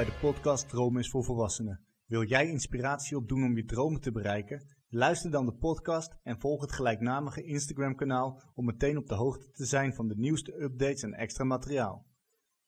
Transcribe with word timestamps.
Bij 0.00 0.08
de 0.08 0.18
podcast 0.20 0.68
Dromen 0.68 1.00
is 1.00 1.10
voor 1.10 1.24
Volwassenen. 1.24 1.80
Wil 2.06 2.24
jij 2.24 2.48
inspiratie 2.48 3.16
opdoen 3.16 3.44
om 3.44 3.56
je 3.56 3.64
dromen 3.64 4.00
te 4.00 4.12
bereiken? 4.12 4.66
Luister 4.88 5.30
dan 5.30 5.46
de 5.46 5.54
podcast 5.54 6.16
en 6.22 6.40
volg 6.40 6.60
het 6.60 6.72
gelijknamige 6.72 7.42
Instagram-kanaal 7.42 8.42
om 8.54 8.64
meteen 8.64 8.96
op 8.96 9.06
de 9.06 9.14
hoogte 9.14 9.50
te 9.50 9.64
zijn 9.64 9.94
van 9.94 10.08
de 10.08 10.16
nieuwste 10.16 10.62
updates 10.62 11.02
en 11.02 11.14
extra 11.14 11.44
materiaal. 11.44 12.06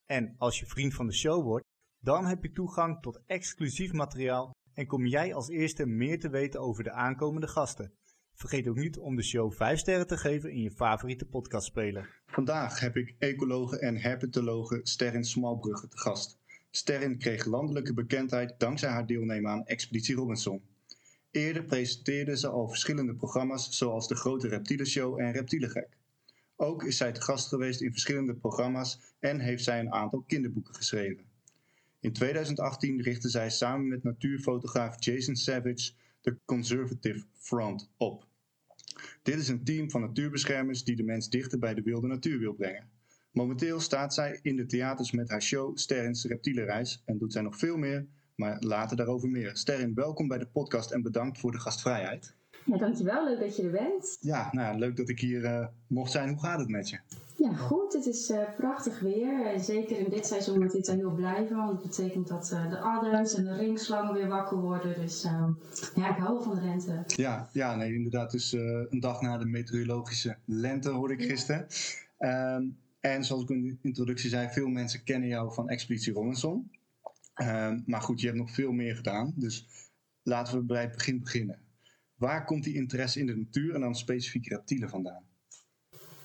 En 0.06 0.34
als 0.38 0.58
je 0.58 0.66
vriend 0.66 0.94
van 0.94 1.06
de 1.06 1.12
show 1.12 1.44
wordt, 1.44 1.64
dan 2.00 2.26
heb 2.26 2.42
je 2.42 2.52
toegang 2.52 3.02
tot 3.02 3.20
exclusief 3.26 3.92
materiaal 3.92 4.50
en 4.72 4.86
kom 4.86 5.06
jij 5.06 5.34
als 5.34 5.48
eerste 5.48 5.86
meer 5.86 6.20
te 6.20 6.30
weten 6.30 6.60
over 6.60 6.84
de 6.84 6.92
aankomende 6.92 7.48
gasten. 7.48 7.92
Vergeet 8.34 8.68
ook 8.68 8.76
niet 8.76 8.98
om 8.98 9.16
de 9.16 9.22
show 9.22 9.52
5 9.52 9.78
sterren 9.78 10.06
te 10.06 10.16
geven 10.16 10.50
in 10.50 10.62
je 10.62 10.70
favoriete 10.70 11.26
podcastspeler. 11.26 12.22
Vandaag 12.26 12.80
heb 12.80 12.96
ik 12.96 13.14
ecologe 13.18 13.78
en 13.78 13.96
herpetologe 13.96 14.80
Sterrin 14.82 15.24
Smalbrugge 15.24 15.88
te 15.88 15.98
gast. 15.98 16.40
Sterrin 16.74 17.18
kreeg 17.18 17.44
landelijke 17.44 17.94
bekendheid 17.94 18.54
dankzij 18.58 18.88
haar 18.88 19.06
deelnemen 19.06 19.50
aan 19.50 19.66
Expeditie 19.66 20.14
Robinson. 20.14 20.62
Eerder 21.30 21.64
presenteerde 21.64 22.36
ze 22.36 22.48
al 22.48 22.68
verschillende 22.68 23.14
programma's 23.14 23.76
zoals 23.76 24.08
de 24.08 24.14
Grote 24.14 24.48
Reptielen 24.48 24.86
Show 24.86 25.20
en 25.20 25.32
Reptielengek. 25.32 25.88
Ook 26.56 26.84
is 26.84 26.96
zij 26.96 27.12
te 27.12 27.20
gast 27.20 27.48
geweest 27.48 27.80
in 27.80 27.90
verschillende 27.90 28.34
programma's 28.34 28.98
en 29.18 29.40
heeft 29.40 29.64
zij 29.64 29.80
een 29.80 29.92
aantal 29.92 30.24
kinderboeken 30.26 30.74
geschreven. 30.74 31.24
In 32.00 32.12
2018 32.12 33.00
richtte 33.00 33.28
zij 33.28 33.50
samen 33.50 33.88
met 33.88 34.02
natuurfotograaf 34.02 35.04
Jason 35.04 35.36
Savage 35.36 35.92
de 36.20 36.36
Conservative 36.44 37.24
Front 37.38 37.90
op. 37.96 38.26
Dit 39.22 39.38
is 39.38 39.48
een 39.48 39.64
team 39.64 39.90
van 39.90 40.00
natuurbeschermers 40.00 40.84
die 40.84 40.96
de 40.96 41.02
mens 41.02 41.28
dichter 41.28 41.58
bij 41.58 41.74
de 41.74 41.82
wilde 41.82 42.06
natuur 42.06 42.38
wil 42.38 42.52
brengen. 42.52 42.90
Momenteel 43.32 43.80
staat 43.80 44.14
zij 44.14 44.38
in 44.42 44.56
de 44.56 44.66
theaters 44.66 45.10
met 45.12 45.30
haar 45.30 45.42
show 45.42 45.76
Sterrins 45.76 46.24
Reptielenreis 46.24 47.02
en 47.04 47.18
doet 47.18 47.32
zij 47.32 47.42
nog 47.42 47.56
veel 47.56 47.76
meer, 47.76 48.06
maar 48.34 48.56
later 48.60 48.96
daarover 48.96 49.28
meer. 49.28 49.56
Sterrin, 49.56 49.94
welkom 49.94 50.28
bij 50.28 50.38
de 50.38 50.46
podcast 50.46 50.90
en 50.90 51.02
bedankt 51.02 51.38
voor 51.38 51.52
de 51.52 51.58
gastvrijheid. 51.58 52.34
Ja, 52.64 52.76
dankjewel. 52.76 53.24
Leuk 53.24 53.40
dat 53.40 53.56
je 53.56 53.62
er 53.62 53.70
bent. 53.70 54.16
Ja, 54.20 54.48
nou, 54.52 54.78
leuk 54.78 54.96
dat 54.96 55.08
ik 55.08 55.20
hier 55.20 55.42
uh, 55.42 55.66
mocht 55.86 56.10
zijn. 56.10 56.28
Hoe 56.28 56.38
gaat 56.38 56.58
het 56.58 56.68
met 56.68 56.90
je? 56.90 56.98
Ja, 57.36 57.52
goed. 57.52 57.92
Het 57.92 58.06
is 58.06 58.30
uh, 58.30 58.38
prachtig 58.56 59.00
weer. 59.00 59.60
Zeker 59.60 59.98
in 59.98 60.10
dit 60.10 60.26
seizoen 60.26 60.58
moet 60.58 60.72
dit 60.72 60.90
heel 60.90 61.14
blijven, 61.14 61.56
want 61.56 61.70
het 61.70 61.88
betekent 61.88 62.28
dat 62.28 62.50
uh, 62.52 62.70
de 62.70 62.78
adders 62.78 63.34
en 63.34 63.44
de 63.44 63.56
ringslangen 63.56 64.14
weer 64.14 64.28
wakker 64.28 64.58
worden. 64.58 65.00
Dus 65.00 65.22
ja, 65.94 66.10
ik 66.10 66.16
hou 66.16 66.32
wel 66.34 66.42
van 66.42 66.54
de 66.54 66.62
lente. 66.62 67.02
Ja, 67.06 67.48
ja 67.52 67.76
nee, 67.76 67.94
inderdaad. 67.94 68.30
Dus 68.30 68.52
een 68.52 69.00
dag 69.00 69.20
na 69.20 69.38
de 69.38 69.46
meteorologische 69.46 70.36
lente 70.44 70.90
hoorde 70.90 71.14
ik 71.14 71.22
gisteren. 71.22 71.66
Ja. 72.18 72.56
Um, 72.56 72.80
en 73.02 73.24
zoals 73.24 73.42
ik 73.42 73.48
in 73.48 73.62
de 73.62 73.76
introductie 73.80 74.30
zei, 74.30 74.48
veel 74.48 74.68
mensen 74.68 75.04
kennen 75.04 75.28
jou 75.28 75.52
van 75.54 75.68
Expeditie 75.68 76.12
Robinson. 76.12 76.70
Um, 77.42 77.82
maar 77.86 78.00
goed, 78.00 78.20
je 78.20 78.26
hebt 78.26 78.38
nog 78.38 78.50
veel 78.50 78.72
meer 78.72 78.96
gedaan. 78.96 79.32
Dus 79.36 79.66
laten 80.22 80.58
we 80.58 80.64
bij 80.64 80.82
het 80.82 80.92
begin 80.92 81.20
beginnen. 81.20 81.58
Waar 82.14 82.44
komt 82.44 82.64
die 82.64 82.74
interesse 82.74 83.20
in 83.20 83.26
de 83.26 83.36
natuur 83.36 83.74
en 83.74 83.80
dan 83.80 83.94
specifiek 83.94 84.48
reptielen 84.48 84.88
vandaan? 84.88 85.22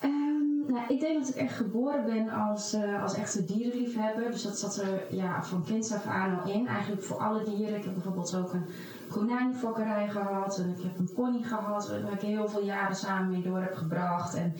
Um, 0.03 0.65
nou, 0.67 0.93
ik 0.93 0.99
denk 0.99 1.19
dat 1.19 1.29
ik 1.29 1.35
echt 1.35 1.55
geboren 1.55 2.05
ben 2.05 2.29
als, 2.29 2.73
uh, 2.73 3.03
als 3.03 3.13
echte 3.13 3.45
dierenliefhebber. 3.45 4.31
Dus 4.31 4.43
dat 4.43 4.59
zat 4.59 4.77
er 4.77 5.15
ja, 5.15 5.43
van 5.43 5.65
kinds 5.65 5.91
af 5.91 6.05
aan 6.05 6.39
al 6.39 6.53
in. 6.53 6.67
Eigenlijk 6.67 7.03
voor 7.03 7.17
alle 7.17 7.43
dieren. 7.43 7.77
Ik 7.77 7.83
heb 7.83 7.93
bijvoorbeeld 7.93 8.35
ook 8.35 8.53
een 8.53 8.65
konijnfokkerij 9.09 10.09
gehad. 10.09 10.59
En 10.59 10.69
ik 10.69 10.83
heb 10.83 10.97
een 10.97 11.13
pony 11.13 11.43
gehad. 11.43 11.89
Waar 11.89 12.13
ik 12.13 12.21
heel 12.21 12.49
veel 12.49 12.65
jaren 12.65 12.95
samen 12.95 13.31
mee 13.31 13.41
door 13.41 13.61
heb 13.61 13.73
gebracht. 13.73 14.33
En 14.33 14.53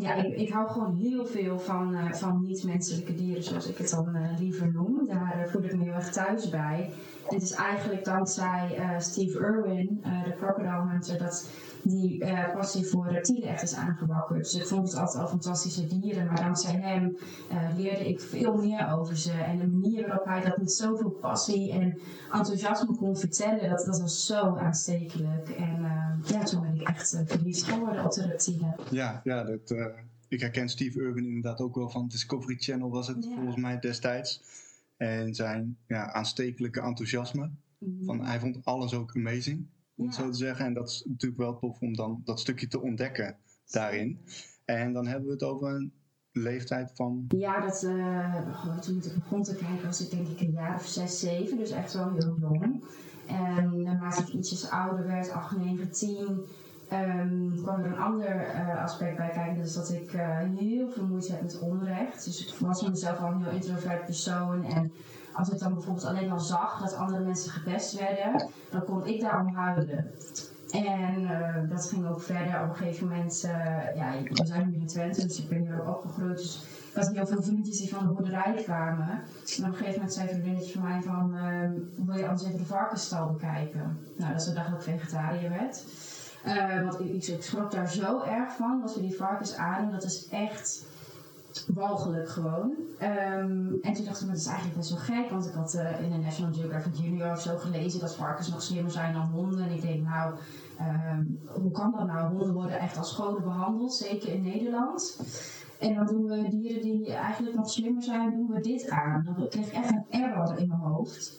ja, 0.00 0.14
ik, 0.14 0.36
ik, 0.36 0.50
hou 0.50 0.68
gewoon 0.68 0.96
heel 0.96 1.26
veel 1.26 1.58
van, 1.58 1.94
uh, 1.94 2.12
van 2.12 2.42
niet-menselijke 2.42 3.14
dieren, 3.14 3.42
zoals 3.42 3.68
ik 3.68 3.78
het 3.78 3.90
dan 3.90 4.16
uh, 4.16 4.38
liever 4.38 4.72
noem. 4.72 5.06
Daar 5.06 5.42
uh, 5.44 5.52
voel 5.52 5.62
ik 5.62 5.76
me 5.76 5.84
heel 5.84 5.92
erg 5.92 6.12
thuis 6.12 6.48
bij. 6.48 6.90
En 7.28 7.34
het 7.34 7.42
is 7.42 7.52
eigenlijk 7.52 8.04
dankzij 8.04 8.94
Steve 8.98 9.38
Irwin, 9.38 10.00
de 10.24 10.34
crocodile 10.36 10.88
hunter, 10.88 11.18
dat 11.18 11.48
die 11.82 12.24
passie 12.54 12.86
voor 12.86 13.08
reptielen 13.08 13.48
echt 13.48 13.62
is 13.62 13.74
aangewakkerd. 13.74 14.42
Dus 14.42 14.54
ik 14.54 14.66
vond 14.66 14.88
het 14.88 15.00
altijd 15.00 15.22
al 15.22 15.28
fantastische 15.28 15.86
dieren, 15.86 16.26
maar 16.26 16.40
dankzij 16.40 16.80
hem 16.80 17.16
leerde 17.76 18.08
ik 18.08 18.20
veel 18.20 18.54
meer 18.54 18.92
over 18.92 19.16
ze. 19.16 19.32
En 19.32 19.58
de 19.58 19.66
manier 19.66 20.06
waarop 20.06 20.26
hij 20.26 20.40
dat 20.40 20.56
met 20.56 20.72
zoveel 20.72 21.10
passie 21.10 21.72
en 21.72 21.98
enthousiasme 22.32 22.96
kon 22.96 23.16
vertellen, 23.16 23.70
dat, 23.70 23.84
dat 23.84 24.00
was 24.00 24.26
zo 24.26 24.56
aanstekelijk. 24.56 25.48
En 25.48 25.86
ja, 26.24 26.42
toen 26.42 26.60
ben 26.60 26.74
ik 26.74 26.88
echt 26.88 27.22
verliefd 27.26 27.62
geworden 27.62 28.04
op 28.04 28.12
de 28.12 28.26
reptielen. 28.26 28.74
Ja, 28.90 29.20
ja 29.24 29.44
dat, 29.44 29.85
ik 30.28 30.40
herken 30.40 30.68
Steve 30.68 31.00
Irwin 31.00 31.24
inderdaad 31.24 31.60
ook 31.60 31.74
wel 31.74 31.90
van 31.90 32.08
Discovery 32.08 32.56
Channel 32.58 32.90
was 32.90 33.08
het 33.08 33.24
ja. 33.24 33.34
volgens 33.34 33.56
mij 33.56 33.78
destijds. 33.78 34.42
En 34.96 35.34
zijn 35.34 35.78
ja, 35.86 36.12
aanstekelijke 36.12 36.80
enthousiasme. 36.80 37.50
Mm-hmm. 37.78 38.04
van, 38.04 38.24
hij 38.24 38.40
vond 38.40 38.64
alles 38.64 38.94
ook 38.94 39.16
amazing, 39.16 39.66
om 39.96 40.04
ja. 40.04 40.10
het 40.10 40.14
zo 40.14 40.30
te 40.30 40.36
zeggen. 40.36 40.66
En 40.66 40.74
dat 40.74 40.88
is 40.88 41.04
natuurlijk 41.06 41.40
wel 41.40 41.58
tof 41.58 41.80
om 41.80 41.96
dan 41.96 42.20
dat 42.24 42.40
stukje 42.40 42.68
te 42.68 42.80
ontdekken 42.80 43.36
daarin. 43.70 44.20
En 44.64 44.92
dan 44.92 45.06
hebben 45.06 45.26
we 45.26 45.32
het 45.32 45.42
over 45.42 45.74
een 45.74 45.92
leeftijd 46.32 46.92
van? 46.94 47.24
Ja, 47.28 47.60
dat, 47.60 47.82
uh, 47.82 48.78
toen 48.78 48.96
ik 48.96 49.14
begon 49.14 49.42
te 49.42 49.54
kijken 49.54 49.84
was 49.84 50.00
ik 50.00 50.10
denk 50.10 50.28
ik 50.28 50.40
een 50.40 50.52
jaar 50.52 50.74
of 50.74 50.86
zes, 50.86 51.20
zeven. 51.20 51.56
Dus 51.56 51.70
echt 51.70 51.92
wel 51.92 52.12
heel 52.12 52.36
jong. 52.40 52.84
En 53.26 53.82
naarmate 53.82 54.22
ik 54.22 54.28
ietsjes 54.28 54.70
ouder 54.70 55.06
werd, 55.06 55.30
8, 55.30 55.56
9, 55.56 55.92
10, 55.92 56.46
um, 56.92 57.62
kwam 57.62 57.80
er 57.80 57.86
een 57.86 57.98
ander 57.98 58.54
uh, 58.54 58.82
aspect 58.82 59.16
bij 59.16 59.28
kijken. 59.28 59.62
Dus 59.62 59.74
dat 59.74 59.90
ik 59.90 60.12
uh, 60.12 60.38
heel 60.56 60.90
veel 60.90 61.06
moeite 61.06 61.32
heb 61.32 61.42
met 61.42 61.58
onrecht. 61.58 62.24
Dus 62.24 62.46
ik 62.46 62.54
was 62.58 62.88
mezelf 62.88 63.18
al 63.18 63.30
een 63.30 63.42
heel 63.44 63.52
introvert 63.52 64.04
persoon. 64.04 64.64
En 64.64 64.92
als 65.32 65.48
ik 65.48 65.58
dan 65.58 65.74
bijvoorbeeld 65.74 66.06
alleen 66.06 66.30
al 66.30 66.40
zag 66.40 66.80
dat 66.80 66.94
andere 66.94 67.24
mensen 67.24 67.50
gepest 67.50 67.98
werden, 67.98 68.48
dan 68.70 68.84
kon 68.84 69.06
ik 69.06 69.20
daarom 69.20 69.54
huilen. 69.54 70.10
En 70.70 71.20
uh, 71.20 71.70
dat 71.70 71.88
ging 71.88 72.08
ook 72.08 72.22
verder. 72.22 72.62
Op 72.62 72.68
een 72.68 72.76
gegeven 72.76 73.08
moment, 73.08 73.40
ja, 73.94 74.12
we 74.22 74.46
zijn 74.46 74.68
nu 74.68 74.74
in 74.74 74.86
Twente, 74.86 75.26
dus 75.26 75.42
ik 75.42 75.48
ben 75.48 75.58
hier 75.58 75.80
ook 75.80 75.94
opgegroeid. 75.94 76.36
Dus 76.94 77.08
ik 77.08 77.16
had 77.16 77.16
heel 77.16 77.26
veel 77.26 77.42
vriendjes 77.42 77.78
die 77.78 77.94
van 77.94 78.06
de 78.06 78.12
boerderij 78.12 78.62
kwamen. 78.62 79.08
En 79.08 79.64
op 79.64 79.70
een 79.70 79.74
gegeven 79.74 79.92
moment 79.92 80.12
zei 80.12 80.28
een 80.28 80.34
vriendinnetje 80.34 80.72
van 80.72 80.82
mij 80.82 81.02
van, 81.02 81.34
uh, 81.34 82.06
wil 82.06 82.16
je 82.16 82.28
anders 82.28 82.46
even 82.46 82.58
de 82.58 82.64
varkensstal 82.64 83.26
bekijken? 83.32 83.98
Nou, 84.16 84.32
dat 84.32 84.40
is 84.40 84.46
de 84.46 84.54
dag 84.54 84.70
dat 84.70 84.76
ik 84.76 84.82
vegetariër 84.82 85.50
werd. 85.50 85.84
Uh, 86.46 86.82
want 86.82 87.00
ik, 87.00 87.42
schrok 87.42 87.70
daar 87.70 87.90
zo 87.90 88.22
erg 88.22 88.52
van, 88.52 88.82
als 88.82 88.94
we 88.94 89.00
die 89.00 89.16
varkens 89.16 89.54
aan, 89.54 89.90
dat 89.90 90.04
is 90.04 90.28
echt 90.28 90.86
walgelijk 91.66 92.28
gewoon. 92.28 92.72
Um, 93.02 93.78
en 93.82 93.92
toen 93.92 94.04
dacht 94.04 94.20
ik, 94.20 94.26
dat 94.26 94.36
is 94.36 94.46
eigenlijk 94.46 94.76
best 94.76 94.90
wel 94.90 94.98
gek, 94.98 95.30
want 95.30 95.46
ik 95.46 95.52
had 95.52 95.74
uh, 95.74 96.02
in 96.02 96.10
de 96.10 96.16
National 96.18 96.52
Geographic 96.52 96.94
Junior 96.96 97.32
of 97.32 97.40
zo 97.40 97.56
gelezen 97.56 98.00
dat 98.00 98.16
varkens 98.16 98.48
nog 98.48 98.62
slimmer 98.62 98.92
zijn 98.92 99.12
dan 99.12 99.30
honden. 99.30 99.64
En 99.64 99.74
ik 99.74 99.82
denk, 99.82 100.04
nou, 100.04 100.34
um, 100.80 101.38
hoe 101.62 101.70
kan 101.70 101.94
dat 101.96 102.06
nou? 102.06 102.28
Honden 102.28 102.52
worden 102.52 102.78
echt 102.78 102.96
als 102.96 103.12
goden 103.12 103.42
behandeld, 103.42 103.94
zeker 103.94 104.28
in 104.32 104.42
Nederland. 104.42 105.20
En 105.78 105.94
dan 105.94 106.06
doen 106.06 106.24
we 106.24 106.48
dieren 106.48 106.82
die 106.82 107.12
eigenlijk 107.12 107.56
nog 107.56 107.70
slimmer 107.70 108.02
zijn, 108.02 108.30
doen 108.30 108.50
we 108.50 108.60
dit 108.60 108.90
aan. 108.90 109.22
Dan 109.24 109.48
kreeg 109.48 109.66
ik 109.66 109.72
echt 109.72 109.90
een 109.90 110.04
error 110.10 110.58
in 110.58 110.68
mijn 110.68 110.80
hoofd. 110.80 111.38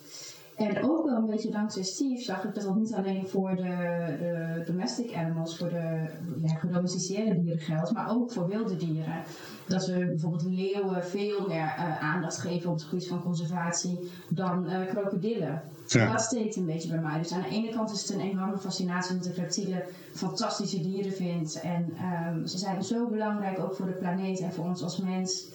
En 0.58 0.82
ook 0.82 1.04
wel 1.04 1.16
een 1.16 1.26
beetje 1.26 1.50
dankzij 1.50 1.82
Steve 1.82 2.22
zag 2.22 2.44
ik 2.44 2.54
dat 2.54 2.64
dat 2.64 2.76
niet 2.76 2.94
alleen 2.94 3.28
voor 3.28 3.56
de, 3.56 4.16
de 4.18 4.62
domestic 4.66 5.14
animals, 5.14 5.58
voor 5.58 5.68
de 5.68 6.08
ja, 6.42 6.54
gedomesticeerde 6.54 7.40
dieren 7.40 7.58
geldt, 7.58 7.92
maar 7.92 8.10
ook 8.10 8.32
voor 8.32 8.48
wilde 8.48 8.76
dieren. 8.76 9.22
Dat 9.66 9.86
we 9.86 10.06
bijvoorbeeld 10.06 10.42
leeuwen 10.42 11.04
veel 11.04 11.46
meer 11.46 11.74
uh, 11.78 12.02
aandacht 12.02 12.38
geven 12.38 12.70
op 12.70 12.76
het 12.76 12.84
gebied 12.84 13.08
van 13.08 13.22
conservatie 13.22 14.10
dan 14.28 14.70
uh, 14.70 14.86
krokodillen. 14.86 15.62
Ja. 15.86 16.10
Dat 16.12 16.20
steekt 16.20 16.56
een 16.56 16.66
beetje 16.66 16.88
bij 16.88 17.00
mij. 17.00 17.18
Dus 17.18 17.32
aan 17.32 17.42
de 17.42 17.48
ene 17.48 17.70
kant 17.70 17.90
is 17.90 18.02
het 18.02 18.10
een 18.10 18.30
enorme 18.30 18.58
fascinatie 18.58 19.12
omdat 19.12 19.26
ik 19.26 19.36
reptielen 19.36 19.82
fantastische 20.12 20.80
dieren 20.80 21.12
vind. 21.12 21.60
En 21.60 21.94
um, 22.32 22.46
ze 22.46 22.58
zijn 22.58 22.82
zo 22.82 23.08
belangrijk 23.08 23.58
ook 23.58 23.74
voor 23.74 23.86
de 23.86 23.92
planeet 23.92 24.40
en 24.40 24.52
voor 24.52 24.64
ons 24.64 24.82
als 24.82 25.00
mens. 25.00 25.48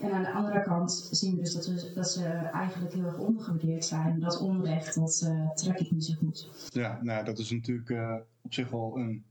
En 0.00 0.12
aan 0.12 0.22
de 0.22 0.32
andere 0.32 0.62
kant 0.62 1.08
zien 1.10 1.34
we 1.34 1.40
dus 1.40 1.52
dat, 1.52 1.66
we, 1.66 1.92
dat 1.94 2.10
ze 2.10 2.24
eigenlijk 2.52 2.94
heel 2.94 3.04
erg 3.04 3.18
ondergewaardeerd 3.18 3.84
zijn. 3.84 4.20
Dat 4.20 4.40
onrecht, 4.40 4.94
dat 4.94 5.22
uh, 5.24 5.50
trek 5.50 5.78
ik 5.78 5.90
niet 5.90 6.04
zo 6.04 6.14
goed. 6.14 6.68
Ja, 6.72 6.98
nou 7.02 7.24
dat 7.24 7.38
is 7.38 7.50
natuurlijk 7.50 7.88
uh, 7.88 8.16
op 8.40 8.54
zich 8.54 8.70
wel 8.70 8.96
een, 8.96 9.24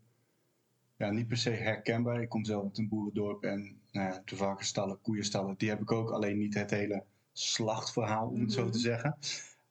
ja, 0.98 1.12
niet 1.12 1.28
per 1.28 1.38
se 1.38 1.50
herkenbaar. 1.50 2.22
Ik 2.22 2.30
kom 2.30 2.46
zelf 2.46 2.64
uit 2.64 2.78
een 2.78 2.88
boerendorp 2.88 3.44
en 3.44 3.80
nou 3.92 4.14
ja, 4.14 4.22
de 4.25 4.36
varkensstallen, 4.36 5.02
koeienstallen, 5.02 5.56
die 5.58 5.69
heb 5.69 5.81
ik 5.81 5.92
ook. 5.92 6.12
Alleen 6.12 6.38
niet 6.38 6.54
het 6.54 6.72
hele 6.72 7.04
slachtverhaal, 7.34 8.28
om 8.28 8.42
het 8.42 8.54
zo 8.54 8.69
te 8.69 8.80
zeggen. 8.80 9.18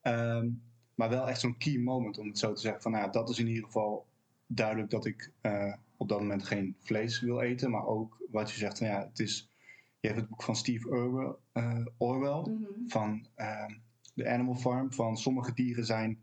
Um, 0.01 0.61
maar 0.95 1.09
wel 1.09 1.29
echt 1.29 1.39
zo'n 1.39 1.57
key 1.57 1.77
moment, 1.77 2.17
om 2.17 2.27
het 2.27 2.37
zo 2.37 2.53
te 2.53 2.61
zeggen. 2.61 2.81
Van, 2.81 2.91
nou, 2.91 3.11
dat 3.11 3.29
is 3.29 3.39
in 3.39 3.47
ieder 3.47 3.63
geval 3.63 4.05
duidelijk 4.47 4.89
dat 4.89 5.05
ik 5.05 5.31
uh, 5.41 5.73
op 5.97 6.09
dat 6.09 6.19
moment 6.19 6.43
geen 6.43 6.75
vlees 6.79 7.21
wil 7.21 7.41
eten. 7.41 7.71
Maar 7.71 7.85
ook 7.85 8.17
wat 8.31 8.51
je 8.51 8.57
zegt, 8.57 8.77
van, 8.77 8.87
ja, 8.87 9.07
het 9.09 9.19
is 9.19 9.49
je 9.99 10.07
hebt 10.07 10.19
het 10.19 10.29
boek 10.29 10.43
van 10.43 10.55
Steve 10.55 10.89
Orwell, 10.89 11.35
uh, 11.53 11.85
Orwell 11.97 12.53
mm 12.53 12.63
-hmm. 12.63 12.89
van 12.89 13.27
uh, 13.37 13.65
The 14.15 14.29
Animal 14.29 14.55
Farm. 14.55 14.93
Van 14.93 15.17
sommige 15.17 15.53
dieren 15.53 15.85
zijn, 15.85 16.21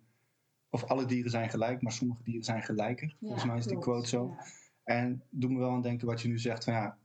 of 0.71 0.85
alle 0.85 1.05
dieren 1.05 1.31
zijn 1.31 1.51
gelijk, 1.51 1.83
maar 1.83 1.93
sommige 1.93 2.23
dieren 2.23 2.45
zijn 2.45 2.63
gelijker. 2.63 3.17
Volgens 3.21 3.45
mij 3.45 3.57
is 3.57 3.67
die 3.67 3.79
quote 3.79 4.09
zo. 4.09 4.35
Ja. 4.39 4.47
En 4.85 5.23
doe 5.31 5.51
me 5.51 5.59
wel 5.59 5.71
aan 5.71 5.83
denken 5.83 6.07
wat 6.07 6.23
je 6.23 6.29
nu 6.29 6.39
zegt 6.39 6.65
van 6.65 6.73
ja, 6.73 6.99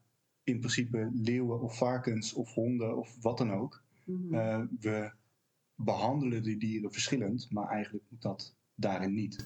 in 0.44 0.60
principe 0.60 1.10
leeuwen 1.14 1.62
of 1.62 1.78
varkens 1.78 2.34
of 2.34 2.54
honden 2.54 2.98
of 2.98 3.22
wat 3.22 3.38
dan 3.38 3.52
ook. 3.52 3.84
Mm 4.06 4.16
-hmm. 4.16 4.34
uh, 4.34 4.64
we 4.80 5.12
behandelen 5.76 6.44
die 6.44 6.58
dieren 6.58 6.92
verschillend, 6.92 7.52
maar 7.52 7.68
eigenlijk 7.68 8.06
moet 8.10 8.22
dat 8.22 8.56
daarin 8.80 9.14
niet. 9.14 9.46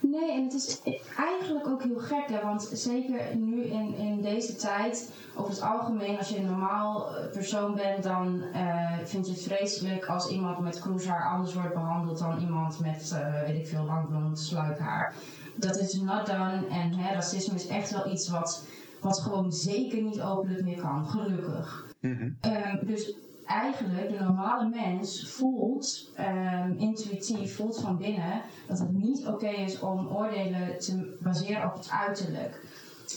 Nee, 0.00 0.32
en 0.32 0.42
het 0.42 0.52
is 0.52 0.80
eigenlijk 1.16 1.66
ook 1.66 1.82
heel 1.82 1.98
gek, 1.98 2.28
hè, 2.28 2.42
want 2.42 2.70
zeker 2.72 3.36
nu 3.36 3.62
in, 3.62 3.94
in 3.94 4.22
deze 4.22 4.56
tijd, 4.56 5.12
over 5.36 5.50
het 5.50 5.62
algemeen, 5.62 6.18
als 6.18 6.28
je 6.28 6.38
een 6.38 6.46
normaal 6.46 7.16
eh, 7.16 7.30
persoon 7.30 7.74
bent, 7.74 8.02
dan 8.02 8.42
uh, 8.54 8.98
vind 9.04 9.26
je 9.26 9.32
het 9.32 9.42
vreselijk 9.42 10.06
als 10.06 10.30
iemand 10.30 10.58
met 10.58 10.80
kroeshaar 10.80 11.30
anders 11.30 11.54
wordt 11.54 11.74
behandeld 11.74 12.18
dan 12.18 12.40
iemand 12.40 12.80
met, 12.80 13.10
uh, 13.14 13.42
weet 13.42 13.58
ik 13.58 13.66
veel, 13.66 13.84
lang 13.84 14.08
blond 14.08 14.38
sluikhaar. 14.38 15.14
Dat 15.56 15.78
is 15.78 15.94
not 15.94 16.26
done 16.26 16.66
en 16.66 16.92
hè, 16.92 17.14
racisme 17.14 17.54
is 17.54 17.66
echt 17.66 17.90
wel 17.90 18.12
iets 18.12 18.28
wat, 18.28 18.66
wat 19.00 19.20
gewoon 19.20 19.52
zeker 19.52 20.02
niet 20.02 20.20
openlijk 20.20 20.64
meer 20.64 20.80
kan, 20.80 21.06
gelukkig. 21.06 21.86
Mm 22.00 22.36
dus 22.82 23.14
eigenlijk 23.46 24.08
de 24.08 24.24
normale 24.24 24.68
mens 24.68 25.30
voelt, 25.30 26.10
um, 26.18 26.76
intuïtief 26.78 27.56
voelt 27.56 27.80
van 27.80 27.96
binnen, 27.96 28.42
dat 28.68 28.78
het 28.78 28.92
niet 28.92 29.26
oké 29.26 29.48
is 29.48 29.80
om 29.80 30.08
oordelen 30.08 30.78
te 30.78 31.16
baseren 31.22 31.66
op 31.66 31.74
het 31.74 31.90
uiterlijk. 31.90 32.66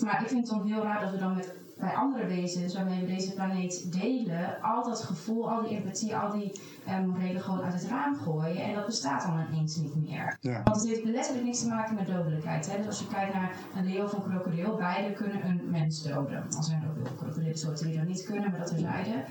Maar 0.04 0.22
ik 0.22 0.28
vind 0.28 0.48
het 0.48 0.58
dan 0.58 0.68
heel 0.68 0.84
raar 0.84 1.02
dat 1.02 1.12
we 1.12 1.18
dan 1.18 1.36
met 1.36 1.54
bij 1.78 1.94
andere 1.94 2.26
wezens 2.26 2.74
waarmee 2.76 3.00
we 3.00 3.06
deze 3.06 3.34
planeet 3.34 3.92
delen, 4.00 4.62
al 4.62 4.84
dat 4.84 5.02
gevoel, 5.04 5.52
al 5.52 5.62
die 5.62 5.78
empathie, 5.78 6.16
al 6.16 6.32
die 6.32 6.62
um, 6.90 7.08
morelen 7.08 7.42
gewoon 7.42 7.62
uit 7.62 7.74
het 7.74 7.88
raam 7.88 8.16
gooien. 8.16 8.64
En 8.64 8.74
dat 8.74 8.86
bestaat 8.86 9.22
dan 9.22 9.46
ineens 9.52 9.76
niet 9.76 9.96
meer. 9.96 10.38
Want 10.42 10.76
het 10.76 10.88
heeft 10.88 11.04
letterlijk 11.04 11.46
niks 11.46 11.60
te 11.60 11.68
maken 11.68 11.96
met 11.96 12.08
dodelijkheid. 12.08 12.72
Hè? 12.72 12.78
Dus 12.78 12.88
als 12.88 13.00
je 13.00 13.08
kijkt 13.08 13.34
naar 13.34 13.56
een 13.76 13.86
leeuw 13.86 14.04
of 14.04 14.14
een 14.14 14.24
krokodil, 14.24 14.76
beide 14.76 15.14
kunnen 15.14 15.46
een 15.46 15.62
mens 15.70 16.04
doden. 16.04 16.46
Al 16.56 16.64
zijn 16.64 16.82
er 16.82 16.90
ook 16.90 17.08
veel 17.08 17.16
krokodillensoorten 17.16 17.88
die 17.88 17.98
dat 17.98 18.08
niet 18.08 18.26
kunnen, 18.26 18.50
maar 18.50 18.60
dat 18.60 18.68
terzijde. 18.68 19.24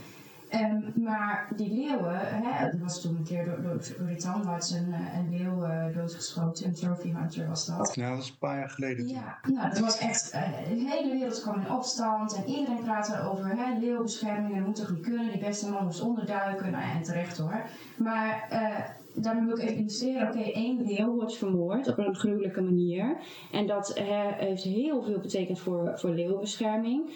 Um, 0.60 1.02
maar 1.02 1.48
die 1.56 1.72
leeuwen, 1.72 2.18
hè, 2.20 2.66
er 2.66 2.78
was 2.78 3.00
toen 3.00 3.16
een 3.16 3.24
keer 3.24 3.44
door, 3.44 3.62
door, 3.62 3.80
door 3.98 4.06
die 4.06 4.16
tandarts 4.16 4.70
een, 4.70 4.92
eh, 4.92 5.18
een 5.18 5.38
leeuw 5.38 5.64
uh, 5.64 5.96
doodgeschoten, 5.96 6.66
een 6.66 6.74
trophy 6.74 7.12
hunter 7.12 7.48
was 7.48 7.66
dat. 7.66 7.94
Ja, 7.94 8.10
dat 8.10 8.22
is 8.22 8.28
een 8.28 8.38
paar 8.38 8.58
jaar 8.58 8.70
geleden. 8.70 9.08
Ja, 9.08 9.38
nou, 9.48 9.68
dat 9.68 9.78
was 9.78 9.98
echt, 9.98 10.34
uh, 10.34 10.42
de 10.68 10.90
hele 10.90 11.12
wereld 11.12 11.42
kwam 11.42 11.60
in 11.60 11.70
opstand 11.70 12.34
en 12.34 12.44
iedereen 12.46 12.82
praatte 12.82 13.20
over 13.20 13.46
hè, 13.56 13.78
leeuwbescherming, 13.78 14.54
dat 14.56 14.66
moet 14.66 14.76
toch 14.76 14.90
niet 14.90 15.02
kunnen, 15.02 15.30
die 15.30 15.40
beste 15.40 15.70
man 15.70 15.84
moest 15.84 16.00
onderduiken, 16.00 16.70
nou 16.70 16.84
en 16.84 17.02
terecht 17.02 17.38
hoor. 17.38 17.62
Maar 17.96 18.48
uh, 18.52 19.22
daarmee 19.22 19.44
wil 19.46 19.58
ik 19.58 19.62
even 19.62 19.76
illustreren, 19.76 20.28
oké, 20.28 20.38
okay, 20.38 20.52
één 20.52 20.86
leeuw 20.86 21.14
wordt 21.14 21.36
vermoord 21.36 21.88
op 21.88 21.98
een 21.98 22.16
gruwelijke 22.16 22.62
manier 22.62 23.16
en 23.52 23.66
dat 23.66 23.92
heeft 23.94 24.62
heel 24.62 25.02
veel 25.02 25.18
betekend 25.20 25.58
voor, 25.60 25.98
voor 25.98 26.10
leeuwbescherming. 26.10 27.10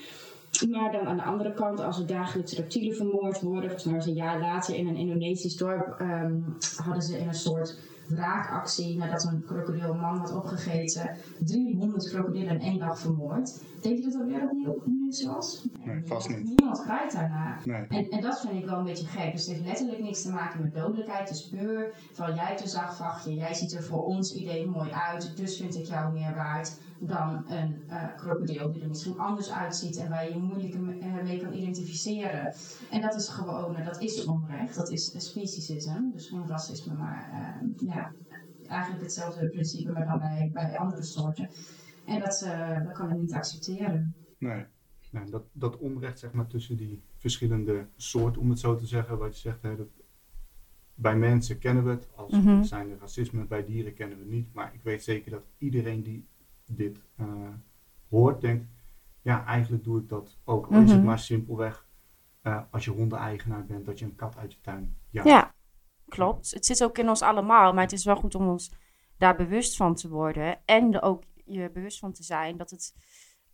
Maar 0.66 0.93
dan 0.93 1.06
aan 1.06 1.16
de 1.16 1.22
andere 1.22 1.55
kant, 1.55 1.81
als 1.81 1.99
er 1.99 2.06
dagelijks 2.06 2.52
reptielen 2.52 2.96
vermoord 2.96 3.40
worden, 3.40 3.62
volgens 3.62 3.84
mij 3.84 3.94
was 3.94 4.06
een 4.06 4.14
jaar 4.14 4.40
later 4.40 4.75
in 4.75 4.87
een 4.87 4.96
Indonesisch 4.96 5.56
dorp, 5.56 6.00
um, 6.00 6.56
hadden 6.76 7.02
ze 7.02 7.19
in 7.19 7.28
een 7.28 7.34
soort 7.34 7.78
wraakactie 8.08 8.99
nadat 8.99 9.25
een 9.25 9.44
krokodil 9.46 9.90
een 9.90 10.00
man 10.00 10.19
had 10.19 10.34
opgegeten, 10.34 11.16
300 11.38 12.08
krokodillen 12.08 12.55
in 12.55 12.60
één 12.60 12.78
dag 12.78 12.99
vermoord. 12.99 13.62
Denk 13.81 13.96
je 13.96 14.02
dat 14.02 14.12
dat 14.12 14.26
was? 15.26 15.66
Nee, 15.84 16.02
vast 16.05 16.28
niet. 16.28 16.44
Niemand 16.44 16.82
krijgt 16.82 17.12
daarna. 17.12 17.58
Nee. 17.64 17.87
En, 17.87 18.08
en 18.10 18.20
dat 18.20 18.40
vind 18.40 18.52
ik 18.52 18.64
wel 18.64 18.78
een 18.78 18.84
beetje 18.84 19.06
gek. 19.06 19.32
Dus 19.32 19.46
het 19.46 19.55
heeft 19.55 19.66
letterlijk 19.66 20.02
niks 20.02 20.22
te 20.22 20.31
maken 20.31 20.62
met 20.62 20.75
dodelijkheid. 20.75 21.28
Het 21.28 21.38
is 21.38 21.49
puur 21.49 21.94
van 22.12 22.34
jij 22.34 22.60
een 22.60 22.69
zacht 22.69 23.25
jij 23.25 23.55
ziet 23.55 23.72
er 23.72 23.82
voor 23.82 24.05
ons 24.05 24.34
idee 24.34 24.66
mooi 24.66 24.90
uit, 24.90 25.37
dus 25.37 25.56
vind 25.56 25.75
ik 25.75 25.84
jou 25.84 26.12
meer 26.12 26.34
waard 26.34 26.76
dan 27.00 27.44
een 27.49 27.82
uh, 27.88 28.16
krokodil 28.16 28.72
die 28.72 28.82
er 28.82 28.88
misschien 28.88 29.19
anders 29.19 29.52
uitziet 29.52 29.96
en 29.96 30.08
waar 30.08 30.25
je 30.25 30.31
je 30.31 30.38
moeilijk 30.38 30.75
uh, 30.75 31.22
mee 31.22 31.40
kan 31.43 31.52
identificeren. 31.52 32.55
En 32.90 33.00
dat 33.00 33.14
is 33.14 33.28
gewoon, 33.28 33.76
uh, 33.76 33.87
dat 33.87 34.00
is 34.00 34.25
onrecht, 34.25 34.75
dat 34.75 34.90
is 34.90 35.05
speciesisme, 35.16 36.10
dus 36.12 36.28
geen 36.28 36.46
racisme, 36.46 36.94
maar 36.94 37.31
ja, 37.76 38.12
eigenlijk 38.69 39.02
hetzelfde 39.02 39.49
principe, 39.49 39.93
maar 39.93 40.06
dan 40.06 40.19
bij, 40.19 40.50
bij 40.52 40.78
andere 40.78 41.02
soorten. 41.02 41.49
En 42.06 42.20
dat, 42.20 42.46
dat 42.84 42.93
kan 42.93 43.10
ik 43.10 43.16
niet 43.16 43.34
accepteren. 43.34 44.14
Nee. 44.38 44.66
Nee, 45.10 45.25
dat, 45.25 45.43
dat 45.52 45.76
onrecht 45.76 46.19
zeg 46.19 46.32
maar, 46.32 46.46
tussen 46.46 46.76
die 46.76 47.02
verschillende 47.16 47.87
soorten, 47.96 48.40
om 48.40 48.50
het 48.50 48.58
zo 48.58 48.76
te 48.76 48.87
zeggen, 48.87 49.19
wat 49.19 49.34
je 49.34 49.40
zegt, 49.40 49.62
hè, 49.62 49.76
dat, 49.76 49.88
bij 50.94 51.16
mensen 51.16 51.58
kennen 51.58 51.84
we 51.84 51.90
het, 51.90 52.08
als 52.14 52.32
mm 52.32 52.64
zijn 52.64 52.90
er 52.90 52.99
racisme, 52.99 53.44
bij 53.44 53.64
dieren 53.64 53.94
kennen 53.94 54.16
we 54.16 54.22
het 54.22 54.32
niet. 54.32 54.55
Maar 54.55 54.75
ik 54.75 54.82
weet 54.82 55.05
zeker 55.05 55.31
dat 55.31 55.43
iedereen 55.58 56.02
die 56.02 56.26
dit 56.66 56.99
uh, 57.20 57.26
hoort, 58.08 58.40
denkt, 58.40 58.66
ja, 59.22 59.44
eigenlijk 59.44 59.84
doe 59.84 60.00
ik 60.00 60.08
dat 60.08 60.37
ook. 60.44 60.66
Al 60.66 60.82
is 60.82 60.90
het 60.90 60.99
mhm. 60.99 61.06
maar 61.06 61.19
simpelweg 61.19 61.87
uh, 62.43 62.62
als 62.70 62.84
je 62.84 62.90
hondeneigenaar 62.90 63.66
bent, 63.66 63.87
dat 63.87 63.99
je 63.99 64.05
een 64.05 64.14
kat 64.14 64.37
uit 64.37 64.52
je 64.52 64.60
tuin 64.60 64.96
jaagt. 65.10 65.28
Ja, 65.28 65.55
klopt. 66.08 66.50
Het 66.50 66.66
zit 66.66 66.84
ook 66.84 66.99
in 66.99 67.08
ons 67.08 67.22
allemaal, 67.22 67.72
maar 67.72 67.82
het 67.82 67.93
is 67.93 68.05
wel 68.05 68.16
goed 68.16 68.34
om 68.34 68.49
ons 68.49 68.72
daar 69.16 69.37
bewust 69.37 69.76
van 69.76 69.94
te 69.94 70.08
worden. 70.08 70.58
En 70.64 70.94
er 70.94 71.02
ook 71.02 71.22
je 71.44 71.70
bewust 71.70 71.99
van 71.99 72.12
te 72.12 72.22
zijn 72.22 72.56
dat 72.56 72.70
het 72.70 72.94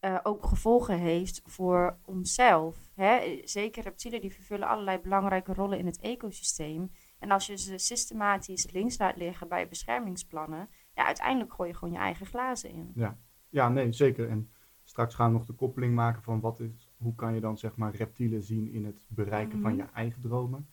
uh, 0.04 0.18
ook 0.22 0.46
gevolgen 0.46 0.98
heeft 0.98 1.42
voor 1.44 1.98
onszelf. 2.04 2.90
Hè? 2.94 3.40
Zeker 3.44 3.82
reptielen 3.82 4.20
die 4.20 4.32
vervullen 4.32 4.68
allerlei 4.68 4.98
belangrijke 4.98 5.54
rollen 5.54 5.78
in 5.78 5.86
het 5.86 6.00
ecosysteem. 6.00 6.90
En 7.18 7.30
als 7.30 7.46
je 7.46 7.56
ze 7.56 7.78
systematisch 7.78 8.70
links 8.70 8.98
laat 8.98 9.16
liggen 9.16 9.48
bij 9.48 9.68
beschermingsplannen, 9.68 10.68
ja, 10.94 11.06
uiteindelijk 11.06 11.52
gooi 11.52 11.68
je 11.68 11.74
gewoon 11.74 11.94
je 11.94 12.00
eigen 12.00 12.26
glazen 12.26 12.70
in. 12.70 12.90
Ja, 12.94 13.18
ja 13.48 13.68
nee, 13.68 13.92
zeker. 13.92 14.28
En 14.28 14.50
straks 14.82 15.14
gaan 15.14 15.32
we 15.32 15.38
nog 15.38 15.46
de 15.46 15.52
koppeling 15.52 15.94
maken 15.94 16.22
van 16.22 16.40
wat 16.40 16.60
is, 16.60 16.92
hoe 16.96 17.14
kan 17.14 17.34
je 17.34 17.40
dan 17.40 17.58
zeg 17.58 17.76
maar 17.76 17.94
reptielen 17.94 18.42
zien 18.42 18.72
in 18.72 18.84
het 18.84 19.06
bereiken 19.08 19.60
van 19.60 19.70
mhm. 19.70 19.80
je 19.80 19.88
eigen 19.92 20.20
dromen. 20.20 20.68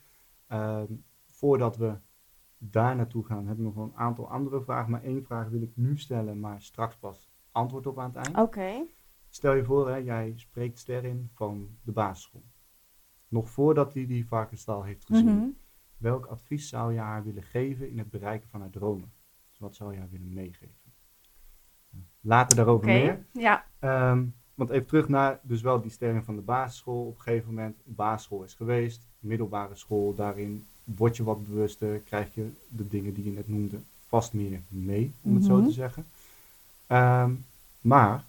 Ehm, 0.48 0.94
voordat 1.26 1.78
we 1.78 1.98
daar 2.58 2.96
naartoe 2.96 3.26
gaan, 3.26 3.48
heb 3.48 3.58
ik 3.58 3.64
nog 3.64 3.76
wel 3.76 3.84
een 3.84 3.96
aantal 3.96 4.30
andere 4.30 4.62
vragen. 4.62 4.92
Maar 4.92 5.04
één 5.04 5.24
vraag 5.24 5.50
wil 5.50 5.62
ik 5.62 5.72
nu 5.76 5.98
stellen, 5.98 6.40
maar 6.40 6.62
straks 6.62 6.98
pas 6.98 7.32
antwoord 7.52 7.88
op 7.88 8.00
aan 8.00 8.14
het 8.14 8.26
eind. 8.26 8.38
Oké. 8.38 8.86
Stel 9.34 9.54
je 9.54 9.64
voor, 9.64 9.90
hè, 9.90 9.96
jij 9.96 10.34
spreekt 10.36 10.80
Sterren 10.80 11.30
van 11.34 11.70
de 11.84 11.92
basisschool. 11.92 12.44
Nog 13.28 13.50
voordat 13.50 13.94
hij 13.94 14.06
die 14.06 14.28
varkensstal 14.28 14.84
heeft 14.84 15.06
gezien. 15.06 15.36
Mhm. 15.36 15.50
Welk 15.98 16.26
advies 16.26 16.70
zou 16.70 16.94
je 16.94 17.00
haar 17.00 17.24
willen 17.24 17.44
geven 17.44 17.90
in 17.90 17.98
het 17.98 18.10
bereiken 18.10 18.50
van 18.50 18.60
haar 18.60 18.70
dromen? 18.70 19.12
wat 19.62 19.76
zou 19.76 19.94
jij 19.94 20.08
willen 20.12 20.34
meegeven? 20.34 20.76
Later 22.22 22.58
daarover 22.58 22.88
meer. 22.88 23.26
Ja. 23.32 23.66
Ehm, 23.80 24.24
want 24.56 24.70
even 24.70 24.88
terug 24.88 25.08
naar 25.08 25.40
dus 25.42 25.62
wel 25.62 25.82
die 25.82 25.92
stelling 25.92 26.26
van 26.26 26.36
de 26.36 26.42
basisschool. 26.42 27.06
Op 27.06 27.16
een 27.16 27.22
gegeven 27.22 27.48
moment, 27.48 27.76
basisschool 27.84 28.44
is 28.44 28.54
geweest, 28.54 29.08
middelbare 29.20 29.76
school, 29.76 30.16
daarin 30.16 30.66
word 30.84 31.18
je 31.18 31.24
wat 31.24 31.48
bewuster, 31.48 32.00
krijg 32.00 32.34
je 32.34 32.52
de 32.68 32.88
dingen 32.88 33.14
die 33.14 33.24
je 33.24 33.32
net 33.32 33.48
noemde 33.48 33.80
vast 34.08 34.34
meer 34.34 34.62
mee, 34.68 35.14
om 35.22 35.36
het 35.36 35.44
zo 35.44 35.58
mhm. 35.58 35.66
te 35.66 35.72
zeggen. 35.72 36.06
Ehm, 36.88 37.32
maar 37.82 38.24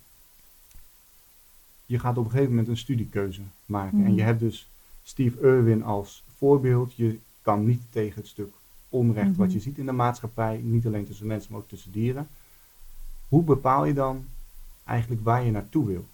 je 1.93 1.99
gaat 1.99 2.19
op 2.19 2.25
een 2.25 2.31
gegeven 2.31 2.51
moment 2.51 2.69
een 2.69 2.77
studiekeuze 2.77 3.41
maken. 3.67 4.05
En 4.05 4.11
je 4.11 4.17
mhm. 4.17 4.27
hebt 4.27 4.41
dus 4.41 4.69
Steve 5.03 5.41
Irwin 5.41 5.83
als 5.85 6.25
voorbeeld. 6.37 6.95
Je 6.95 7.19
kan 7.43 7.67
niet 7.67 7.83
tegen 7.91 8.21
het 8.21 8.27
stuk 8.27 8.53
onrecht 8.89 9.37
wat 9.37 9.47
mhm. 9.47 9.57
je 9.57 9.63
ziet 9.63 9.79
in 9.79 9.87
de 9.87 9.93
maatschappij, 9.93 10.61
niet 10.63 10.87
alleen 10.87 11.07
tussen 11.07 11.27
mensen, 11.27 11.53
maar 11.53 11.61
ook 11.61 11.69
tussen 11.69 11.93
dieren. 11.93 12.29
Hoe 13.29 13.43
bepaal 13.43 13.85
je 13.85 13.95
dan 13.95 14.25
eigenlijk 14.85 15.25
waar 15.25 15.45
je 15.45 15.51
naartoe 15.51 15.87
wil? 15.87 16.05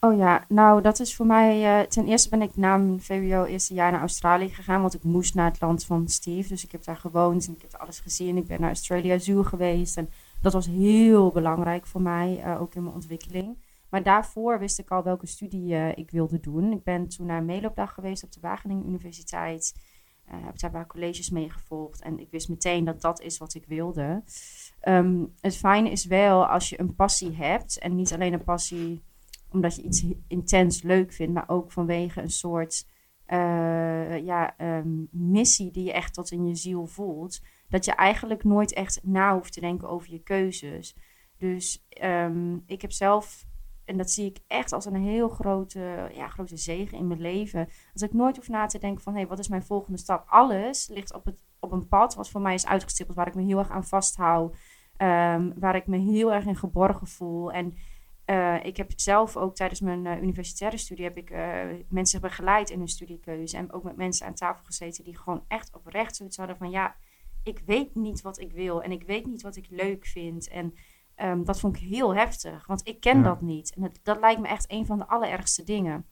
Oh 0.00 0.16
ja, 0.16 0.44
nou 0.48 0.82
dat 0.82 1.00
is 1.00 1.16
voor 1.16 1.26
mij, 1.26 1.80
uh, 1.80 1.86
ten 1.86 2.06
eerste 2.06 2.28
ben 2.28 2.42
ik 2.42 2.56
na 2.56 2.76
mijn 2.76 3.02
VWO 3.02 3.44
eerste 3.44 3.74
jaar 3.74 3.92
naar 3.92 4.00
Australië 4.00 4.48
gegaan, 4.48 4.80
want 4.80 4.94
ik 4.94 5.02
moest 5.02 5.34
naar 5.34 5.50
het 5.50 5.60
land 5.60 5.84
van 5.84 6.08
Steve. 6.08 6.48
Dus 6.48 6.64
ik 6.64 6.72
heb 6.72 6.84
daar 6.84 6.96
gewoond 6.96 7.46
en 7.46 7.54
ik 7.54 7.62
heb 7.62 7.80
alles 7.80 8.00
gezien. 8.00 8.36
Ik 8.36 8.46
ben 8.46 8.60
naar 8.60 8.68
Australia 8.68 9.18
Zoo 9.18 9.42
geweest 9.42 9.96
en 9.96 10.08
dat 10.42 10.52
was 10.52 10.66
heel 10.66 11.30
belangrijk 11.30 11.86
voor 11.86 12.00
mij, 12.02 12.42
uh, 12.44 12.60
ook 12.60 12.74
in 12.74 12.82
mijn 12.82 12.94
ontwikkeling. 12.94 13.56
Maar 13.94 14.02
daarvoor 14.02 14.58
wist 14.58 14.78
ik 14.78 14.90
al 14.90 15.02
welke 15.02 15.26
studie 15.26 15.72
uh, 15.72 15.96
ik 15.96 16.10
wilde 16.10 16.40
doen. 16.40 16.72
Ik 16.72 16.82
ben 16.82 17.08
toen 17.08 17.26
naar 17.26 17.38
een 17.38 17.44
meeloopdag 17.44 17.94
geweest 17.94 18.24
op 18.24 18.32
de 18.32 18.40
Wageningen 18.40 18.86
Universiteit. 18.86 19.74
Uh, 20.28 20.44
heb 20.44 20.58
daar 20.58 20.70
paar 20.70 20.86
colleges 20.86 21.30
mee 21.30 21.50
gevolgd. 21.50 22.02
En 22.02 22.18
ik 22.18 22.30
wist 22.30 22.48
meteen 22.48 22.84
dat 22.84 23.00
dat 23.00 23.20
is 23.20 23.38
wat 23.38 23.54
ik 23.54 23.66
wilde. 23.66 24.22
Um, 24.82 25.34
het 25.40 25.56
fijne 25.56 25.90
is 25.90 26.04
wel 26.04 26.46
als 26.46 26.68
je 26.68 26.80
een 26.80 26.94
passie 26.94 27.36
hebt. 27.36 27.78
En 27.78 27.94
niet 27.94 28.12
alleen 28.12 28.32
een 28.32 28.44
passie 28.44 29.02
omdat 29.50 29.76
je 29.76 29.82
iets 29.82 30.06
intens 30.28 30.82
leuk 30.82 31.12
vindt. 31.12 31.34
Maar 31.34 31.48
ook 31.48 31.72
vanwege 31.72 32.20
een 32.20 32.30
soort 32.30 32.86
uh, 33.26 34.24
ja, 34.24 34.54
um, 34.60 35.08
missie 35.10 35.70
die 35.70 35.84
je 35.84 35.92
echt 35.92 36.14
tot 36.14 36.30
in 36.30 36.46
je 36.46 36.54
ziel 36.54 36.86
voelt. 36.86 37.40
Dat 37.68 37.84
je 37.84 37.94
eigenlijk 37.94 38.44
nooit 38.44 38.72
echt 38.72 39.00
na 39.02 39.34
hoeft 39.34 39.52
te 39.52 39.60
denken 39.60 39.88
over 39.88 40.10
je 40.10 40.22
keuzes. 40.22 40.96
Dus 41.38 41.86
um, 42.02 42.62
ik 42.66 42.82
heb 42.82 42.92
zelf 42.92 43.46
en 43.84 43.96
dat 43.96 44.10
zie 44.10 44.26
ik 44.26 44.38
echt 44.46 44.72
als 44.72 44.84
een 44.84 45.02
heel 45.02 45.28
grote, 45.28 46.10
ja, 46.14 46.28
grote 46.28 46.56
zegen 46.56 46.98
in 46.98 47.06
mijn 47.06 47.20
leven. 47.20 47.68
Als 47.92 48.02
ik 48.02 48.12
nooit 48.12 48.36
hoef 48.36 48.48
na 48.48 48.66
te 48.66 48.78
denken 48.78 49.02
van, 49.02 49.12
hé, 49.12 49.18
hey, 49.18 49.28
wat 49.28 49.38
is 49.38 49.48
mijn 49.48 49.64
volgende 49.64 49.98
stap? 49.98 50.24
Alles 50.28 50.88
ligt 50.88 51.14
op, 51.14 51.24
het, 51.24 51.44
op 51.60 51.72
een 51.72 51.88
pad 51.88 52.14
wat 52.14 52.30
voor 52.30 52.40
mij 52.40 52.54
is 52.54 52.66
uitgestippeld, 52.66 53.16
waar 53.16 53.28
ik 53.28 53.34
me 53.34 53.42
heel 53.42 53.58
erg 53.58 53.70
aan 53.70 53.84
vasthoud. 53.84 54.56
Um, 54.98 55.52
waar 55.58 55.76
ik 55.76 55.86
me 55.86 55.98
heel 55.98 56.32
erg 56.32 56.44
in 56.44 56.56
geborgen 56.56 57.06
voel. 57.06 57.52
En 57.52 57.74
Eh, 58.24 58.64
ik 58.64 58.76
heb 58.76 58.90
zelf 58.96 59.36
ook 59.36 59.54
tijdens 59.54 59.80
mijn 59.80 60.06
eh, 60.06 60.22
universitaire 60.22 60.76
studie 60.76 61.04
heb 61.04 61.16
ik 61.16 61.30
eh, 61.30 61.64
mensen 61.88 62.20
begeleid 62.20 62.70
in 62.70 62.78
hun 62.78 62.88
studiekeuze. 62.88 63.56
En 63.56 63.72
ook 63.72 63.82
met 63.82 63.96
mensen 63.96 64.26
aan 64.26 64.34
tafel 64.34 64.64
gezeten 64.64 65.04
die 65.04 65.18
gewoon 65.18 65.44
echt 65.48 65.74
oprecht 65.74 66.16
zoiets 66.16 66.36
hadden 66.36 66.56
van 66.56 66.70
ja, 66.70 66.96
ik 67.42 67.62
weet 67.66 67.94
niet 67.94 68.20
wat 68.22 68.40
ik 68.40 68.52
wil 68.52 68.82
en 68.82 68.92
ik 68.92 69.02
weet 69.02 69.26
niet 69.26 69.42
wat 69.42 69.56
ik 69.56 69.66
leuk 69.70 70.06
vind. 70.06 70.48
En 70.48 70.74
ehm, 71.14 71.44
dat 71.44 71.60
vond 71.60 71.76
ik 71.76 71.82
heel 71.82 72.14
heftig, 72.14 72.66
want 72.66 72.88
ik 72.88 73.00
ken 73.00 73.16
Ja. 73.18 73.22
dat 73.22 73.40
niet. 73.40 73.74
En 73.74 73.82
dat, 73.82 73.98
dat 74.02 74.20
lijkt 74.20 74.40
me 74.40 74.48
echt 74.48 74.72
een 74.72 74.86
van 74.86 74.98
de 74.98 75.06
allerergste 75.06 75.64
dingen. 75.64 76.06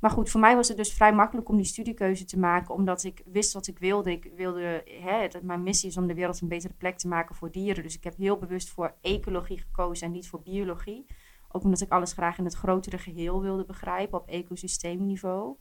Maar 0.00 0.10
goed, 0.10 0.30
voor 0.30 0.40
mij 0.40 0.56
was 0.56 0.68
het 0.68 0.76
dus 0.76 0.92
vrij 0.92 1.12
makkelijk 1.14 1.48
om 1.48 1.56
die 1.56 1.64
studiekeuze 1.64 2.24
te 2.24 2.38
maken, 2.38 2.74
omdat 2.74 3.04
ik 3.04 3.22
wist 3.24 3.52
wat 3.52 3.66
ik 3.66 3.78
wilde. 3.78 4.10
Ik 4.10 4.30
wilde, 4.36 4.84
hè, 5.02 5.28
dat 5.28 5.42
mijn 5.42 5.62
missie 5.62 5.88
is 5.88 5.96
om 5.96 6.06
de 6.06 6.14
wereld 6.14 6.40
een 6.40 6.48
betere 6.48 6.74
plek 6.78 6.98
te 6.98 7.08
maken 7.08 7.34
voor 7.34 7.50
dieren. 7.50 7.82
Dus 7.82 7.96
ik 7.96 8.04
heb 8.04 8.16
heel 8.16 8.36
bewust 8.36 8.70
voor 8.70 8.94
ecologie 9.02 9.58
gekozen 9.58 10.06
en 10.06 10.12
niet 10.12 10.28
voor 10.28 10.42
biologie. 10.42 11.06
Ook 11.48 11.64
omdat 11.64 11.80
ik 11.80 11.90
alles 11.90 12.12
graag 12.12 12.38
in 12.38 12.44
het 12.44 12.54
grotere 12.54 12.98
geheel 12.98 13.40
wilde 13.40 13.64
begrijpen 13.64 14.18
op 14.20 14.28
ecosysteemniveau. 14.28 15.56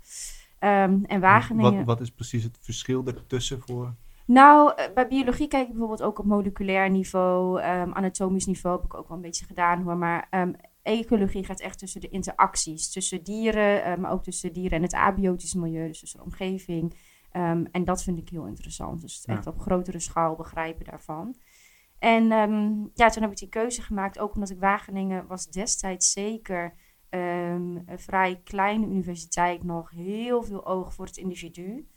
Ehm, 0.59 1.03
en 1.03 1.19
Wageningen. 1.19 1.75
Wat, 1.75 1.85
wat 1.85 2.01
is 2.01 2.11
precies 2.11 2.43
het 2.43 2.57
verschil 2.61 3.05
ertussen 3.05 3.61
voor? 3.61 3.93
Nou, 4.25 4.73
eh, 4.75 4.93
bij 4.93 5.07
biologie 5.07 5.47
kijk 5.47 5.63
ik 5.63 5.69
bijvoorbeeld 5.69 6.01
ook 6.01 6.19
op 6.19 6.25
moleculair 6.25 6.89
niveau, 6.89 7.61
ehm, 7.61 7.91
anatomisch 7.91 8.45
niveau 8.45 8.75
heb 8.75 8.85
ik 8.85 8.93
ook 8.93 9.07
wel 9.07 9.17
een 9.17 9.23
beetje 9.23 9.45
gedaan 9.45 9.81
hoor. 9.81 9.97
Maar 9.97 10.27
ehm, 10.29 10.53
ecologie 10.81 11.45
gaat 11.45 11.59
echt 11.59 11.79
tussen 11.79 12.01
de 12.01 12.09
interacties, 12.09 12.91
tussen 12.91 13.23
dieren, 13.23 13.83
eh, 13.83 13.97
maar 13.97 14.11
ook 14.11 14.23
tussen 14.23 14.53
dieren 14.53 14.77
en 14.77 14.83
het 14.83 14.93
abiotisch 14.93 15.53
milieu, 15.53 15.87
dus 15.87 15.99
tussen 15.99 16.19
de 16.19 16.25
omgeving. 16.25 16.95
Ehm, 17.31 17.65
en 17.71 17.83
dat 17.83 18.03
vind 18.03 18.17
ik 18.17 18.29
heel 18.29 18.45
interessant. 18.45 19.01
Dus 19.01 19.15
het 19.15 19.25
Ja. 19.25 19.33
echt 19.33 19.47
op 19.47 19.59
grotere 19.59 19.99
schaal 19.99 20.35
begrijpen 20.35 20.85
daarvan. 20.85 21.35
En 21.99 22.25
ja, 22.93 23.09
toen 23.09 23.21
heb 23.21 23.31
ik 23.31 23.37
die 23.37 23.49
keuze 23.49 23.81
gemaakt, 23.81 24.19
ook 24.19 24.33
omdat 24.33 24.49
ik 24.49 24.59
Wageningen 24.59 25.27
was 25.27 25.47
destijds 25.47 26.11
zeker 26.11 26.73
een 27.09 27.83
vrij 27.95 28.41
kleine 28.43 28.85
universiteit 28.85 29.63
nog, 29.63 29.89
heel 29.89 30.43
veel 30.43 30.65
oog 30.65 30.93
voor 30.93 31.05
het 31.05 31.17
individu. 31.17 31.87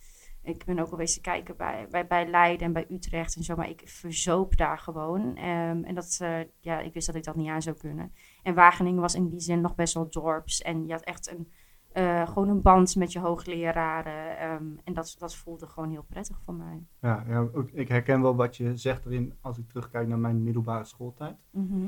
Ik 0.49 0.65
ben 0.65 0.79
ook 0.79 0.91
al 0.91 0.97
wezen 0.97 1.23
kijken 1.23 1.57
bij, 1.57 1.87
bij, 1.91 2.07
bij 2.07 2.27
Leiden 2.27 2.67
en 2.67 2.73
bij 2.73 2.87
Utrecht 2.91 3.37
en 3.37 3.43
zo, 3.43 3.57
maar 3.57 3.69
ik 3.69 3.83
verzoop 3.85 4.57
daar 4.57 4.79
gewoon. 4.79 5.37
Ehm, 5.37 5.85
en 5.85 5.95
dat, 5.95 6.19
eh, 6.21 6.41
ja, 6.61 6.81
ik 6.81 6.93
wist 6.93 7.07
dat 7.07 7.17
ik 7.17 7.25
dat 7.25 7.37
niet 7.37 7.49
aan 7.49 7.63
zou 7.63 7.77
kunnen. 7.77 8.13
En 8.43 8.55
Wageningen 8.55 9.01
was 9.01 9.15
in 9.15 9.29
die 9.29 9.41
zin 9.41 9.61
nog 9.61 9.75
best 9.75 9.95
wel 9.95 10.11
dorps. 10.11 10.63
En 10.63 10.87
je 10.87 10.93
had 10.93 11.03
echt 11.03 11.31
een, 11.31 11.53
eh, 11.93 12.29
gewoon 12.29 12.49
een 12.49 12.63
band 12.63 12.97
met 12.97 13.13
je 13.13 13.19
hoogleraren. 13.19 14.39
ehm, 14.39 14.77
en 14.85 14.95
dat, 14.95 15.17
dat 15.19 15.37
voelde 15.37 15.67
gewoon 15.67 15.91
heel 15.91 16.07
prettig 16.09 16.41
voor 16.43 16.55
mij. 16.55 16.87
Ja, 17.01 17.25
ja 17.29 17.39
ook, 17.39 17.71
ik 17.71 17.89
herken 17.89 18.23
wel 18.23 18.37
wat 18.37 18.57
je 18.57 18.77
zegt 18.77 19.07
erin 19.07 19.35
als 19.41 19.59
ik 19.59 19.69
terugkijk 19.69 20.09
naar 20.09 20.19
mijn 20.19 20.43
middelbare 20.43 20.85
schooltijd. 20.85 21.37
Mhm. 21.51 21.87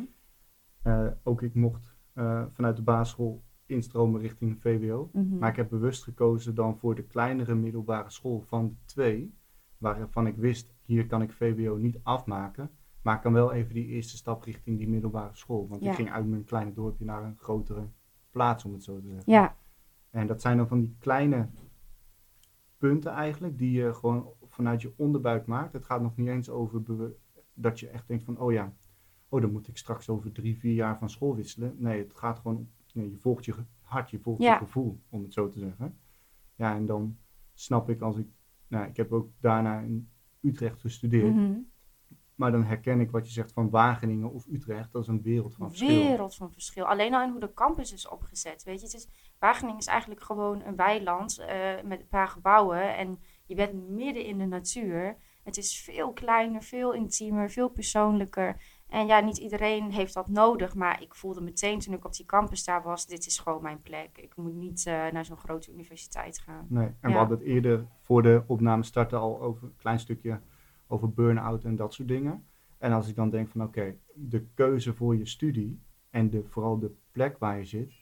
Eh, 0.82 1.06
ook 1.22 1.42
ik 1.42 1.54
mocht 1.54 1.98
vanuit 2.52 2.76
de 2.76 2.82
basisschool 2.82 3.42
instromen 3.70 4.20
richting 4.20 4.60
VWO. 4.60 5.10
Mhm. 5.12 5.38
Maar 5.38 5.50
ik 5.50 5.56
heb 5.56 5.68
bewust 5.68 6.02
gekozen 6.02 6.54
dan 6.54 6.78
voor 6.78 6.94
de 6.94 7.02
kleinere 7.02 7.54
middelbare 7.54 8.10
school 8.10 8.40
van 8.40 8.68
de 8.68 8.74
twee, 8.84 9.34
waarvan 9.78 10.26
ik 10.26 10.36
wist, 10.36 10.74
hier 10.84 11.06
kan 11.06 11.22
ik 11.22 11.32
VWO 11.32 11.76
niet 11.76 12.00
afmaken. 12.02 12.70
Maar 13.02 13.14
ik 13.16 13.20
kan 13.22 13.32
wel 13.32 13.52
even 13.52 13.74
die 13.74 13.86
eerste 13.86 14.16
stap 14.16 14.42
richting 14.42 14.78
die 14.78 14.88
middelbare 14.88 15.34
school. 15.36 15.68
Want 15.68 15.82
Ja. 15.82 15.90
ik 15.90 15.96
ging 15.96 16.10
uit 16.10 16.26
mijn 16.26 16.44
kleine 16.44 16.72
dorpje 16.72 17.04
naar 17.04 17.22
een 17.24 17.36
grotere 17.38 17.88
plaats, 18.30 18.64
om 18.64 18.72
het 18.72 18.82
zo 18.84 19.00
te 19.00 19.06
zeggen. 19.08 19.32
Ja, 19.32 19.56
En 20.10 20.26
dat 20.26 20.40
zijn 20.40 20.56
dan 20.56 20.68
van 20.68 20.80
die 20.80 20.96
kleine 20.98 21.48
punten 22.78 23.12
eigenlijk, 23.12 23.58
die 23.58 23.70
je 23.72 23.94
gewoon 23.94 24.32
vanuit 24.48 24.82
je 24.82 24.92
onderbuik 24.96 25.46
maakt. 25.46 25.72
Het 25.72 25.84
gaat 25.84 26.02
nog 26.02 26.16
niet 26.16 26.28
eens 26.28 26.48
over 26.50 26.82
dat 27.54 27.80
je 27.80 27.88
echt 27.88 28.08
denkt 28.08 28.24
van, 28.24 28.38
oh 28.38 28.52
ja, 28.52 28.74
oh 29.28 29.40
dan 29.40 29.52
moet 29.52 29.68
ik 29.68 29.76
straks 29.76 30.08
over 30.08 30.32
drie, 30.32 30.58
vier 30.58 30.74
jaar 30.74 30.98
van 30.98 31.10
school 31.10 31.36
wisselen. 31.36 31.74
Nee, 31.78 31.98
het 32.02 32.14
gaat 32.14 32.38
gewoon, 32.38 32.68
je 32.92 33.16
volgt 33.18 33.44
je 33.44 33.54
hart, 33.80 34.10
je 34.10 34.18
volgt 34.18 34.42
Ja. 34.42 34.52
je 34.52 34.58
gevoel, 34.58 35.00
om 35.08 35.22
het 35.22 35.32
zo 35.32 35.48
te 35.48 35.58
zeggen. 35.58 35.98
Ja, 36.54 36.74
en 36.74 36.86
dan 36.86 37.18
snap 37.54 37.90
ik 37.90 38.00
als 38.00 38.16
ik, 38.16 38.26
nou, 38.66 38.88
ik 38.88 38.96
heb 38.96 39.12
ook 39.12 39.30
daarna 39.40 39.80
in 39.80 40.10
Utrecht 40.40 40.80
gestudeerd. 40.80 41.34
mhm. 41.34 41.58
Maar 42.34 42.52
dan 42.52 42.64
herken 42.64 43.00
ik 43.00 43.10
wat 43.10 43.26
je 43.26 43.32
zegt 43.32 43.52
van 43.52 43.70
Wageningen 43.70 44.32
of 44.32 44.46
Utrecht, 44.46 44.92
dat 44.92 45.02
is 45.02 45.08
een 45.08 45.22
wereld 45.22 45.54
van 45.54 45.68
verschil. 45.68 45.88
wereld 45.88 46.34
van 46.34 46.52
verschil. 46.52 46.84
Alleen 46.84 47.14
al 47.14 47.22
in 47.22 47.30
hoe 47.30 47.40
de 47.40 47.54
campus 47.54 47.92
is 47.92 48.08
opgezet. 48.08 48.62
Weet 48.62 48.80
je, 48.80 48.86
het 48.86 48.94
is, 48.94 49.08
Wageningen 49.38 49.78
is 49.78 49.86
eigenlijk 49.86 50.22
gewoon 50.22 50.62
een 50.64 50.76
weiland 50.76 51.38
eh, 51.38 51.82
met 51.84 52.00
een 52.00 52.08
paar 52.08 52.28
gebouwen. 52.28 52.96
En 52.96 53.18
je 53.46 53.54
bent 53.54 53.88
midden 53.88 54.24
in 54.24 54.38
de 54.38 54.44
natuur. 54.46 55.16
Het 55.42 55.56
is 55.56 55.80
veel 55.80 56.12
kleiner, 56.12 56.62
veel 56.62 56.92
intiemer, 56.92 57.50
veel 57.50 57.68
persoonlijker. 57.68 58.62
En 58.90 59.06
ja, 59.06 59.20
niet 59.20 59.36
iedereen 59.38 59.90
heeft 59.90 60.14
dat 60.14 60.28
nodig. 60.28 60.74
Maar 60.74 61.02
ik 61.02 61.14
voelde 61.14 61.40
meteen 61.40 61.78
toen 61.78 61.94
ik 61.94 62.04
op 62.04 62.14
die 62.14 62.26
campus 62.26 62.64
daar 62.64 62.82
was: 62.82 63.06
dit 63.06 63.26
is 63.26 63.38
gewoon 63.38 63.62
mijn 63.62 63.80
plek. 63.82 64.18
Ik 64.18 64.36
moet 64.36 64.54
niet 64.54 64.86
eh, 64.86 64.92
naar 65.12 65.24
zo'n 65.24 65.36
grote 65.36 65.72
universiteit 65.72 66.38
gaan. 66.38 66.66
Nee, 66.68 66.86
en 66.86 66.94
Ja. 67.00 67.08
we 67.08 67.12
hadden 67.14 67.38
het 67.38 67.46
eerder 67.46 67.86
voor 68.00 68.22
de 68.22 68.42
opname 68.46 68.82
starten 68.82 69.18
al 69.18 69.40
over 69.40 69.64
een 69.64 69.76
klein 69.76 69.98
stukje 69.98 70.40
over 70.86 71.12
burn-out 71.12 71.64
en 71.64 71.76
dat 71.76 71.94
soort 71.94 72.08
dingen. 72.08 72.46
En 72.78 72.92
als 72.92 73.08
ik 73.08 73.14
dan 73.14 73.30
denk 73.30 73.48
van 73.48 73.62
oké, 73.62 73.96
de 74.14 74.46
keuze 74.54 74.94
voor 74.94 75.16
je 75.16 75.26
studie 75.26 75.82
en 76.10 76.30
de, 76.30 76.44
vooral 76.44 76.78
de 76.78 76.92
plek 77.10 77.38
waar 77.38 77.58
je 77.58 77.64
zit, 77.64 77.92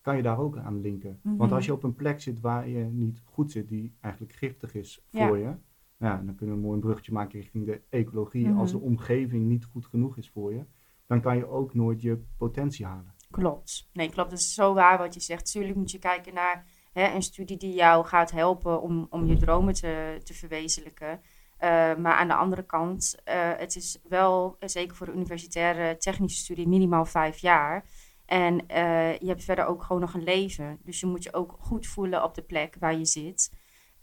kan 0.00 0.16
je 0.16 0.22
daar 0.22 0.38
ook 0.38 0.56
aan 0.56 0.80
linken. 0.80 1.20
Want 1.22 1.38
Mhm. 1.38 1.52
als 1.52 1.64
je 1.64 1.72
op 1.72 1.82
een 1.82 1.94
plek 1.94 2.20
zit 2.20 2.40
waar 2.40 2.68
je 2.68 2.84
niet 2.84 3.22
goed 3.24 3.50
zit, 3.50 3.68
die 3.68 3.96
eigenlijk 4.00 4.34
giftig 4.34 4.74
is 4.74 5.04
Ja. 5.10 5.26
voor 5.26 5.38
je, 5.38 5.54
ja, 5.96 6.16
dan 6.16 6.34
kunnen 6.34 6.54
we 6.54 6.60
een 6.60 6.68
mooi 6.68 6.80
bruggetje 6.80 7.12
maken 7.12 7.40
richting 7.40 7.66
de 7.66 7.80
ecologie. 7.88 8.48
Mhm. 8.48 8.58
Als 8.58 8.70
de 8.70 8.80
omgeving 8.80 9.46
niet 9.46 9.64
goed 9.64 9.86
genoeg 9.86 10.16
is 10.16 10.30
voor 10.30 10.52
je, 10.52 10.64
dan 11.06 11.20
kan 11.20 11.36
je 11.36 11.46
ook 11.46 11.74
nooit 11.74 12.02
je 12.02 12.24
potentie 12.36 12.86
halen. 12.86 13.14
Klopt. 13.30 13.90
Nee, 13.92 14.10
klopt. 14.10 14.30
Het 14.30 14.40
is 14.40 14.54
zo 14.54 14.74
waar 14.74 14.98
wat 14.98 15.14
je 15.14 15.20
zegt. 15.20 15.50
Tuurlijk 15.52 15.76
moet 15.76 15.90
je 15.90 15.98
kijken 15.98 16.34
naar 16.34 16.66
hè, 16.92 17.14
een 17.14 17.22
studie 17.22 17.56
die 17.56 17.74
jou 17.74 18.04
gaat 18.04 18.30
helpen 18.30 18.82
om, 18.82 19.06
om 19.10 19.26
je 19.26 19.36
dromen 19.36 19.74
te, 19.74 20.20
te 20.22 20.34
verwezenlijken. 20.34 21.20
Eh, 21.56 21.94
maar 21.96 22.14
aan 22.14 22.28
de 22.28 22.34
andere 22.34 22.62
kant, 22.62 23.16
eh, 23.24 23.50
het 23.56 23.76
is 23.76 23.98
wel, 24.08 24.56
zeker 24.60 24.96
voor 24.96 25.06
de 25.06 25.12
universitaire 25.12 25.96
technische 25.96 26.42
studie, 26.42 26.68
minimaal 26.68 27.04
vijf 27.04 27.38
jaar. 27.38 27.84
En 28.26 28.66
eh, 28.66 29.18
je 29.18 29.26
hebt 29.26 29.44
verder 29.44 29.66
ook 29.66 29.82
gewoon 29.82 30.00
nog 30.00 30.14
een 30.14 30.22
leven. 30.22 30.78
Dus 30.82 31.00
je 31.00 31.06
moet 31.06 31.22
je 31.22 31.32
ook 31.32 31.56
goed 31.58 31.86
voelen 31.86 32.22
op 32.22 32.34
de 32.34 32.42
plek 32.42 32.76
waar 32.78 32.98
je 32.98 33.06
zit. 33.06 33.52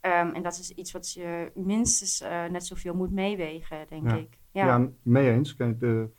Ehm, 0.01 0.27
en 0.33 0.43
dat 0.43 0.57
is 0.59 0.71
iets 0.71 0.91
wat 0.91 1.11
je 1.13 1.51
minstens 1.55 2.21
eh, 2.21 2.45
net 2.45 2.65
zoveel 2.65 2.93
moet 2.95 3.11
meewegen, 3.11 3.85
denk 3.89 4.07
Ja. 4.09 4.15
ik. 4.15 4.39
Ja, 4.51 4.65
Ja. 4.65 4.89
mee 5.03 5.31
eens. 5.31 5.55
Kijk, 5.55 5.79
de, 5.79 6.09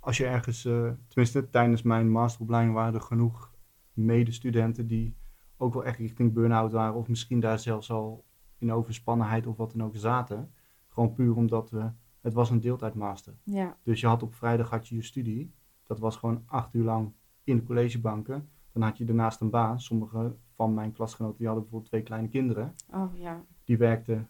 als 0.00 0.16
je 0.16 0.26
ergens, 0.26 0.64
eh, 0.64 0.90
tenminste 1.08 1.50
tijdens 1.50 1.82
mijn 1.82 2.10
masteropleiding 2.10 2.74
waren 2.74 2.94
er 2.94 3.00
genoeg 3.00 3.52
medestudenten 3.92 4.86
die 4.86 5.16
ook 5.56 5.74
wel 5.74 5.84
echt 5.84 5.98
richting 5.98 6.32
burn-out 6.32 6.72
waren. 6.72 6.94
Of 6.94 7.08
misschien 7.08 7.40
daar 7.40 7.58
zelfs 7.58 7.90
al 7.90 8.24
in 8.58 8.72
overspannenheid 8.72 9.46
of 9.46 9.56
wat 9.56 9.72
dan 9.72 9.82
ook 9.86 9.96
zaten. 9.96 10.52
Gewoon 10.88 11.12
puur 11.12 11.34
omdat 11.36 11.70
we, 11.70 11.90
het 12.20 12.32
was 12.34 12.50
een 12.50 12.60
deeltijdmaster. 12.60 13.34
ja. 13.44 13.76
Dus 13.82 14.00
je 14.00 14.06
had 14.06 14.22
op 14.22 14.34
vrijdag 14.34 14.70
had 14.70 14.88
je 14.88 14.94
je 14.94 15.02
studie. 15.02 15.54
Dat 15.86 15.98
was 15.98 16.16
gewoon 16.16 16.42
acht 16.46 16.74
uur 16.74 16.84
lang 16.84 17.12
in 17.44 17.56
de 17.56 17.62
collegebanken. 17.64 18.48
Dan 18.72 18.82
had 18.82 18.98
je 18.98 19.04
daarnaast 19.04 19.40
een 19.40 19.50
baan. 19.50 19.80
Sommige 19.80 20.36
van 20.54 20.74
mijn 20.74 20.92
klasgenoten 20.92 21.36
die 21.38 21.46
hadden 21.46 21.62
bijvoorbeeld 21.64 21.90
twee 21.92 22.02
kleine 22.02 22.28
kinderen. 22.28 22.74
Oh 22.92 23.16
ja. 23.16 23.44
Die 23.64 23.76
werkten 23.76 24.28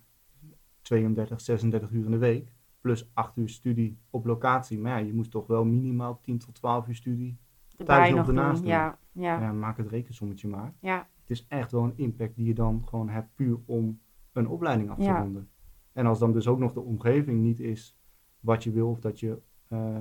32, 0.82 1.40
36 1.40 1.90
uur 1.90 2.04
in 2.04 2.10
de 2.10 2.18
week. 2.18 2.52
Plus 2.80 3.10
8 3.14 3.36
uur 3.36 3.48
studie 3.48 3.98
op 4.10 4.24
locatie. 4.24 4.78
Maar 4.78 4.98
ja, 5.00 5.06
je 5.06 5.14
moest 5.14 5.30
toch 5.30 5.46
wel 5.46 5.64
minimaal 5.64 6.20
10 6.20 6.38
tot 6.38 6.54
12 6.54 6.88
uur 6.88 6.94
studie. 6.94 7.36
Thuis 7.84 8.10
nog 8.14 8.26
ernaast 8.28 8.60
doen. 8.60 8.70
Ja, 8.70 8.98
ja, 9.12 9.40
Ja, 9.40 9.52
maak 9.52 9.76
het 9.76 9.88
rekensommetje 9.88 10.48
maar. 10.48 10.74
ja. 10.80 11.08
Het 11.20 11.30
is 11.30 11.46
echt 11.48 11.72
wel 11.72 11.84
een 11.84 11.96
impact 11.96 12.36
die 12.36 12.46
je 12.46 12.54
dan 12.54 12.82
gewoon 12.88 13.08
hebt 13.08 13.34
puur 13.34 13.58
om 13.64 14.00
een 14.32 14.48
opleiding 14.48 14.90
af 14.90 14.96
te 14.96 15.02
Ja. 15.02 15.20
ronden. 15.20 15.48
En 15.92 16.06
als 16.06 16.18
dan 16.18 16.32
dus 16.32 16.46
ook 16.46 16.58
nog 16.58 16.72
de 16.72 16.80
omgeving 16.80 17.40
niet 17.42 17.60
is 17.60 17.96
wat 18.40 18.64
je 18.64 18.70
wil. 18.70 18.88
Of 18.90 19.00
dat 19.00 19.20
je 19.20 19.42
eh, 19.68 20.00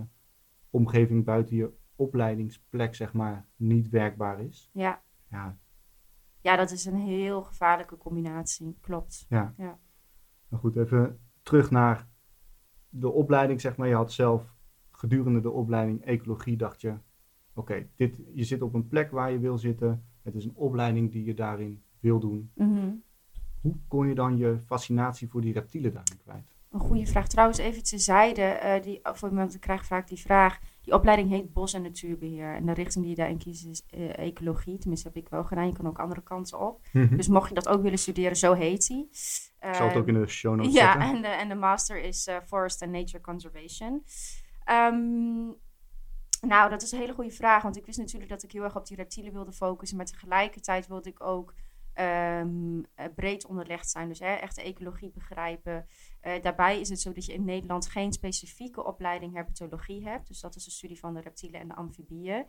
omgeving 0.70 1.24
buiten 1.26 1.56
je 1.56 1.74
opleidingsplek 1.96 2.96
zeg 2.96 3.14
maar 3.14 3.46
niet 3.56 3.90
werkbaar 3.90 4.40
is. 4.42 4.70
ja. 4.74 5.02
Ja, 5.30 5.58
Ja, 6.44 6.56
dat 6.56 6.72
is 6.72 6.86
een 6.86 6.96
heel 6.96 7.42
gevaarlijke 7.44 7.98
combinatie. 7.98 8.78
Klopt. 8.82 9.26
Ja. 9.30 9.54
Ja. 9.58 9.80
Maar 10.48 10.60
goed, 10.60 10.76
even 10.76 11.20
terug 11.44 11.72
naar 11.72 12.08
de 12.90 13.10
opleiding, 13.12 13.62
zeg 13.62 13.76
maar. 13.78 13.88
Je 13.88 13.96
had 13.96 14.12
zelf 14.12 14.56
gedurende 14.92 15.42
de 15.42 15.52
opleiding 15.52 16.06
ecologie, 16.06 16.58
dacht 16.58 16.82
je, 16.82 16.94
oké, 17.54 17.88
dit 17.96 18.22
je 18.34 18.44
zit 18.44 18.62
op 18.62 18.74
een 18.74 18.88
plek 18.88 19.12
waar 19.12 19.32
je 19.32 19.40
wil 19.40 19.58
zitten. 19.58 20.06
Het 20.22 20.36
is 20.36 20.46
een 20.46 20.56
opleiding 20.56 21.12
die 21.12 21.24
je 21.26 21.34
daarin 21.34 21.84
wil 22.00 22.20
doen. 22.20 22.52
Mhm. 22.56 22.92
Hoe 23.62 23.76
kon 23.88 24.08
je 24.08 24.16
dan 24.16 24.38
je 24.38 24.60
fascinatie 24.66 25.30
voor 25.30 25.42
die 25.42 25.54
reptielen 25.54 25.94
daarin 25.94 26.18
kwijt? 26.18 26.56
Een 26.70 26.80
goede 26.80 27.06
vraag. 27.06 27.28
Trouwens, 27.28 27.58
even 27.58 27.84
terzijde. 27.84 28.42
eh 28.42 28.84
die, 28.84 29.00
voor 29.04 29.30
iemand, 29.30 29.54
ik 29.54 29.60
krijg 29.62 29.86
vaak 29.86 30.08
die 30.08 30.20
vraag. 30.20 30.60
Die 30.84 30.94
opleiding 30.94 31.30
heet 31.30 31.54
Bos- 31.54 31.74
en 31.74 31.82
Natuurbeheer. 31.82 32.56
En 32.56 32.66
de 32.66 32.72
richting 32.74 33.04
die 33.06 33.10
je 33.14 33.20
daarin 33.20 33.38
kiest 33.38 33.66
is 33.66 33.84
eh, 33.90 34.18
ecologie. 34.18 34.78
Tenminste, 34.78 35.08
heb 35.08 35.18
ik 35.18 35.30
wel 35.30 35.44
gedaan. 35.44 35.68
Je 35.68 35.74
kan 35.74 35.88
ook 35.88 36.00
andere 36.00 36.24
kanten 36.24 36.60
op. 36.60 36.82
Dus 37.10 37.28
mocht 37.28 37.50
je 37.50 37.56
dat 37.56 37.68
ook 37.68 37.82
willen 37.82 38.00
studeren, 38.00 38.36
zo 38.36 38.54
heet 38.54 38.88
die. 38.88 39.08
Ik 39.60 39.76
zal 39.76 39.88
het 39.88 39.96
ook 39.98 40.08
in 40.08 40.14
de 40.14 40.28
show 40.28 40.56
notes 40.56 40.74
Ja, 40.74 40.92
zetten. 40.92 41.16
en 41.16 41.22
de, 41.22 41.28
en 41.28 41.50
de 41.50 41.56
master 41.56 42.02
is 42.02 42.28
eh, 42.28 42.36
Forest 42.46 42.82
and 42.82 42.92
Nature 42.92 43.22
Conservation. 43.22 44.04
Ehm, 44.64 45.46
Nou, 46.42 46.70
dat 46.70 46.82
is 46.82 46.92
een 46.92 47.00
hele 47.00 47.14
goede 47.14 47.32
vraag. 47.32 47.64
Want 47.64 47.78
ik 47.78 47.86
wist 47.86 47.98
natuurlijk 47.98 48.30
dat 48.30 48.44
ik 48.44 48.52
heel 48.52 48.64
erg 48.64 48.76
op 48.76 48.88
die 48.88 48.98
reptielen 48.98 49.34
wilde 49.34 49.52
focussen. 49.52 49.98
Maar 49.98 50.06
tegelijkertijd 50.06 50.88
wilde 50.88 51.10
ik 51.10 51.24
ook 51.24 51.54
ehm, 51.94 52.84
eh, 52.96 53.06
breed 53.16 53.46
onderlegd 53.46 53.90
zijn. 53.90 54.08
Dus 54.08 54.20
hè, 54.20 54.34
echt 54.34 54.56
de 54.56 54.62
ecologie 54.62 55.12
begrijpen. 55.12 55.86
Uh, 56.22 56.42
daarbij 56.42 56.80
is 56.80 56.90
het 56.90 57.02
zo 57.02 57.12
dat 57.12 57.26
je 57.26 57.34
in 57.34 57.46
Nederland 57.46 57.88
geen 57.88 58.14
specifieke 58.14 58.86
opleiding 58.86 59.34
herpetologie 59.34 60.08
hebt. 60.08 60.28
Dus 60.28 60.40
dat 60.40 60.56
is 60.56 60.64
de 60.64 60.72
studie 60.72 61.00
van 61.00 61.14
de 61.14 61.22
reptielen 61.22 61.60
en 61.60 61.68
de 61.68 61.76
amfibieën. 61.76 62.46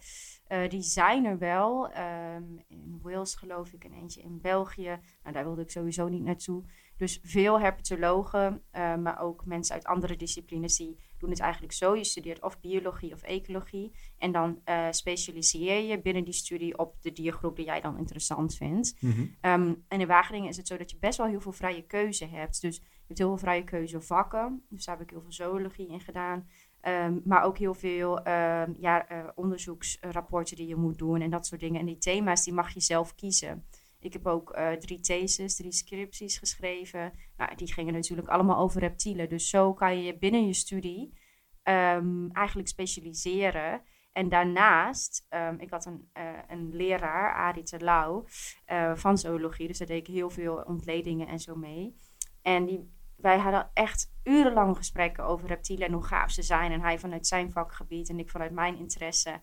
Uh, 0.49 0.69
die 0.69 0.83
zijn 0.83 1.25
er 1.25 1.39
wel. 1.39 1.91
Um, 1.97 2.65
in 2.69 2.99
Wales 3.03 3.35
geloof 3.35 3.73
ik 3.73 3.85
en 3.85 3.93
eentje 3.93 4.23
in 4.23 4.41
België. 4.41 5.01
Nou, 5.23 5.35
daar 5.35 5.45
wilde 5.45 5.63
ik 5.63 5.71
sowieso 5.71 6.09
niet 6.09 6.23
naartoe. 6.23 6.65
Dus 6.97 7.21
veel 7.23 7.61
herpetologen, 7.61 8.63
uh, 8.73 8.97
maar 8.97 9.21
ook 9.21 9.45
mensen 9.47 9.75
uit 9.75 9.85
andere 9.85 10.17
disciplines, 10.17 10.77
die 10.77 10.99
doen 11.19 11.31
het 11.31 11.41
eigenlijk 11.41 11.73
zo. 11.73 11.97
Je 11.97 12.05
studeert 12.05 12.43
of 12.43 12.61
biologie 12.61 13.13
of 13.13 13.23
ecologie. 13.23 13.93
En 14.19 14.33
dan 14.33 14.61
uh, 14.65 14.87
specialiseer 14.91 15.81
je 15.81 16.01
binnen 16.01 16.25
die 16.25 16.33
studie 16.33 16.79
op 16.79 17.03
de 17.03 17.13
diergroep 17.13 17.57
die 17.57 17.65
jij 17.65 17.81
dan 17.81 17.99
interessant 17.99 18.55
vindt. 18.55 18.97
Mm 19.01 19.11
-hmm. 19.11 19.23
um, 19.53 19.85
en 19.89 20.01
in 20.01 20.07
Wageningen 20.07 20.49
is 20.49 20.57
het 20.57 20.67
zo 20.67 20.77
dat 20.77 20.91
je 20.91 20.97
best 21.01 21.19
wel 21.19 21.27
heel 21.27 21.41
veel 21.41 21.53
vrije 21.53 21.83
keuze 21.83 22.27
hebt. 22.27 22.61
Dus 22.61 22.77
je 22.77 22.83
hebt 23.07 23.19
heel 23.19 23.29
veel 23.29 23.39
vrije 23.39 23.65
keuze 23.65 24.01
vakken. 24.01 24.63
Dus 24.69 24.85
daar 24.85 24.97
heb 24.97 25.05
ik 25.05 25.11
heel 25.11 25.23
veel 25.23 25.33
zoologie 25.33 25.89
in 25.89 26.01
gedaan. 26.01 26.49
Um, 26.89 27.21
maar 27.25 27.43
ook 27.43 27.59
heel 27.59 27.75
veel 27.75 28.19
um, 28.19 28.77
ja, 28.81 29.13
uh, 29.13 29.29
onderzoeksrapporten 29.35 30.57
die 30.57 30.67
je 30.67 30.77
moet 30.77 30.99
doen 30.99 31.21
en 31.21 31.31
dat 31.31 31.47
soort 31.47 31.61
dingen. 31.61 31.81
En 31.81 31.87
die 31.87 31.99
thema's 31.99 32.45
die 32.45 32.53
mag 32.53 32.75
je 32.75 32.81
zelf 32.81 33.15
kiezen. 33.15 33.65
Ik 34.05 34.13
heb 34.13 34.27
ook 34.27 34.57
uh, 34.57 34.73
drie 34.73 35.01
theses, 35.01 35.57
drie 35.57 35.73
scripties 35.73 36.39
geschreven. 36.39 37.13
Nou, 37.37 37.55
die 37.55 37.73
gingen 37.73 37.93
natuurlijk 37.93 38.29
allemaal 38.29 38.59
over 38.59 38.81
reptielen. 38.81 39.29
Dus 39.29 39.49
zo 39.49 39.73
kan 39.75 40.03
je 40.03 40.19
binnen 40.19 40.47
je 40.47 40.53
studie 40.53 41.19
um, 41.63 42.31
eigenlijk 42.33 42.69
specialiseren. 42.69 43.83
En 44.13 44.29
daarnaast, 44.29 45.27
um, 45.31 45.61
ik 45.61 45.71
had 45.71 45.87
een, 45.87 46.11
uh, 46.19 46.39
een 46.49 46.77
leraar, 46.77 47.35
Arie 47.35 47.63
Terlouw, 47.63 48.27
uh, 48.73 48.95
van 48.95 49.19
zoologie. 49.19 49.67
Dus 49.67 49.79
daar 49.79 49.87
deed 49.87 50.09
ik 50.09 50.15
heel 50.15 50.31
veel 50.31 50.57
ontledingen 50.57 51.29
en 51.29 51.39
zo 51.39 51.55
mee. 51.55 51.97
En 52.43 52.65
die, 52.65 52.93
wij 53.17 53.39
hadden 53.39 53.71
echt 53.73 54.13
urenlang 54.25 54.77
gesprekken 54.77 55.25
over 55.25 55.49
reptielen 55.49 55.87
en 55.87 55.93
hoe 55.93 56.05
gaaf 56.05 56.31
ze 56.31 56.43
zijn. 56.43 56.73
En 56.73 56.81
hij 56.81 56.99
vanuit 56.99 57.27
zijn 57.27 57.53
vakgebied 57.53 58.09
en 58.09 58.19
ik 58.19 58.31
vanuit 58.31 58.53
mijn 58.53 58.77
interesse. 58.77 59.41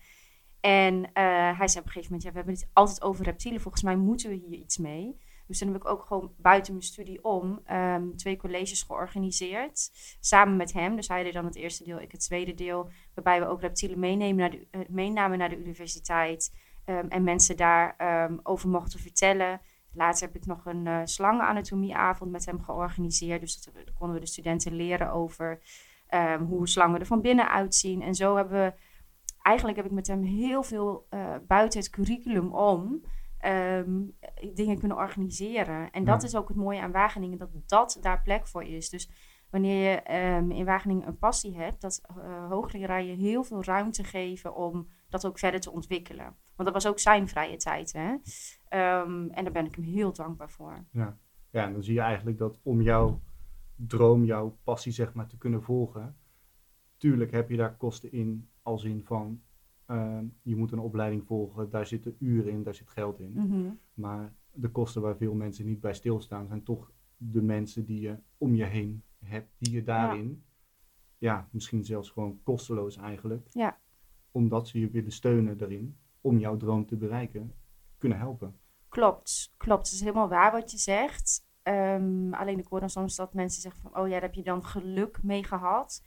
En 0.61 0.95
uh, 0.95 1.03
hij 1.57 1.67
zei 1.67 1.79
op 1.79 1.85
een 1.85 1.91
gegeven 1.91 2.03
moment, 2.03 2.23
ja, 2.23 2.29
we 2.29 2.35
hebben 2.35 2.53
het 2.53 2.69
altijd 2.73 3.01
over 3.01 3.25
reptielen. 3.25 3.61
Volgens 3.61 3.83
mij 3.83 3.95
moeten 3.95 4.29
we 4.29 4.35
hier 4.35 4.57
iets 4.57 4.77
mee. 4.77 5.19
Dus 5.47 5.59
dan 5.59 5.67
heb 5.67 5.81
ik 5.81 5.87
ook 5.87 6.05
gewoon 6.05 6.33
buiten 6.37 6.73
mijn 6.73 6.85
studie 6.85 7.23
om 7.23 7.59
um, 7.71 8.17
twee 8.17 8.37
colleges 8.37 8.83
georganiseerd. 8.83 9.89
Samen 10.19 10.55
met 10.55 10.73
hem. 10.73 10.95
Dus 10.95 11.07
hij 11.07 11.23
deed 11.23 11.33
dan 11.33 11.45
het 11.45 11.55
eerste 11.55 11.83
deel, 11.83 11.99
ik 11.99 12.11
het 12.11 12.21
tweede 12.21 12.53
deel. 12.53 12.89
Waarbij 13.13 13.39
we 13.39 13.47
ook 13.47 13.61
reptielen 13.61 13.99
meenemen 13.99 14.35
naar 14.35 14.49
de, 14.49 14.67
uh, 14.71 14.81
meenamen 14.87 15.37
naar 15.37 15.49
de 15.49 15.57
universiteit. 15.57 16.53
Um, 16.85 17.07
en 17.09 17.23
mensen 17.23 17.57
daarover 17.57 18.29
um, 18.29 18.39
over 18.43 18.69
mochten 18.69 18.99
vertellen. 18.99 19.61
Later 19.93 20.27
heb 20.27 20.35
ik 20.35 20.45
nog 20.45 20.65
een 20.65 20.85
uh, 20.85 21.01
slangenanatomieavond 21.03 22.31
met 22.31 22.45
hem 22.45 22.61
georganiseerd. 22.61 23.41
Dus 23.41 23.63
dat, 23.63 23.73
dat 23.73 23.93
konden 23.93 24.15
we 24.15 24.21
de 24.21 24.31
studenten 24.31 24.73
leren 24.73 25.11
over 25.11 25.59
hoe 26.47 26.67
slangen 26.67 26.99
er 26.99 27.05
van 27.05 27.21
binnen 27.21 27.49
uitzien. 27.49 28.01
En 28.01 28.15
zo 28.15 28.35
hebben 28.35 28.65
we 28.65 28.73
eigenlijk 29.41 29.77
heb 29.77 29.85
ik 29.85 29.91
met 29.91 30.07
hem 30.07 30.23
heel 30.23 30.63
veel 30.63 31.07
uh, 31.09 31.35
buiten 31.47 31.79
het 31.79 31.89
curriculum 31.89 32.53
om 32.53 33.01
um, 33.45 34.17
dingen 34.53 34.79
kunnen 34.79 34.97
organiseren. 34.97 35.91
En 35.91 36.03
dat 36.03 36.21
ja. 36.21 36.27
is 36.27 36.35
ook 36.35 36.47
het 36.47 36.57
mooie 36.57 36.81
aan 36.81 36.91
Wageningen, 36.91 37.37
dat 37.37 37.49
dat 37.65 37.97
daar 38.01 38.21
plek 38.21 38.47
voor 38.47 38.63
is. 38.63 38.89
Dus 38.89 39.09
wanneer 39.49 39.91
je 39.91 40.15
um, 40.37 40.51
in 40.51 40.65
Wageningen 40.65 41.07
een 41.07 41.17
passie 41.17 41.57
hebt, 41.57 41.81
dat 41.81 42.01
uh, 42.17 42.49
hoogleraar 42.49 43.03
je 43.03 43.15
heel 43.15 43.43
veel 43.43 43.63
ruimte 43.63 44.03
geven 44.03 44.55
om 44.55 44.87
dat 45.09 45.25
ook 45.25 45.39
verder 45.39 45.59
te 45.59 45.71
ontwikkelen. 45.71 46.35
Want 46.55 46.73
dat 46.73 46.83
was 46.83 46.87
ook 46.87 46.99
zijn 46.99 47.27
vrije 47.27 47.57
tijd. 47.57 47.93
Hè? 47.93 48.09
Um, 49.01 49.29
en 49.29 49.43
daar 49.43 49.53
ben 49.53 49.65
ik 49.65 49.75
hem 49.75 49.83
heel 49.83 50.13
dankbaar 50.13 50.49
voor. 50.49 50.85
Ja. 50.91 51.17
ja, 51.49 51.65
en 51.65 51.73
dan 51.73 51.83
zie 51.83 51.93
je 51.93 52.01
eigenlijk 52.01 52.37
dat 52.37 52.59
om 52.63 52.81
jouw 52.81 53.21
droom, 53.75 54.25
jouw 54.25 54.57
passie 54.63 54.91
zeg 54.91 55.13
maar 55.13 55.27
te 55.27 55.37
kunnen 55.37 55.63
volgen, 55.63 56.17
tuurlijk 56.97 57.31
heb 57.31 57.49
je 57.49 57.57
daar 57.57 57.77
kosten 57.77 58.11
in 58.11 58.49
als 58.61 58.83
in 58.83 59.03
van 59.03 59.41
uh, 59.91 60.19
je 60.41 60.55
moet 60.55 60.71
een 60.71 60.79
opleiding 60.79 61.25
volgen, 61.25 61.69
daar 61.69 61.85
zitten 61.85 62.15
uren 62.19 62.51
in, 62.51 62.63
daar 62.63 62.75
zit 62.75 62.89
geld 62.89 63.19
in. 63.19 63.31
Mhm. 63.33 63.71
Maar 63.93 64.33
de 64.51 64.69
kosten 64.69 65.01
waar 65.01 65.17
veel 65.17 65.33
mensen 65.33 65.65
niet 65.65 65.81
bij 65.81 65.93
stilstaan, 65.93 66.47
zijn 66.47 66.63
toch 66.63 66.91
de 67.17 67.41
mensen 67.41 67.85
die 67.85 68.01
je 68.01 68.17
om 68.37 68.55
je 68.55 68.65
heen 68.65 69.03
hebt, 69.25 69.49
die 69.57 69.73
je 69.73 69.83
daarin, 69.83 70.43
ja, 71.17 71.33
ja 71.33 71.47
misschien 71.51 71.85
zelfs 71.85 72.09
gewoon 72.09 72.39
kosteloos 72.43 72.97
eigenlijk, 72.97 73.47
ja. 73.51 73.79
omdat 74.31 74.67
ze 74.67 74.79
je 74.79 74.89
willen 74.89 75.11
steunen 75.11 75.57
daarin, 75.57 75.97
om 76.21 76.39
jouw 76.39 76.57
droom 76.57 76.85
te 76.85 76.95
bereiken, 76.95 77.53
kunnen 77.97 78.17
helpen. 78.17 78.55
Klopt, 78.89 79.53
klopt. 79.57 79.85
Het 79.85 79.93
is 79.93 79.99
helemaal 79.99 80.29
waar 80.29 80.51
wat 80.51 80.71
je 80.71 80.77
zegt. 80.77 81.45
Um, 81.63 82.33
alleen 82.33 82.59
ik 82.59 82.67
hoor 82.67 82.79
dan 82.79 82.89
soms 82.89 83.15
dat 83.15 83.33
mensen 83.33 83.61
zeggen 83.61 83.81
van, 83.81 83.97
oh 83.97 84.07
ja, 84.07 84.13
daar 84.13 84.21
heb 84.21 84.33
je 84.33 84.43
dan 84.43 84.65
geluk 84.65 85.23
mee 85.23 85.43
gehad 85.43 86.03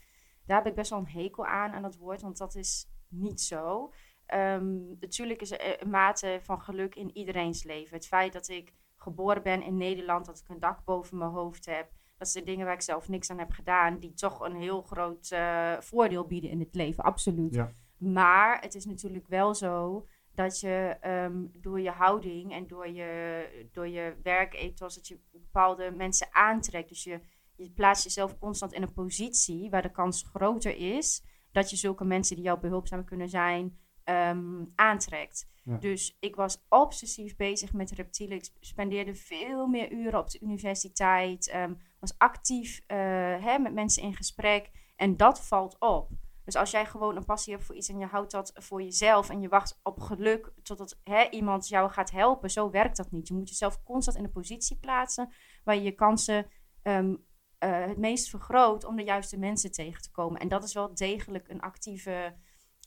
daar 0.47 0.57
heb 0.57 0.67
ik 0.67 0.75
best 0.75 0.91
wel 0.91 0.99
een 0.99 1.23
hekel 1.23 1.47
aan, 1.47 1.73
aan 1.73 1.83
dat 1.83 1.97
woord, 1.97 2.23
want 2.23 2.39
dat 2.39 2.55
is 2.55 2.89
niet 3.09 3.41
zo. 3.41 3.93
Um, 4.35 4.97
natuurlijk 5.01 5.41
is 5.41 5.51
er 5.51 5.83
een 5.83 5.91
mate 5.91 6.39
van 6.43 6.61
geluk 6.61 6.95
in 6.95 7.17
iedereen's 7.17 7.65
leven. 7.65 7.97
Het 7.97 8.07
feit 8.07 8.33
dat 8.33 8.49
ik 8.49 8.73
geboren 8.97 9.43
ben 9.43 9.63
in 9.63 9.77
Nederland, 9.77 10.27
dat 10.27 10.39
ik 10.39 10.49
een 10.49 10.59
dak 10.59 10.85
boven 10.85 11.19
mijn 11.19 11.31
hoofd 11.31 11.67
heb, 11.67 11.91
dat 12.19 12.29
zijn 12.29 12.45
dingen 12.45 12.65
waar 12.65 12.75
ik 12.75 12.81
zelf 12.81 13.09
niks 13.09 13.31
aan 13.31 13.39
heb 13.39 13.53
gedaan, 13.53 13.99
die 13.99 14.15
toch 14.15 14.41
een 14.41 14.57
heel 14.57 14.83
groot 14.83 15.31
uh, 15.31 15.81
voordeel 15.81 16.27
bieden 16.27 16.51
in 16.51 16.61
het 16.61 16.75
leven, 16.75 17.05
absoluut. 17.05 17.55
Ja. 17.55 17.73
Maar 17.97 18.61
het 18.61 18.75
is 18.75 18.85
natuurlijk 18.85 19.29
wel 19.29 19.55
zo 19.55 20.07
dat 20.35 20.61
je 20.61 20.97
um, 21.07 21.51
door 21.61 21.81
je 21.81 21.91
houding 21.91 22.53
en 22.53 22.67
door 22.67 22.89
je, 22.89 23.69
door 23.73 23.89
je 23.89 24.17
werkethos, 24.23 24.95
dat 24.95 25.09
je 25.09 25.19
bepaalde 25.33 25.91
mensen 25.91 26.29
aantrekt. 26.31 26.89
Dus 26.89 27.05
je, 27.05 27.21
je 27.57 27.71
plaatst 27.71 28.05
jezelf 28.05 28.39
constant 28.39 28.73
in 28.73 28.83
een 28.83 28.93
positie 28.93 29.71
waar 29.71 29.83
de 29.83 29.91
kans 29.91 30.23
groter 30.33 30.77
is 30.77 31.25
dat 31.53 31.71
je 31.71 31.77
zulke 31.77 32.05
mensen 32.05 32.37
die 32.37 32.45
jou 32.45 32.61
behulpzaam 32.61 33.05
kunnen 33.05 33.29
zijn, 33.29 33.79
um, 34.05 34.73
aantrekt. 34.75 35.53
Ja. 35.65 35.77
Dus 35.77 36.17
ik 36.21 36.37
was 36.37 36.65
obsessief 36.69 37.37
bezig 37.37 37.73
met 37.73 37.91
reptielen. 37.91 38.37
Ik 38.37 38.51
spendeerde 38.61 39.15
veel 39.15 39.67
meer 39.67 39.93
uren 39.93 40.19
op 40.19 40.31
de 40.31 40.41
universiteit. 40.41 41.55
Um, 41.55 41.79
was 42.01 42.19
actief 42.19 42.81
uh, 42.81 42.97
hè, 43.45 43.59
met 43.59 43.75
mensen 43.75 44.03
in 44.03 44.15
gesprek. 44.15 44.71
En 44.97 45.17
dat 45.17 45.47
valt 45.47 45.77
op. 45.79 46.11
Dus 46.45 46.57
als 46.57 46.71
jij 46.71 46.87
gewoon 46.87 47.17
een 47.17 47.25
passie 47.25 47.53
hebt 47.53 47.65
voor 47.65 47.75
iets 47.75 47.89
en 47.89 47.99
je 47.99 48.07
houdt 48.07 48.31
dat 48.31 48.53
voor 48.55 48.83
jezelf 48.83 49.31
en 49.31 49.41
je 49.41 49.49
wacht 49.49 49.81
op 49.83 50.01
geluk 50.01 50.53
totdat 50.63 51.01
hè, 51.03 51.29
iemand 51.31 51.69
jou 51.69 51.91
gaat 51.91 52.11
helpen, 52.11 52.51
zo 52.51 52.71
werkt 52.71 52.97
dat 52.97 53.11
niet. 53.11 53.29
Je 53.29 53.35
moet 53.35 53.49
jezelf 53.49 53.83
constant 53.83 54.17
in 54.17 54.25
een 54.25 54.31
positie 54.31 54.77
plaatsen 54.77 55.33
waar 55.65 55.75
je 55.75 55.83
je 55.83 55.93
kansen 55.93 56.47
um, 56.83 57.25
uh, 57.65 57.87
het 57.87 57.99
meest 57.99 58.31
vergroot 58.31 58.85
om 58.85 58.97
de 58.97 59.03
juiste 59.03 59.39
mensen 59.39 59.73
tegen 59.73 60.03
te 60.03 60.11
komen. 60.11 60.41
En 60.41 60.49
dat 60.49 60.65
is 60.65 60.75
wel 60.75 60.95
degelijk 60.95 61.49
een 61.49 61.61
actieve 61.61 62.35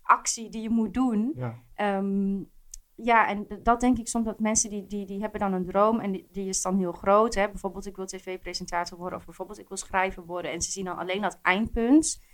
actie 0.01 0.49
die 0.49 0.61
je 0.61 0.69
moet 0.69 0.93
doen. 0.93 1.33
Ja, 1.35 1.97
um, 1.97 2.49
ja 2.95 3.27
en 3.27 3.47
dat 3.63 3.79
denk 3.79 3.97
ik 3.97 4.07
soms 4.07 4.25
dat 4.25 4.39
mensen 4.39 4.69
die, 4.69 4.87
die, 4.87 5.05
die 5.05 5.21
hebben 5.21 5.39
dan 5.39 5.53
een 5.53 5.65
droom 5.65 5.99
en 5.99 6.11
die, 6.11 6.27
die 6.31 6.47
is 6.47 6.61
dan 6.61 6.77
heel 6.77 6.91
groot. 6.91 7.35
Hè? 7.35 7.49
Bijvoorbeeld 7.49 7.85
ik 7.85 7.95
wil 7.95 8.05
tv-presentator 8.05 8.97
worden 8.97 9.19
of 9.19 9.25
bijvoorbeeld 9.25 9.59
ik 9.59 9.67
wil 9.67 9.77
schrijver 9.77 10.25
worden. 10.25 10.51
En 10.51 10.61
ze 10.61 10.71
zien 10.71 10.85
dan 10.85 10.97
alleen 10.97 11.21
dat 11.21 11.39
eindpunt. 11.41 12.25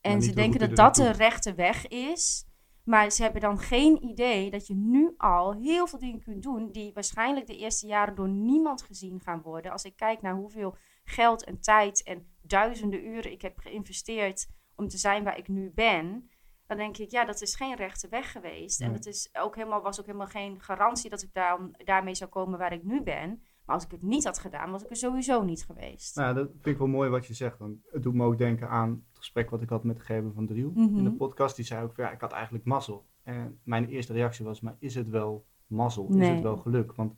En 0.00 0.22
ze 0.22 0.34
denken 0.34 0.60
dat 0.60 0.76
dat 0.76 0.94
de 0.94 1.10
rechte 1.10 1.54
weg 1.54 1.88
is. 1.88 2.46
Maar 2.84 3.10
ze 3.10 3.22
hebben 3.22 3.40
dan 3.40 3.58
geen 3.58 4.04
idee 4.04 4.50
dat 4.50 4.66
je 4.66 4.74
nu 4.74 5.14
al 5.16 5.54
heel 5.54 5.86
veel 5.86 5.98
dingen 5.98 6.22
kunt 6.22 6.42
doen 6.42 6.72
die 6.72 6.92
waarschijnlijk 6.92 7.46
de 7.46 7.56
eerste 7.56 7.86
jaren 7.86 8.14
door 8.14 8.28
niemand 8.28 8.82
gezien 8.82 9.20
gaan 9.20 9.42
worden. 9.42 9.72
Als 9.72 9.84
ik 9.84 9.96
kijk 9.96 10.22
naar 10.22 10.34
hoeveel 10.34 10.76
geld 11.08 11.44
en 11.44 11.60
tijd 11.60 12.02
en 12.02 12.26
duizenden 12.42 13.04
uren 13.06 13.32
ik 13.32 13.42
heb 13.42 13.58
geïnvesteerd 13.58 14.48
om 14.74 14.88
te 14.88 14.98
zijn 14.98 15.24
waar 15.24 15.38
ik 15.38 15.48
nu 15.48 15.70
ben, 15.74 16.30
dan 16.66 16.76
denk 16.76 16.96
ik, 16.96 17.10
ja, 17.10 17.24
dat 17.24 17.42
is 17.42 17.54
geen 17.54 17.76
rechte 17.76 18.08
weg 18.08 18.32
geweest. 18.32 18.78
Nee. 18.78 18.88
En 18.88 18.94
dat 18.94 19.06
is 19.06 19.28
ook 19.32 19.54
helemaal, 19.56 19.82
was 19.82 20.00
ook 20.00 20.06
helemaal 20.06 20.26
geen 20.26 20.60
garantie 20.60 21.10
dat 21.10 21.22
ik 21.22 21.32
daar, 21.32 21.58
daarmee 21.84 22.14
zou 22.14 22.30
komen 22.30 22.58
waar 22.58 22.72
ik 22.72 22.82
nu 22.84 23.02
ben. 23.02 23.42
Maar 23.64 23.74
als 23.76 23.84
ik 23.84 23.90
het 23.90 24.02
niet 24.02 24.24
had 24.24 24.38
gedaan, 24.38 24.70
was 24.70 24.82
ik 24.82 24.90
er 24.90 24.96
sowieso 24.96 25.42
niet 25.42 25.64
geweest. 25.64 26.16
Nou, 26.16 26.34
dat 26.34 26.48
vind 26.50 26.66
ik 26.66 26.78
wel 26.78 26.86
mooi 26.86 27.10
wat 27.10 27.26
je 27.26 27.34
zegt. 27.34 27.58
Want 27.58 27.78
het 27.90 28.02
doet 28.02 28.14
me 28.14 28.24
ook 28.24 28.38
denken 28.38 28.68
aan 28.68 28.90
het 29.08 29.18
gesprek 29.18 29.50
wat 29.50 29.62
ik 29.62 29.68
had 29.68 29.84
met 29.84 30.02
Gerben 30.02 30.34
van 30.34 30.46
Driel 30.46 30.70
Mhm. 30.74 30.96
in 30.96 31.04
de 31.04 31.12
podcast. 31.12 31.56
Die 31.56 31.64
zei 31.64 31.84
ook, 31.84 31.96
ja, 31.96 32.10
ik 32.10 32.20
had 32.20 32.32
eigenlijk 32.32 32.64
mazzel. 32.64 33.06
En 33.22 33.60
mijn 33.64 33.88
eerste 33.88 34.12
reactie 34.12 34.44
was, 34.44 34.60
maar 34.60 34.76
is 34.78 34.94
het 34.94 35.08
wel 35.08 35.46
mazzel? 35.66 36.08
Is 36.14 36.28
het 36.28 36.40
wel 36.40 36.56
geluk? 36.56 36.94
Want 36.94 37.14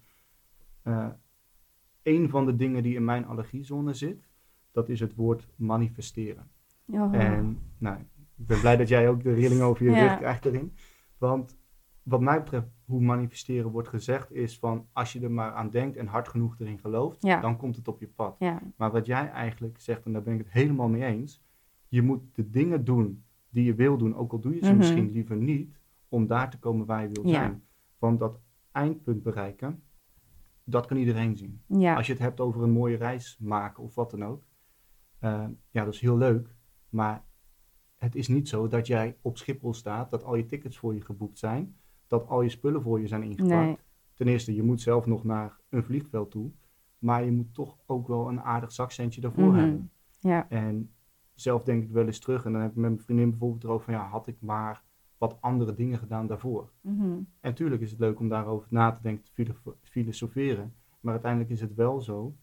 eh, 0.82 1.08
een 2.02 2.28
van 2.28 2.46
de 2.46 2.56
dingen 2.56 2.82
die 2.82 2.94
in 2.94 3.04
mijn 3.04 3.26
allergiezone 3.26 3.94
zit, 3.94 4.28
dat 4.72 4.88
is 4.88 5.00
het 5.00 5.14
woord 5.14 5.48
manifesteren. 5.56 6.50
Oh. 6.86 7.14
En 7.14 7.58
nou, 7.78 7.98
ik 7.98 8.46
ben 8.46 8.60
blij 8.60 8.76
dat 8.76 8.88
jij 8.88 9.08
ook 9.08 9.22
de 9.22 9.32
rilling 9.32 9.60
over 9.60 9.84
je 9.84 9.90
Ja. 9.90 10.06
rug 10.08 10.18
krijgt 10.18 10.44
erin. 10.44 10.72
Want 11.18 11.58
wat 12.02 12.20
mij 12.20 12.38
betreft, 12.38 12.66
hoe 12.84 13.00
manifesteren 13.00 13.70
wordt 13.70 13.88
gezegd, 13.88 14.32
is 14.32 14.58
van 14.58 14.86
als 14.92 15.12
je 15.12 15.20
er 15.20 15.30
maar 15.30 15.52
aan 15.52 15.70
denkt 15.70 15.96
en 15.96 16.06
hard 16.06 16.28
genoeg 16.28 16.56
erin 16.58 16.78
gelooft, 16.78 17.22
Ja. 17.22 17.40
dan 17.40 17.56
komt 17.56 17.76
het 17.76 17.88
op 17.88 18.00
je 18.00 18.08
pad. 18.08 18.36
Ja, 18.38 18.60
Maar 18.76 18.90
wat 18.90 19.06
jij 19.06 19.30
eigenlijk 19.30 19.80
zegt, 19.80 20.04
en 20.06 20.12
daar 20.12 20.22
ben 20.22 20.32
ik 20.34 20.38
het 20.38 20.52
helemaal 20.52 20.88
mee 20.88 21.04
eens, 21.04 21.42
je 21.88 22.02
moet 22.02 22.22
de 22.34 22.50
dingen 22.50 22.84
doen 22.84 23.22
die 23.50 23.64
je 23.64 23.74
wil 23.74 23.96
doen, 23.96 24.14
ook 24.16 24.32
al 24.32 24.38
doe 24.40 24.54
je 24.54 24.58
ze 24.60 24.68
Mhm. 24.68 24.76
misschien 24.76 25.10
liever 25.12 25.36
niet, 25.36 25.78
om 26.08 26.26
daar 26.26 26.50
te 26.50 26.58
komen 26.58 26.86
waar 26.86 27.02
je 27.02 27.08
wilt 27.12 27.28
Ja. 27.28 27.32
zijn. 27.34 27.62
Want 27.98 28.18
dat 28.18 28.40
eindpunt 28.72 29.22
bereiken, 29.22 29.82
dat 30.70 30.86
kan 30.86 30.96
iedereen 30.96 31.36
zien. 31.36 31.62
Ja. 31.66 31.96
Als 31.96 32.06
je 32.06 32.12
het 32.12 32.22
hebt 32.22 32.40
over 32.40 32.62
een 32.62 32.70
mooie 32.70 32.96
reis 32.96 33.38
maken 33.40 33.82
of 33.82 33.94
wat 33.94 34.10
dan 34.10 34.24
ook, 34.24 34.42
eh, 35.18 35.44
ja, 35.70 35.84
dat 35.84 35.94
is 35.94 36.00
heel 36.00 36.16
leuk. 36.16 36.54
Maar 36.88 37.24
het 37.96 38.14
is 38.14 38.28
niet 38.28 38.48
zo 38.48 38.68
dat 38.68 38.86
jij 38.86 39.16
op 39.22 39.38
Schiphol 39.38 39.74
staat, 39.74 40.10
dat 40.10 40.24
al 40.24 40.34
je 40.34 40.46
tickets 40.46 40.78
voor 40.78 40.94
je 40.94 41.00
geboekt 41.00 41.38
zijn, 41.38 41.76
dat 42.06 42.26
al 42.28 42.42
je 42.42 42.48
spullen 42.48 42.82
voor 42.82 43.00
je 43.00 43.06
zijn 43.06 43.22
ingepakt. 43.22 43.48
Nee. 43.48 43.78
Ten 44.14 44.28
eerste, 44.28 44.54
je 44.54 44.62
moet 44.62 44.80
zelf 44.80 45.06
nog 45.06 45.24
naar 45.24 45.58
een 45.68 45.84
vliegveld 45.84 46.30
toe, 46.30 46.50
maar 46.98 47.24
je 47.24 47.32
moet 47.32 47.54
toch 47.54 47.76
ook 47.86 48.08
wel 48.08 48.28
een 48.28 48.40
aardig 48.40 48.72
zakcentje 48.72 49.20
daarvoor 49.20 49.48
Mhm. 49.48 49.56
hebben. 49.58 49.90
Ja. 50.18 50.48
En 50.48 50.90
zelf 51.34 51.64
denk 51.64 51.82
ik 51.82 51.90
wel 51.90 52.06
eens 52.06 52.18
terug, 52.18 52.44
en 52.44 52.52
dan 52.52 52.60
heb 52.60 52.70
ik 52.70 52.76
met 52.76 52.90
mijn 52.90 53.02
vriendin 53.02 53.30
bijvoorbeeld 53.30 53.64
erover 53.64 53.84
van, 53.84 53.94
ja, 53.94 54.08
had 54.08 54.26
ik 54.26 54.36
maar 54.40 54.82
wat 55.20 55.36
andere 55.40 55.74
dingen 55.74 55.98
gedaan 55.98 56.26
daarvoor. 56.26 56.70
Mhm. 56.80 57.18
En 57.40 57.54
tuurlijk 57.54 57.82
is 57.82 57.90
het 57.90 58.00
leuk 58.00 58.18
om 58.20 58.28
daarover 58.28 58.66
na 58.70 58.90
te 58.92 59.02
denken, 59.02 59.24
te 59.24 59.30
filo- 59.32 59.76
filosoferen. 59.82 60.74
Maar 61.00 61.12
uiteindelijk 61.12 61.50
is 61.50 61.60
het 61.60 61.74
wel 61.74 62.00
zo 62.00 62.34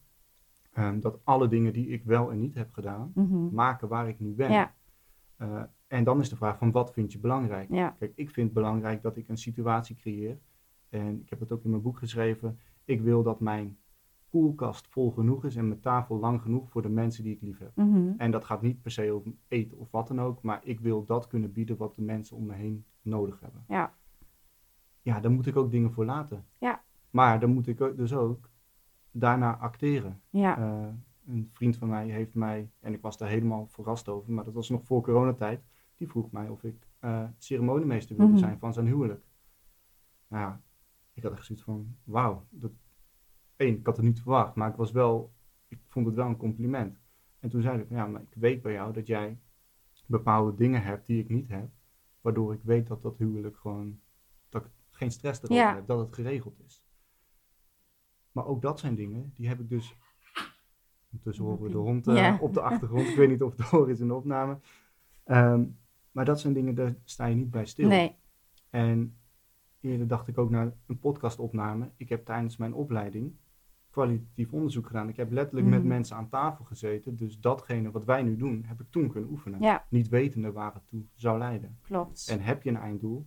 ehm, 0.72 1.00
dat 1.00 1.18
alle 1.24 1.48
dingen 1.48 1.72
die 1.72 1.88
ik 1.88 2.04
wel 2.04 2.30
en 2.30 2.38
niet 2.40 2.54
heb 2.54 2.72
gedaan, 2.72 3.12
Mhm. 3.14 3.54
maken 3.54 3.88
waar 3.88 4.08
ik 4.08 4.20
nu 4.20 4.34
ben. 4.34 4.50
Ja. 4.52 4.74
Eh, 5.36 5.62
en 5.86 6.04
dan 6.04 6.20
is 6.20 6.28
de 6.28 6.36
vraag 6.36 6.58
van 6.58 6.70
wat 6.70 6.92
vind 6.92 7.12
je 7.12 7.18
belangrijk? 7.18 7.68
Ja. 7.70 7.90
Kijk, 7.98 8.12
ik 8.14 8.30
vind 8.30 8.46
het 8.46 8.54
belangrijk 8.54 9.02
dat 9.02 9.16
ik 9.16 9.28
een 9.28 9.36
situatie 9.38 9.96
creëer. 9.96 10.38
En 10.88 11.20
ik 11.20 11.30
heb 11.30 11.40
het 11.40 11.52
ook 11.52 11.64
in 11.64 11.70
mijn 11.70 11.82
boek 11.82 11.98
geschreven. 11.98 12.58
Ik 12.84 13.00
wil 13.00 13.22
dat 13.22 13.40
mijn 13.40 13.78
koelkast 14.38 14.88
vol 14.88 15.10
genoeg 15.10 15.44
is 15.44 15.56
en 15.56 15.68
mijn 15.68 15.80
tafel 15.80 16.18
lang 16.18 16.42
genoeg 16.42 16.70
voor 16.70 16.82
de 16.82 16.88
mensen 16.88 17.24
die 17.24 17.34
ik 17.34 17.42
lief 17.42 17.58
heb. 17.58 17.76
Mhm. 17.76 18.12
En 18.16 18.30
dat 18.30 18.44
gaat 18.44 18.62
niet 18.62 18.82
per 18.82 18.90
se 18.90 19.12
over 19.12 19.32
eten 19.48 19.78
of 19.78 19.90
wat 19.90 20.08
dan 20.08 20.20
ook, 20.20 20.42
maar 20.42 20.60
ik 20.64 20.80
wil 20.80 21.04
dat 21.04 21.26
kunnen 21.26 21.52
bieden 21.52 21.76
wat 21.76 21.94
de 21.94 22.02
mensen 22.02 22.36
om 22.36 22.46
me 22.46 22.54
heen 22.54 22.84
nodig 23.02 23.40
hebben. 23.40 23.64
Ja. 23.68 23.94
Ja, 25.02 25.20
daar 25.20 25.30
moet 25.30 25.46
ik 25.46 25.56
ook 25.56 25.70
dingen 25.70 25.92
voor 25.92 26.04
laten. 26.04 26.44
Ja. 26.58 26.82
Maar 27.10 27.40
dan 27.40 27.50
moet 27.50 27.66
ik 27.66 27.78
dus 27.96 28.12
ook 28.14 28.50
daarna 29.10 29.56
acteren. 29.58 30.20
Ja. 30.30 30.58
Eh, 30.58 30.88
een 31.26 31.48
vriend 31.52 31.76
van 31.76 31.88
mij 31.88 32.08
heeft 32.08 32.34
mij, 32.34 32.70
en 32.80 32.92
ik 32.94 33.02
was 33.02 33.18
daar 33.18 33.28
helemaal 33.28 33.66
verrast 33.66 34.08
over, 34.08 34.32
maar 34.32 34.44
dat 34.44 34.54
was 34.54 34.68
nog 34.68 34.84
voor 34.84 35.02
coronatijd, 35.02 35.64
die 35.94 36.08
vroeg 36.08 36.30
mij 36.30 36.48
of 36.48 36.64
ik 36.64 36.86
eh, 36.98 37.24
ceremoniemeester 37.36 38.16
wilde 38.16 38.32
Mhm. 38.32 38.40
zijn 38.40 38.58
van 38.58 38.72
zijn 38.72 38.86
huwelijk. 38.86 39.24
Nou 40.28 40.42
ja, 40.42 40.60
ik 41.12 41.22
had 41.22 41.32
echt 41.32 41.44
zoiets 41.44 41.64
van, 41.64 41.96
wauw. 42.04 42.46
Dat, 42.50 42.72
één, 43.58 43.78
ik 43.78 43.86
had 43.86 43.96
het 43.96 44.06
niet 44.06 44.20
verwacht, 44.20 44.54
maar 44.54 44.70
ik 44.70 44.76
was 44.76 44.90
wel, 44.92 45.32
ik 45.68 45.78
vond 45.86 46.06
het 46.06 46.14
wel 46.14 46.26
een 46.26 46.36
compliment. 46.36 46.98
En 47.40 47.48
toen 47.50 47.62
zei 47.62 47.80
ik, 47.80 47.90
ja, 47.90 48.06
maar 48.06 48.20
ik 48.22 48.34
weet 48.34 48.62
bij 48.62 48.72
jou 48.72 48.92
dat 48.92 49.06
jij 49.06 49.38
bepaalde 50.06 50.54
dingen 50.54 50.82
hebt 50.82 51.06
die 51.06 51.22
ik 51.22 51.28
niet 51.28 51.48
heb, 51.48 51.68
waardoor 52.20 52.52
ik 52.52 52.60
weet 52.62 52.86
dat 52.86 53.02
dat 53.02 53.18
huwelijk 53.18 53.56
gewoon, 53.56 54.00
dat 54.48 54.64
ik 54.64 54.70
geen 54.90 55.10
stress 55.10 55.38
erover 55.42 55.64
Ja. 55.64 55.74
heb, 55.74 55.86
dat 55.86 55.98
het 55.98 56.14
geregeld 56.14 56.60
is. 56.66 56.82
Maar 58.32 58.46
ook 58.46 58.62
dat 58.62 58.80
zijn 58.80 58.94
dingen, 58.94 59.32
die 59.34 59.48
heb 59.48 59.60
ik 59.60 59.68
dus, 59.68 59.96
ondertussen 61.10 61.44
horen 61.44 61.62
we 61.62 61.70
de 61.70 61.76
hond 61.76 62.06
eh, 62.08 62.14
Ja. 62.16 62.38
op 62.40 62.54
de 62.54 62.60
achtergrond, 62.60 63.08
ik 63.08 63.16
weet 63.16 63.28
niet 63.28 63.42
of 63.42 63.56
het 63.56 63.60
hoor 63.66 63.90
is 63.90 64.00
in 64.00 64.08
de 64.08 64.14
opname. 64.14 64.58
Ehm, 65.24 65.64
maar 66.12 66.24
dat 66.24 66.40
zijn 66.40 66.52
dingen, 66.52 66.74
daar 66.74 66.94
sta 67.04 67.26
je 67.26 67.34
niet 67.34 67.50
bij 67.50 67.66
stil. 67.66 67.88
Nee. 67.88 68.16
En 68.70 69.16
eerder 69.80 70.06
dacht 70.06 70.28
ik 70.28 70.38
ook 70.38 70.50
naar 70.50 70.72
een 70.86 70.98
podcastopname. 70.98 71.90
Ik 71.96 72.08
heb 72.08 72.24
tijdens 72.24 72.56
mijn 72.56 72.74
opleiding 72.74 73.36
kwalitatief 74.02 74.52
onderzoek 74.52 74.86
gedaan. 74.86 75.08
Ik 75.08 75.16
heb 75.16 75.30
letterlijk 75.30 75.66
met 75.66 75.78
Mhm. 75.78 75.88
mensen 75.88 76.16
aan 76.16 76.28
tafel 76.28 76.64
gezeten. 76.64 77.16
Dus 77.16 77.38
datgene 77.40 77.90
wat 77.90 78.04
wij 78.04 78.22
nu 78.22 78.36
doen, 78.36 78.64
heb 78.66 78.80
ik 78.80 78.90
toen 78.90 79.08
kunnen 79.10 79.30
oefenen. 79.30 79.60
Ja. 79.60 79.86
Niet 79.90 80.08
wetende 80.08 80.52
waar 80.52 80.74
het 80.74 80.86
toe 80.86 81.02
zou 81.14 81.38
leiden. 81.38 81.78
Klopt. 81.82 82.28
En 82.30 82.40
heb 82.40 82.62
je 82.62 82.70
een 82.70 82.76
einddoel, 82.76 83.26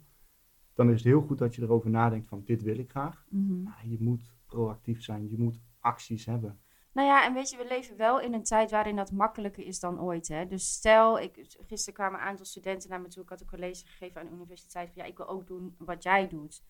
dan 0.74 0.90
is 0.90 0.96
het 0.96 1.04
heel 1.04 1.22
goed 1.22 1.38
dat 1.38 1.56
je 1.56 1.62
erover 1.62 1.90
nadenkt 1.90 2.28
van 2.28 2.42
dit 2.46 2.62
wil 2.62 2.78
ik 2.80 2.90
graag. 2.90 3.26
Mhm. 3.30 3.62
Maar 3.64 3.82
je 3.88 3.98
moet 4.00 4.34
proactief 4.46 5.02
zijn, 5.04 5.30
je 5.30 5.38
moet 5.38 5.60
acties 5.80 6.26
hebben. 6.26 6.60
Nou 6.94 7.08
ja, 7.08 7.26
en 7.26 7.34
weet 7.34 7.50
je, 7.50 7.58
we 7.58 7.66
leven 7.68 7.98
wel 7.98 8.20
in 8.22 8.34
een 8.34 8.44
tijd 8.44 8.72
waarin 8.72 8.96
dat 8.96 9.12
makkelijker 9.12 9.66
is 9.66 9.80
dan 9.80 10.02
ooit. 10.02 10.28
Hè? 10.28 10.46
Dus 10.46 10.72
stel, 10.74 11.20
ik, 11.20 11.56
gisteren 11.60 11.94
kwamen 11.94 12.20
een 12.20 12.26
aantal 12.26 12.46
studenten 12.46 12.90
naar 12.90 13.02
me 13.02 13.08
toe. 13.08 13.24
Ik 13.24 13.30
had 13.30 13.42
een 13.42 13.48
college 13.48 13.86
gegeven 13.88 14.22
aan 14.22 14.28
de 14.28 14.34
universiteit. 14.34 14.92
Van, 14.94 15.02
ja, 15.04 15.10
ik 15.10 15.18
wil 15.18 15.28
ook 15.28 15.48
doen 15.48 15.76
wat 15.78 16.04
jij 16.04 16.28
doet. 16.28 16.64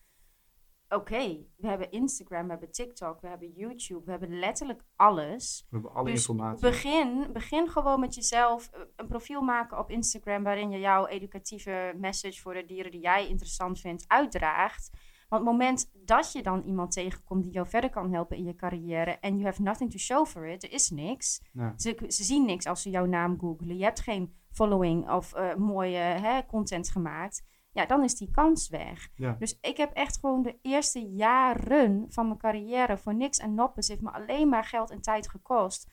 Oké, 0.92 1.46
we 1.56 1.68
hebben 1.68 1.90
Instagram, 1.90 2.44
we 2.44 2.50
hebben 2.50 2.70
TikTok, 2.70 3.20
we 3.20 3.28
hebben 3.28 3.50
YouTube. 3.50 4.04
We 4.04 4.10
hebben 4.10 4.38
letterlijk 4.38 4.84
alles. 4.96 5.66
We 5.68 5.76
hebben 5.76 5.94
alle 5.94 6.10
Dus 6.10 6.14
informatie. 6.14 6.70
Begin, 6.70 7.26
begin 7.32 7.68
gewoon 7.68 8.00
met 8.00 8.14
jezelf 8.14 8.68
eh, 8.68 8.80
een 8.96 9.06
profiel 9.06 9.42
maken 9.42 9.78
op 9.78 9.90
Instagram 9.90 10.42
waarin 10.42 10.70
je 10.70 10.78
jouw 10.78 11.06
educatieve 11.06 11.94
message 11.96 12.40
voor 12.40 12.54
de 12.54 12.64
dieren 12.64 12.90
die 12.90 13.00
jij 13.00 13.28
interessant 13.28 13.80
vindt 13.80 14.04
uitdraagt. 14.08 14.90
Want 15.28 15.44
het 15.44 15.52
moment 15.52 15.90
dat 15.92 16.32
je 16.32 16.42
dan 16.42 16.62
iemand 16.62 16.92
tegenkomt 16.92 17.42
die 17.42 17.52
jou 17.52 17.68
verder 17.68 17.90
kan 17.90 18.12
helpen 18.12 18.36
in 18.36 18.44
je 18.44 18.54
carrière 18.54 19.10
en 19.10 19.32
you 19.32 19.44
have 19.44 19.62
nothing 19.62 19.90
to 19.90 19.98
show 19.98 20.26
for 20.26 20.46
it, 20.46 20.62
er 20.62 20.72
is 20.72 20.90
niks. 20.90 21.42
Ja. 21.52 21.74
Ze, 21.76 22.04
ze 22.08 22.24
zien 22.24 22.44
niks 22.44 22.66
als 22.66 22.82
ze 22.82 22.90
jouw 22.90 23.06
naam 23.06 23.38
googlen. 23.38 23.76
Je 23.76 23.84
hebt 23.84 24.00
geen 24.00 24.34
following 24.50 25.10
of 25.10 25.32
eh, 25.32 25.54
mooie 25.54 25.96
hè, 25.96 26.46
content 26.46 26.90
gemaakt. 26.90 27.42
Ja, 27.72 27.86
dan 27.86 28.04
is 28.04 28.14
die 28.14 28.30
kans 28.30 28.68
weg. 28.68 29.08
Ja. 29.14 29.36
Dus 29.38 29.58
ik 29.60 29.76
heb 29.76 29.92
echt 29.92 30.18
gewoon 30.18 30.42
de 30.42 30.58
eerste 30.62 31.00
jaren 31.00 32.06
van 32.08 32.26
mijn 32.26 32.38
carrière 32.38 32.96
voor 32.96 33.14
niks 33.14 33.38
en 33.38 33.54
noppes. 33.54 33.88
heeft 33.88 34.00
me 34.00 34.10
alleen 34.10 34.48
maar 34.48 34.64
geld 34.64 34.90
en 34.90 35.00
tijd 35.00 35.28
gekost. 35.28 35.90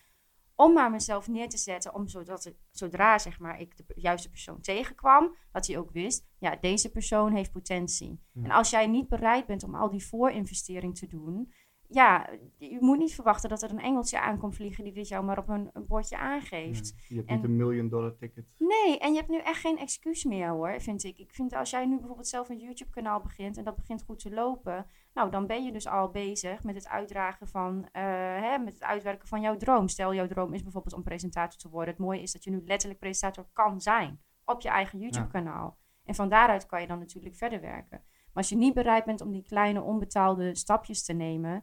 Om 0.55 0.73
maar 0.73 0.91
mezelf 0.91 1.27
neer 1.27 1.49
te 1.49 1.57
zetten. 1.57 1.93
Om 1.93 2.07
zodat 2.07 2.53
zodra 2.71 3.17
zeg 3.17 3.39
maar, 3.39 3.59
ik 3.59 3.77
de 3.77 3.83
juiste 3.95 4.29
persoon 4.29 4.61
tegenkwam. 4.61 5.35
Dat 5.51 5.67
hij 5.67 5.77
ook 5.77 5.91
wist. 5.91 6.27
Ja, 6.39 6.55
deze 6.55 6.91
persoon 6.91 7.33
heeft 7.33 7.51
potentie. 7.51 8.21
Ja. 8.31 8.43
En 8.43 8.51
als 8.51 8.69
jij 8.69 8.87
niet 8.87 9.07
bereid 9.07 9.45
bent 9.45 9.63
om 9.63 9.75
al 9.75 9.89
die 9.89 10.05
voorinvestering 10.05 10.97
te 10.97 11.07
doen. 11.07 11.53
Ja, 11.91 12.29
je 12.57 12.77
moet 12.79 12.97
niet 12.97 13.13
verwachten 13.15 13.49
dat 13.49 13.61
er 13.61 13.69
een 13.69 13.79
engeltje 13.79 14.19
aankomt 14.21 14.55
vliegen. 14.55 14.83
die 14.83 14.93
dit 14.93 15.07
jou 15.07 15.23
maar 15.25 15.37
op 15.37 15.49
een, 15.49 15.69
een 15.73 15.87
bordje 15.87 16.17
aangeeft. 16.17 16.87
Ja. 16.87 17.03
Je 17.07 17.15
hebt 17.15 17.27
En- 17.29 17.35
niet 17.35 17.43
een 17.43 17.55
miljoen 17.55 17.89
dollar 17.89 18.15
ticket. 18.15 18.45
Nee, 18.57 18.99
en 18.99 19.11
je 19.11 19.17
hebt 19.17 19.29
nu 19.29 19.37
echt 19.37 19.59
geen 19.59 19.77
excuus 19.77 20.23
meer 20.23 20.49
hoor, 20.49 20.81
vind 20.81 21.03
ik. 21.03 21.17
Ik 21.17 21.31
vind 21.31 21.53
als 21.53 21.69
jij 21.69 21.85
nu 21.85 21.97
bijvoorbeeld 21.97 22.27
zelf 22.27 22.49
een 22.49 22.57
YouTube-kanaal 22.59 23.21
begint 23.21 23.57
en 23.57 23.63
dat 23.63 23.75
begint 23.75 24.03
goed 24.03 24.19
te 24.19 24.31
lopen, 24.31 24.85
nou 25.13 25.31
dan 25.31 25.47
ben 25.47 25.63
je 25.63 25.71
dus 25.71 25.87
al 25.87 26.09
bezig 26.11 26.63
met 26.63 26.75
het 26.75 26.87
uitdragen 26.87 27.47
van, 27.47 27.87
eh, 27.91 28.03
hè, 28.41 28.57
met 28.57 28.73
het 28.73 28.83
uitwerken 28.83 29.27
van 29.27 29.41
jouw 29.41 29.57
droom. 29.57 29.87
Stel, 29.87 30.13
jouw 30.13 30.27
droom 30.27 30.53
is 30.53 30.63
bijvoorbeeld 30.63 30.95
om 30.95 31.03
presentator 31.03 31.59
te 31.59 31.69
worden. 31.69 31.93
Het 31.93 32.03
mooie 32.03 32.21
is 32.21 32.31
dat 32.31 32.43
je 32.43 32.51
nu 32.51 32.61
letterlijk 32.65 32.99
presentator 32.99 33.49
kan 33.53 33.81
zijn 33.81 34.21
op 34.45 34.61
je 34.61 34.69
eigen 34.69 34.99
YouTube-kanaal. 34.99 35.77
En 36.05 36.15
van 36.15 36.29
daaruit 36.29 36.65
kan 36.65 36.81
je 36.81 36.87
dan 36.87 36.99
natuurlijk 36.99 37.35
verder 37.35 37.61
werken. 37.61 38.03
Als 38.39 38.49
je 38.49 38.55
niet 38.55 38.73
bereid 38.73 39.05
bent 39.05 39.21
om 39.21 39.31
die 39.31 39.43
kleine 39.43 39.81
onbetaalde 39.81 40.55
stapjes 40.55 41.03
te 41.03 41.13
nemen, 41.13 41.61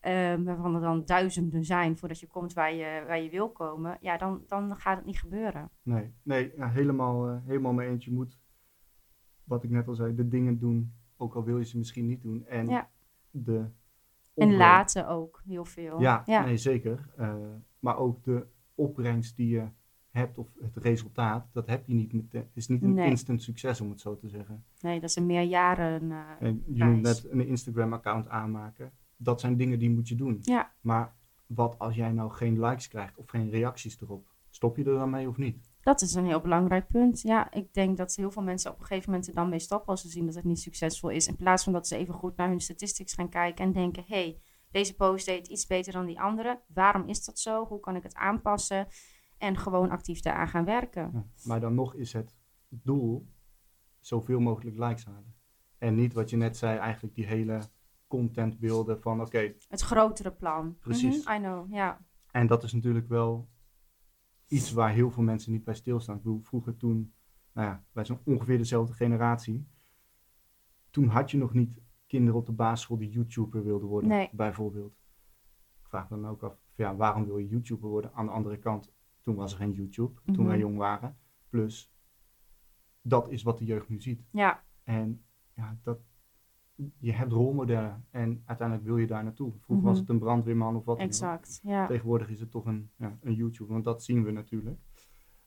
ehm, 0.00 0.42
waarvan 0.42 0.74
er 0.74 0.80
dan 0.80 1.04
duizenden 1.04 1.64
zijn 1.64 1.96
voordat 1.96 2.20
je 2.20 2.26
komt 2.26 2.52
waar 2.52 2.74
je, 2.74 3.04
waar 3.06 3.20
je 3.20 3.30
wil 3.30 3.50
komen, 3.50 3.98
ja, 4.00 4.16
dan, 4.16 4.42
dan 4.46 4.76
gaat 4.76 4.96
het 4.96 5.06
niet 5.06 5.18
gebeuren. 5.18 5.70
Nee, 5.82 6.14
nee 6.22 6.52
ja, 6.56 6.68
helemaal, 6.68 7.28
eh, 7.28 7.36
helemaal 7.46 7.72
mee 7.72 7.88
eens. 7.88 8.04
Je 8.04 8.12
moet, 8.12 8.38
wat 9.44 9.64
ik 9.64 9.70
net 9.70 9.88
al 9.88 9.94
zei, 9.94 10.14
de 10.14 10.28
dingen 10.28 10.58
doen, 10.58 10.92
ook 11.16 11.34
al 11.34 11.44
wil 11.44 11.58
je 11.58 11.64
ze 11.64 11.78
misschien 11.78 12.06
niet 12.06 12.22
doen. 12.22 12.46
En 12.46 12.68
Ja. 12.68 12.90
de 13.30 13.66
En 14.34 14.56
laten 14.56 15.08
ook 15.08 15.42
heel 15.44 15.64
veel. 15.64 16.00
Ja, 16.00 16.22
ja. 16.26 16.44
nee, 16.44 16.56
zeker. 16.56 17.08
Eh, 17.16 17.34
maar 17.78 17.96
ook 17.96 18.24
de 18.24 18.46
opbrengst 18.74 19.36
die 19.36 19.48
je 19.48 19.68
hebt, 20.12 20.38
of 20.38 20.46
het 20.62 20.76
resultaat, 20.76 21.46
dat 21.52 21.66
heb 21.66 21.86
je 21.86 21.94
niet 21.94 22.12
met, 22.12 22.46
is 22.54 22.68
niet 22.68 22.82
een 22.82 22.94
Nee. 22.94 23.10
instant 23.10 23.42
succes, 23.42 23.80
om 23.80 23.90
het 23.90 24.00
zo 24.00 24.16
te 24.16 24.28
zeggen. 24.28 24.64
Nee, 24.80 25.00
dat 25.00 25.10
is 25.10 25.16
een 25.16 25.26
meerjaren. 25.26 26.12
eh 26.12 26.18
En 26.48 26.62
je 26.66 26.84
noemt 26.84 27.02
net 27.02 27.26
een 27.30 27.46
Instagram-account 27.46 28.28
aanmaken. 28.28 28.92
Dat 29.16 29.40
zijn 29.40 29.56
dingen 29.56 29.78
die 29.78 29.90
moet 29.90 30.08
je 30.08 30.14
doen. 30.14 30.38
Ja. 30.40 30.72
Maar 30.80 31.14
wat 31.46 31.78
als 31.78 31.94
jij 31.94 32.12
nou 32.12 32.30
geen 32.32 32.60
likes 32.60 32.88
krijgt 32.88 33.16
of 33.16 33.28
geen 33.28 33.50
reacties 33.50 34.00
erop? 34.00 34.26
Stop 34.50 34.76
je 34.76 34.84
er 34.84 34.94
dan 34.98 35.10
mee 35.10 35.28
of 35.28 35.36
niet? 35.36 35.70
dat 35.82 36.00
is 36.00 36.14
een 36.14 36.26
heel 36.26 36.40
belangrijk 36.40 36.86
punt. 36.88 37.20
Ja, 37.20 37.52
ik 37.52 37.74
denk 37.74 37.96
dat 37.96 38.14
heel 38.14 38.30
veel 38.30 38.42
mensen 38.42 38.70
op 38.70 38.78
een 38.80 38.86
gegeven 38.86 39.10
moment 39.10 39.28
er 39.28 39.34
dan 39.34 39.48
mee 39.48 39.58
stoppen 39.58 39.88
als 39.88 40.00
ze 40.00 40.08
zien 40.08 40.26
dat 40.26 40.34
het 40.34 40.44
niet 40.44 40.60
succesvol 40.60 41.10
is. 41.10 41.26
In 41.26 41.36
plaats 41.36 41.64
van 41.64 41.72
dat 41.72 41.86
ze 41.86 41.96
even 41.96 42.14
goed 42.14 42.36
naar 42.36 42.48
hun 42.48 42.60
statistics 42.60 43.14
gaan 43.14 43.28
kijken 43.28 43.64
en 43.64 43.72
denken: 43.72 44.04
hé, 44.06 44.14
hey, 44.16 44.38
deze 44.70 44.94
post 44.94 45.26
deed 45.26 45.46
iets 45.48 45.66
beter 45.66 45.92
dan 45.92 46.06
die 46.06 46.20
andere. 46.20 46.60
Waarom 46.66 47.08
is 47.08 47.24
dat 47.24 47.38
zo? 47.38 47.64
Hoe 47.66 47.80
kan 47.80 47.96
ik 47.96 48.02
het 48.02 48.14
aanpassen? 48.14 48.86
En 49.42 49.56
gewoon 49.56 49.90
actief 49.90 50.20
daaraan 50.20 50.48
gaan 50.48 50.64
werken. 50.64 51.10
Ja. 51.12 51.26
Maar 51.44 51.60
dan 51.60 51.74
nog 51.74 51.94
is 51.94 52.12
het 52.12 52.34
doel 52.68 53.28
zoveel 54.00 54.40
mogelijk 54.40 54.78
likes 54.78 55.04
halen. 55.04 55.34
En 55.78 55.94
niet 55.94 56.12
wat 56.12 56.30
je 56.30 56.36
net 56.36 56.56
zei, 56.56 56.78
eigenlijk 56.78 57.14
die 57.14 57.26
hele 57.26 57.60
contentbeelden 58.06 59.00
van 59.00 59.20
oké, 59.20 59.54
Het 59.68 59.80
grotere 59.80 60.32
plan. 60.32 60.76
Precies. 60.78 61.24
Mhm, 61.24 61.34
I 61.34 61.38
know, 61.38 61.72
ja. 61.72 62.00
En 62.30 62.46
dat 62.46 62.62
is 62.62 62.72
natuurlijk 62.72 63.08
wel 63.08 63.48
iets 64.48 64.72
waar 64.72 64.90
heel 64.90 65.10
veel 65.10 65.22
mensen 65.22 65.52
niet 65.52 65.64
bij 65.64 65.74
stilstaan. 65.74 66.16
Ik 66.16 66.22
bedoel, 66.22 66.40
vroeger 66.40 66.76
toen, 66.76 67.14
nou 67.52 67.68
ja, 67.68 67.84
wij 67.92 68.04
zijn 68.04 68.18
ongeveer 68.24 68.58
dezelfde 68.58 68.94
generatie. 68.94 69.66
Toen 70.90 71.08
had 71.08 71.30
je 71.30 71.36
nog 71.36 71.52
niet 71.52 71.80
kinderen 72.06 72.40
op 72.40 72.46
de 72.46 72.52
basisschool 72.52 72.98
die 72.98 73.10
YouTuber 73.10 73.64
wilden 73.64 73.88
worden, 73.88 74.10
Nee. 74.10 74.30
bijvoorbeeld. 74.32 74.92
Ik 75.82 75.88
vraag 75.88 76.10
me 76.10 76.20
dan 76.20 76.30
ook 76.30 76.42
af, 76.42 76.56
ja, 76.74 76.96
waarom 76.96 77.24
wil 77.24 77.38
je 77.38 77.48
YouTuber 77.48 77.88
worden? 77.88 78.14
Aan 78.14 78.26
de 78.26 78.32
andere 78.32 78.58
kant, 78.58 78.92
toen 79.22 79.34
was 79.34 79.52
er 79.52 79.58
geen 79.58 79.72
YouTube, 79.72 80.20
toen 80.24 80.34
Mhm. 80.36 80.46
wij 80.46 80.58
jong 80.58 80.76
waren. 80.76 81.16
Plus, 81.48 81.92
dat 83.00 83.28
is 83.30 83.42
wat 83.42 83.58
de 83.58 83.64
jeugd 83.64 83.88
nu 83.88 84.00
ziet. 84.00 84.24
Ja, 84.30 84.62
En 84.84 85.24
ja, 85.54 85.78
dat, 85.82 85.98
je 86.98 87.12
hebt 87.12 87.32
rolmodellen 87.32 88.06
en 88.10 88.42
uiteindelijk 88.44 88.86
wil 88.88 88.96
je 88.96 89.06
daar 89.06 89.24
naartoe. 89.24 89.52
Vroeger 89.60 89.84
was 89.86 89.92
Mhm. 89.92 90.02
het 90.02 90.08
een 90.10 90.18
brandweerman 90.18 90.76
of 90.76 90.84
wat 90.84 90.96
dan 90.96 91.04
ook. 91.06 91.10
exact. 91.12 91.60
Ja. 91.62 91.86
Tegenwoordig 91.86 92.28
is 92.28 92.40
het 92.40 92.50
toch 92.50 92.64
een, 92.66 92.90
ja, 92.96 93.18
een 93.20 93.34
YouTube, 93.34 93.72
want 93.72 93.84
dat 93.84 94.02
zien 94.04 94.24
we 94.24 94.30
natuurlijk. 94.30 94.80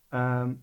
Ehm, 0.10 0.54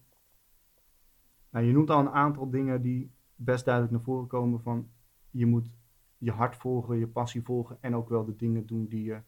nou, 1.50 1.64
je 1.66 1.72
noemt 1.72 1.90
al 1.90 2.00
een 2.00 2.10
aantal 2.10 2.50
dingen 2.50 2.82
die 2.82 3.12
best 3.34 3.64
duidelijk 3.64 3.94
naar 3.94 4.02
voren 4.04 4.26
komen 4.26 4.60
van 4.60 4.90
je 5.30 5.46
moet 5.46 5.70
je 6.18 6.30
hart 6.30 6.56
volgen, 6.56 6.98
je 6.98 7.08
passie 7.08 7.42
volgen 7.42 7.78
en 7.80 7.94
ook 7.94 8.08
wel 8.08 8.24
de 8.24 8.36
dingen 8.36 8.66
doen 8.66 8.86
die 8.86 9.04
je 9.04 9.22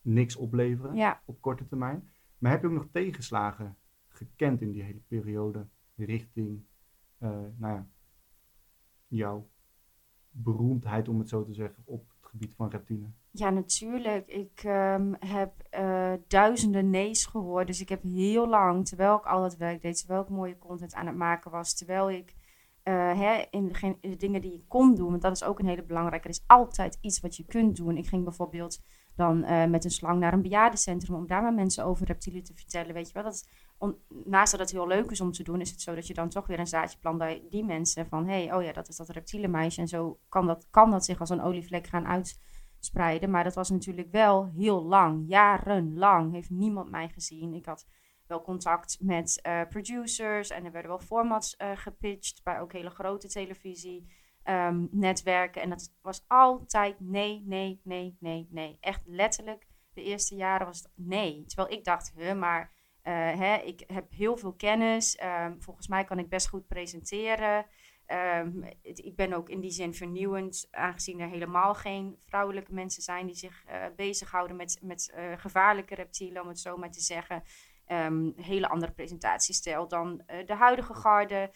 niks 0.00 0.36
opleveren 0.36 0.94
ja. 0.96 1.22
op 1.24 1.40
korte 1.40 1.66
termijn. 1.66 2.08
Maar 2.38 2.50
heb 2.50 2.60
je 2.60 2.66
ook 2.66 2.72
nog 2.72 2.88
tegenslagen 2.92 3.76
gekend 4.08 4.60
in 4.60 4.72
die 4.72 4.82
hele 4.82 5.02
periode 5.08 5.66
richting 5.96 6.64
eh, 7.18 7.40
nou 7.56 7.82
jouw 9.06 9.48
beroemdheid, 10.30 11.08
om 11.08 11.18
het 11.18 11.28
zo 11.28 11.44
te 11.44 11.52
zeggen, 11.52 11.82
op 11.86 12.08
het 12.08 12.30
gebied 12.30 12.54
van 12.56 12.70
reptiele? 12.70 13.06
Ja, 13.30 13.50
natuurlijk. 13.50 14.26
Ik 14.26 14.60
ehm, 14.64 15.12
heb 15.18 15.60
eh, 15.70 16.12
duizenden 16.26 16.90
nee's 16.90 17.26
gehoord. 17.26 17.66
Dus 17.66 17.80
ik 17.80 17.88
heb 17.88 18.02
heel 18.02 18.48
lang, 18.48 18.86
terwijl 18.86 19.16
ik 19.16 19.26
al 19.26 19.42
dat 19.42 19.56
werk 19.56 19.82
deed, 19.82 19.98
terwijl 19.98 20.22
ik 20.22 20.28
mooie 20.28 20.58
content 20.58 20.94
aan 20.94 21.06
het 21.06 21.16
maken 21.16 21.50
was, 21.50 21.74
terwijl 21.74 22.10
ik 22.10 22.34
eh, 22.82 23.18
hè, 23.18 23.44
in, 23.50 23.68
de, 23.68 23.96
de 24.00 24.16
dingen 24.16 24.40
die 24.40 24.52
ik 24.52 24.64
kon 24.68 24.94
doen, 24.94 25.10
want 25.10 25.22
dat 25.22 25.32
is 25.32 25.44
ook 25.44 25.58
een 25.58 25.66
hele 25.66 25.84
belangrijke. 25.84 26.28
Er 26.28 26.34
is 26.34 26.44
altijd 26.46 26.98
iets 27.00 27.20
wat 27.20 27.36
je 27.36 27.44
kunt 27.44 27.76
doen. 27.76 27.96
Ik 27.96 28.06
ging 28.06 28.24
bijvoorbeeld 28.24 28.82
dan 29.18 29.44
eh, 29.44 29.64
met 29.64 29.84
een 29.84 29.90
slang 29.90 30.20
naar 30.20 30.32
een 30.32 30.42
bejaardencentrum 30.42 31.16
om 31.16 31.26
daar 31.26 31.42
maar 31.42 31.54
mensen 31.54 31.84
over 31.84 32.06
reptielen 32.06 32.42
te 32.42 32.54
vertellen. 32.54 32.94
Weet 32.94 33.06
je 33.06 33.14
wel, 33.14 33.22
dat 33.22 33.34
is 33.34 33.46
naast 34.24 34.50
dat 34.50 34.60
het 34.60 34.70
heel 34.70 34.86
leuk 34.86 35.10
is 35.10 35.20
om 35.20 35.32
te 35.32 35.42
doen, 35.42 35.60
is 35.60 35.70
het 35.70 35.80
zo 35.80 35.94
dat 35.94 36.06
je 36.06 36.14
dan 36.14 36.28
toch 36.28 36.46
weer 36.46 36.58
een 36.58 36.66
zaadje 36.66 36.98
plant 36.98 37.18
bij 37.18 37.42
die 37.50 37.64
mensen 37.64 38.06
van, 38.06 38.26
hé, 38.26 38.44
hey, 38.44 38.54
oh 38.54 38.62
ja, 38.62 38.72
dat 38.72 38.88
is 38.88 38.96
dat 38.96 39.08
reptiele 39.08 39.48
meisje. 39.48 39.80
En 39.80 39.88
zo 39.88 40.18
kan 40.28 40.46
dat, 40.46 40.66
kan 40.70 40.90
dat 40.90 41.04
zich 41.04 41.20
als 41.20 41.30
een 41.30 41.42
olievlek 41.42 41.86
gaan 41.86 42.06
uitspreiden. 42.06 43.30
Maar 43.30 43.44
dat 43.44 43.54
was 43.54 43.70
natuurlijk 43.70 44.10
wel 44.10 44.50
heel 44.56 44.84
lang, 44.84 45.24
jarenlang, 45.26 46.32
heeft 46.32 46.50
niemand 46.50 46.90
mij 46.90 47.08
gezien. 47.08 47.54
Ik 47.54 47.66
had 47.66 47.86
wel 48.26 48.42
contact 48.42 48.98
met 49.00 49.40
eh, 49.42 49.60
producers 49.68 50.50
en 50.50 50.64
er 50.64 50.72
werden 50.72 50.90
wel 50.90 51.00
formats 51.00 51.56
eh, 51.56 51.70
gepitcht 51.74 52.42
bij 52.42 52.60
ook 52.60 52.72
hele 52.72 52.90
grote 52.90 53.28
televisie. 53.28 54.06
Ehm, 54.48 54.86
netwerken 54.90 55.62
en 55.62 55.68
dat 55.68 55.94
was 56.02 56.24
altijd 56.26 57.00
nee, 57.00 57.42
nee, 57.46 57.80
nee, 57.84 58.16
nee, 58.20 58.48
nee. 58.50 58.76
Echt 58.80 59.02
letterlijk, 59.06 59.66
de 59.92 60.02
eerste 60.02 60.34
jaren 60.34 60.66
was 60.66 60.78
het 60.78 60.90
nee. 60.94 61.44
Terwijl 61.46 61.78
ik 61.78 61.84
dacht, 61.84 62.12
huh, 62.16 62.34
maar 62.34 62.72
eh, 63.02 63.14
hè, 63.14 63.56
ik 63.56 63.84
heb 63.86 64.10
heel 64.10 64.36
veel 64.36 64.52
kennis. 64.52 65.16
ehm, 65.16 65.58
volgens 65.58 65.88
mij 65.88 66.04
kan 66.04 66.18
ik 66.18 66.28
best 66.28 66.48
goed 66.48 66.66
presenteren. 66.66 67.66
Ehm, 68.06 68.62
ik 68.82 69.16
ben 69.16 69.32
ook 69.32 69.48
in 69.48 69.60
die 69.60 69.70
zin 69.70 69.94
vernieuwend, 69.94 70.68
aangezien 70.70 71.20
er 71.20 71.28
helemaal 71.28 71.74
geen 71.74 72.18
vrouwelijke 72.26 72.72
mensen 72.72 73.02
zijn 73.02 73.26
die 73.26 73.36
zich 73.36 73.64
eh, 73.66 73.84
bezighouden 73.96 74.56
met, 74.56 74.78
met 74.82 75.10
eh, 75.14 75.32
gevaarlijke 75.36 75.94
reptielen, 75.94 76.42
om 76.42 76.48
het 76.48 76.60
zo 76.60 76.76
maar 76.76 76.90
te 76.90 77.00
zeggen. 77.00 77.42
Ehm, 77.86 78.30
hele 78.36 78.68
andere 78.68 78.92
presentatiestijl 78.92 79.88
dan 79.88 80.22
de 80.46 80.54
huidige 80.54 80.94
garde. 80.94 81.50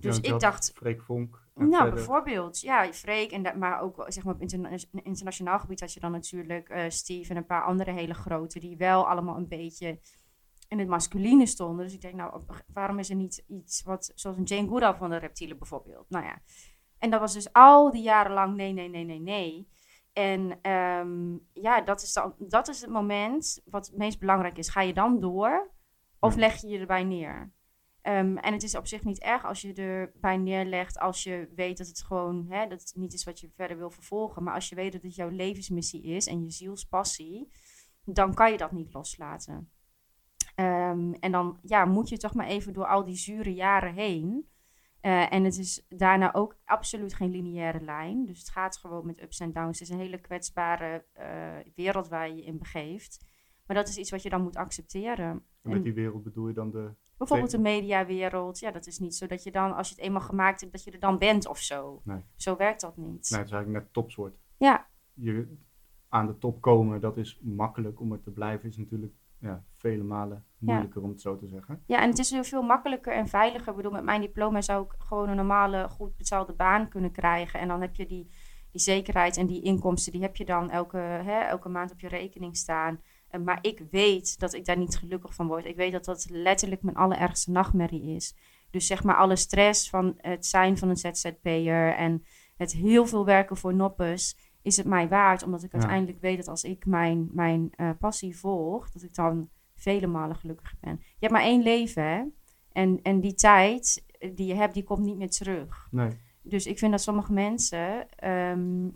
Dus 0.00 0.20
ik 0.20 0.40
dacht, 0.40 0.72
Freek 0.74 1.02
Vonk. 1.02 1.42
nou, 1.54 1.70
verder- 1.70 1.94
bijvoorbeeld, 1.94 2.60
ja, 2.60 2.92
Freek, 2.92 3.30
en 3.30 3.42
dat, 3.42 3.54
maar 3.54 3.80
ook 3.80 4.04
zeg 4.08 4.24
maar, 4.24 4.34
op 4.34 4.40
interna- 4.40 4.76
internationaal 4.92 5.58
gebied 5.58 5.80
had 5.80 5.92
je 5.92 6.00
dan 6.00 6.12
natuurlijk 6.12 6.68
eh, 6.68 6.84
Steve 6.88 7.30
en 7.30 7.36
een 7.36 7.46
paar 7.46 7.64
andere 7.64 7.92
hele 7.92 8.14
grote, 8.14 8.58
die 8.58 8.76
wel 8.76 9.08
allemaal 9.08 9.36
een 9.36 9.48
beetje 9.48 10.00
in 10.68 10.78
het 10.78 10.88
masculine 10.88 11.46
stonden. 11.46 11.84
Dus 11.84 11.94
ik 11.94 12.00
denk, 12.00 12.14
nou, 12.14 12.42
waarom 12.72 12.98
is 12.98 13.10
er 13.10 13.16
niet 13.16 13.44
iets 13.48 13.82
wat, 13.82 14.12
zoals 14.14 14.36
een 14.36 14.42
Jane 14.44 14.68
Goodall 14.68 14.94
van 14.94 15.10
de 15.10 15.16
reptielen 15.16 15.58
bijvoorbeeld? 15.58 16.10
Nou 16.10 16.24
ja, 16.24 16.38
en 16.98 17.10
dat 17.10 17.20
was 17.20 17.32
dus 17.32 17.52
al 17.52 17.90
die 17.90 18.02
jaren 18.02 18.32
lang 18.32 18.56
nee, 18.56 18.72
nee, 18.72 18.88
nee, 18.88 19.04
nee, 19.04 19.20
nee. 19.20 19.68
En 20.12 20.58
ehm, 20.62 21.36
ja, 21.52 21.80
dat 21.80 22.02
is, 22.02 22.12
dan, 22.12 22.34
dat 22.38 22.68
is 22.68 22.80
het 22.80 22.90
moment 22.90 23.60
wat 23.64 23.86
het 23.86 23.96
meest 23.96 24.18
belangrijk 24.18 24.58
is. 24.58 24.68
Ga 24.68 24.80
je 24.80 24.92
dan 24.94 25.20
door 25.20 25.70
of 26.20 26.36
leg 26.36 26.60
je 26.60 26.68
je 26.68 26.78
erbij 26.78 27.04
neer? 27.04 27.52
Ehm, 28.06 28.36
en 28.36 28.52
het 28.52 28.62
is 28.62 28.76
op 28.76 28.86
zich 28.86 29.04
niet 29.04 29.20
erg 29.20 29.44
als 29.44 29.60
je 29.60 29.72
erbij 29.72 30.36
neerlegt, 30.36 30.98
als 30.98 31.22
je 31.22 31.48
weet 31.54 31.78
dat 31.78 31.86
het 31.86 32.02
gewoon 32.02 32.46
hè, 32.48 32.66
dat 32.66 32.80
het 32.80 32.92
niet 32.96 33.12
is 33.12 33.24
wat 33.24 33.40
je 33.40 33.50
verder 33.54 33.76
wil 33.76 33.90
vervolgen. 33.90 34.42
Maar 34.42 34.54
als 34.54 34.68
je 34.68 34.74
weet 34.74 34.92
dat 34.92 35.02
het 35.02 35.14
jouw 35.14 35.28
levensmissie 35.28 36.02
is 36.02 36.26
en 36.26 36.42
je 36.42 36.50
zielspassie, 36.50 37.52
dan 38.04 38.34
kan 38.34 38.50
je 38.50 38.56
dat 38.56 38.72
niet 38.72 38.92
loslaten. 38.92 39.70
Ehm, 40.54 41.12
en 41.12 41.32
dan 41.32 41.58
ja, 41.62 41.84
moet 41.84 42.08
je 42.08 42.16
toch 42.16 42.34
maar 42.34 42.46
even 42.46 42.72
door 42.72 42.86
al 42.86 43.04
die 43.04 43.16
zure 43.16 43.54
jaren 43.54 43.94
heen. 43.94 44.48
Eh, 45.00 45.32
en 45.32 45.44
het 45.44 45.58
is 45.58 45.86
daarna 45.88 46.34
ook 46.34 46.56
absoluut 46.64 47.14
geen 47.14 47.30
lineaire 47.30 47.80
lijn. 47.80 48.24
Dus 48.26 48.38
het 48.38 48.48
gaat 48.48 48.76
gewoon 48.76 49.06
met 49.06 49.22
ups 49.22 49.40
en 49.40 49.52
downs. 49.52 49.78
Het 49.78 49.88
is 49.88 49.94
een 49.94 50.00
hele 50.00 50.20
kwetsbare 50.20 51.04
eh, 51.12 51.56
wereld 51.74 52.08
waar 52.08 52.28
je 52.28 52.36
je 52.36 52.44
in 52.44 52.58
begeeft. 52.58 53.24
Maar 53.66 53.76
dat 53.76 53.88
is 53.88 53.96
iets 53.96 54.10
wat 54.10 54.22
je 54.22 54.30
dan 54.30 54.42
moet 54.42 54.56
accepteren. 54.56 55.26
En 55.26 55.44
En- 55.62 55.70
met 55.70 55.82
die 55.82 55.94
wereld 55.94 56.22
bedoel 56.22 56.48
je 56.48 56.54
dan 56.54 56.70
de... 56.70 56.94
Bijvoorbeeld 57.16 57.50
de 57.50 57.58
mediawereld. 57.58 58.58
Ja, 58.58 58.70
dat 58.70 58.86
is 58.86 58.98
niet 58.98 59.14
zo 59.14 59.26
dat 59.26 59.42
je 59.42 59.50
dan, 59.50 59.74
als 59.76 59.88
je 59.88 59.94
het 59.94 60.04
eenmaal 60.04 60.20
gemaakt 60.20 60.60
hebt, 60.60 60.72
dat 60.72 60.84
je 60.84 60.90
er 60.90 61.00
dan 61.00 61.18
bent 61.18 61.48
of 61.48 61.58
zo. 61.58 62.00
Nee. 62.04 62.24
Zo 62.36 62.56
werkt 62.56 62.80
dat 62.80 62.96
niet. 62.96 63.06
Nee, 63.30 63.38
het 63.38 63.48
is 63.48 63.54
eigenlijk 63.54 63.68
net 63.84 63.92
topsoort. 63.92 64.36
Ja, 64.56 64.86
Je 65.14 65.56
aan 66.08 66.26
de 66.26 66.38
top 66.38 66.60
komen, 66.60 67.00
dat 67.00 67.16
is 67.16 67.40
makkelijk. 67.42 68.00
Om 68.00 68.12
er 68.12 68.20
te 68.20 68.30
blijven 68.30 68.68
is 68.68 68.76
natuurlijk 68.76 69.12
ja, 69.38 69.64
vele 69.76 70.02
malen 70.02 70.44
moeilijker, 70.58 71.02
om 71.02 71.08
het 71.08 71.20
zo 71.20 71.36
te 71.36 71.46
zeggen. 71.46 71.82
ja, 71.86 72.02
en 72.02 72.08
het 72.08 72.18
is 72.18 72.30
heel 72.30 72.44
veel 72.44 72.62
makkelijker 72.62 73.12
en 73.12 73.28
veiliger. 73.28 73.68
Ik 73.68 73.76
bedoel, 73.76 73.92
met 73.92 74.04
mijn 74.04 74.20
diploma 74.20 74.60
zou 74.60 74.84
ik 74.84 74.94
gewoon 74.98 75.28
een 75.28 75.36
normale, 75.36 75.88
goed 75.88 76.16
betaalde 76.16 76.52
baan 76.52 76.88
kunnen 76.88 77.12
krijgen. 77.12 77.60
En 77.60 77.68
dan 77.68 77.80
heb 77.80 77.94
je 77.94 78.06
die, 78.06 78.30
die 78.70 78.80
zekerheid 78.80 79.36
en 79.36 79.46
die 79.46 79.62
inkomsten, 79.62 80.12
die 80.12 80.22
heb 80.22 80.36
je 80.36 80.44
dan 80.44 80.70
elke, 80.70 80.96
hè, 80.98 81.40
elke 81.40 81.68
maand 81.68 81.92
op 81.92 82.00
je 82.00 82.08
rekening 82.08 82.56
staan. 82.56 83.00
Eh, 83.28 83.40
maar 83.40 83.58
ik 83.60 83.82
weet 83.90 84.38
dat 84.38 84.54
ik 84.54 84.64
daar 84.64 84.78
niet 84.78 84.96
gelukkig 84.96 85.34
van 85.34 85.46
word. 85.46 85.64
Ik 85.64 85.76
weet 85.76 85.92
dat 85.92 86.04
dat 86.04 86.26
letterlijk 86.30 86.82
mijn 86.82 86.96
allerergste 86.96 87.50
nachtmerrie 87.50 88.14
is. 88.14 88.34
Dus 88.70 88.86
zeg 88.86 89.02
maar 89.04 89.16
alle 89.16 89.36
stress 89.36 89.90
van 89.90 90.14
het 90.16 90.46
zijn 90.46 90.78
van 90.78 90.88
een 90.88 90.96
ZZP'er 90.96 91.94
en 91.94 92.24
het 92.56 92.72
heel 92.72 93.06
veel 93.06 93.24
werken 93.24 93.56
voor 93.56 93.74
noppes, 93.74 94.36
is 94.62 94.76
het 94.76 94.86
mij 94.86 95.08
waard. 95.08 95.42
Omdat 95.42 95.62
ik 95.62 95.72
Ja. 95.72 95.78
uiteindelijk 95.78 96.20
weet 96.20 96.36
dat 96.36 96.48
als 96.48 96.62
ik 96.64 96.86
mijn, 96.86 97.28
mijn 97.32 97.68
eh, 97.76 97.90
passie 97.98 98.38
volg, 98.38 98.90
dat 98.90 99.02
ik 99.02 99.14
dan 99.14 99.48
vele 99.74 100.06
malen 100.06 100.36
gelukkiger 100.36 100.78
ben. 100.80 100.96
Je 101.00 101.16
hebt 101.20 101.32
maar 101.32 101.42
één 101.42 101.62
leven, 101.62 102.02
hè? 102.02 102.22
En, 102.72 103.02
en 103.02 103.20
die 103.20 103.34
tijd 103.34 104.04
eh, 104.18 104.30
die 104.34 104.46
je 104.46 104.54
hebt, 104.54 104.74
die 104.74 104.84
komt 104.84 105.04
niet 105.04 105.16
meer 105.16 105.30
terug. 105.30 105.88
Nee, 105.90 106.10
Dus 106.42 106.66
ik 106.66 106.78
vind 106.78 106.90
dat 106.90 107.00
sommige 107.02 107.32
mensen 107.32 108.08
ehm, 108.10 108.88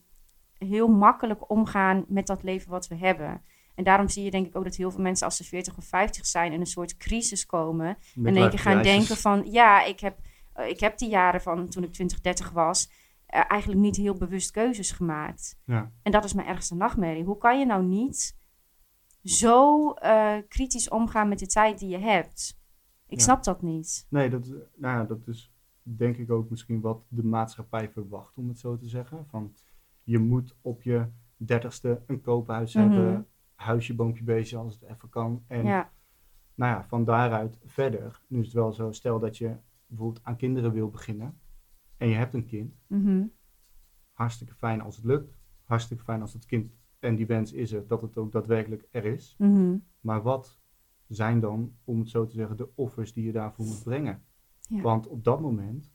heel 0.59 0.89
makkelijk 0.89 1.51
omgaan 1.51 2.05
met 2.09 2.27
dat 2.27 2.43
leven 2.43 2.71
wat 2.71 2.87
we 2.89 2.95
hebben. 2.97 3.43
En 3.75 3.85
daarom 3.85 4.09
zie 4.09 4.25
je 4.25 4.31
denk 4.31 4.47
ik 4.47 4.57
ook 4.57 4.65
dat 4.65 4.75
heel 4.77 4.91
veel 4.91 5.03
mensen 5.03 5.27
als 5.27 5.37
ze 5.37 5.45
40 5.45 5.77
of 5.77 5.85
50 5.85 6.27
zijn 6.27 6.53
in 6.53 6.61
een 6.61 6.67
soort 6.67 6.97
crisis 6.97 7.47
komen. 7.47 7.87
En 7.87 8.27
in 8.27 8.37
één 8.37 8.51
keer 8.51 8.59
gaan 8.59 8.83
denken 8.83 9.17
van 9.17 9.51
ja, 9.51 9.85
ik 9.85 10.01
heb, 10.01 10.19
eh, 10.53 10.69
ik 10.69 10.81
heb 10.81 10.99
die 10.99 11.09
jaren 11.09 11.41
van 11.41 11.69
toen 11.69 11.83
ik 11.83 11.93
20, 11.93 12.21
30 12.21 12.51
was 12.51 12.91
eh, 13.27 13.43
eigenlijk 13.49 13.81
niet 13.81 13.97
heel 13.97 14.15
bewust 14.15 14.51
keuzes 14.51 14.91
gemaakt. 14.91 15.59
Ja, 15.65 15.93
En 16.03 16.13
dat 16.13 16.25
is 16.25 16.33
mijn 16.35 16.49
ergste 16.49 16.75
nachtmerrie. 16.75 17.25
Hoe 17.25 17.39
kan 17.39 17.59
je 17.59 17.67
nou 17.67 17.85
niet 17.85 18.37
zo 19.25 19.91
eh, 19.93 20.37
kritisch 20.49 20.89
omgaan 20.89 21.29
met 21.29 21.39
de 21.39 21.47
tijd 21.47 21.79
die 21.79 21.89
je 21.89 21.99
hebt? 21.99 22.59
Ik 23.07 23.19
Ja. 23.19 23.25
snap 23.25 23.45
dat 23.45 23.63
niet. 23.63 24.07
nee 24.09 24.31
dat, 24.31 24.47
nou 24.77 24.99
ja, 24.99 25.05
dat 25.05 25.27
is 25.27 25.53
denk 25.83 26.17
ik 26.17 26.31
ook 26.31 26.51
misschien 26.51 26.81
wat 26.81 27.03
de 27.09 27.25
maatschappij 27.25 27.91
verwacht, 27.91 28.37
om 28.39 28.49
het 28.49 28.59
zo 28.59 28.77
te 28.77 28.89
zeggen. 28.89 29.27
Van, 29.31 29.55
je 30.05 30.19
moet 30.19 30.55
op 30.61 30.83
je 30.83 31.07
dertigste 31.37 32.03
een 32.07 32.21
koophuis 32.21 32.75
Mhm. 32.75 32.85
hebben, 32.85 33.27
huisje, 33.61 33.95
boompje, 33.95 34.25
beestje, 34.25 34.57
als 34.57 34.75
het 34.75 34.83
even 34.91 35.09
kan. 35.09 35.45
En 35.47 35.65
Ja, 35.65 35.91
nou 36.55 36.73
ja, 36.73 36.85
van 36.85 37.05
daaruit 37.05 37.59
verder. 37.65 38.21
Nu 38.27 38.39
is 38.41 38.45
het 38.47 38.55
wel 38.55 38.73
zo, 38.73 38.93
stel 38.93 39.19
dat 39.19 39.37
je 39.39 39.57
bijvoorbeeld 39.87 40.25
aan 40.25 40.37
kinderen 40.37 40.73
wil 40.73 40.89
beginnen 40.91 41.41
en 41.97 42.09
je 42.09 42.15
hebt 42.15 42.35
een 42.35 42.47
kind. 42.47 42.75
mhm. 42.87 43.25
Hartstikke 44.13 44.55
fijn 44.55 44.81
als 44.81 44.97
het 44.97 45.05
lukt. 45.05 45.39
Hartstikke 45.65 46.05
fijn 46.05 46.21
als 46.21 46.33
het 46.33 46.47
kind 46.47 46.73
en 46.99 47.17
die 47.17 47.27
wens 47.27 47.53
is 47.53 47.73
er, 47.73 47.87
dat 47.87 48.03
het 48.03 48.17
ook 48.17 48.33
daadwerkelijk 48.33 48.87
er 48.91 49.05
is. 49.05 49.35
Mhm. 49.39 49.77
Maar 50.01 50.23
wat 50.23 50.61
zijn 51.09 51.41
dan, 51.41 51.75
om 51.85 51.99
het 51.99 52.09
zo 52.09 52.27
te 52.27 52.35
zeggen, 52.35 52.57
de 52.57 52.69
offers 52.75 53.13
die 53.13 53.25
je 53.25 53.33
daarvoor 53.33 53.67
moet 53.67 53.83
brengen? 53.83 54.23
Ja. 54.61 54.81
Want 54.83 55.07
op 55.07 55.25
dat 55.25 55.41
moment 55.41 55.93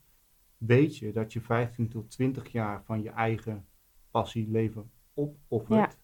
weet 0.56 0.96
je 0.96 1.12
dat 1.12 1.32
je 1.32 1.40
15 1.40 1.88
tot 1.88 2.10
20 2.10 2.48
jaar 2.48 2.84
van 2.84 3.02
je 3.02 3.10
eigen 3.10 3.66
passie, 4.10 4.50
leven 4.50 4.90
opoffert 5.14 5.92
Ja. 5.92 5.98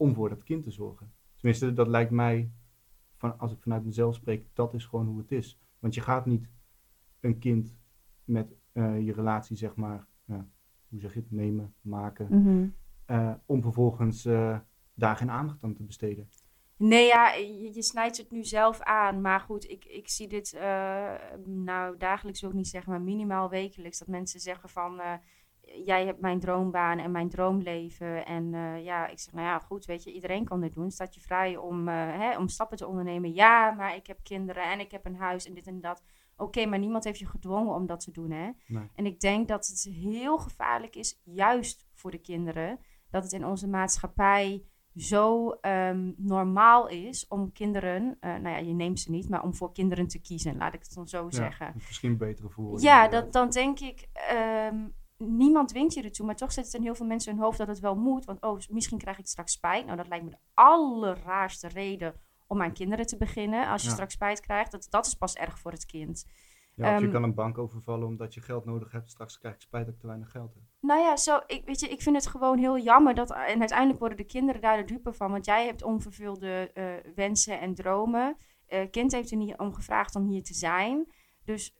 Om 0.00 0.14
voor 0.14 0.28
dat 0.28 0.42
kind 0.42 0.62
te 0.64 0.70
zorgen. 0.70 1.12
Tenminste, 1.36 1.72
dat 1.72 1.88
lijkt 1.88 2.10
mij, 2.10 2.50
van, 3.16 3.38
als 3.38 3.52
ik 3.52 3.60
vanuit 3.60 3.84
mezelf 3.84 4.14
spreek, 4.14 4.46
dat 4.52 4.74
is 4.74 4.84
gewoon 4.84 5.06
hoe 5.06 5.18
het 5.18 5.32
is. 5.32 5.58
Want 5.78 5.94
je 5.94 6.00
gaat 6.00 6.26
niet 6.26 6.50
een 7.20 7.38
kind 7.38 7.76
met 8.24 8.54
eh, 8.72 9.00
je 9.00 9.12
relatie, 9.12 9.56
zeg 9.56 9.74
maar, 9.74 10.06
ja, 10.24 10.48
hoe 10.88 11.00
zeg 11.00 11.14
je 11.14 11.20
het, 11.20 11.30
nemen, 11.30 11.74
maken, 11.80 12.26
Mhm. 12.42 12.68
eh, 13.04 13.32
om 13.46 13.62
vervolgens 13.62 14.24
eh, 14.24 14.58
daar 14.94 15.16
geen 15.16 15.30
aandacht 15.30 15.62
aan 15.62 15.74
te 15.74 15.82
besteden. 15.82 16.28
Nee, 16.76 17.06
ja, 17.06 17.32
je, 17.32 17.74
je 17.74 17.82
snijdt 17.82 18.16
het 18.16 18.30
nu 18.30 18.44
zelf 18.44 18.80
aan. 18.80 19.20
Maar 19.20 19.40
goed, 19.40 19.70
ik, 19.70 19.84
ik 19.84 20.08
zie 20.08 20.28
dit, 20.28 20.52
eh, 20.52 21.14
nou 21.44 21.96
dagelijks 21.96 22.40
wil 22.40 22.50
ik 22.50 22.56
niet 22.56 22.68
zeggen, 22.68 22.92
maar 22.92 23.00
minimaal 23.02 23.48
wekelijks. 23.48 23.98
Dat 23.98 24.08
mensen 24.08 24.40
zeggen 24.40 24.68
van, 24.68 25.00
eh, 25.00 25.14
jij 25.84 26.06
hebt 26.06 26.20
mijn 26.20 26.40
droombaan 26.40 26.98
en 26.98 27.10
mijn 27.10 27.28
droomleven. 27.28 28.26
En 28.26 28.54
eh, 28.54 28.84
ja, 28.84 29.06
ik 29.06 29.18
zeg, 29.18 29.34
nou 29.34 29.46
ja, 29.46 29.58
goed, 29.58 29.84
weet 29.84 30.04
je, 30.04 30.12
iedereen 30.12 30.44
kan 30.44 30.60
dit 30.60 30.74
doen. 30.74 30.90
Staat 30.90 31.14
je 31.14 31.20
vrij 31.20 31.56
om, 31.56 31.88
hè, 31.88 32.38
om 32.38 32.48
stappen 32.48 32.76
te 32.76 32.86
ondernemen. 32.86 33.34
Ja, 33.34 33.70
maar 33.70 33.96
ik 33.96 34.06
heb 34.06 34.18
kinderen 34.22 34.70
en 34.70 34.80
ik 34.80 34.90
heb 34.90 35.04
een 35.04 35.16
huis 35.16 35.46
en 35.46 35.54
dit 35.54 35.66
en 35.66 35.80
dat. 35.80 36.02
Oké, 36.36 36.66
maar 36.66 36.78
niemand 36.78 37.04
heeft 37.04 37.18
je 37.18 37.26
gedwongen 37.26 37.74
om 37.74 37.86
dat 37.86 38.00
te 38.00 38.10
doen, 38.10 38.30
hè. 38.30 38.50
Nee. 38.66 38.90
En 38.94 39.06
ik 39.06 39.20
denk 39.20 39.48
dat 39.48 39.66
het 39.66 39.94
heel 39.94 40.38
gevaarlijk 40.38 40.96
is, 40.96 41.20
juist 41.24 41.86
voor 41.94 42.10
de 42.10 42.20
kinderen, 42.20 42.78
dat 43.10 43.22
het 43.22 43.32
in 43.32 43.46
onze 43.46 43.68
maatschappij 43.68 44.64
zo 44.94 45.50
ehm, 45.50 46.12
normaal 46.16 46.88
is 46.88 47.28
om 47.28 47.52
kinderen, 47.52 48.16
eh, 48.20 48.30
nou 48.30 48.48
ja, 48.48 48.56
je 48.56 48.72
neemt 48.72 49.00
ze 49.00 49.10
niet, 49.10 49.28
maar 49.28 49.42
om 49.42 49.54
voor 49.54 49.72
kinderen 49.72 50.06
te 50.06 50.20
kiezen, 50.20 50.56
laat 50.56 50.74
ik 50.74 50.82
het 50.82 50.94
dan 50.94 51.08
zo 51.08 51.30
zeggen. 51.30 51.72
Misschien 51.74 52.16
betere 52.16 52.48
voeren. 52.48 52.80
Ja, 52.80 53.08
dat, 53.08 53.32
dan 53.32 53.50
denk 53.50 53.80
ik, 53.80 54.08
ehm, 54.12 54.88
niemand 55.20 55.68
dwingt 55.68 55.94
je 55.94 56.02
ertoe, 56.02 56.26
maar 56.26 56.36
toch 56.36 56.52
zit 56.52 56.64
het 56.64 56.74
in 56.74 56.82
heel 56.82 56.94
veel 56.94 57.06
mensen 57.06 57.30
in 57.30 57.36
hun 57.36 57.44
hoofd 57.46 57.58
dat 57.58 57.68
het 57.68 57.78
wel 57.80 57.96
moet. 57.96 58.24
Want 58.24 58.40
oh, 58.42 58.58
misschien 58.70 58.98
krijg 58.98 59.18
ik 59.18 59.26
straks 59.26 59.52
spijt. 59.52 59.84
Nou, 59.84 59.96
dat 59.96 60.08
lijkt 60.08 60.24
me 60.24 60.30
de 60.30 60.38
allerraarste 60.54 61.68
reden 61.68 62.14
om 62.46 62.62
aan 62.62 62.72
kinderen 62.72 63.06
te 63.06 63.16
beginnen. 63.16 63.68
Als 63.68 63.82
je 63.82 63.88
Ja. 63.88 63.94
straks 63.94 64.14
spijt 64.14 64.40
krijgt, 64.40 64.70
dat, 64.70 64.86
dat 64.90 65.06
is 65.06 65.14
pas 65.14 65.34
erg 65.34 65.58
voor 65.58 65.70
het 65.72 65.86
kind. 65.86 66.24
Ja, 66.74 66.86
of 66.94 66.98
je 66.98 67.04
Ehm, 67.04 67.12
kan 67.12 67.22
een 67.22 67.34
bank 67.34 67.58
overvallen 67.58 68.06
omdat 68.06 68.34
je 68.34 68.40
geld 68.40 68.64
nodig 68.64 68.92
hebt. 68.92 69.10
Straks 69.10 69.38
krijg 69.38 69.54
ik 69.54 69.60
spijt 69.60 69.84
dat 69.84 69.94
ik 69.94 70.00
te 70.00 70.06
weinig 70.06 70.30
geld 70.30 70.54
heb. 70.54 70.62
Nou 70.80 71.00
ja, 71.00 71.16
zo, 71.16 71.40
ik, 71.46 71.64
weet 71.64 71.80
je, 71.80 71.88
ik 71.88 72.02
vind 72.02 72.16
het 72.16 72.26
gewoon 72.26 72.58
heel 72.58 72.78
jammer 72.78 73.14
dat. 73.14 73.30
En 73.30 73.58
uiteindelijk 73.60 73.98
worden 73.98 74.18
de 74.18 74.24
kinderen 74.24 74.60
daar 74.60 74.76
de 74.76 74.84
dupe 74.84 75.12
van. 75.12 75.30
Want 75.30 75.44
jij 75.44 75.66
hebt 75.66 75.82
onvervulde 75.82 76.70
eh, 76.74 76.84
wensen 77.14 77.60
en 77.60 77.74
dromen. 77.74 78.36
Eh 78.66 78.90
kind 78.90 79.12
heeft 79.12 79.30
er 79.30 79.36
niet 79.36 79.58
om 79.58 79.74
gevraagd 79.74 80.14
om 80.14 80.26
hier 80.28 80.42
te 80.42 80.54
zijn. 80.54 81.12
Dus 81.44 81.74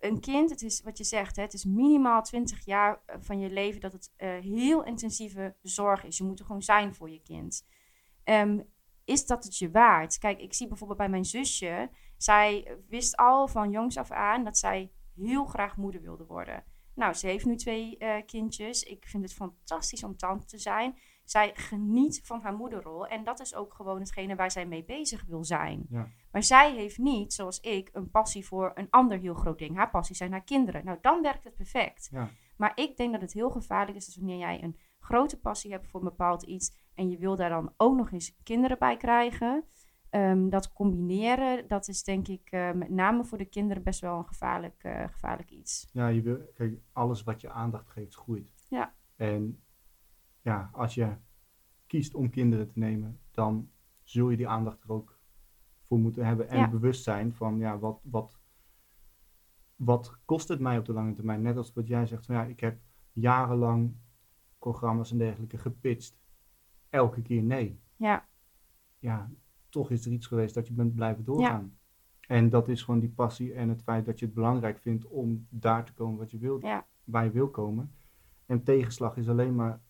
een 0.00 0.20
kind, 0.20 0.50
het 0.50 0.62
is 0.62 0.82
wat 0.82 0.98
je 0.98 1.04
zegt, 1.04 1.36
hè, 1.36 1.42
het 1.42 1.52
is 1.52 1.64
minimaal 1.64 2.22
20 2.22 2.64
jaar 2.64 3.02
eh, 3.06 3.16
van 3.20 3.38
je 3.38 3.50
leven 3.50 3.80
dat 3.80 3.92
het 3.92 4.12
eh, 4.16 4.38
heel 4.38 4.84
intensieve 4.84 5.56
zorg 5.62 6.04
is. 6.04 6.18
Je 6.18 6.24
moet 6.24 6.38
er 6.38 6.46
gewoon 6.46 6.62
zijn 6.62 6.94
voor 6.94 7.10
je 7.10 7.20
kind. 7.22 7.66
Ehm, 8.24 8.60
is 9.04 9.26
dat 9.26 9.44
het 9.44 9.56
je 9.56 9.70
waard? 9.70 10.18
Kijk, 10.18 10.40
ik 10.40 10.54
zie 10.54 10.68
bijvoorbeeld 10.68 10.98
bij 10.98 11.08
mijn 11.08 11.24
zusje. 11.24 11.90
Zij 12.16 12.78
wist 12.88 13.16
al 13.16 13.48
van 13.48 13.70
jongs 13.70 13.96
af 13.96 14.10
aan 14.10 14.44
dat 14.44 14.58
zij 14.58 14.92
heel 15.14 15.44
graag 15.44 15.76
moeder 15.76 16.00
wilde 16.00 16.24
worden. 16.24 16.64
Nou, 16.94 17.14
ze 17.14 17.26
heeft 17.26 17.44
nu 17.44 17.56
twee 17.56 17.98
eh, 17.98 18.16
kindjes. 18.26 18.82
Ik 18.82 19.06
vind 19.06 19.22
het 19.22 19.32
fantastisch 19.32 20.04
om 20.04 20.16
tante 20.16 20.46
te 20.46 20.58
zijn. 20.58 20.98
Zij 21.24 21.50
geniet 21.54 22.20
van 22.24 22.40
haar 22.40 22.54
moederrol. 22.54 23.06
En 23.06 23.24
dat 23.24 23.40
is 23.40 23.54
ook 23.54 23.74
gewoon 23.74 24.00
hetgene 24.00 24.34
waar 24.34 24.50
zij 24.50 24.66
mee 24.66 24.84
bezig 24.84 25.24
wil 25.24 25.44
zijn. 25.44 25.86
Ja. 25.88 26.08
Maar 26.32 26.42
zij 26.42 26.74
heeft 26.74 26.98
niet, 26.98 27.32
zoals 27.32 27.60
ik, 27.60 27.88
een 27.92 28.10
passie 28.10 28.46
voor 28.46 28.70
een 28.74 28.90
ander 28.90 29.18
heel 29.18 29.34
groot 29.34 29.58
ding. 29.58 29.76
Haar 29.76 29.90
passie 29.90 30.16
zijn 30.16 30.32
haar 30.32 30.44
kinderen. 30.44 30.84
Nou, 30.84 30.98
dan 31.00 31.22
werkt 31.22 31.44
het 31.44 31.54
perfect. 31.54 32.08
Ja. 32.12 32.30
Maar 32.56 32.72
ik 32.74 32.96
denk 32.96 33.12
dat 33.12 33.20
het 33.20 33.32
heel 33.32 33.50
gevaarlijk 33.50 33.96
is 33.96 34.06
als 34.06 34.16
wanneer 34.16 34.38
jij 34.38 34.62
een 34.62 34.78
grote 34.98 35.40
passie 35.40 35.70
hebt 35.70 35.88
voor 35.88 36.00
een 36.00 36.08
bepaald 36.08 36.42
iets. 36.42 36.76
En 36.94 37.10
je 37.10 37.18
wil 37.18 37.36
daar 37.36 37.50
dan 37.50 37.72
ook 37.76 37.96
nog 37.96 38.12
eens 38.12 38.36
kinderen 38.42 38.78
bij 38.78 38.96
krijgen. 38.96 39.64
Ehm, 40.10 40.48
dat 40.48 40.72
combineren, 40.72 41.68
dat 41.68 41.88
is 41.88 42.02
denk 42.02 42.28
ik 42.28 42.50
eh, 42.50 42.72
met 42.72 42.90
name 42.90 43.24
voor 43.24 43.38
de 43.38 43.44
kinderen 43.44 43.82
best 43.82 44.00
wel 44.00 44.18
een 44.18 44.26
gevaarlijk, 44.26 44.82
eh, 44.84 45.08
gevaarlijk 45.08 45.50
iets. 45.50 45.88
Ja, 45.92 46.08
je 46.08 46.22
wil, 46.22 46.38
kijk, 46.54 46.80
alles 46.92 47.22
wat 47.22 47.40
je 47.40 47.50
aandacht 47.50 47.90
geeft, 47.90 48.14
groeit. 48.14 48.66
Ja. 48.68 48.94
En 49.16 49.63
ja, 50.44 50.70
als 50.72 50.94
je 50.94 51.16
kiest 51.86 52.14
om 52.14 52.30
kinderen 52.30 52.66
te 52.66 52.78
nemen, 52.78 53.20
dan 53.30 53.70
zul 54.02 54.30
je 54.30 54.36
die 54.36 54.48
aandacht 54.48 54.82
er 54.82 54.92
ook 54.92 55.18
voor 55.82 55.98
moeten 55.98 56.26
hebben. 56.26 56.48
En 56.48 56.58
Ja. 56.58 56.68
bewustzijn 56.68 57.34
van, 57.34 57.58
ja, 57.58 57.78
wat, 57.78 58.00
wat, 58.02 58.38
wat 59.76 60.18
kost 60.24 60.48
het 60.48 60.60
mij 60.60 60.78
op 60.78 60.84
de 60.84 60.92
lange 60.92 61.12
termijn? 61.12 61.42
Net 61.42 61.56
als 61.56 61.72
wat 61.72 61.86
jij 61.86 62.06
zegt, 62.06 62.26
van, 62.26 62.34
ja, 62.34 62.44
ik 62.44 62.60
heb 62.60 62.78
jarenlang 63.12 63.94
programma's 64.58 65.10
en 65.10 65.18
dergelijke 65.18 65.58
gepitcht. 65.58 66.18
Elke 66.90 67.22
keer 67.22 67.42
nee. 67.42 67.80
Ja, 67.96 68.26
Ja, 68.98 69.30
toch 69.68 69.90
is 69.90 70.06
er 70.06 70.12
iets 70.12 70.26
geweest 70.26 70.54
dat 70.54 70.66
je 70.66 70.72
bent 70.74 70.94
blijven 70.94 71.24
doorgaan. 71.24 71.78
En 72.26 72.48
dat 72.50 72.68
is 72.68 72.82
gewoon 72.82 73.00
die 73.00 73.08
passie 73.10 73.54
en 73.54 73.68
het 73.68 73.82
feit 73.82 74.04
dat 74.04 74.18
je 74.18 74.24
het 74.24 74.34
belangrijk 74.34 74.78
vindt 74.78 75.06
om 75.06 75.46
daar 75.50 75.84
te 75.84 75.92
komen 75.92 76.18
wat 76.18 76.30
je 76.30 76.38
wilt, 76.38 76.62
ja, 76.62 76.86
waar 77.04 77.24
je 77.24 77.30
wil 77.30 77.48
komen. 77.50 77.94
En 78.46 78.62
tegenslag 78.62 79.16
is 79.16 79.28
alleen 79.28 79.54
maar, 79.54 79.80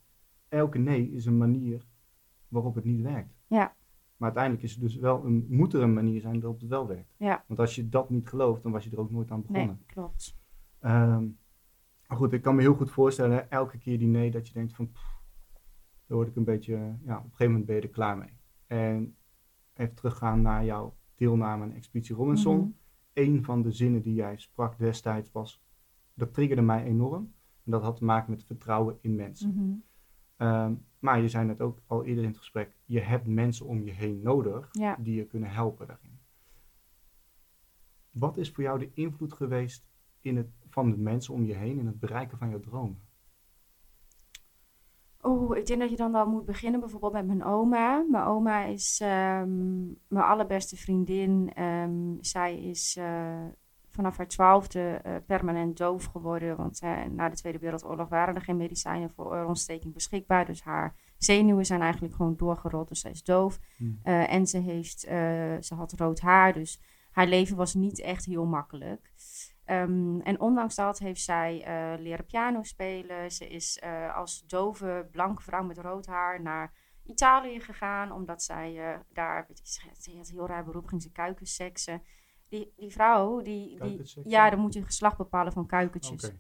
elke 0.55 0.79
nee 0.79 1.11
is 1.11 1.27
een 1.27 1.37
manier 1.39 1.87
waarop 2.49 2.75
het 2.75 2.85
niet 2.85 3.01
werkt. 3.03 3.35
ja, 3.47 3.75
Maar 4.17 4.29
uiteindelijk 4.29 4.63
is 4.65 4.73
het 4.73 4.81
dus 4.81 4.97
wel 4.97 5.25
een, 5.25 5.47
moet 5.49 5.73
er 5.75 5.83
een 5.83 5.93
manier 5.93 6.21
zijn 6.21 6.41
waarop 6.41 6.61
het 6.61 6.69
wel 6.69 6.87
werkt. 6.87 7.15
ja. 7.17 7.45
Want 7.47 7.61
als 7.61 7.75
je 7.75 7.89
dat 7.89 8.11
niet 8.11 8.29
gelooft, 8.29 8.63
dan 8.63 8.73
was 8.73 8.85
je 8.85 8.91
er 8.91 9.01
ook 9.01 9.11
nooit 9.11 9.31
aan 9.31 9.41
begonnen. 9.43 9.67
Nee, 9.67 9.87
klopt. 9.87 10.37
Ehm, 10.79 11.25
maar 12.09 12.17
goed, 12.19 12.33
ik 12.33 12.43
kan 12.43 12.55
me 12.55 12.61
heel 12.61 12.75
goed 12.75 12.91
voorstellen, 12.91 13.51
elke 13.51 13.79
keer 13.79 13.99
die 13.99 14.09
nee, 14.09 14.31
dat 14.31 14.47
je 14.49 14.53
denkt 14.55 14.75
van, 14.75 14.91
pff, 14.93 15.23
daar 16.07 16.17
word 16.17 16.29
ik 16.29 16.37
een 16.37 16.45
beetje, 16.45 16.75
ja, 17.05 17.17
op 17.19 17.25
een 17.25 17.31
gegeven 17.31 17.47
moment 17.47 17.67
ben 17.67 17.77
je 17.77 17.83
er 17.83 17.89
klaar 17.89 18.19
mee. 18.19 18.33
En 18.67 19.17
even 19.75 19.95
teruggaan 19.95 20.43
naar 20.43 20.65
jouw 20.65 20.95
deelname 21.15 21.63
aan 21.63 21.73
Expeditie 21.73 22.15
Robinson. 22.15 22.59
Mhm. 22.59 22.69
Een 23.13 23.45
van 23.45 23.63
de 23.63 23.71
zinnen 23.71 24.03
die 24.03 24.15
jij 24.15 24.37
sprak 24.37 24.79
destijds 24.79 25.33
was, 25.33 25.63
dat 26.15 26.35
triggerde 26.35 26.63
mij 26.63 26.85
enorm. 26.85 27.33
En 27.65 27.71
dat 27.71 27.83
had 27.83 27.97
te 27.97 28.05
maken 28.05 28.31
met 28.31 28.45
vertrouwen 28.45 28.99
in 29.01 29.15
mensen. 29.15 29.49
Mhm. 29.55 29.75
Ehm, 30.37 30.75
maar 30.99 31.21
je 31.21 31.29
zei 31.29 31.47
net 31.47 31.61
ook 31.61 31.79
al 31.87 32.05
eerder 32.05 32.23
in 32.23 32.29
het 32.29 32.39
gesprek, 32.39 32.77
je 32.85 33.01
hebt 33.01 33.27
mensen 33.27 33.67
om 33.67 33.83
je 33.83 33.91
heen 33.93 34.21
nodig 34.23 34.69
Ja. 34.73 34.97
die 34.99 35.15
je 35.15 35.25
kunnen 35.27 35.51
helpen 35.51 35.87
daarin. 35.87 36.19
Wat 38.11 38.37
is 38.37 38.51
voor 38.51 38.63
jou 38.63 38.79
de 38.79 38.91
invloed 38.95 39.33
geweest 39.33 39.87
in 40.21 40.37
het, 40.37 40.49
van 40.69 40.91
de 40.91 40.97
mensen 40.97 41.35
om 41.35 41.45
je 41.45 41.55
heen 41.55 41.79
in 41.79 41.87
het 41.87 42.01
bereiken 42.01 42.39
van 42.39 42.51
jouw 42.51 42.61
dromen? 42.61 43.03
Oeh, 45.23 45.59
ik 45.59 45.67
denk 45.67 45.81
dat 45.81 45.91
je 45.91 45.97
dan 45.97 46.13
wel 46.13 46.27
moet 46.27 46.45
beginnen 46.45 46.81
bijvoorbeeld 46.81 47.13
met 47.13 47.27
mijn 47.27 47.45
oma. 47.45 48.05
Mijn 48.11 48.25
oma 48.25 48.65
is 48.65 49.01
ehm, 49.03 49.85
mijn 49.87 50.25
allerbeste 50.25 50.77
vriendin. 50.77 51.53
Ehm, 51.55 52.17
zij 52.21 52.63
is 52.63 52.97
eh, 52.97 53.45
vanaf 53.95 54.17
haar 54.17 54.29
twaalfde 54.29 55.01
eh, 55.03 55.15
permanent 55.27 55.77
doof 55.77 56.05
geworden. 56.05 56.57
Want 56.57 56.81
eh, 56.81 57.03
na 57.05 57.29
de 57.29 57.37
Tweede 57.37 57.59
Wereldoorlog 57.59 58.09
waren 58.09 58.35
er 58.35 58.41
geen 58.41 58.57
medicijnen 58.57 59.11
voor 59.11 59.27
oorontsteking 59.27 59.95
beschikbaar. 59.95 60.47
Dus 60.47 60.63
haar 60.63 60.95
zenuwen 61.19 61.67
zijn 61.67 61.81
eigenlijk 61.81 62.15
gewoon 62.15 62.37
doorgerold. 62.37 62.89
Dus 62.89 63.01
zij 63.01 63.11
is 63.11 63.25
doof. 63.25 63.59
Hmm. 63.77 64.01
Eh, 64.03 64.33
en 64.33 64.47
ze, 64.47 64.59
heeft, 64.59 65.01
ze 65.67 65.75
had 65.75 65.93
rood 65.93 66.21
haar. 66.21 66.53
Dus 66.53 66.81
haar 67.11 67.27
leven 67.27 67.57
was 67.57 67.75
niet 67.75 68.01
echt 68.01 68.25
heel 68.25 68.45
makkelijk. 68.45 69.13
Ehm, 69.65 70.21
en 70.21 70.41
ondanks 70.41 70.75
dat 70.75 70.99
heeft 70.99 71.21
zij 71.21 71.65
leren 72.01 72.27
piano 72.27 72.63
spelen. 72.63 73.31
Ze 73.31 73.49
is 73.49 73.83
als 74.15 74.47
dove, 74.47 75.09
blanke 75.11 75.43
vrouw 75.43 75.65
met 75.65 75.79
rood 75.79 76.07
haar 76.07 76.43
naar 76.43 76.73
Italië 77.05 77.61
gegaan. 77.61 78.13
Omdat 78.13 78.43
zij 78.43 78.99
daar, 79.13 79.45
weet 79.49 79.61
ze 79.63 79.81
had 79.87 80.07
een 80.07 80.37
heel 80.37 80.47
raar 80.47 80.65
beroep, 80.65 80.87
ging 80.87 81.03
ze 81.03 81.13
kuikens 81.13 81.55
seksen. 81.55 82.03
Die, 82.55 82.73
die 82.77 82.93
vrouw, 82.93 83.43
die, 83.43 83.81
die, 83.81 84.01
ja, 84.25 84.51
dan 84.51 84.59
moet 84.59 84.75
je 84.75 84.85
geslacht 84.85 85.17
bepalen 85.17 85.53
van 85.53 85.67
kuikentjes. 85.67 86.33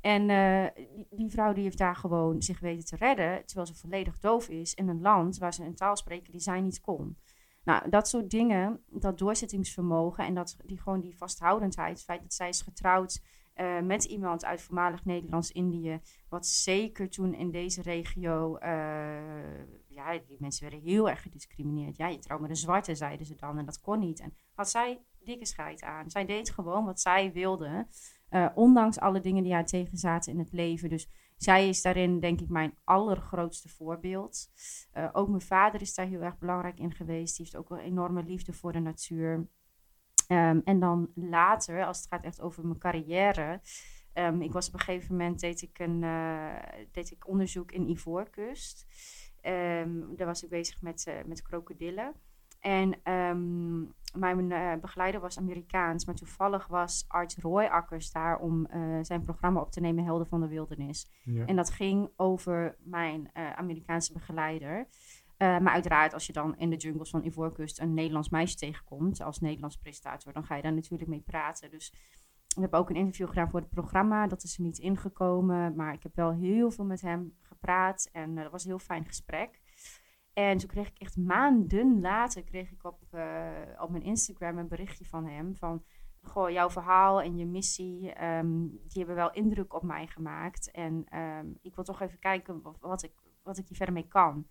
En 0.00 0.30
eh, 0.30 0.66
die, 0.74 1.06
die 1.10 1.30
vrouw 1.30 1.52
die 1.52 1.62
heeft 1.62 1.78
daar 1.78 1.96
gewoon 1.96 2.42
zich 2.42 2.60
weten 2.60 2.84
te 2.84 2.96
redden, 2.96 3.46
terwijl 3.46 3.66
ze 3.66 3.74
volledig 3.74 4.18
doof 4.18 4.48
is 4.48 4.74
in 4.74 4.88
een 4.88 5.00
land 5.00 5.38
waar 5.38 5.54
ze 5.54 5.64
een 5.64 5.74
taal 5.74 5.96
spreken 5.96 6.32
die 6.32 6.40
zij 6.40 6.60
niet 6.60 6.80
kon. 6.80 7.18
Nou, 7.64 7.90
dat 7.90 8.08
soort 8.08 8.30
dingen, 8.30 8.84
dat 8.86 9.18
doorzettingsvermogen 9.18 10.24
en 10.24 10.34
dat, 10.34 10.56
die, 10.64 10.80
gewoon 10.80 11.00
die 11.00 11.16
vasthoudendheid, 11.16 11.96
het 11.96 12.04
feit 12.04 12.22
dat 12.22 12.34
zij 12.34 12.48
is 12.48 12.62
getrouwd 12.62 13.22
eh, 13.54 13.80
met 13.80 14.04
iemand 14.04 14.44
uit 14.44 14.62
voormalig 14.62 15.04
Nederlands-Indië, 15.04 16.00
wat 16.28 16.46
zeker 16.46 17.10
toen 17.10 17.34
in 17.34 17.50
deze 17.50 17.82
regio, 17.82 18.56
eh, 18.56 18.70
ja, 19.88 20.18
die 20.26 20.36
mensen 20.38 20.70
werden 20.70 20.88
heel 20.88 21.08
erg 21.08 21.22
gediscrimineerd. 21.22 21.96
Ja, 21.96 22.08
je 22.08 22.18
trouwt 22.18 22.40
met 22.40 22.50
een 22.50 22.56
zwarte, 22.56 22.94
zeiden 22.94 23.26
ze 23.26 23.34
dan, 23.34 23.58
en 23.58 23.64
dat 23.64 23.80
kon 23.80 23.98
niet. 23.98 24.20
En 24.20 24.34
had 24.54 24.70
zij 24.70 25.00
dikke 25.24 25.46
scheid 25.46 25.82
aan. 25.82 26.10
Zij 26.10 26.24
deed 26.24 26.50
gewoon 26.50 26.84
wat 26.84 27.00
zij 27.00 27.32
wilde. 27.32 27.86
Eh, 28.28 28.48
ondanks 28.54 28.98
alle 28.98 29.20
dingen 29.20 29.42
die 29.42 29.52
haar 29.52 29.66
tegenzaten 29.66 30.32
in 30.32 30.38
het 30.38 30.52
leven. 30.52 30.88
Dus 30.88 31.10
zij 31.36 31.68
is 31.68 31.82
daarin, 31.82 32.20
denk 32.20 32.40
ik, 32.40 32.48
mijn 32.48 32.74
allergrootste 32.84 33.68
voorbeeld. 33.68 34.48
Eh, 34.92 35.08
ook 35.12 35.28
mijn 35.28 35.40
vader 35.40 35.80
is 35.80 35.94
daar 35.94 36.06
heel 36.06 36.20
erg 36.20 36.38
belangrijk 36.38 36.78
in 36.78 36.92
geweest. 36.92 37.36
Die 37.36 37.44
heeft 37.44 37.56
ook 37.56 37.70
een 37.70 37.84
enorme 37.84 38.22
liefde 38.22 38.52
voor 38.52 38.72
de 38.72 38.78
natuur. 38.78 39.48
Ehm, 40.26 40.60
en 40.64 40.80
dan 40.80 41.10
later, 41.14 41.84
als 41.84 41.98
het 41.98 42.06
gaat 42.06 42.24
echt 42.24 42.40
over 42.40 42.66
mijn 42.66 42.78
carrière. 42.78 43.60
ehm, 44.12 44.40
ik 44.40 44.52
was 44.52 44.68
op 44.68 44.74
een 44.74 44.80
gegeven 44.80 45.16
moment, 45.16 45.40
deed 45.40 45.62
ik, 45.62 45.78
een, 45.78 46.02
eh, 46.02 46.56
deed 46.92 47.10
ik 47.10 47.28
onderzoek 47.28 47.72
in 47.72 47.88
Ivoorkust. 47.88 48.86
Ehm, 49.40 50.14
daar 50.16 50.26
was 50.26 50.42
ik 50.42 50.50
bezig 50.50 50.82
met, 50.82 51.22
met 51.26 51.42
krokodillen. 51.42 52.14
En 52.60 53.02
ehm, 53.02 53.80
mijn 54.14 54.52
eh, 54.52 54.72
begeleider 54.80 55.20
was 55.20 55.38
Amerikaans, 55.38 56.04
maar 56.04 56.14
toevallig 56.14 56.66
was 56.66 57.04
arts 57.08 57.36
Roy 57.36 57.64
Akkers 57.64 58.12
daar 58.12 58.38
om 58.38 58.66
eh, 58.66 58.98
zijn 59.02 59.22
programma 59.22 59.60
op 59.60 59.70
te 59.70 59.80
nemen, 59.80 60.04
Helden 60.04 60.26
van 60.26 60.40
de 60.40 60.48
Wildernis. 60.48 61.10
Ja. 61.24 61.46
En 61.46 61.56
dat 61.56 61.70
ging 61.70 62.10
over 62.16 62.76
mijn 62.78 63.30
eh, 63.32 63.52
Amerikaanse 63.52 64.12
begeleider. 64.12 64.86
Maar 65.38 65.72
uiteraard, 65.72 66.14
als 66.14 66.26
je 66.26 66.32
dan 66.32 66.58
in 66.58 66.70
de 66.70 66.76
jungles 66.76 67.10
van 67.10 67.24
Ivoorkust 67.24 67.80
een 67.80 67.94
Nederlands 67.94 68.28
meisje 68.28 68.56
tegenkomt 68.56 69.20
als 69.20 69.40
Nederlands 69.40 69.76
presentator, 69.76 70.32
dan 70.32 70.44
ga 70.44 70.56
je 70.56 70.62
daar 70.62 70.72
natuurlijk 70.72 71.10
mee 71.10 71.22
praten. 71.26 71.70
Dus 71.70 71.94
ik 72.56 72.62
heb 72.62 72.74
ook 72.74 72.90
een 72.90 72.96
interview 72.96 73.28
gedaan 73.28 73.50
voor 73.50 73.60
het 73.60 73.70
programma. 73.70 74.26
Dat 74.26 74.42
is 74.42 74.56
er 74.56 74.62
niet 74.62 74.78
ingekomen, 74.78 75.74
maar 75.76 75.92
ik 75.92 76.02
heb 76.02 76.14
wel 76.14 76.32
heel 76.32 76.70
veel 76.70 76.84
met 76.84 77.00
hem 77.00 77.36
gepraat 77.42 78.08
en 78.12 78.34
dat 78.34 78.50
was 78.50 78.62
een 78.62 78.70
heel 78.70 78.78
fijn 78.78 79.04
gesprek. 79.04 79.59
En 80.32 80.58
toen 80.58 80.68
kreeg 80.68 80.88
ik 80.88 80.98
echt 80.98 81.16
maanden 81.16 82.00
later 82.00 82.44
kreeg 82.44 82.70
ik 82.70 82.84
op, 82.84 83.00
uh, 83.14 83.48
op 83.78 83.90
mijn 83.90 84.02
Instagram 84.02 84.58
een 84.58 84.68
berichtje 84.68 85.04
van 85.04 85.26
hem 85.26 85.56
van 85.56 85.84
goh, 86.22 86.50
jouw 86.50 86.70
verhaal 86.70 87.22
en 87.22 87.36
je 87.36 87.46
missie, 87.46 88.24
um, 88.24 88.68
die 88.68 88.98
hebben 88.98 89.14
wel 89.14 89.32
indruk 89.32 89.74
op 89.74 89.82
mij 89.82 90.06
gemaakt. 90.06 90.70
En 90.70 91.18
um, 91.18 91.58
ik 91.62 91.74
wil 91.74 91.84
toch 91.84 92.00
even 92.00 92.18
kijken 92.18 92.62
wat 92.80 93.02
ik, 93.02 93.12
wat 93.42 93.58
ik 93.58 93.68
hier 93.68 93.76
verder 93.76 93.94
mee 93.94 94.08
kan. 94.08 94.46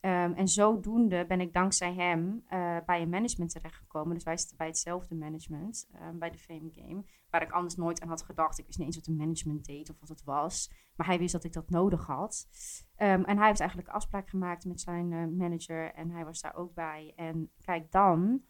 Um, 0.00 0.32
en 0.32 0.48
zodoende 0.48 1.24
ben 1.26 1.40
ik 1.40 1.52
dankzij 1.52 1.94
hem 1.94 2.44
uh, 2.52 2.76
bij 2.86 3.02
een 3.02 3.08
management 3.08 3.50
terechtgekomen. 3.50 4.14
Dus 4.14 4.24
wij 4.24 4.36
zitten 4.36 4.56
bij 4.56 4.66
hetzelfde 4.66 5.14
management, 5.14 5.88
um, 6.02 6.18
bij 6.18 6.30
de 6.30 6.38
Fame 6.38 6.70
Game. 6.72 7.04
Waar 7.30 7.42
ik 7.42 7.50
anders 7.50 7.76
nooit 7.76 8.00
aan 8.00 8.08
had 8.08 8.22
gedacht. 8.22 8.58
Ik 8.58 8.66
wist 8.66 8.78
niet 8.78 8.86
eens 8.86 8.96
wat 8.96 9.06
een 9.06 9.16
management 9.16 9.64
deed 9.64 9.90
of 9.90 10.00
wat 10.00 10.08
het 10.08 10.24
was. 10.24 10.72
Maar 10.96 11.06
hij 11.06 11.18
wist 11.18 11.32
dat 11.32 11.44
ik 11.44 11.52
dat 11.52 11.70
nodig 11.70 12.06
had. 12.06 12.48
Um, 12.96 13.24
en 13.24 13.36
hij 13.38 13.46
heeft 13.46 13.60
eigenlijk 13.60 13.90
afspraak 13.90 14.28
gemaakt 14.28 14.64
met 14.64 14.80
zijn 14.80 15.10
uh, 15.10 15.26
manager. 15.38 15.92
En 15.94 16.10
hij 16.10 16.24
was 16.24 16.40
daar 16.40 16.54
ook 16.54 16.74
bij. 16.74 17.12
En 17.16 17.50
kijk, 17.64 17.90
dan 17.90 18.42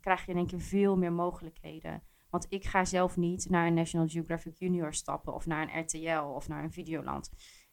krijg 0.00 0.24
je 0.24 0.30
in 0.30 0.36
één 0.36 0.46
keer 0.46 0.60
veel 0.60 0.96
meer 0.96 1.12
mogelijkheden. 1.12 2.02
Want 2.30 2.46
ik 2.48 2.64
ga 2.64 2.84
zelf 2.84 3.16
niet 3.16 3.50
naar 3.50 3.66
een 3.66 3.74
National 3.74 4.08
Geographic 4.08 4.58
Junior 4.58 4.94
stappen. 4.94 5.34
Of 5.34 5.46
naar 5.46 5.62
een 5.62 5.80
RTL 5.80 6.34
of 6.34 6.48
naar 6.48 6.64
een 6.64 6.72
Videoland. 6.72 7.30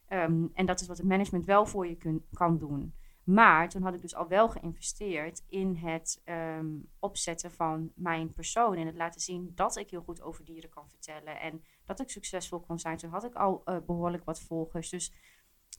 Um, 0.10 0.52
en 0.54 0.66
dat 0.66 0.82
is 0.82 0.88
wat 0.88 0.98
het 0.98 1.08
management 1.08 1.46
wel 1.46 1.66
voor 1.66 1.88
je 1.88 1.96
kun, 1.96 2.26
kan 2.34 2.58
doen. 2.58 2.94
Maar 3.24 3.70
toen 3.70 3.82
had 3.82 3.94
ik 3.94 4.02
dus 4.02 4.16
al 4.16 4.28
wel 4.28 4.50
geïnvesteerd 4.50 5.44
in 5.50 5.76
het 5.76 6.22
um, 6.26 6.90
opzetten 7.00 7.52
van 7.52 7.92
mijn 7.96 8.34
persoon. 8.34 8.76
En 8.76 8.86
het 8.86 8.96
laten 8.96 9.22
zien 9.22 9.52
dat 9.56 9.78
ik 9.78 9.90
heel 9.90 10.02
goed 10.02 10.22
over 10.22 10.46
dieren 10.46 10.70
kan 10.70 10.90
vertellen. 10.90 11.40
En 11.40 11.64
dat 11.86 12.00
ik 12.00 12.10
succesvol 12.10 12.60
kon 12.60 12.80
zijn. 12.80 12.98
Toen 12.98 13.10
had 13.10 13.24
ik 13.24 13.34
al 13.34 13.62
uh, 13.66 13.78
behoorlijk 13.86 14.24
wat 14.24 14.42
volgers. 14.42 14.90
Dus 14.90 15.14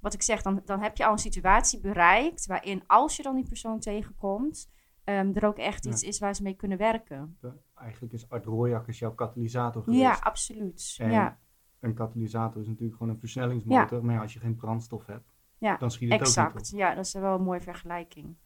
wat 0.01 0.15
ik 0.15 0.23
zeg, 0.23 0.43
dan, 0.43 0.63
dan 0.65 0.81
heb 0.81 0.97
je 0.97 1.07
al 1.07 1.13
een 1.13 1.19
situatie 1.19 1.81
bereikt. 1.81 2.47
waarin 2.47 2.83
als 2.87 3.17
je 3.17 3.23
dan 3.23 3.35
die 3.35 3.49
persoon 3.49 3.81
tegenkomt. 3.81 4.71
Um, 5.05 5.35
er 5.35 5.47
ook 5.47 5.59
echt 5.59 5.87
iets 5.87 6.03
is 6.03 6.19
waar 6.19 6.35
ze 6.35 6.43
mee 6.43 6.55
kunnen 6.55 6.79
werken. 6.79 7.39
Eigenlijk 7.75 8.13
is 8.13 8.29
Art 8.29 8.45
Rooijakkers 8.45 8.99
jouw 8.99 9.15
katalysator 9.15 9.83
geweest. 9.83 10.03
Ja, 10.03 10.19
absoluut. 10.21 10.97
En 10.99 11.11
ja 11.11 11.39
een 11.81 11.95
katalysator 11.95 12.61
is 12.61 12.67
natuurlijk 12.67 12.97
gewoon 12.97 13.13
een 13.13 13.19
versnellingsmotor. 13.19 13.99
Ja. 13.99 14.05
Maar 14.05 14.15
ja, 14.15 14.21
als 14.21 14.33
je 14.33 14.41
geen 14.41 14.57
brandstof 14.57 15.07
hebt, 15.07 15.33
ja, 15.59 15.77
dan 15.77 15.91
schiet 15.91 16.13
het 16.13 16.21
exact. 16.21 16.49
ook 16.49 16.59
niet 16.63 16.73
op. 16.73 16.79
Ja, 16.79 16.95
dat 16.95 17.05
is 17.05 17.13
wel 17.13 17.35
een 17.35 17.43
mooie 17.43 17.61
vergelijking. 17.61 18.37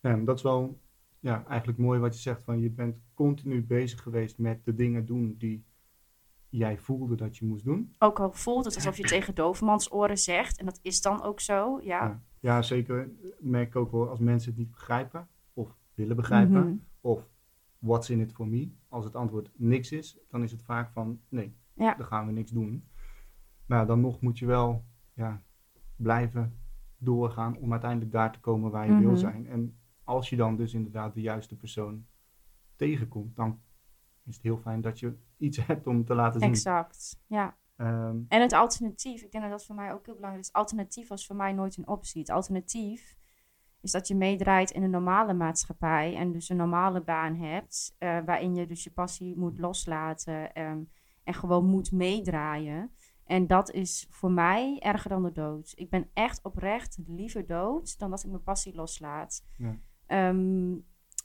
Ja, 0.00 0.16
dat 0.16 0.36
is 0.36 0.42
wel 0.42 0.80
ja, 1.20 1.44
eigenlijk 1.46 1.78
mooi 1.78 2.00
wat 2.00 2.14
je 2.14 2.20
zegt. 2.20 2.42
Van 2.42 2.60
je 2.60 2.70
bent 2.70 2.96
continu 3.14 3.62
bezig 3.62 4.02
geweest 4.02 4.38
met 4.38 4.64
de 4.64 4.74
dingen 4.74 5.06
doen 5.06 5.34
die 5.38 5.66
jij 6.48 6.78
voelde 6.78 7.14
dat 7.14 7.36
je 7.36 7.44
moest 7.44 7.64
doen. 7.64 7.94
Ook 7.98 8.20
al 8.20 8.32
voelt 8.32 8.64
het 8.64 8.74
alsof 8.74 8.96
je 8.96 9.02
tegen 9.02 9.34
dovermans 9.34 9.92
oren 9.92 10.18
zegt. 10.18 10.58
En 10.58 10.64
dat 10.64 10.78
is 10.82 11.00
dan 11.00 11.22
ook 11.22 11.40
zo, 11.40 11.80
ja. 11.82 12.04
Ja, 12.04 12.22
ja 12.40 12.62
zeker. 12.62 13.10
merk 13.38 13.68
ik 13.68 13.76
ook 13.76 13.90
wel 13.90 14.08
als 14.08 14.18
mensen 14.18 14.50
het 14.50 14.58
niet 14.58 14.70
begrijpen. 14.70 15.28
Of 15.52 15.76
willen 15.94 16.16
begrijpen. 16.16 16.60
Mhm. 16.60 16.76
Of 17.00 17.28
what's 17.78 18.10
in 18.10 18.20
it 18.20 18.32
for 18.32 18.46
me. 18.46 18.70
Als 18.88 19.04
het 19.04 19.14
antwoord 19.14 19.50
niks 19.56 19.92
is, 19.92 20.18
dan 20.28 20.42
is 20.42 20.50
het 20.50 20.62
vaak 20.62 20.90
van 20.90 21.20
nee, 21.28 21.56
ja. 21.78 21.94
dan 21.94 22.06
gaan 22.06 22.26
we 22.26 22.32
niks 22.32 22.50
doen. 22.50 22.88
Maar 23.66 23.86
dan 23.86 24.00
nog 24.00 24.20
moet 24.20 24.38
je 24.38 24.46
wel 24.46 24.84
ja, 25.14 25.42
blijven 25.96 26.58
doorgaan 26.98 27.56
om 27.56 27.70
uiteindelijk 27.72 28.12
daar 28.12 28.32
te 28.32 28.40
komen 28.40 28.70
waar 28.70 28.86
je 28.86 28.92
Mhm. 28.92 29.02
wil 29.02 29.16
zijn. 29.16 29.46
En 29.46 29.78
als 30.04 30.30
je 30.30 30.36
dan 30.36 30.56
dus 30.56 30.74
inderdaad 30.74 31.14
de 31.14 31.20
juiste 31.20 31.56
persoon 31.56 32.06
tegenkomt, 32.76 33.36
dan 33.36 33.60
is 34.24 34.34
het 34.34 34.42
heel 34.42 34.58
fijn 34.58 34.80
dat 34.80 34.98
je 34.98 35.16
iets 35.36 35.56
hebt 35.66 35.86
om 35.86 36.04
te 36.04 36.14
laten 36.14 36.40
zien. 36.40 36.48
Exact, 36.50 37.20
ja. 37.26 37.56
Ehm, 37.76 38.16
En 38.28 38.40
het 38.40 38.52
alternatief, 38.52 39.22
ik 39.22 39.30
denk 39.30 39.44
dat 39.44 39.52
dat 39.52 39.64
voor 39.64 39.74
mij 39.74 39.92
ook 39.92 40.06
heel 40.06 40.14
belangrijk 40.14 40.44
is. 40.46 40.52
Alternatief 40.52 41.08
was 41.08 41.26
voor 41.26 41.36
mij 41.36 41.52
nooit 41.52 41.76
een 41.76 41.88
optie. 41.88 42.20
Het 42.20 42.30
alternatief 42.30 43.16
is 43.80 43.90
dat 43.90 44.08
je 44.08 44.14
meedraait 44.14 44.70
in 44.70 44.82
een 44.82 44.90
normale 44.90 45.34
maatschappij 45.34 46.16
en 46.16 46.32
dus 46.32 46.48
een 46.48 46.56
normale 46.56 47.02
baan 47.02 47.34
hebt, 47.36 47.94
eh, 47.98 48.18
waarin 48.24 48.54
je 48.54 48.66
dus 48.66 48.84
je 48.84 48.90
passie 48.90 49.36
moet 49.36 49.58
loslaten 49.58 50.52
ehm, 50.52 50.82
en 51.28 51.34
gewoon 51.34 51.66
moet 51.66 51.92
meedraaien. 51.92 52.90
En 53.24 53.46
dat 53.46 53.70
is 53.70 54.06
voor 54.10 54.30
mij 54.30 54.78
erger 54.78 55.10
dan 55.10 55.22
de 55.22 55.32
dood. 55.32 55.72
Ik 55.74 55.90
ben 55.90 56.10
echt 56.12 56.42
oprecht 56.42 56.98
liever 57.06 57.46
dood 57.46 57.98
dan 57.98 58.10
dat 58.10 58.24
ik 58.24 58.30
mijn 58.30 58.42
passie 58.42 58.74
loslaat. 58.74 59.44
Ja. 59.56 59.78
Ehm, 60.06 60.76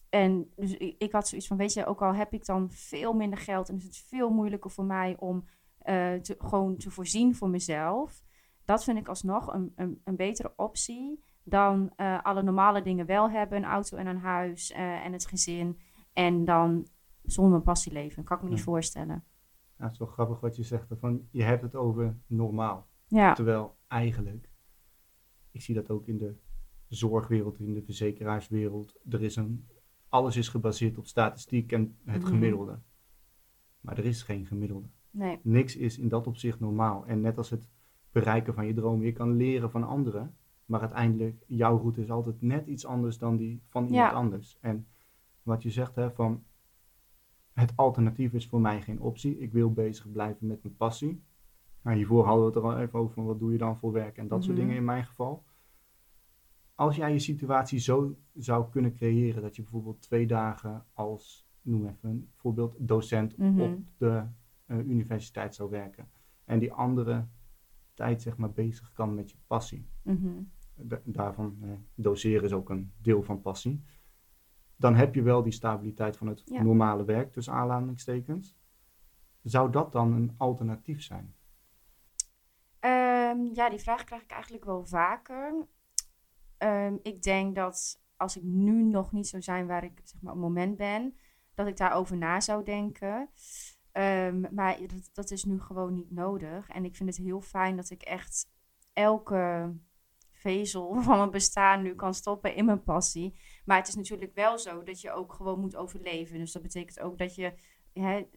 en 0.09 0.51
dus 0.55 0.77
ik, 0.77 0.95
ik 0.97 1.11
had 1.11 1.27
zoiets 1.27 1.47
van, 1.47 1.57
weet 1.57 1.73
je, 1.73 1.85
ook 1.85 2.01
al 2.01 2.13
heb 2.13 2.33
ik 2.33 2.45
dan 2.45 2.71
veel 2.71 3.13
minder 3.13 3.39
geld 3.39 3.69
en 3.69 3.75
is 3.75 3.83
het 3.83 3.97
veel 3.97 4.29
moeilijker 4.29 4.71
voor 4.71 4.85
mij 4.85 5.15
om 5.19 5.45
eh, 5.77 6.13
te, 6.13 6.35
gewoon 6.37 6.77
te 6.77 6.91
voorzien 6.91 7.35
voor 7.35 7.49
mezelf. 7.49 8.23
Dat 8.65 8.83
vind 8.83 8.97
ik 8.97 9.07
alsnog 9.07 9.53
een, 9.53 9.73
een, 9.75 10.01
een 10.03 10.15
betere 10.15 10.53
optie 10.55 11.23
dan 11.43 11.93
eh, 11.95 12.23
alle 12.23 12.43
normale 12.43 12.81
dingen 12.81 13.05
wel 13.05 13.29
hebben. 13.29 13.57
Een 13.57 13.69
auto 13.69 13.97
en 13.97 14.07
een 14.07 14.19
huis 14.19 14.71
eh, 14.71 15.05
en 15.05 15.13
het 15.13 15.25
gezin. 15.25 15.79
En 16.13 16.45
dan 16.45 16.87
zonder 17.23 17.51
mijn 17.51 17.63
passie 17.63 17.91
leven. 17.91 18.23
Kan 18.23 18.37
ik 18.37 18.43
me 18.43 18.49
niet 18.49 18.61
voorstellen. 18.61 19.23
Ja, 19.83 19.89
het 19.89 20.01
is 20.01 20.05
wel 20.07 20.07
grappig 20.15 20.39
wat 20.39 20.55
je 20.55 20.63
zegt. 20.63 20.87
Van, 20.99 21.27
je 21.31 21.43
hebt 21.43 21.61
het 21.61 21.75
over 21.75 22.17
normaal. 22.27 22.87
Ja, 23.07 23.33
Terwijl 23.33 23.75
eigenlijk, 23.87 24.49
ik 25.51 25.61
zie 25.61 25.75
dat 25.75 25.89
ook 25.89 26.07
in 26.07 26.17
de 26.17 26.35
zorgwereld, 26.87 27.59
in 27.59 27.73
de 27.73 27.83
verzekeraarswereld. 27.83 28.95
Er 29.09 29.21
is 29.21 29.35
een, 29.35 29.67
alles 30.09 30.35
is 30.37 30.47
gebaseerd 30.49 30.97
op 30.97 31.05
statistiek 31.05 31.71
en 31.71 31.97
het 32.05 32.21
Mhm. 32.21 32.29
gemiddelde. 32.29 32.79
Maar 33.81 33.97
er 33.97 34.05
is 34.05 34.23
geen 34.23 34.45
gemiddelde. 34.45 34.87
nee. 35.11 35.39
Niks 35.43 35.75
is 35.75 35.97
in 35.97 36.07
dat 36.07 36.27
opzicht 36.27 36.59
normaal. 36.59 37.05
En 37.05 37.21
net 37.21 37.37
als 37.37 37.49
het 37.49 37.67
bereiken 38.11 38.53
van 38.53 38.65
je 38.65 38.73
dromen, 38.73 39.05
je 39.05 39.11
kan 39.11 39.35
leren 39.35 39.71
van 39.71 39.83
anderen. 39.83 40.35
Maar 40.65 40.79
uiteindelijk, 40.79 41.43
jouw 41.47 41.77
route 41.77 42.01
is 42.01 42.09
altijd 42.11 42.41
net 42.41 42.67
iets 42.67 42.85
anders 42.85 43.17
dan 43.17 43.35
die 43.37 43.61
van 43.67 43.85
iemand 43.85 44.11
Ja. 44.11 44.17
anders. 44.17 44.57
En 44.61 44.87
wat 45.43 45.63
je 45.63 45.69
zegt, 45.69 45.95
hè, 45.95 46.11
van 46.11 46.43
het 47.53 47.73
alternatief 47.75 48.33
is 48.33 48.47
voor 48.47 48.61
mij 48.61 48.81
geen 48.81 49.01
optie. 49.01 49.39
Ik 49.39 49.51
wil 49.51 49.71
bezig 49.73 50.11
blijven 50.11 50.47
met 50.47 50.63
mijn 50.63 50.75
passie. 50.75 51.23
Nou, 51.81 51.97
hiervoor 51.97 52.25
hadden 52.25 52.41
we 52.45 52.47
het 52.53 52.55
er 52.63 52.63
al 52.71 52.77
even 52.77 52.99
over, 52.99 53.13
van 53.13 53.25
wat 53.25 53.39
doe 53.39 53.51
je 53.51 53.57
dan 53.57 53.77
voor 53.77 53.91
werk 53.91 54.17
en 54.17 54.27
dat 54.27 54.43
soort 54.43 54.55
Mhm. 54.57 54.65
dingen 54.65 54.79
in 54.79 54.85
mijn 54.85 55.05
geval. 55.05 55.43
Als 56.75 56.95
jij 56.95 57.11
je 57.13 57.19
situatie 57.19 57.79
zo 57.79 58.15
zou 58.33 58.69
kunnen 58.69 58.93
creëren 58.95 59.41
dat 59.41 59.55
je 59.55 59.61
bijvoorbeeld 59.61 60.01
twee 60.01 60.27
dagen 60.27 60.85
als, 60.93 61.47
noem 61.61 61.85
even 61.87 62.09
een 62.09 62.29
voorbeeld, 62.35 62.75
docent 62.79 63.37
Mhm. 63.37 63.59
op 63.61 63.79
de 63.97 64.23
eh, 64.65 64.77
universiteit 64.77 65.55
zou 65.55 65.69
werken. 65.69 66.09
En 66.45 66.59
die 66.59 66.73
andere 66.73 67.27
tijd 67.93 68.21
zeg 68.21 68.37
maar 68.37 68.51
bezig 68.51 68.91
kan 68.93 69.15
met 69.15 69.31
je 69.31 69.37
passie. 69.47 69.85
Da- 70.75 71.01
daarvan, 71.03 71.57
eh, 71.61 71.69
doseren 71.95 72.43
is 72.43 72.53
ook 72.53 72.69
een 72.69 72.91
deel 73.01 73.23
van 73.23 73.41
passie. 73.41 73.81
Dan 74.77 74.95
heb 74.95 75.15
je 75.15 75.21
wel 75.21 75.43
die 75.43 75.51
stabiliteit 75.53 76.17
van 76.17 76.27
het 76.27 76.41
Ja. 76.45 76.61
normale 76.61 77.05
werk, 77.05 77.31
tussen 77.31 77.53
aanhalingstekens. 77.53 78.55
Zou 79.43 79.71
dat 79.71 79.91
dan 79.91 80.13
een 80.13 80.33
alternatief 80.37 81.01
zijn? 81.01 81.35
Ehm, 82.79 83.39
ja, 83.53 83.69
die 83.69 83.79
vraag 83.79 84.03
krijg 84.03 84.21
ik 84.21 84.31
eigenlijk 84.31 84.65
wel 84.65 84.85
vaker. 84.85 85.67
Ehm, 86.57 86.95
ik 87.01 87.21
denk 87.21 87.55
dat 87.55 88.01
als 88.17 88.37
ik 88.37 88.43
nu 88.43 88.83
nog 88.83 89.11
niet 89.11 89.27
zou 89.27 89.41
zijn 89.41 89.67
waar 89.67 89.83
ik 89.83 90.01
zeg 90.03 90.21
maar, 90.21 90.33
op 90.33 90.37
het 90.39 90.47
moment 90.47 90.77
ben, 90.77 91.17
dat 91.53 91.67
ik 91.67 91.77
daarover 91.77 92.17
na 92.17 92.39
zou 92.39 92.63
denken. 92.63 93.29
Ehm, 93.91 94.43
maar 94.51 94.77
dat, 94.79 95.09
dat 95.13 95.31
is 95.31 95.43
nu 95.43 95.59
gewoon 95.61 95.93
niet 95.93 96.11
nodig. 96.11 96.69
En 96.69 96.85
ik 96.85 96.95
vind 96.95 97.09
het 97.09 97.25
heel 97.25 97.41
fijn 97.41 97.75
dat 97.75 97.89
ik 97.89 98.01
echt 98.01 98.49
elke 98.93 99.73
vezel 100.43 100.93
van 101.01 101.17
mijn 101.17 101.31
bestaan 101.31 101.81
nu 101.81 101.95
kan 101.95 102.13
stoppen 102.13 102.55
in 102.55 102.65
mijn 102.65 102.83
passie. 102.83 103.39
Maar 103.65 103.77
het 103.77 103.87
is 103.87 103.95
natuurlijk 103.95 104.35
wel 104.35 104.59
zo 104.59 104.83
dat 104.83 105.01
je 105.01 105.11
ook 105.11 105.33
gewoon 105.33 105.59
moet 105.59 105.75
overleven. 105.75 106.37
Dus 106.37 106.51
dat 106.51 106.61
betekent 106.61 106.99
ook 106.99 107.17
dat 107.17 107.35
je 107.35 107.53
hè, 107.93 108.27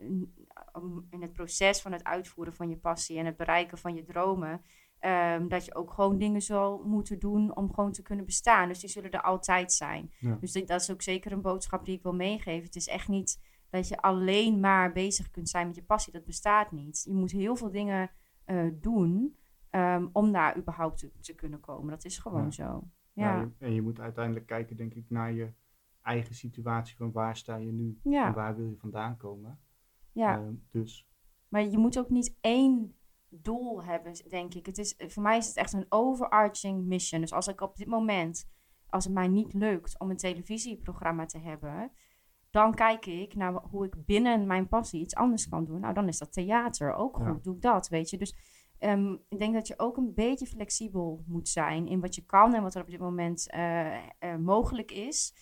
in 1.10 1.20
het 1.22 1.32
proces 1.32 1.80
van 1.80 1.92
het 1.92 2.04
uitvoeren 2.04 2.54
van 2.54 2.68
je 2.68 2.76
passie 2.76 3.18
en 3.18 3.26
het 3.26 3.36
bereiken 3.36 3.78
van 3.78 3.94
je 3.94 4.04
dromen, 4.04 4.62
ehm, 4.98 5.48
dat 5.48 5.64
je 5.64 5.74
ook 5.74 5.92
gewoon 5.92 6.18
dingen 6.18 6.42
zal 6.42 6.82
moeten 6.84 7.18
doen 7.18 7.56
om 7.56 7.74
gewoon 7.74 7.92
te 7.92 8.02
kunnen 8.02 8.24
bestaan. 8.24 8.68
Dus 8.68 8.80
die 8.80 8.90
zullen 8.90 9.10
er 9.10 9.22
altijd 9.22 9.72
zijn. 9.72 10.12
Ja. 10.18 10.36
Dus 10.40 10.52
dat 10.52 10.80
is 10.80 10.90
ook 10.90 11.02
zeker 11.02 11.32
een 11.32 11.40
boodschap 11.40 11.84
die 11.84 11.96
ik 11.96 12.02
wil 12.02 12.14
meegeven. 12.14 12.64
Het 12.64 12.76
is 12.76 12.88
echt 12.88 13.08
niet 13.08 13.40
dat 13.70 13.88
je 13.88 13.96
alleen 13.96 14.60
maar 14.60 14.92
bezig 14.92 15.30
kunt 15.30 15.48
zijn 15.48 15.66
met 15.66 15.76
je 15.76 15.82
passie. 15.82 16.12
Dat 16.12 16.24
bestaat 16.24 16.72
niet. 16.72 17.02
Je 17.08 17.14
moet 17.14 17.30
heel 17.30 17.56
veel 17.56 17.70
dingen 17.70 18.10
eh, 18.44 18.66
doen 18.72 19.36
ehm, 19.76 20.06
om 20.12 20.32
daar 20.32 20.56
überhaupt 20.56 20.98
te, 20.98 21.10
te 21.20 21.34
kunnen 21.34 21.60
komen. 21.60 21.90
Dat 21.90 22.04
is 22.04 22.18
gewoon 22.18 22.44
Ja. 22.44 22.50
zo. 22.50 22.88
Ja, 23.12 23.50
en 23.58 23.72
je 23.74 23.82
moet 23.82 24.00
uiteindelijk 24.00 24.46
kijken, 24.46 24.76
denk 24.76 24.94
ik, 24.94 25.04
naar 25.10 25.32
je 25.32 25.52
eigen 26.02 26.34
situatie. 26.34 26.96
Van 26.96 27.12
waar 27.12 27.36
sta 27.36 27.56
je 27.56 27.72
nu 27.72 27.98
Ja. 28.02 28.26
en 28.26 28.34
waar 28.34 28.56
wil 28.56 28.66
je 28.68 28.76
vandaan 28.76 29.16
komen. 29.16 29.58
ja. 30.12 30.36
Ehm, 30.38 30.54
dus 30.70 31.08
Maar 31.48 31.64
je 31.64 31.78
moet 31.78 31.98
ook 31.98 32.08
niet 32.10 32.36
één 32.40 32.94
doel 33.28 33.84
hebben, 33.84 34.12
denk 34.28 34.54
ik. 34.54 34.66
Het 34.66 34.78
is, 34.78 34.94
voor 34.98 35.22
mij 35.22 35.36
is 35.36 35.46
het 35.46 35.56
echt 35.56 35.72
een 35.72 35.86
overarching 35.88 36.84
mission. 36.86 37.20
Dus 37.20 37.32
als 37.32 37.48
ik 37.48 37.60
op 37.60 37.76
dit 37.76 37.86
moment 37.86 38.48
als 38.86 39.04
het 39.04 39.12
mij 39.14 39.28
niet 39.28 39.52
lukt 39.54 39.98
om 39.98 40.10
een 40.10 40.16
televisieprogramma 40.16 41.24
te 41.26 41.38
hebben, 41.38 41.90
dan 42.50 42.74
kijk 42.74 43.06
ik 43.06 43.34
naar 43.34 43.52
hoe 43.54 43.84
ik 43.84 44.04
binnen 44.04 44.46
mijn 44.46 44.68
passie 44.68 45.00
iets 45.00 45.14
anders 45.14 45.48
kan 45.48 45.64
doen. 45.64 45.80
Nou, 45.80 45.94
dan 45.94 46.08
is 46.08 46.18
dat 46.18 46.32
theater 46.32 46.92
ook 46.94 47.16
goed. 47.16 47.24
Ja. 47.26 47.38
Doe 47.42 47.54
ik 47.54 47.60
dat, 47.62 47.88
weet 47.88 48.10
je. 48.10 48.18
Dus 48.18 48.36
ehm, 48.78 49.12
ik 49.28 49.38
denk 49.38 49.54
dat 49.54 49.66
je 49.66 49.78
ook 49.78 49.96
een 49.96 50.14
beetje 50.14 50.46
flexibel 50.46 51.24
moet 51.26 51.48
zijn 51.48 51.86
in 51.86 52.00
wat 52.00 52.14
je 52.14 52.24
kan 52.26 52.54
en 52.54 52.62
wat 52.62 52.74
er 52.74 52.82
op 52.82 52.90
dit 52.90 53.00
moment 53.00 53.50
eh, 53.50 53.96
eh, 53.96 54.36
mogelijk 54.38 54.90
is. 54.90 55.34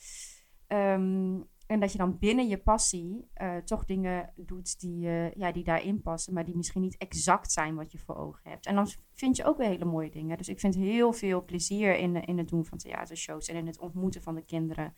Ehm, 0.67 1.41
en 1.67 1.81
dat 1.81 1.93
je 1.93 1.99
dan 1.99 2.19
binnen 2.19 2.49
je 2.49 2.59
passie 2.59 3.29
eh, 3.33 3.57
toch 3.57 3.85
dingen 3.85 4.33
doet 4.37 4.81
die, 4.81 5.01
ja, 5.35 5.53
die 5.53 5.65
daarin 5.65 6.03
passen, 6.03 6.35
maar 6.35 6.45
die 6.45 6.57
misschien 6.57 6.83
niet 6.83 6.97
exact 6.97 7.53
zijn 7.53 7.75
wat 7.75 7.93
je 7.93 7.99
voor 7.99 8.17
ogen 8.17 8.51
hebt. 8.51 8.67
En 8.67 8.75
dan 8.75 8.87
vind 9.13 9.37
je 9.37 9.45
ook 9.45 9.57
weer 9.57 9.69
hele 9.69 9.85
mooie 9.85 10.11
dingen. 10.11 10.37
Dus 10.37 10.49
ik 10.49 10.61
vind 10.61 10.75
heel 10.75 11.13
veel 11.13 11.45
plezier 11.45 11.97
in, 11.97 12.25
in 12.25 12.39
het 12.39 12.49
doen 12.49 12.65
van 12.65 12.79
theatershows 12.79 13.49
en 13.49 13.57
in 13.57 13.67
het 13.67 13.79
ontmoeten 13.79 14.23
van 14.23 14.35
de 14.35 14.45
kinderen. 14.45 14.95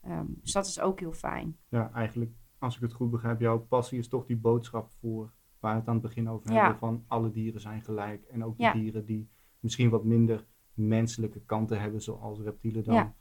Ehm, 0.00 0.26
dus 0.26 0.52
dat 0.52 0.66
is 0.66 0.80
ook 0.80 1.00
heel 1.00 1.12
fijn. 1.12 1.56
Ja, 1.68 1.92
eigenlijk, 1.92 2.32
als 2.58 2.76
ik 2.76 2.82
het 2.82 2.92
goed 2.92 3.10
begrijp, 3.10 3.40
jouw 3.40 3.58
passie 3.58 3.98
is 3.98 4.08
toch 4.08 4.26
die 4.26 4.36
boodschap 4.36 4.90
voor 4.90 5.32
waar 5.60 5.72
we 5.72 5.78
het 5.78 5.88
aan 5.88 5.94
het 5.94 6.02
begin 6.02 6.28
over 6.28 6.52
Ja. 6.52 6.60
hebben: 6.60 6.78
van 6.78 7.04
alle 7.06 7.30
dieren 7.30 7.60
zijn 7.60 7.82
gelijk. 7.82 8.24
En 8.24 8.44
ook 8.44 8.56
die 8.56 8.66
Ja. 8.66 8.72
dieren 8.72 9.04
die 9.04 9.28
misschien 9.60 9.90
wat 9.90 10.04
minder 10.04 10.46
menselijke 10.72 11.40
kanten 11.40 11.80
hebben, 11.80 12.02
zoals 12.02 12.40
reptielen 12.40 12.84
dan. 12.84 12.94
Ja. 12.94 13.14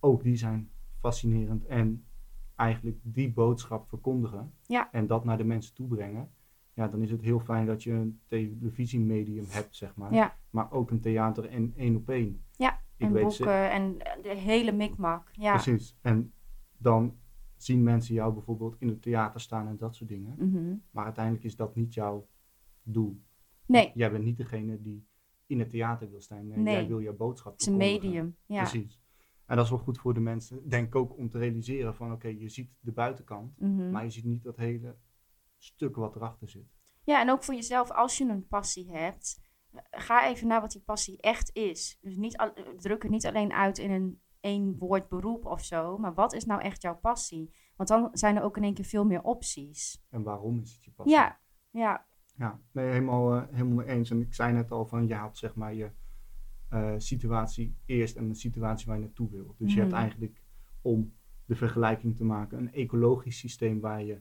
Ook 0.00 0.22
die 0.22 0.36
zijn 0.36 0.70
fascinerend. 0.98 1.64
En 1.66 2.04
eigenlijk 2.56 2.98
die 3.02 3.32
boodschap 3.32 3.88
verkondigen 3.88 4.52
en 4.92 5.06
dat 5.06 5.24
naar 5.24 5.36
de 5.36 5.44
mensen 5.44 5.74
toe 5.74 5.86
brengen. 5.88 6.30
Ja, 6.74 6.88
dan 6.88 7.02
is 7.02 7.10
het 7.10 7.20
heel 7.20 7.40
fijn 7.40 7.66
dat 7.66 7.82
je 7.82 7.92
een 7.92 8.20
televisiemedium 8.26 9.44
hebt, 9.48 9.76
zeg 9.76 9.94
maar. 9.96 10.36
Maar 10.50 10.72
ook 10.72 10.90
een 10.90 11.00
theater 11.00 11.44
en 11.48 11.72
één 11.76 11.96
op 11.96 12.08
één. 12.08 12.44
Ja, 12.56 12.80
Ik 12.96 13.06
en 13.06 13.12
weet 13.12 13.22
boeken 13.22 13.44
ze- 13.44 13.50
en 13.50 13.96
de 14.22 14.34
hele 14.36 14.72
mikmak. 14.72 15.28
Ja. 15.32 15.52
Precies. 15.52 15.96
En 16.02 16.32
dan 16.76 17.16
zien 17.64 17.82
mensen 17.82 18.14
jou 18.14 18.32
bijvoorbeeld 18.32 18.76
in 18.78 18.88
het 18.88 19.02
theater 19.02 19.40
staan 19.40 19.68
en 19.68 19.76
dat 19.76 19.94
soort 19.94 20.08
dingen. 20.10 20.34
Mhm. 20.38 20.74
Maar 20.90 21.04
uiteindelijk 21.04 21.44
is 21.44 21.56
dat 21.56 21.74
niet 21.74 21.94
jouw 21.94 22.28
doel. 22.82 23.20
Nee, 23.66 23.90
Jij 23.94 24.10
bent 24.10 24.24
niet 24.24 24.36
degene 24.36 24.82
die 24.82 25.06
in 25.46 25.58
het 25.58 25.70
theater 25.70 26.10
wil 26.10 26.20
staan. 26.20 26.46
Nee, 26.46 26.58
Nee. 26.58 26.74
Jij 26.74 26.86
wil 26.86 27.00
jouw 27.00 27.16
boodschap 27.16 27.52
het 27.52 27.60
is 27.60 27.66
een 27.66 27.76
medium. 27.76 28.36
Ja. 28.46 28.60
Precies. 28.62 29.00
En 29.46 29.56
dat 29.56 29.64
is 29.64 29.70
wel 29.70 29.80
goed 29.80 29.98
voor 29.98 30.14
de 30.14 30.20
mensen. 30.20 30.68
Denk 30.68 30.86
ik 30.86 30.94
ook 30.94 31.16
om 31.16 31.28
te 31.28 31.38
realiseren 31.38 31.94
van 31.94 32.12
oké, 32.12 32.28
je 32.28 32.48
ziet 32.48 32.70
de 32.80 32.92
buitenkant, 32.92 33.60
Mhm. 33.60 33.90
maar 33.90 34.04
je 34.04 34.10
ziet 34.10 34.24
niet 34.24 34.42
dat 34.42 34.56
hele 34.56 34.96
stuk 35.58 35.96
wat 35.96 36.16
erachter 36.16 36.48
zit. 36.48 36.66
Ja, 37.04 37.20
en 37.20 37.30
ook 37.30 37.42
voor 37.44 37.54
jezelf, 37.54 37.90
als 37.90 38.18
je 38.18 38.24
een 38.28 38.46
passie 38.46 38.90
hebt, 38.90 39.40
ga 39.90 40.28
even 40.28 40.46
naar 40.48 40.60
wat 40.60 40.70
die 40.70 40.82
passie 40.82 41.20
echt 41.20 41.50
is. 41.56 41.98
Dus 42.00 42.16
niet 42.16 42.36
al, 42.36 42.52
druk 42.76 43.02
het 43.02 43.10
niet 43.10 43.26
alleen 43.26 43.52
uit 43.52 43.78
in 43.78 43.90
een 43.90 44.20
één 44.42 44.78
woord 44.78 45.08
beroep 45.08 45.44
of 45.46 45.64
zo, 45.64 45.98
maar 45.98 46.14
wat 46.14 46.32
is 46.32 46.44
nou 46.44 46.60
echt 46.60 46.82
jouw 46.82 46.96
passie? 46.96 47.52
Want 47.76 47.88
dan 47.88 48.08
zijn 48.12 48.36
er 48.36 48.42
ook 48.42 48.56
in 48.56 48.62
één 48.62 48.74
keer 48.74 48.84
veel 48.84 49.04
meer 49.04 49.22
opties. 49.22 50.04
En 50.10 50.22
waarom 50.22 50.58
is 50.60 50.72
het 50.72 50.84
je 50.84 50.90
passie? 50.90 51.14
Ja, 51.16 51.40
ja, 51.70 52.06
Ja, 52.36 52.60
nee, 52.72 52.86
helemaal, 52.86 53.34
eh, 53.34 53.42
helemaal 53.50 53.76
mee 53.76 53.86
eens. 53.86 54.10
En 54.10 54.20
ik 54.20 54.34
zei 54.34 54.52
net 54.52 54.70
al 54.70 54.86
van 54.86 55.06
je 55.06 55.14
had 55.14 55.38
zeg 55.38 55.54
maar 55.54 55.74
je 55.74 55.90
eh, 56.68 56.94
situatie 56.96 57.76
eerst 57.84 58.16
en 58.16 58.28
de 58.28 58.34
situatie 58.34 58.86
waar 58.86 58.96
je 58.96 59.02
naartoe 59.02 59.30
wil. 59.30 59.54
Dus 59.58 59.72
je 59.72 59.78
hebt 59.80 59.92
Mhm. 59.92 60.00
eigenlijk 60.00 60.42
om 60.82 61.14
de 61.44 61.54
vergelijking 61.56 62.16
te 62.16 62.24
maken 62.24 62.58
een 62.58 62.72
ecologisch 62.72 63.38
systeem 63.38 63.80
waar 63.80 64.02
je 64.02 64.20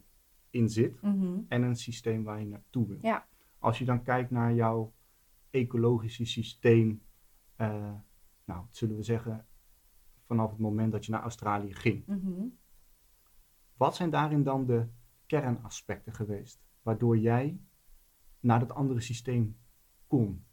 in 0.50 0.70
zit 0.70 1.02
mhm, 1.02 1.40
en 1.48 1.62
een 1.62 1.76
systeem 1.76 2.24
waar 2.24 2.40
je 2.40 2.46
naartoe 2.46 2.88
wil. 2.88 2.98
Ja. 3.02 3.28
Als 3.60 3.80
je 3.80 3.86
dan 3.86 4.04
kijkt 4.04 4.32
naar 4.32 4.54
jouw 4.54 4.94
ecologische 5.50 6.26
systeem, 6.26 7.04
eh, 7.56 7.94
nou, 8.46 8.66
zullen 8.70 8.96
we 8.96 9.04
zeggen, 9.04 9.46
vanaf 10.32 10.50
het 10.50 10.60
moment 10.60 10.92
dat 10.92 11.06
je 11.06 11.12
naar 11.12 11.22
Australië 11.22 11.74
ging. 11.74 12.06
mhm. 12.06 12.48
Wat 13.78 13.96
zijn 13.96 14.10
daarin 14.10 14.44
dan 14.44 14.66
de 14.66 14.88
kernaspecten 15.26 16.14
geweest, 16.14 16.62
waardoor 16.82 17.18
jij 17.18 17.60
naar 18.40 18.60
dat 18.60 18.74
andere 18.74 19.02
systeem 19.02 19.58
kon? 20.08 20.46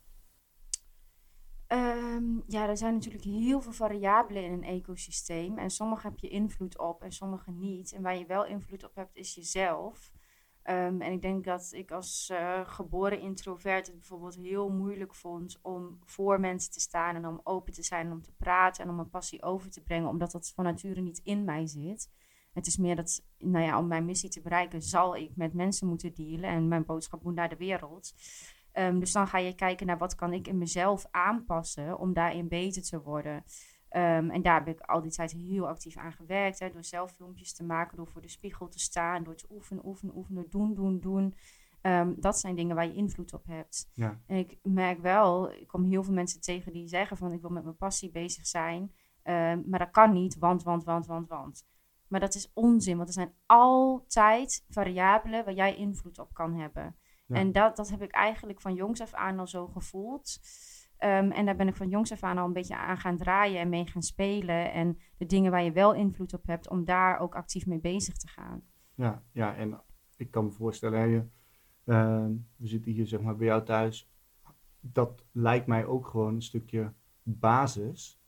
Ehm, 1.66 2.40
ja, 2.46 2.68
er 2.68 2.76
zijn 2.76 2.94
natuurlijk 2.94 3.24
heel 3.24 3.60
veel 3.60 3.72
variabelen 3.72 4.44
in 4.44 4.52
een 4.52 4.64
ecosysteem. 4.64 5.58
En 5.58 5.70
sommige 5.70 6.06
heb 6.06 6.18
je 6.18 6.28
invloed 6.28 6.78
op 6.78 7.02
en 7.02 7.12
sommige 7.12 7.50
niet. 7.50 7.92
En 7.92 8.02
waar 8.02 8.18
je 8.18 8.26
wel 8.26 8.46
invloed 8.46 8.84
op 8.84 8.94
hebt, 8.94 9.16
is 9.16 9.34
jezelf. 9.34 10.12
Ehm, 10.68 11.00
en 11.00 11.12
ik 11.12 11.22
denk 11.22 11.44
dat 11.44 11.68
ik 11.72 11.90
als 11.90 12.28
eh, 12.30 12.60
geboren 12.64 13.20
introvert 13.20 13.86
het 13.86 13.96
bijvoorbeeld 13.96 14.36
heel 14.36 14.68
moeilijk 14.68 15.14
vond 15.14 15.58
om 15.62 15.98
voor 16.04 16.40
mensen 16.40 16.72
te 16.72 16.80
staan 16.80 17.14
en 17.14 17.26
om 17.26 17.40
open 17.44 17.72
te 17.72 17.82
zijn 17.82 18.06
en 18.06 18.12
om 18.12 18.22
te 18.22 18.32
praten 18.36 18.84
en 18.84 18.90
om 18.90 18.96
mijn 18.96 19.10
passie 19.10 19.42
over 19.42 19.70
te 19.70 19.82
brengen, 19.82 20.08
omdat 20.08 20.30
dat 20.30 20.52
van 20.54 20.64
nature 20.64 21.00
niet 21.00 21.20
in 21.24 21.44
mij 21.44 21.66
zit. 21.66 22.10
Het 22.52 22.66
is 22.66 22.76
meer 22.76 22.96
dat, 22.96 23.24
nou 23.38 23.64
ja, 23.64 23.78
om 23.78 23.86
mijn 23.86 24.04
missie 24.04 24.30
te 24.30 24.40
bereiken, 24.40 24.82
zal 24.82 25.16
ik 25.16 25.36
met 25.36 25.54
mensen 25.54 25.88
moeten 25.88 26.14
dealen 26.14 26.50
en 26.50 26.68
mijn 26.68 26.84
boodschap 26.84 27.22
moet 27.22 27.34
naar 27.34 27.48
de 27.48 27.56
wereld. 27.56 28.14
Ehm, 28.72 28.98
dus 28.98 29.12
dan 29.12 29.28
ga 29.28 29.38
je 29.38 29.54
kijken 29.54 29.86
naar 29.86 29.98
wat 29.98 30.14
kan 30.14 30.32
ik 30.32 30.48
in 30.48 30.58
mezelf 30.58 31.06
aanpassen 31.10 31.98
om 31.98 32.12
daarin 32.12 32.48
beter 32.48 32.82
te 32.82 33.00
worden. 33.00 33.44
Ehm, 33.88 34.30
en 34.30 34.42
daar 34.42 34.64
heb 34.64 34.68
ik 34.76 34.80
al 34.80 35.00
die 35.00 35.10
tijd 35.10 35.32
heel 35.32 35.68
actief 35.68 35.96
aan 35.96 36.12
gewerkt. 36.12 36.58
Hè, 36.58 36.70
door 36.70 36.84
zelf 36.84 37.12
filmpjes 37.12 37.54
te 37.54 37.64
maken, 37.64 37.96
door 37.96 38.08
voor 38.08 38.22
de 38.22 38.28
spiegel 38.28 38.68
te 38.68 38.78
staan, 38.78 39.22
door 39.24 39.36
te 39.36 39.46
oefenen, 39.50 39.86
oefenen, 39.86 40.16
oefenen, 40.16 40.46
doen, 40.50 40.74
doen, 40.74 41.00
doen. 41.00 41.34
Ehm, 41.80 42.12
dat 42.16 42.38
zijn 42.38 42.54
dingen 42.54 42.76
waar 42.76 42.86
je 42.86 42.94
invloed 42.94 43.32
op 43.32 43.46
hebt. 43.46 43.90
Ja. 43.94 44.20
En 44.26 44.36
ik 44.36 44.58
merk 44.62 45.00
wel, 45.00 45.52
ik 45.52 45.66
kom 45.66 45.84
heel 45.84 46.02
veel 46.02 46.14
mensen 46.14 46.40
tegen 46.40 46.72
die 46.72 46.88
zeggen 46.88 47.16
van 47.16 47.32
ik 47.32 47.40
wil 47.40 47.50
met 47.50 47.64
mijn 47.64 47.76
passie 47.76 48.10
bezig 48.10 48.46
zijn. 48.46 48.92
Ehm, 49.22 49.62
maar 49.66 49.78
dat 49.78 49.90
kan 49.90 50.12
niet, 50.12 50.38
want, 50.38 50.62
want, 50.62 50.84
want, 50.84 51.06
want, 51.06 51.28
want. 51.28 51.66
Maar 52.08 52.20
dat 52.20 52.34
is 52.34 52.50
onzin, 52.54 52.96
want 52.96 53.08
er 53.08 53.14
zijn 53.14 53.34
altijd 53.46 54.64
variabelen 54.68 55.44
waar 55.44 55.54
jij 55.54 55.76
invloed 55.76 56.18
op 56.18 56.34
kan 56.34 56.54
hebben. 56.54 56.96
Ja. 57.26 57.36
En 57.36 57.52
dat, 57.52 57.76
dat 57.76 57.88
heb 57.88 58.02
ik 58.02 58.10
eigenlijk 58.10 58.60
van 58.60 58.74
jongs 58.74 59.00
af 59.00 59.14
aan 59.14 59.38
al 59.38 59.46
zo 59.46 59.66
gevoeld. 59.66 60.38
Ehm, 60.98 61.30
en 61.30 61.44
daar 61.44 61.56
ben 61.56 61.68
ik 61.68 61.76
van 61.76 61.88
jongs 61.88 62.12
af 62.12 62.22
aan 62.22 62.38
al 62.38 62.46
een 62.46 62.52
beetje 62.52 62.76
aan 62.76 62.98
gaan 62.98 63.16
draaien 63.16 63.60
en 63.60 63.68
mee 63.68 63.86
gaan 63.86 64.02
spelen. 64.02 64.72
En 64.72 64.98
de 65.16 65.26
dingen 65.26 65.50
waar 65.50 65.62
je 65.62 65.72
wel 65.72 65.94
invloed 65.94 66.32
op 66.32 66.46
hebt, 66.46 66.68
om 66.68 66.84
daar 66.84 67.18
ook 67.18 67.34
actief 67.34 67.66
mee 67.66 67.80
bezig 67.80 68.16
te 68.16 68.28
gaan. 68.28 68.62
Ja, 68.94 69.22
ja, 69.32 69.56
en 69.56 69.80
ik 70.16 70.30
kan 70.30 70.44
me 70.44 70.50
voorstellen, 70.50 70.98
hè, 70.98 71.04
je, 71.04 71.24
ehm, 71.84 72.32
we 72.56 72.66
zitten 72.66 72.92
hier 72.92 73.06
zeg 73.06 73.20
maar 73.20 73.36
bij 73.36 73.46
jou 73.46 73.64
thuis. 73.64 74.10
Dat 74.80 75.24
lijkt 75.32 75.66
mij 75.66 75.86
ook 75.86 76.06
gewoon 76.06 76.34
een 76.34 76.42
stukje 76.42 76.92
basis 77.22 78.20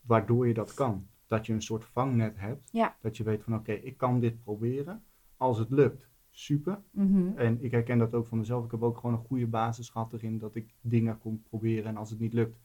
waardoor 0.00 0.46
je 0.46 0.54
dat 0.54 0.74
kan. 0.74 1.08
Dat 1.26 1.46
je 1.46 1.52
een 1.52 1.62
soort 1.62 1.84
vangnet 1.84 2.38
hebt. 2.38 2.68
Ja. 2.72 2.96
Dat 3.00 3.16
je 3.16 3.24
weet 3.24 3.42
van 3.42 3.54
oké, 3.54 3.72
ik 3.72 3.96
kan 3.96 4.20
dit 4.20 4.42
proberen. 4.42 5.04
Als 5.36 5.58
het 5.58 5.70
lukt, 5.70 6.09
super. 6.40 6.82
Mhm. 6.90 7.38
En 7.38 7.62
ik 7.62 7.70
herken 7.70 7.98
dat 7.98 8.14
ook 8.14 8.26
van 8.26 8.38
mezelf. 8.38 8.64
Ik 8.64 8.70
heb 8.70 8.82
ook 8.82 8.96
gewoon 8.98 9.16
een 9.16 9.26
goede 9.26 9.46
basis 9.46 9.88
gehad 9.88 10.12
erin 10.12 10.38
dat 10.38 10.54
ik 10.54 10.74
dingen 10.80 11.18
kon 11.18 11.42
proberen. 11.42 11.84
En 11.84 11.96
als 11.96 12.10
het 12.10 12.18
niet 12.18 12.32
lukt, 12.32 12.60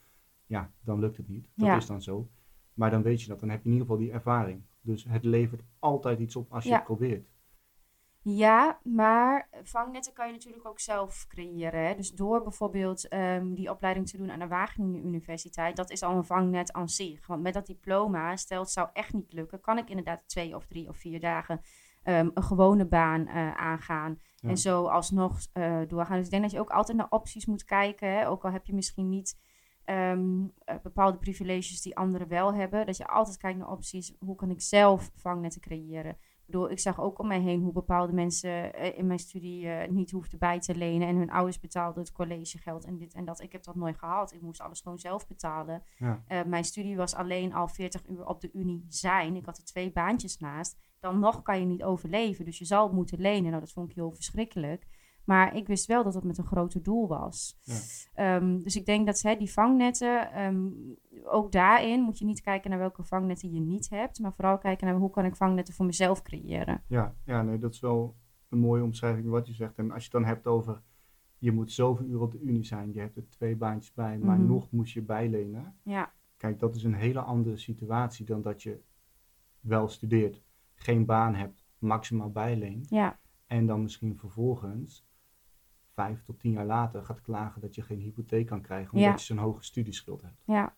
ja, 0.46 0.72
dan 0.84 1.00
lukt 1.00 1.18
het 1.18 1.28
niet. 1.28 1.48
Dat 1.56 1.68
Ja. 1.68 1.76
is 1.76 1.86
dan 1.86 2.02
zo. 2.02 2.30
Maar 2.74 2.92
dan 2.92 3.02
weet 3.02 3.22
je 3.22 3.28
dat. 3.28 3.40
Dan 3.40 3.50
heb 3.50 3.60
je 3.60 3.66
in 3.66 3.72
ieder 3.72 3.88
geval 3.88 4.02
die 4.04 4.12
ervaring. 4.12 4.62
Dus 4.82 5.04
het 5.04 5.24
levert 5.24 5.62
altijd 5.80 6.20
iets 6.20 6.36
op 6.36 6.54
als 6.54 6.64
je 6.64 6.74
het 6.74 6.84
probeert. 6.84 7.28
Ja, 8.22 8.80
maar 8.84 9.50
vangnetten 9.64 10.14
kan 10.14 10.28
je 10.28 10.34
natuurlijk 10.34 10.68
ook 10.68 10.80
zelf 10.80 11.26
creëren. 11.28 11.86
Hè? 11.88 11.96
Dus 11.96 12.12
door 12.12 12.44
bijvoorbeeld 12.44 13.08
ehm, 13.08 13.54
die 13.54 13.70
opleiding 13.70 14.08
te 14.08 14.18
doen 14.18 14.32
aan 14.32 14.40
de 14.40 14.48
Wageningen 14.48 15.06
Universiteit, 15.06 15.76
dat 15.76 15.92
is 15.92 16.04
al 16.04 16.16
een 16.16 16.26
vangnet 16.26 16.74
aan 16.74 16.90
zich. 16.90 17.28
Want 17.28 17.42
met 17.42 17.54
dat 17.54 17.66
diploma, 17.66 18.36
stel 18.36 18.60
het 18.60 18.70
zou 18.70 18.90
echt 18.94 19.14
niet 19.14 19.34
lukken, 19.34 19.62
kan 19.62 19.78
ik 19.78 19.90
inderdaad 19.90 20.28
twee 20.28 20.56
of 20.56 20.66
drie 20.66 20.90
of 20.90 20.98
vier 20.98 21.20
dagen 21.20 21.62
ehm, 22.06 22.30
een 22.34 22.44
gewone 22.44 22.86
baan 22.86 23.28
eh, 23.28 23.54
aangaan. 23.56 24.20
Ja. 24.36 24.50
En 24.50 24.58
zo 24.58 24.86
alsnog 24.86 25.40
eh, 25.54 25.82
doorgaan. 25.88 26.16
Dus 26.16 26.26
ik 26.26 26.32
denk 26.32 26.44
dat 26.44 26.52
je 26.52 26.60
ook 26.60 26.70
altijd 26.70 26.98
naar 26.98 27.10
opties 27.10 27.46
moet 27.46 27.64
kijken. 27.64 28.10
Hè? 28.10 28.30
Ook 28.30 28.46
al 28.46 28.52
heb 28.52 28.66
je 28.66 28.74
misschien 28.74 29.10
niet 29.10 29.40
ehm, 29.84 30.48
eh, 30.58 30.76
bepaalde 30.84 31.18
privileges 31.18 31.82
die 31.82 31.98
anderen 31.98 32.28
wel 32.28 32.54
hebben. 32.54 32.86
Dat 32.86 32.98
je 32.98 33.08
altijd 33.08 33.38
kijkt 33.38 33.58
naar 33.58 33.72
opties. 33.72 34.16
Hoe 34.20 34.36
kan 34.36 34.50
ik 34.50 34.62
zelf 34.62 35.12
vangnetten 35.16 35.62
creëren? 35.62 36.18
Ik 36.46 36.52
bedoel, 36.52 36.72
ik 36.72 36.80
zag 36.80 37.00
ook 37.00 37.20
om 37.20 37.28
mij 37.28 37.40
heen 37.40 37.62
hoe 37.62 37.72
bepaalde 37.72 38.14
mensen 38.14 38.74
eh, 38.74 38.98
in 38.98 39.08
mijn 39.08 39.20
studie 39.20 39.70
eh, 39.70 39.90
niet 39.90 40.12
hoefden 40.12 40.40
bij 40.40 40.60
te 40.60 40.76
lenen. 40.76 41.08
En 41.08 41.16
hun 41.16 41.32
ouders 41.32 41.60
betaalden 41.60 42.04
het 42.04 42.12
collegegeld 42.12 42.86
en 42.86 42.98
dit 42.98 43.14
en 43.14 43.26
dat. 43.26 43.42
Ik 43.42 43.52
heb 43.52 43.64
dat 43.64 43.76
nooit 43.76 43.98
gehad. 43.98 44.34
Ik 44.34 44.42
moest 44.42 44.62
alles 44.62 44.82
gewoon 44.82 44.98
zelf 44.98 45.28
betalen. 45.28 45.84
Ja. 45.98 46.24
Eh, 46.28 46.44
mijn 46.44 46.64
studie 46.64 46.96
was 46.96 47.16
alleen 47.16 47.54
al 47.54 47.68
40 47.68 48.08
uur 48.08 48.26
op 48.26 48.42
de 48.42 48.50
unie 48.54 48.86
zijn. 48.88 49.36
Ik 49.36 49.46
had 49.46 49.58
er 49.58 49.64
twee 49.64 49.92
baantjes 49.92 50.38
naast. 50.38 50.78
Dan 51.00 51.20
nog 51.20 51.42
kan 51.42 51.60
je 51.60 51.66
niet 51.66 51.84
overleven. 51.84 52.46
Dus 52.46 52.58
je 52.58 52.66
zal 52.66 52.94
moeten 52.94 53.20
lenen. 53.20 53.50
Nou, 53.50 53.60
dat 53.60 53.72
vond 53.72 53.90
ik 53.90 53.96
heel 53.96 54.12
verschrikkelijk. 54.12 54.88
Maar 55.26 55.56
ik 55.56 55.68
wist 55.68 55.86
wel 55.86 56.04
dat 56.04 56.14
het 56.14 56.24
met 56.24 56.38
een 56.38 56.46
groter 56.46 56.84
doel 56.84 57.08
was. 57.08 57.58
Ja. 57.64 57.80
Ehm, 58.14 58.60
dus 58.60 58.76
ik 58.76 58.86
denk 58.86 59.06
dat 59.06 59.22
hè, 59.22 59.36
die 59.36 59.52
vangnetten, 59.52 60.32
ehm, 60.32 60.70
ook 61.24 61.52
daarin 61.52 62.02
moet 62.02 62.18
je 62.20 62.26
niet 62.26 62.42
kijken 62.42 62.70
naar 62.70 62.80
welke 62.80 63.04
vangnetten 63.04 63.54
je 63.54 63.60
niet 63.60 63.90
hebt. 63.90 64.20
Maar 64.20 64.34
vooral 64.34 64.58
kijken 64.58 64.88
naar 64.88 64.96
hoe 64.96 65.10
kan 65.10 65.26
ik 65.26 65.36
vangnetten 65.36 65.74
voor 65.74 65.86
mezelf 65.86 66.22
creëren. 66.22 66.84
Ja, 66.88 67.16
ja, 67.26 67.42
nee, 67.42 67.58
dat 67.58 67.74
is 67.74 67.80
wel 67.80 68.16
een 68.50 68.60
mooie 68.60 68.84
omschrijving 68.84 69.28
wat 69.30 69.48
je 69.48 69.54
zegt. 69.54 69.78
En 69.78 69.92
als 69.92 69.98
je 70.06 70.10
het 70.12 70.12
dan 70.22 70.26
hebt 70.26 70.48
over, 70.48 70.82
je 71.38 71.52
moet 71.52 71.72
zoveel 71.72 72.06
uur 72.06 72.22
op 72.22 72.32
de 72.32 72.40
unie 72.42 72.64
zijn, 72.66 72.94
je 72.94 73.00
hebt 73.00 73.18
er 73.18 73.30
twee 73.30 73.56
baantjes 73.56 73.94
bij, 73.94 74.18
maar 74.18 74.38
Mhm. 74.38 74.48
nog 74.48 74.72
moest 74.72 74.94
je 74.94 75.02
bijlenen. 75.02 75.76
Ja, 75.84 76.12
kijk, 76.38 76.60
dat 76.60 76.76
is 76.76 76.84
een 76.84 76.94
hele 76.94 77.20
andere 77.20 77.58
situatie 77.58 78.26
dan 78.26 78.42
dat 78.42 78.64
je 78.64 78.82
wel 79.60 79.88
studeert, 79.88 80.42
geen 80.76 81.06
baan 81.06 81.36
hebt, 81.36 81.66
maximaal 81.78 82.32
bijleent. 82.32 82.90
Ja, 82.90 83.20
En 83.48 83.66
dan 83.66 83.82
misschien 83.82 84.18
vervolgens, 84.18 85.05
vijf 85.96 86.24
tot 86.24 86.40
tien 86.40 86.52
jaar 86.52 86.66
later, 86.66 87.04
gaat 87.06 87.22
klagen 87.22 87.62
dat 87.62 87.76
je 87.76 87.82
geen 87.82 88.00
hypotheek 88.00 88.48
kan 88.48 88.62
krijgen 88.62 88.94
omdat 88.94 89.08
Ja. 89.10 89.12
je 89.16 89.20
zo'n 89.24 89.38
hoge 89.38 89.64
studieschuld 89.64 90.22
hebt. 90.22 90.42
ja, 90.46 90.76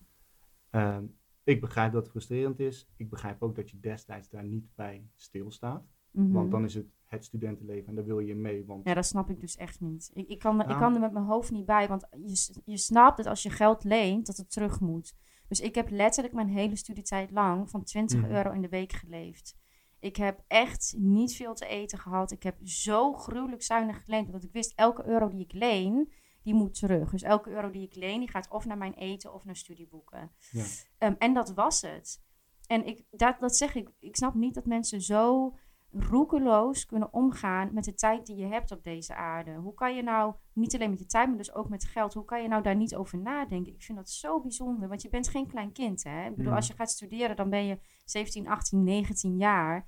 Ehm, 0.70 1.05
ik 1.43 1.61
begrijp 1.61 1.91
dat 1.91 2.01
het 2.01 2.11
frustrerend 2.11 2.59
is. 2.59 2.89
Ik 2.95 3.09
begrijp 3.09 3.41
ook 3.43 3.55
dat 3.55 3.70
je 3.70 3.80
destijds 3.80 4.30
daar 4.30 4.43
niet 4.43 4.76
bij 4.76 5.07
stilstaat. 5.15 5.84
mhm. 6.11 6.32
Want 6.32 6.51
dan 6.51 6.63
is 6.63 6.74
het 6.74 6.86
het 7.05 7.26
studentenleven 7.26 7.88
en 7.89 7.95
daar 7.95 8.05
wil 8.05 8.20
je 8.20 8.36
mee. 8.36 8.65
Want 8.65 8.88
Ja, 8.88 8.93
dat 8.93 9.05
snap 9.05 9.30
ik 9.30 9.39
dus 9.39 9.55
echt 9.55 9.80
niet. 9.82 10.11
Ik, 10.13 10.28
ik, 10.28 10.39
kan, 10.39 10.61
er- 10.63 10.70
ik 10.70 10.78
kan 10.78 10.93
er 10.93 10.99
met 10.99 11.11
mijn 11.11 11.26
hoofd 11.26 11.51
niet 11.51 11.65
bij, 11.65 11.88
want 11.88 12.07
je, 12.11 12.61
je 12.65 12.78
snapt 12.78 13.18
dat 13.18 13.26
als 13.26 13.43
je 13.43 13.49
geld 13.49 13.84
leent, 13.84 14.26
dat 14.26 14.38
het 14.38 14.51
terug 14.51 14.80
moet. 14.80 15.15
Dus 15.47 15.59
ik 15.59 15.76
heb 15.76 15.89
letterlijk 15.89 16.34
mijn 16.36 16.47
hele 16.47 16.76
studietijd 16.76 17.32
lang 17.32 17.70
van 17.70 17.84
20 17.84 18.22
Mhm. 18.22 18.32
euro 18.32 18.51
in 18.51 18.61
de 18.61 18.70
week 18.70 18.91
geleefd. 18.91 19.55
Ik 20.07 20.15
heb 20.15 20.43
echt 20.47 20.95
niet 20.97 21.35
veel 21.35 21.53
te 21.53 21.67
eten 21.67 21.99
gehad. 21.99 22.31
Ik 22.31 22.43
heb 22.43 22.55
zo 22.63 23.13
gruwelijk 23.13 23.63
zuinig 23.63 24.03
geleend, 24.03 24.25
omdat 24.25 24.43
ik 24.43 24.51
wist, 24.51 24.73
elke 24.75 25.05
euro 25.05 25.27
die 25.29 25.43
ik 25.43 25.53
leen, 25.53 26.11
die 26.43 26.53
moet 26.53 26.73
terug. 26.79 27.11
Dus 27.11 27.21
elke 27.21 27.49
euro 27.49 27.69
die 27.69 27.85
ik 27.85 27.95
leen, 27.95 28.19
die 28.19 28.29
gaat 28.29 28.49
of 28.49 28.65
naar 28.65 28.77
mijn 28.77 28.93
eten 28.93 29.33
of 29.33 29.45
naar 29.45 29.55
studieboeken. 29.55 30.31
Ja. 30.51 30.63
Ehm, 30.97 31.13
en 31.17 31.33
dat 31.33 31.53
was 31.53 31.81
het. 31.81 32.21
En 32.67 32.85
ik, 32.85 33.03
dat, 33.09 33.39
dat 33.39 33.55
zeg 33.55 33.75
ik, 33.75 33.89
ik 33.99 34.15
snap 34.15 34.33
niet 34.33 34.53
dat 34.53 34.65
mensen 34.65 35.01
zo 35.01 35.55
roekeloos 35.91 36.85
kunnen 36.85 37.13
omgaan 37.13 37.73
met 37.73 37.83
de 37.83 37.93
tijd 37.93 38.25
die 38.25 38.35
je 38.35 38.45
hebt 38.45 38.71
op 38.71 38.83
deze 38.83 39.15
aarde. 39.15 39.55
Hoe 39.55 39.73
kan 39.73 39.95
je 39.95 40.01
nou, 40.03 40.33
niet 40.53 40.75
alleen 40.75 40.89
met 40.89 40.99
je 40.99 41.05
tijd, 41.05 41.27
maar 41.27 41.37
dus 41.37 41.53
ook 41.53 41.69
met 41.69 41.85
geld, 41.85 42.13
hoe 42.13 42.25
kan 42.25 42.41
je 42.41 42.47
nou 42.47 42.63
daar 42.63 42.75
niet 42.75 42.95
over 42.95 43.17
nadenken? 43.17 43.73
Ik 43.73 43.83
vind 43.83 43.97
dat 43.97 44.09
zo 44.09 44.41
bijzonder, 44.41 44.89
want 44.89 45.01
je 45.01 45.09
bent 45.09 45.27
geen 45.27 45.47
klein 45.47 45.71
kind, 45.71 46.03
hè? 46.03 46.23
Ik 46.23 46.29
bedoel, 46.29 46.45
Mhm. 46.45 46.55
als 46.55 46.67
je 46.67 46.73
gaat 46.73 46.91
studeren, 46.91 47.35
dan 47.35 47.49
ben 47.49 47.65
je 47.65 47.79
17, 48.05 48.47
18, 48.47 48.83
19 48.83 49.37
jaar. 49.37 49.87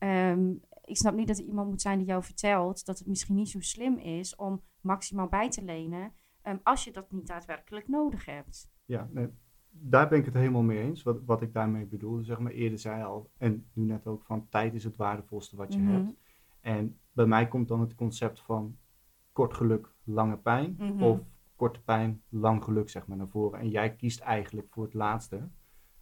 Ehm, 0.00 0.50
ik 0.84 0.96
snap 0.96 1.14
niet 1.14 1.28
dat 1.28 1.38
er 1.38 1.44
iemand 1.44 1.68
moet 1.68 1.80
zijn 1.80 1.98
die 1.98 2.06
jou 2.06 2.22
vertelt 2.22 2.84
dat 2.86 2.98
het 2.98 3.08
misschien 3.08 3.34
niet 3.34 3.48
zo 3.48 3.60
slim 3.60 3.96
is 3.98 4.36
om 4.36 4.62
maximaal 4.80 5.28
bij 5.28 5.50
te 5.50 5.64
lenen, 5.64 6.12
ehm, 6.42 6.56
als 6.62 6.84
je 6.84 6.92
dat 6.92 7.12
niet 7.12 7.26
daadwerkelijk 7.26 7.88
nodig 7.88 8.24
hebt. 8.24 8.70
Ja, 8.84 9.08
nee, 9.12 9.28
daar 9.70 10.08
ben 10.08 10.18
ik 10.18 10.24
het 10.24 10.34
helemaal 10.34 10.62
mee 10.62 10.78
eens. 10.78 11.02
Wat, 11.02 11.20
wat 11.24 11.42
ik 11.42 11.52
daarmee 11.52 11.86
bedoel, 11.86 12.24
zeg 12.24 12.38
maar 12.38 12.52
eerder 12.52 12.78
zei 12.78 13.02
al, 13.04 13.30
en 13.36 13.66
nu 13.72 13.84
net 13.84 14.06
ook 14.06 14.24
van 14.24 14.48
tijd 14.48 14.74
is 14.74 14.84
het 14.84 14.96
waardevolste 14.96 15.56
wat 15.56 15.72
je 15.74 15.80
Mhm. 15.80 15.90
hebt. 15.92 16.14
En 16.60 16.98
bij 17.12 17.26
mij 17.26 17.48
komt 17.48 17.68
dan 17.68 17.80
het 17.80 17.94
concept 17.94 18.40
van 18.40 18.76
kort 19.32 19.54
geluk, 19.54 19.94
lange 20.04 20.38
pijn. 20.38 20.74
Mhm. 20.78 21.02
Of 21.02 21.20
korte 21.56 21.82
pijn, 21.82 22.22
lang 22.28 22.64
geluk, 22.64 22.88
zeg 22.88 23.06
maar, 23.06 23.16
naar 23.16 23.28
voren. 23.28 23.60
En 23.60 23.68
jij 23.68 23.94
kiest 23.96 24.20
eigenlijk 24.20 24.66
voor 24.70 24.84
het 24.84 24.94
laatste. 24.94 25.48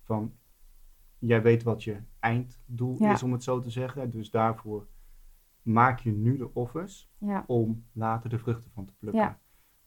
Van, 0.02 0.32
jij 1.18 1.42
weet 1.42 1.62
wat 1.62 1.84
je 1.84 1.96
einddoel 2.18 2.96
Ja. 3.02 3.12
is, 3.12 3.22
om 3.22 3.32
het 3.32 3.42
zo 3.42 3.60
te 3.60 3.70
zeggen. 3.70 4.10
Dus 4.10 4.30
daarvoor 4.30 4.86
maak 5.62 5.98
je 6.00 6.10
nu 6.12 6.36
de 6.36 6.54
offers 6.54 7.10
Ja, 7.18 7.44
om 7.46 7.84
later 7.92 8.30
de 8.30 8.38
vruchten 8.38 8.70
van 8.70 8.84
te 8.84 8.94
plukken. 8.98 9.22
Ja. 9.22 9.40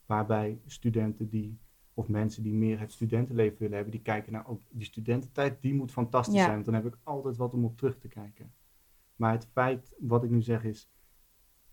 Waarbij 0.06 0.60
studenten 0.66 1.28
die, 1.28 1.58
of 1.94 2.08
mensen 2.08 2.42
die 2.42 2.52
meer 2.54 2.80
het 2.80 2.92
studentenleven 2.92 3.58
willen 3.58 3.74
hebben, 3.74 3.92
die 3.92 4.02
kijken 4.02 4.32
naar 4.32 4.46
ook 4.46 4.62
die 4.70 4.84
studententijd, 4.86 5.62
die 5.62 5.74
moet 5.74 5.92
fantastisch 5.92 6.34
zijn. 6.42 6.52
Want 6.54 6.64
dan 6.64 6.74
heb 6.74 6.86
ik 6.86 6.98
altijd 7.02 7.36
wat 7.36 7.52
om 7.54 7.64
op 7.64 7.76
terug 7.76 7.98
te 7.98 8.08
kijken. 8.08 8.52
Maar 9.16 9.32
het 9.32 9.46
feit, 9.52 9.94
wat 9.98 10.24
ik 10.24 10.30
nu 10.30 10.42
zeg, 10.42 10.64
is 10.64 10.90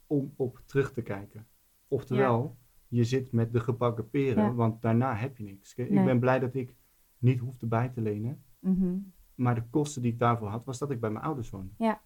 om 0.07 0.33
op 0.35 0.61
terug 0.65 0.93
te 0.93 1.01
kijken. 1.01 1.47
Oftewel, 1.87 2.57
je 2.87 3.03
zit 3.03 3.31
met 3.31 3.51
de 3.51 3.59
gebakken 3.59 4.09
peren, 4.09 4.55
want 4.55 4.81
daarna 4.81 5.15
heb 5.15 5.37
je 5.37 5.43
niks. 5.43 5.75
Nee. 5.75 5.87
Ik 5.87 6.05
ben 6.05 6.19
blij 6.19 6.39
dat 6.39 6.53
ik 6.55 6.75
niet 7.17 7.39
hoefde 7.39 7.67
bij 7.67 7.89
te 7.89 8.01
lenen. 8.01 8.43
mhm. 8.59 8.97
Maar 9.39 9.55
de 9.55 9.63
kosten 9.69 10.01
die 10.01 10.11
ik 10.11 10.19
daarvoor 10.19 10.47
had, 10.47 10.65
was 10.65 10.77
dat 10.77 10.91
ik 10.91 10.99
bij 10.99 11.09
mijn 11.09 11.23
ouders 11.25 11.49
woonde. 11.49 11.71
Ja. 11.77 12.01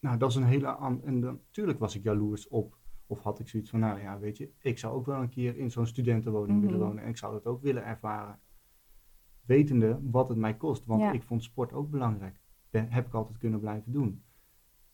Nou, 0.00 0.18
dat 0.18 0.30
is 0.30 0.36
een 0.36 0.44
hele... 0.44 0.66
an- 0.68 1.02
En 1.04 1.20
dan, 1.20 1.34
natuurlijk 1.34 1.78
was 1.78 1.94
ik 1.96 2.02
jaloers 2.02 2.48
op... 2.48 2.78
Of 3.06 3.22
had 3.22 3.38
ik 3.38 3.48
zoiets 3.48 3.70
van, 3.70 3.80
nou 3.80 4.00
ja, 4.00 4.18
weet 4.18 4.36
je... 4.36 4.50
Ik 4.58 4.78
zou 4.78 4.94
ook 4.94 5.06
wel 5.06 5.22
een 5.22 5.28
keer 5.28 5.56
in 5.56 5.70
zo'n 5.70 5.86
studentenwoning 5.86 6.58
Mhm. 6.58 6.66
willen 6.66 6.86
wonen. 6.86 7.02
En 7.02 7.08
ik 7.08 7.16
zou 7.16 7.32
dat 7.32 7.46
ook 7.46 7.62
willen 7.62 7.84
ervaren. 7.84 8.38
Wetende 9.44 10.00
wat 10.02 10.28
het 10.28 10.38
mij 10.38 10.56
kost. 10.56 10.84
Want 10.84 11.00
Ja. 11.00 11.12
ik 11.12 11.22
vond 11.22 11.42
sport 11.42 11.72
ook 11.72 11.90
belangrijk. 11.90 12.40
Dat 12.70 12.84
heb 12.88 13.06
ik 13.06 13.14
altijd 13.14 13.38
kunnen 13.38 13.60
blijven 13.60 13.92
doen. 13.92 14.22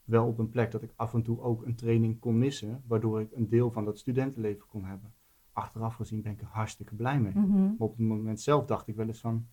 Wel 0.04 0.26
op 0.26 0.38
een 0.38 0.48
plek 0.50 0.70
dat 0.70 0.82
ik 0.82 0.92
af 0.96 1.14
en 1.14 1.22
toe 1.22 1.40
ook 1.40 1.64
een 1.66 1.74
training 1.76 2.18
kon 2.18 2.38
missen. 2.38 2.82
Waardoor 2.86 3.20
ik 3.20 3.32
een 3.32 3.48
deel 3.48 3.70
van 3.70 3.84
dat 3.84 3.98
studentenleven 3.98 4.66
kon 4.66 4.84
hebben. 4.84 5.14
Achteraf 5.52 5.94
gezien 5.94 6.22
ben 6.22 6.32
ik 6.32 6.40
er 6.40 6.46
hartstikke 6.46 6.94
blij 6.94 7.20
mee. 7.20 7.32
Mhm. 7.34 7.62
Maar 7.62 7.74
op 7.78 7.90
het 7.96 8.06
moment 8.06 8.40
zelf 8.40 8.64
dacht 8.64 8.86
ik 8.88 8.96
wel 8.96 9.06
eens 9.06 9.20
van, 9.20 9.48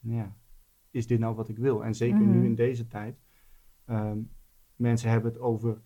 nou 0.00 0.16
ja, 0.18 0.36
is 0.96 1.06
dit 1.06 1.18
nou 1.18 1.34
wat 1.34 1.48
ik 1.48 1.58
wil? 1.58 1.84
En 1.84 1.94
zeker 1.94 2.20
Mhm. 2.20 2.30
nu 2.30 2.44
in 2.44 2.54
deze 2.54 2.86
tijd, 2.86 3.20
ehm, 3.84 4.18
mensen 4.76 5.10
hebben 5.10 5.32
het 5.32 5.40
over 5.40 5.82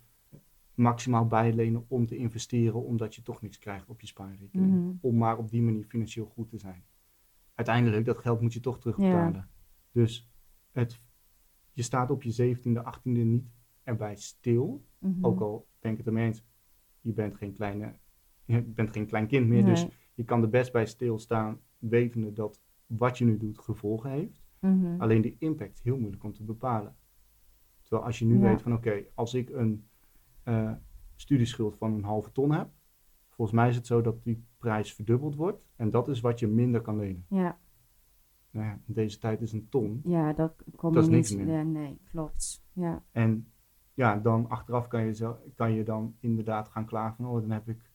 maximaal 0.73 1.27
bijlenen 1.27 1.85
om 1.87 2.05
te 2.05 2.15
investeren, 2.15 2.83
omdat 2.83 3.15
je 3.15 3.21
toch 3.21 3.41
niks 3.41 3.57
krijgt 3.57 3.87
op 3.89 4.01
je 4.01 4.07
spaarrekening. 4.07 4.71
Mhm. 4.71 4.91
Om 5.01 5.17
maar 5.17 5.37
op 5.37 5.49
die 5.51 5.61
manier 5.61 5.85
financieel 5.85 6.25
goed 6.25 6.49
te 6.49 6.57
zijn. 6.57 6.83
Uiteindelijk, 7.53 8.05
dat 8.05 8.17
geld 8.17 8.41
moet 8.41 8.53
je 8.53 8.59
toch 8.59 8.79
terugbetalen. 8.79 9.49
Dus 9.91 10.29
het, 10.71 11.01
je 11.73 11.81
staat 11.81 12.11
op 12.11 12.23
je 12.23 12.31
17e, 12.31 12.81
18e 12.83 13.23
niet 13.23 13.51
erbij 13.83 14.15
stil. 14.15 14.85
Mhm. 14.97 15.25
Ook 15.25 15.39
al 15.41 15.67
ben 15.79 15.91
ik 15.91 15.97
het 15.97 16.07
ermee 16.07 16.25
eens, 16.25 16.43
je 17.01 17.13
bent 17.13 17.35
geen, 17.35 17.53
kleine, 17.53 17.95
je 18.45 18.61
bent 18.61 18.89
geen 18.91 19.05
klein 19.05 19.27
kind 19.27 19.47
meer. 19.47 19.65
Dus 19.65 19.87
je 20.13 20.23
kan 20.23 20.41
er 20.41 20.49
best 20.49 20.71
bij 20.71 20.85
stilstaan, 20.85 21.59
wetende 21.77 22.33
dat 22.33 22.61
wat 22.85 23.17
je 23.17 23.25
nu 23.25 23.37
doet 23.37 23.59
gevolgen 23.59 24.09
heeft. 24.09 24.40
Mhm. 24.61 25.01
Alleen 25.01 25.21
de 25.21 25.35
impact 25.37 25.73
is 25.73 25.81
heel 25.83 25.97
moeilijk 25.99 26.23
om 26.23 26.33
te 26.33 26.43
bepalen. 26.43 26.95
Terwijl 27.81 28.03
als 28.05 28.19
je 28.19 28.25
nu 28.25 28.33
Ja. 28.39 28.41
weet 28.41 28.61
van 28.61 28.73
oké, 28.73 29.03
als 29.13 29.33
ik 29.33 29.49
een 29.49 29.85
eh, 30.43 30.71
studieschuld 31.15 31.77
van 31.77 31.93
een 31.93 32.03
halve 32.03 32.31
ton 32.31 32.51
heb, 32.51 32.69
volgens 33.29 33.57
mij 33.57 33.69
is 33.69 33.75
het 33.75 33.87
zo 33.87 34.01
dat 34.01 34.23
die 34.23 34.43
prijs 34.57 34.93
verdubbeld 34.93 35.35
wordt. 35.35 35.63
En 35.75 35.89
dat 35.89 36.07
is 36.07 36.19
wat 36.21 36.39
je 36.39 36.47
minder 36.47 36.81
kan 36.81 36.97
lenen. 36.97 37.25
Ja, 37.29 37.59
Nou 38.51 38.65
ja, 38.65 38.79
in 38.87 38.93
deze 38.93 39.17
tijd 39.19 39.41
is 39.41 39.51
een 39.51 39.69
ton. 39.69 40.01
ja, 40.05 40.33
dat 40.33 40.63
komt 40.75 40.95
niet. 40.95 41.09
niks 41.09 41.35
meer. 41.35 41.47
Ja, 41.47 41.63
nee, 41.63 41.99
klopt. 42.09 42.63
Ja. 42.73 43.03
En 43.11 43.47
ja, 43.93 44.19
dan 44.19 44.49
achteraf 44.49 44.87
kan 44.87 45.05
je, 45.05 45.35
kan 45.55 45.71
je 45.73 45.83
dan 45.83 46.15
inderdaad 46.19 46.67
gaan 46.69 46.85
klagen 46.85 47.15
van, 47.15 47.25
oh, 47.25 47.41
dan 47.41 47.51
heb 47.51 47.67
ik, 47.69 47.91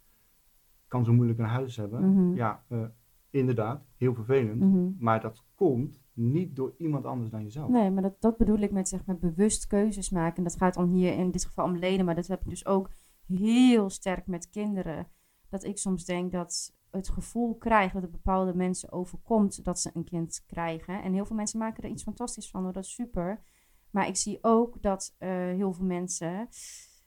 kan 0.89 1.05
zo 1.05 1.13
moeilijk 1.13 1.39
een 1.39 1.45
huis 1.45 1.77
hebben. 1.77 2.11
Mhm. 2.11 2.35
Ja, 2.35 2.65
eh, 2.69 2.85
inderdaad, 3.31 3.85
heel 3.97 4.15
vervelend. 4.15 4.61
Mhm. 4.61 4.89
Maar 4.99 5.21
dat 5.21 5.45
komt 5.55 6.01
niet 6.17 6.57
door 6.57 6.75
iemand 6.79 7.05
anders 7.05 7.31
dan 7.31 7.43
jezelf. 7.43 7.69
Nee, 7.71 7.91
maar 7.91 8.03
dat, 8.03 8.21
dat 8.21 8.37
bedoel 8.37 8.59
ik 8.59 8.71
met 8.71 8.89
zeg 8.89 9.05
maar 9.05 9.19
bewust 9.19 9.67
keuzes 9.67 10.11
maken. 10.11 10.37
En 10.37 10.43
dat 10.43 10.57
gaat 10.57 10.75
dan 10.75 10.89
hier 10.89 11.13
in 11.13 11.31
dit 11.31 11.45
geval 11.45 11.65
om 11.65 11.77
leden, 11.77 12.05
maar 12.05 12.15
dat 12.15 12.27
heb 12.27 12.41
ik 12.41 12.49
dus 12.49 12.67
ook 12.67 12.91
heel 13.27 13.91
sterk 13.91 14.27
met 14.27 14.51
kinderen. 14.51 15.09
Dat 15.49 15.65
ik 15.65 15.79
soms 15.79 16.05
denk 16.05 16.33
dat 16.33 16.75
het 16.91 17.09
gevoel 17.09 17.55
krijg 17.55 17.93
dat 17.93 18.03
het 18.03 18.11
bepaalde 18.11 18.55
mensen 18.55 18.93
overkomt 18.93 19.65
dat 19.65 19.81
ze 19.81 19.91
een 19.95 20.05
kind 20.05 20.45
krijgen. 20.47 21.03
En 21.03 21.13
heel 21.13 21.25
veel 21.27 21.37
mensen 21.37 21.59
maken 21.59 21.83
er 21.83 21.91
iets 21.91 22.03
fantastisch 22.03 22.51
van, 22.51 22.63
hoor, 22.63 22.73
dat 22.73 22.85
is 22.85 22.95
super. 22.95 23.43
Maar 23.91 24.09
ik 24.09 24.17
zie 24.17 24.39
ook 24.41 24.83
dat 24.83 25.15
eh, 25.19 25.29
heel 25.31 25.73
veel 25.73 25.85
mensen 25.85 26.49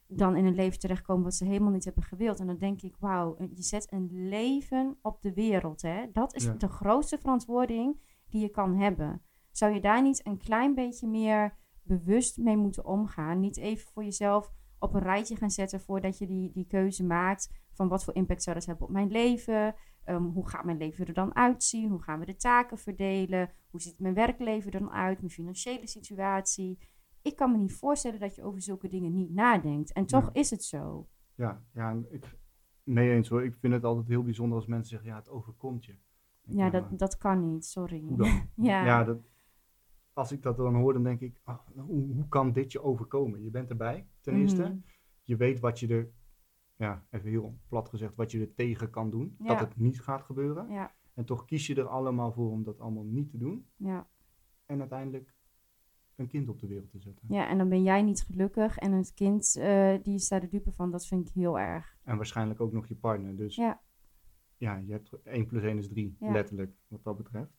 dan 0.08 0.36
in 0.36 0.46
een 0.46 0.56
leven 0.56 0.80
terechtkomen 0.80 1.24
wat 1.24 1.36
ze 1.36 1.46
helemaal 1.46 1.72
niet 1.72 1.86
hebben 1.86 2.04
gewild. 2.04 2.40
En 2.40 2.48
dan 2.48 2.58
denk 2.58 2.82
ik, 2.82 2.96
wauw, 3.00 3.36
je 3.54 3.62
zet 3.64 3.92
een 3.92 4.10
leven 4.30 4.98
op 5.02 5.22
de 5.22 5.34
wereld. 5.34 5.82
Hè? 5.82 6.06
Dat 6.12 6.36
is 6.36 6.44
Ja. 6.44 6.54
de 6.54 6.68
grootste 6.68 7.18
verantwoording 7.18 8.00
die 8.30 8.42
je 8.42 8.50
kan 8.50 8.76
hebben. 8.78 9.22
Zou 9.52 9.74
je 9.74 9.82
daar 9.82 10.02
niet 10.02 10.26
een 10.26 10.38
klein 10.38 10.76
beetje 10.76 11.08
meer 11.08 11.58
bewust 11.84 12.38
mee 12.38 12.58
moeten 12.58 12.86
omgaan? 12.86 13.40
Niet 13.40 13.58
even 13.58 13.92
voor 13.92 14.04
jezelf 14.04 14.52
op 14.80 14.94
een 14.94 15.02
rijtje 15.02 15.36
gaan 15.36 15.50
zetten 15.52 15.82
voordat 15.82 16.18
je 16.18 16.28
die, 16.28 16.52
die 16.52 16.68
keuze 16.68 17.04
maakt 17.06 17.50
van 17.74 17.88
wat 17.88 18.04
voor 18.04 18.16
impact 18.16 18.44
zou 18.44 18.56
dat 18.56 18.66
hebben 18.66 18.88
op 18.88 18.94
mijn 18.94 19.12
leven? 19.12 19.76
Ehm, 20.04 20.24
hoe 20.24 20.50
gaat 20.50 20.64
mijn 20.66 20.78
leven 20.78 21.06
er 21.08 21.14
dan 21.14 21.36
uitzien? 21.36 21.90
Hoe 21.90 22.02
gaan 22.02 22.20
we 22.20 22.26
de 22.26 22.36
taken 22.36 22.78
verdelen? 22.78 23.50
Hoe 23.70 23.82
ziet 23.82 24.00
mijn 24.00 24.14
werkleven 24.14 24.72
er 24.72 24.80
dan 24.80 24.92
uit? 24.92 25.18
Mijn 25.20 25.32
financiële 25.32 25.88
situatie? 25.88 26.80
Ik 27.22 27.36
kan 27.36 27.52
me 27.52 27.58
niet 27.58 27.74
voorstellen 27.74 28.20
dat 28.20 28.36
je 28.36 28.44
over 28.44 28.62
zulke 28.62 28.88
dingen 28.88 29.14
niet 29.14 29.34
nadenkt. 29.34 29.94
En 29.94 30.06
toch 30.06 30.26
Ja. 30.26 30.30
is 30.34 30.50
het 30.50 30.64
zo. 30.64 31.08
Ja, 31.36 31.64
ja 31.74 31.98
ik, 32.10 32.38
mee 32.84 33.12
eens 33.12 33.30
hoor. 33.30 33.44
Ik 33.44 33.56
vind 33.56 33.74
het 33.74 33.84
altijd 33.84 34.08
heel 34.08 34.24
bijzonder 34.24 34.58
als 34.58 34.68
mensen 34.68 34.90
zeggen, 34.90 35.10
ja, 35.10 35.16
het 35.16 35.30
overkomt 35.30 35.86
je. 35.86 35.96
Ja, 36.50 36.70
dat, 36.70 37.00
dat 37.00 37.18
kan 37.18 37.52
niet, 37.54 37.66
sorry. 37.66 38.02
Hoe 38.02 38.18
dan? 38.18 38.48
Ja. 38.70 38.86
ja 38.86 39.04
dat, 39.04 39.18
als 40.14 40.32
ik 40.32 40.42
dat 40.42 40.58
dan 40.58 40.76
hoor, 40.76 40.94
dan 40.94 41.04
denk 41.04 41.20
ik, 41.20 41.40
ah, 41.44 41.60
hoe, 41.76 42.14
hoe 42.14 42.28
kan 42.28 42.52
dit 42.52 42.72
je 42.72 42.82
overkomen? 42.84 43.44
Je 43.44 43.50
bent 43.50 43.70
erbij, 43.70 44.08
ten 44.22 44.36
eerste. 44.36 44.62
Mhm. 44.64 44.78
Je 45.24 45.36
weet 45.36 45.60
wat 45.60 45.80
je 45.80 45.88
er, 45.88 46.12
ja, 46.76 47.06
even 47.10 47.30
heel 47.30 47.60
plat 47.68 47.90
gezegd, 47.90 48.16
wat 48.16 48.32
je 48.32 48.40
er 48.40 48.54
tegen 48.54 48.90
kan 48.90 49.10
doen. 49.10 49.36
Ja. 49.40 49.48
Dat 49.48 49.60
het 49.60 49.76
niet 49.78 50.02
gaat 50.02 50.22
gebeuren. 50.22 50.92
En 51.14 51.26
toch 51.26 51.46
kies 51.46 51.68
je 51.68 51.76
er 51.76 51.88
allemaal 51.88 52.32
voor 52.32 52.52
om 52.52 52.64
dat 52.64 52.80
allemaal 52.80 53.04
niet 53.04 53.30
te 53.30 53.38
doen. 53.38 53.66
ja. 53.76 54.08
En 54.66 54.80
uiteindelijk 54.80 55.36
een 56.16 56.28
kind 56.28 56.50
op 56.50 56.60
de 56.60 56.68
wereld 56.68 56.92
te 56.92 57.00
zetten. 57.00 57.26
ja, 57.30 57.48
en 57.48 57.58
dan 57.58 57.70
ben 57.70 57.84
jij 57.84 58.02
niet 58.02 58.22
gelukkig. 58.22 58.78
En 58.78 58.92
het 58.92 59.14
kind, 59.14 59.56
eh, 59.56 59.94
die 60.04 60.14
is 60.14 60.28
daar 60.28 60.40
de 60.40 60.48
dupe 60.48 60.72
van. 60.72 60.92
Dat 60.92 61.06
vind 61.08 61.28
ik 61.28 61.34
heel 61.34 61.60
erg. 61.60 61.98
En 62.04 62.16
waarschijnlijk 62.16 62.62
ook 62.62 62.72
nog 62.72 62.88
je 62.88 62.96
partner. 62.96 63.36
Dus 63.36 63.56
Ja. 63.56 63.82
Ja, 64.60 64.76
je 64.78 64.92
hebt 64.92 65.12
1 65.24 65.46
plus 65.46 65.64
1 65.64 65.78
is 65.78 65.88
3, 65.88 66.16
Ja. 66.20 66.32
letterlijk, 66.32 66.72
wat 66.88 67.04
dat 67.04 67.18
betreft. 67.18 67.52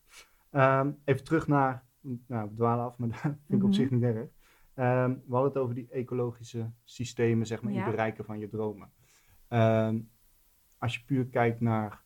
Ehm, 0.49 0.91
even 1.05 1.23
terug 1.23 1.47
naar, 1.47 1.85
nou, 2.27 2.49
we 2.49 2.55
dwalen 2.55 2.85
af, 2.85 2.97
maar 2.97 3.09
dat 3.11 3.19
vind 3.21 3.35
ik 3.47 3.55
op 3.55 3.61
Mhm. 3.61 3.71
zich 3.71 3.89
niet 3.89 4.03
erg. 4.03 4.29
Ehm, 4.73 5.09
we 5.09 5.33
hadden 5.33 5.51
het 5.51 5.57
over 5.57 5.75
die 5.75 5.87
ecologische 5.89 6.71
systemen, 6.83 7.45
zeg 7.47 7.61
maar, 7.61 7.71
in 7.71 7.77
Ja. 7.77 7.83
het 7.83 7.91
bereiken 7.91 8.25
van 8.25 8.39
je 8.39 8.49
dromen. 8.49 8.91
Ehm, 9.47 10.01
als 10.77 10.95
je 10.95 11.03
puur 11.05 11.25
kijkt 11.27 11.59
naar, 11.59 12.03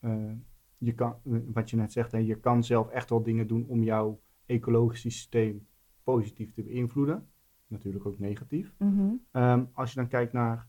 eh, 0.00 0.32
je 0.78 0.94
kan, 0.94 1.16
wat 1.24 1.70
je 1.70 1.76
net 1.76 1.92
zegt, 1.92 2.12
hè, 2.12 2.18
je 2.18 2.40
kan 2.40 2.64
zelf 2.64 2.88
echt 2.88 3.10
wel 3.10 3.22
dingen 3.22 3.46
doen 3.46 3.66
om 3.66 3.82
jouw 3.82 4.20
ecologisch 4.46 5.00
systeem 5.00 5.66
positief 6.02 6.52
te 6.52 6.62
beïnvloeden. 6.62 7.28
Natuurlijk 7.66 8.06
ook 8.06 8.18
negatief. 8.18 8.74
Mhm. 8.78 9.64
Als 9.72 9.90
je 9.92 9.96
dan 9.96 10.08
kijkt 10.08 10.32
naar 10.32 10.68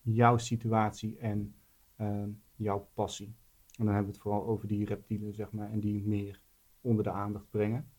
jouw 0.00 0.36
situatie 0.38 1.18
en 1.18 1.54
jouw 2.54 2.88
passie. 2.94 3.36
En 3.78 3.84
dan 3.84 3.94
hebben 3.94 4.06
we 4.06 4.12
het 4.12 4.22
vooral 4.22 4.46
over 4.46 4.68
die 4.68 4.84
reptielen, 4.84 5.34
zeg 5.34 5.50
maar, 5.50 5.70
en 5.70 5.80
die 5.80 6.02
meer 6.06 6.42
onder 6.80 7.04
de 7.04 7.10
aandacht 7.10 7.50
brengen. 7.50 7.90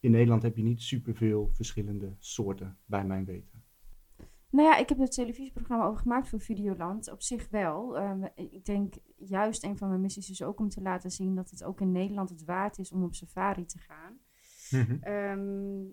In 0.00 0.10
Nederland 0.10 0.42
heb 0.42 0.56
je 0.56 0.62
niet 0.62 0.82
superveel 0.82 1.50
verschillende 1.52 2.14
soorten, 2.18 2.78
bij 2.84 3.04
mijn 3.04 3.24
weten. 3.24 3.62
Nou 4.50 4.68
ja, 4.68 4.76
ik 4.76 4.88
heb 4.88 4.98
het 4.98 5.12
televisieprogramma 5.12 5.84
over 5.84 6.00
gemaakt 6.00 6.28
voor 6.28 6.40
Videoland. 6.40 7.10
Op 7.10 7.22
zich 7.22 7.48
wel. 7.48 7.98
Ehm, 7.98 8.24
ik 8.34 8.64
denk 8.64 8.94
juist 9.16 9.64
een 9.64 9.78
van 9.78 9.88
mijn 9.88 10.00
missies 10.00 10.30
is 10.30 10.42
ook 10.42 10.60
om 10.60 10.68
te 10.68 10.82
laten 10.82 11.10
zien 11.10 11.34
dat 11.34 11.50
het 11.50 11.64
ook 11.64 11.80
in 11.80 11.92
Nederland 11.92 12.30
het 12.30 12.44
waard 12.44 12.78
is 12.78 12.92
om 12.92 13.02
op 13.02 13.14
safari 13.14 13.64
te 13.64 13.78
gaan. 13.78 14.18
Ehm, 15.00 15.84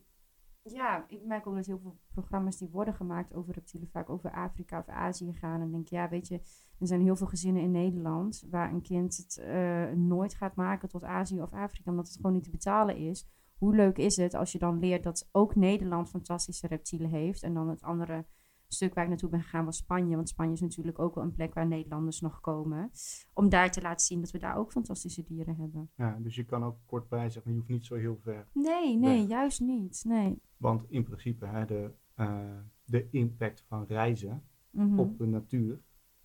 ja, 0.72 1.06
ik 1.08 1.26
merk 1.26 1.48
ook 1.48 1.56
dat 1.56 1.66
heel 1.66 1.80
veel 1.80 1.98
programma's 2.12 2.58
die 2.58 2.70
worden 2.70 2.94
gemaakt 2.94 3.34
over 3.34 3.54
reptielen 3.54 3.90
vaak 3.90 4.10
over 4.10 4.32
Afrika 4.32 4.80
of 4.80 4.88
Azië 4.88 5.34
gaan. 5.34 5.62
En 5.62 5.72
denk, 5.72 5.88
ja, 5.88 6.10
weet 6.10 6.28
je, 6.28 6.36
er 6.80 6.88
zijn 6.88 7.02
heel 7.02 7.16
veel 7.16 7.28
gezinnen 7.28 7.62
in 7.62 7.72
Nederland 7.72 8.46
waar 8.50 8.74
een 8.74 8.82
kind 8.82 9.18
het 9.18 9.38
eh, 9.38 9.92
nooit 9.92 10.34
gaat 10.34 10.56
maken 10.56 10.90
tot 10.90 11.04
Azië 11.04 11.42
of 11.42 11.54
Afrika, 11.54 11.92
omdat 11.92 12.08
het 12.08 12.16
gewoon 12.16 12.34
niet 12.34 12.44
te 12.44 12.50
betalen 12.50 12.98
is. 12.98 13.28
Hoe 13.58 13.76
leuk 13.76 13.98
is 13.98 14.18
het 14.18 14.34
als 14.34 14.52
je 14.52 14.60
dan 14.60 14.80
leert 14.80 15.04
dat 15.04 15.30
ook 15.32 15.56
Nederland 15.56 16.10
fantastische 16.10 16.68
reptielen 16.68 17.10
heeft 17.10 17.44
en 17.44 17.54
dan 17.54 17.70
het 17.70 17.82
andere 17.82 18.26
stuk 18.68 18.94
waar 18.94 19.04
ik 19.04 19.10
naartoe 19.10 19.30
ben 19.30 19.42
gegaan 19.42 19.66
was 19.66 19.78
Spanje. 19.78 20.16
Want 20.16 20.30
Spanje 20.30 20.54
is 20.54 20.62
natuurlijk 20.62 21.00
ook 21.00 21.16
wel 21.16 21.24
een 21.24 21.32
plek 21.32 21.54
waar 21.54 21.68
Nederlanders 21.68 22.22
nog 22.22 22.42
komen. 22.42 22.92
Om 23.34 23.50
daar 23.50 23.72
te 23.72 23.82
laten 23.82 24.06
zien 24.06 24.22
dat 24.22 24.32
we 24.32 24.38
daar 24.40 24.58
ook 24.58 24.72
fantastische 24.72 25.24
dieren 25.24 25.56
hebben. 25.56 25.90
Ja, 25.96 26.18
dus 26.22 26.36
je 26.36 26.44
kan 26.46 26.64
ook 26.64 26.78
kort 26.86 27.10
bij 27.10 27.30
zeggen, 27.30 27.52
je 27.52 27.58
hoeft 27.58 27.70
niet 27.70 27.86
zo 27.86 27.96
heel 27.96 28.18
ver. 28.18 28.48
Nee, 28.54 28.98
nee, 28.98 29.20
Weg. 29.20 29.30
juist 29.30 29.60
niet. 29.60 30.04
Nee. 30.08 30.42
Want 30.58 30.86
in 30.90 31.04
principe, 31.04 31.46
hè, 31.46 31.66
de, 31.66 31.92
eh, 32.14 32.58
de 32.86 33.08
impact 33.10 33.64
van 33.68 33.86
reizen 33.86 34.44
Mhm. 34.70 35.00
op 35.00 35.18
de 35.18 35.26
natuur 35.26 35.80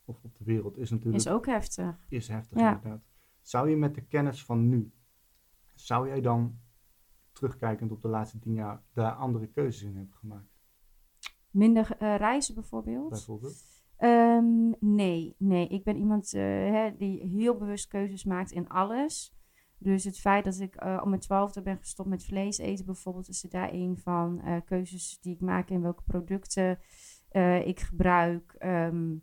of 0.04 0.18
op 0.24 0.36
de 0.38 0.44
wereld 0.44 0.78
is 0.78 0.90
natuurlijk 0.90 1.24
Is 1.24 1.28
ook 1.32 1.46
heftig. 1.46 2.06
is 2.08 2.28
heftig 2.28 2.58
Ja. 2.58 2.74
inderdaad. 2.74 3.02
Zou 3.42 3.68
je 3.70 3.76
met 3.76 3.94
de 3.94 4.00
kennis 4.02 4.44
van 4.44 4.68
nu, 4.68 4.92
zou 5.74 6.08
jij 6.08 6.20
dan 6.20 6.58
terugkijkend 7.32 7.90
op 7.92 8.02
de 8.02 8.08
laatste 8.08 8.38
tien 8.38 8.54
jaar 8.54 8.82
daar 8.92 9.12
andere 9.12 9.46
keuzes 9.46 9.82
in 9.82 9.96
hebben 9.96 10.14
gemaakt? 10.16 10.50
Minder 11.52 11.96
eh, 11.98 12.16
reizen 12.16 12.54
bijvoorbeeld? 12.54 13.08
Bijvoorbeeld? 13.08 13.64
Ehm, 13.96 14.70
nee, 14.80 15.34
nee. 15.38 15.68
Ik 15.68 15.84
ben 15.84 15.96
iemand 15.96 16.34
eh, 16.34 16.42
hè, 16.42 16.96
die 16.96 17.26
heel 17.26 17.56
bewust 17.56 17.88
keuzes 17.88 18.24
maakt 18.24 18.50
in 18.50 18.68
alles. 18.68 19.36
Dus 19.78 20.04
het 20.04 20.18
feit 20.18 20.44
dat 20.44 20.60
ik 20.60 20.74
eh, 20.74 21.00
om 21.02 21.08
mijn 21.08 21.20
twaalfde 21.20 21.62
ben 21.62 21.78
gestopt 21.78 22.08
met 22.08 22.24
vlees 22.24 22.58
eten 22.58 22.84
bijvoorbeeld, 22.84 23.28
is 23.28 23.44
er 23.44 23.50
daar 23.50 23.72
een 23.72 23.98
van. 23.98 24.42
Keuzes 24.64 25.18
die 25.20 25.34
ik 25.34 25.40
maak 25.40 25.70
in 25.70 25.82
welke 25.82 26.02
producten 26.02 26.78
ik 27.64 27.80
gebruik. 27.80 28.54
Ehm, 28.58 29.14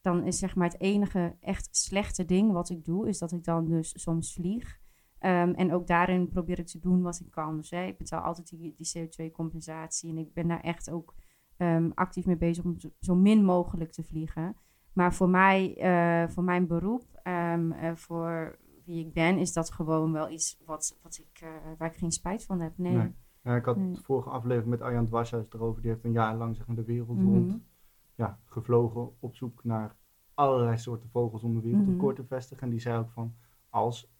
dan 0.00 0.24
is 0.24 0.38
zeg 0.38 0.54
maar 0.54 0.68
het 0.68 0.80
enige 0.80 1.36
echt 1.40 1.76
slechte 1.76 2.24
ding 2.24 2.52
wat 2.52 2.70
ik 2.70 2.84
doe, 2.84 3.08
is 3.08 3.18
dat 3.18 3.32
ik 3.32 3.44
dan 3.44 3.64
dus 3.64 4.02
soms 4.02 4.34
vlieg. 4.34 4.80
Ehm, 5.18 5.50
en 5.50 5.72
ook 5.72 5.86
daarin 5.86 6.28
probeer 6.28 6.58
ik 6.58 6.66
te 6.66 6.78
doen 6.78 7.02
wat 7.02 7.20
ik 7.20 7.30
kan. 7.30 7.56
Dus 7.56 7.70
hè, 7.70 7.84
ik 7.84 7.98
betaal 7.98 8.22
altijd 8.22 8.48
die, 8.48 8.74
die 8.76 8.90
CO2-compensatie. 8.98 10.10
En 10.10 10.18
ik 10.18 10.32
ben 10.32 10.48
daar 10.48 10.60
echt 10.60 10.90
ook 10.90 11.14
ehm, 11.62 11.90
actief 11.94 12.26
mee 12.26 12.36
bezig 12.36 12.64
om 12.64 12.76
zo- 13.00 13.14
min 13.14 13.44
mogelijk 13.44 13.92
te 13.92 14.02
vliegen. 14.02 14.56
Maar 14.92 15.14
voor 15.14 15.28
mij, 15.28 15.76
eh, 15.76 16.28
voor 16.28 16.44
mijn 16.44 16.66
beroep, 16.66 17.04
ehm, 17.22 17.72
eh, 17.72 17.94
voor 17.94 18.58
wie 18.84 19.06
ik 19.06 19.12
ben, 19.12 19.38
is 19.38 19.52
dat 19.52 19.70
gewoon 19.72 20.12
wel 20.12 20.30
iets 20.30 20.62
wat, 20.64 20.98
wat 21.02 21.18
ik, 21.18 21.40
eh, 21.42 21.48
waar 21.78 21.88
ik 21.88 21.96
geen 21.96 22.10
spijt 22.12 22.44
van 22.44 22.60
heb. 22.60 22.78
Nee. 22.78 22.96
Nee. 22.96 23.14
Ja, 23.42 23.56
ik 23.56 23.64
had 23.64 23.76
Nee. 23.76 23.92
de 23.92 24.02
vorige 24.02 24.30
aflevering 24.30 24.70
met 24.70 24.80
Arjan 24.80 25.06
Dwarshuis 25.06 25.46
erover. 25.50 25.82
Die 25.82 25.90
heeft 25.90 26.04
een 26.04 26.12
jaar 26.12 26.36
lang 26.36 26.56
zeg 26.56 26.66
maar, 26.66 26.76
de 26.76 26.84
wereld 26.84 27.16
Mhm. 27.18 27.26
rond 27.26 27.58
ja, 28.14 28.38
gevlogen 28.44 29.10
op 29.20 29.34
zoek 29.36 29.64
naar 29.64 29.96
allerlei 30.34 30.78
soorten 30.78 31.08
vogels 31.10 31.42
om 31.42 31.54
de 31.54 31.60
wereldrecord 31.60 32.16
te 32.16 32.24
vestigen. 32.24 32.62
En 32.64 32.70
die 32.70 32.80
zei 32.80 32.98
ook 32.98 33.10
van, 33.10 33.34
als 33.70 34.12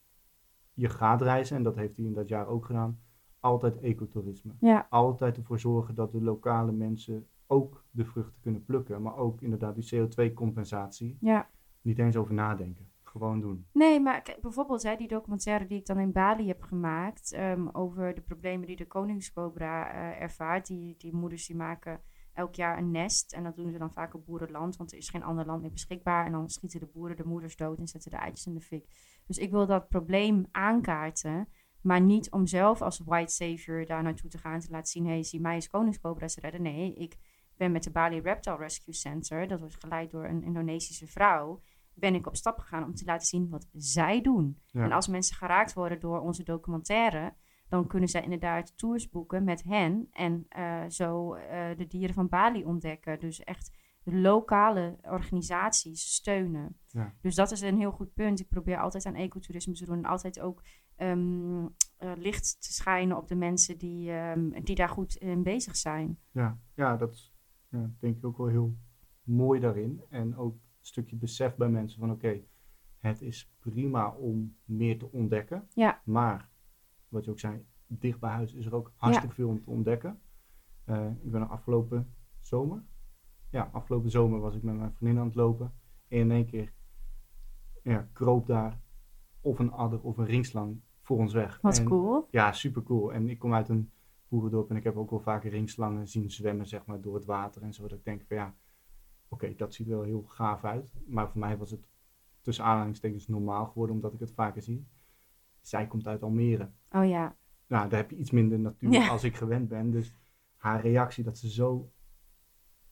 je 0.75 0.89
gaat 0.89 1.23
reizen, 1.23 1.57
en 1.57 1.63
dat 1.63 1.77
heeft 1.77 1.97
hij 1.97 2.05
in 2.07 2.13
dat 2.15 2.29
jaar 2.29 2.47
ook 2.47 2.65
gedaan, 2.67 3.01
altijd 3.43 3.81
ecotourisme. 3.81 4.53
Ja, 4.61 4.87
altijd 4.91 5.37
ervoor 5.37 5.61
zorgen 5.61 5.95
dat 5.95 6.13
de 6.13 6.23
lokale 6.23 6.73
mensen 6.73 7.27
ook 7.47 7.85
de 7.91 8.05
vruchten 8.05 8.41
kunnen 8.41 8.65
plukken. 8.65 9.03
Maar 9.03 9.17
ook 9.17 9.41
inderdaad 9.41 9.75
die 9.75 9.95
CO2-compensatie. 9.95 11.17
ja. 11.21 11.51
Niet 11.83 11.99
eens 11.99 12.17
over 12.17 12.35
nadenken. 12.35 12.91
Gewoon 13.03 13.41
doen. 13.41 13.67
Nee, 13.73 14.01
maar 14.01 14.23
kijk, 14.23 14.41
bijvoorbeeld 14.41 14.83
hè, 14.83 14.97
die 14.97 15.09
documentaire 15.09 15.67
die 15.67 15.79
ik 15.79 15.87
dan 15.87 15.99
in 15.99 16.13
Bali 16.13 16.47
heb 16.47 16.63
gemaakt 16.63 17.33
ehm, 17.33 17.69
over 17.73 18.15
de 18.15 18.21
problemen 18.21 18.67
die 18.67 18.77
de 18.77 18.87
koningscobra 18.87 19.93
eh, 19.93 20.23
ervaart. 20.23 20.67
Die, 20.67 20.95
die 20.99 21.15
moeders 21.15 21.47
die 21.47 21.57
maken 21.57 22.01
elk 22.33 22.55
jaar 22.55 22.79
een 22.79 22.91
nest 22.91 23.33
en 23.33 23.43
dat 23.43 23.57
doen 23.57 23.71
ze 23.71 23.79
dan 23.79 23.93
vaak 23.93 24.15
op 24.15 24.27
boerenland, 24.27 24.77
want 24.77 24.93
er 24.93 24.99
is 24.99 25.09
geen 25.09 25.23
ander 25.23 25.47
land 25.47 25.61
meer 25.61 25.71
beschikbaar. 25.71 26.27
En 26.27 26.33
dan 26.33 26.49
schieten 26.49 26.81
de 26.81 26.91
boeren 26.93 27.17
de 27.17 27.27
moeders 27.27 27.57
dood 27.57 27.79
en 27.79 27.87
zetten 27.87 28.11
de 28.11 28.17
eitjes 28.17 28.47
in 28.47 28.55
de 28.55 28.61
fik. 28.61 28.87
Dus 29.27 29.39
ik 29.39 29.51
wil 29.51 29.67
dat 29.67 29.89
probleem 29.89 30.47
aankaarten, 30.51 31.49
maar 31.83 32.01
niet 32.01 32.31
om 32.31 32.47
zelf 32.47 32.83
als 32.83 32.99
white 33.05 33.33
savior 33.33 33.87
daar 33.87 34.03
naartoe 34.03 34.31
te 34.31 34.39
gaan 34.39 34.55
en 34.55 34.61
te 34.61 34.71
laten 34.71 34.91
zien, 34.91 35.05
hé, 35.05 35.13
hey, 35.13 35.23
zie 35.23 35.41
mij 35.41 35.55
als 35.55 35.69
koningscobra's 35.69 36.37
redden. 36.37 36.63
Nee, 36.63 36.95
ik 36.95 37.17
ben 37.57 37.73
met 37.73 37.83
de 37.83 37.91
Bali 37.91 38.21
Reptile 38.21 38.57
Rescue 38.57 38.95
Center, 38.95 39.49
dat 39.49 39.61
wordt 39.61 39.77
geleid 39.81 40.11
door 40.11 40.25
een 40.25 40.43
Indonesische 40.43 41.07
vrouw, 41.07 41.61
ben 41.95 42.15
ik 42.15 42.27
op 42.27 42.37
stap 42.37 42.59
gegaan 42.59 42.85
om 42.85 42.95
te 42.95 43.05
laten 43.05 43.27
zien 43.27 43.49
wat 43.49 43.69
zij 43.73 44.21
doen. 44.21 44.61
Ja. 44.67 44.85
En 44.85 44.93
als 44.93 45.09
mensen 45.09 45.37
geraakt 45.37 45.73
worden 45.73 46.01
door 46.01 46.21
onze 46.21 46.43
documentaire, 46.43 47.35
dan 47.69 47.87
kunnen 47.87 48.09
zij 48.09 48.23
inderdaad 48.23 48.79
tours 48.79 49.09
boeken 49.09 49.45
met 49.45 49.63
hen 49.63 50.09
en 50.11 50.47
eh, 50.49 50.83
zo 50.89 51.35
eh, 51.35 51.77
de 51.77 51.87
dieren 51.87 52.15
van 52.15 52.29
Bali 52.29 52.65
ontdekken. 52.65 53.21
Dus 53.21 53.45
echt 53.45 53.71
de 54.03 54.15
lokale 54.15 54.99
organisaties 55.03 56.15
steunen. 56.15 56.79
Ja. 56.87 57.15
Dus 57.21 57.35
dat 57.35 57.51
is 57.51 57.61
een 57.61 57.79
heel 57.79 57.91
goed 57.91 58.15
punt. 58.15 58.41
Ik 58.41 58.49
probeer 58.49 58.81
altijd 58.81 59.07
aan 59.07 59.15
ecotourisme 59.15 59.75
te 59.75 59.85
doen 59.85 59.97
en 59.97 60.05
altijd 60.05 60.41
ook 60.41 60.63
ehm, 60.97 61.67
eh, 61.97 62.13
licht 62.17 62.63
te 62.63 62.73
schijnen 62.73 63.17
op 63.17 63.29
de 63.29 63.35
mensen 63.35 63.79
die, 63.79 64.11
ehm, 64.11 64.63
die 64.63 64.75
daar 64.75 64.89
goed 64.89 65.15
in 65.17 65.43
bezig 65.43 65.77
zijn. 65.77 66.19
Ja, 66.31 66.59
ja 66.75 66.97
dat 66.97 67.33
ja, 67.69 67.91
denk 67.99 68.17
ik 68.17 68.25
ook 68.25 68.37
wel 68.37 68.47
heel 68.47 68.77
mooi 69.23 69.61
daarin. 69.61 70.03
En 70.09 70.37
ook 70.37 70.55
een 70.55 70.61
stukje 70.81 71.17
besef 71.17 71.57
bij 71.57 71.69
mensen 71.69 72.01
van 72.01 72.11
oké, 72.11 72.41
het 72.99 73.23
is 73.23 73.53
prima 73.59 74.11
om 74.11 74.57
meer 74.65 74.99
te 74.99 75.13
ontdekken. 75.13 75.69
Ja. 75.75 76.03
Maar, 76.05 76.51
wat 77.09 77.25
je 77.25 77.31
ook 77.31 77.39
zei, 77.39 77.67
dicht 77.87 78.21
bij 78.21 78.31
huis 78.31 78.55
is 78.55 78.67
er 78.67 78.75
ook 78.75 78.93
hartstikke 78.97 79.35
veel 79.35 79.49
om 79.49 79.61
te 79.61 79.71
ontdekken. 79.71 80.21
Eh, 80.85 81.11
ik 81.23 81.31
ben 81.31 81.41
er 81.41 81.49
afgelopen 81.49 82.15
zomer. 82.41 82.85
Ja, 83.53 83.69
afgelopen 83.73 84.11
zomer 84.11 84.41
was 84.41 84.55
ik 84.55 84.63
met 84.63 84.77
mijn 84.77 84.93
vriendin 84.93 85.19
aan 85.19 85.27
het 85.27 85.35
lopen. 85.35 85.73
En 86.09 86.19
in 86.19 86.31
één 86.31 86.47
keer 86.47 86.73
ja, 87.83 88.09
kroop 88.13 88.47
daar 88.47 88.81
of 89.41 89.59
een 89.59 89.71
adder 89.73 90.01
of 90.01 90.17
een 90.19 90.27
ringslang 90.27 90.81
voor 91.01 91.19
ons 91.19 91.33
weg. 91.33 91.59
Wat 91.61 91.79
En- 91.79 91.85
cool. 91.85 92.29
ja, 92.31 92.53
super 92.53 92.83
cool. 92.83 93.13
En 93.13 93.29
ik 93.29 93.39
kom 93.39 93.55
uit 93.55 93.69
een 93.69 93.91
boerendorp 94.29 94.71
en 94.71 94.77
ik 94.77 94.85
heb 94.85 94.97
ook 94.97 95.11
wel 95.11 95.21
vaker 95.21 95.51
ringslangen 95.51 96.09
zien 96.09 96.31
zwemmen, 96.31 96.67
zeg 96.67 96.87
maar, 96.87 97.01
door 97.01 97.15
het 97.15 97.25
water 97.25 97.63
en 97.63 97.73
zo. 97.73 97.83
Dat 97.83 97.99
ik 97.99 98.05
denk 98.05 98.23
van 98.29 98.37
ja, 98.37 98.55
oké, 99.29 99.55
dat 99.57 99.75
ziet 99.75 99.87
er 99.87 99.93
wel 99.93 100.03
heel 100.03 100.23
gaaf 100.23 100.65
uit. 100.65 100.93
Maar 101.07 101.31
voor 101.31 101.41
mij 101.41 101.57
was 101.59 101.71
het 101.71 101.89
tussen 102.41 102.65
aanhalingstekens 102.65 103.29
normaal 103.29 103.67
geworden, 103.67 103.95
omdat 103.97 104.13
ik 104.13 104.21
het 104.21 104.33
vaker 104.33 104.63
zie. 104.63 104.87
Zij 105.61 105.87
komt 105.87 106.07
uit 106.07 106.23
Almere. 106.23 106.71
Oh 106.91 107.09
ja. 107.09 107.37
Nou, 107.67 107.89
daar 107.89 107.99
heb 108.01 108.11
je 108.11 108.17
iets 108.17 108.31
minder 108.31 108.59
natuur 108.59 108.93
Ja. 108.93 109.09
als 109.09 109.25
ik 109.25 109.37
gewend 109.37 109.69
ben. 109.69 109.91
Dus 109.91 110.15
haar 110.57 110.81
reactie 110.81 111.25
dat 111.25 111.39
ze 111.39 111.51
zo, 111.51 111.91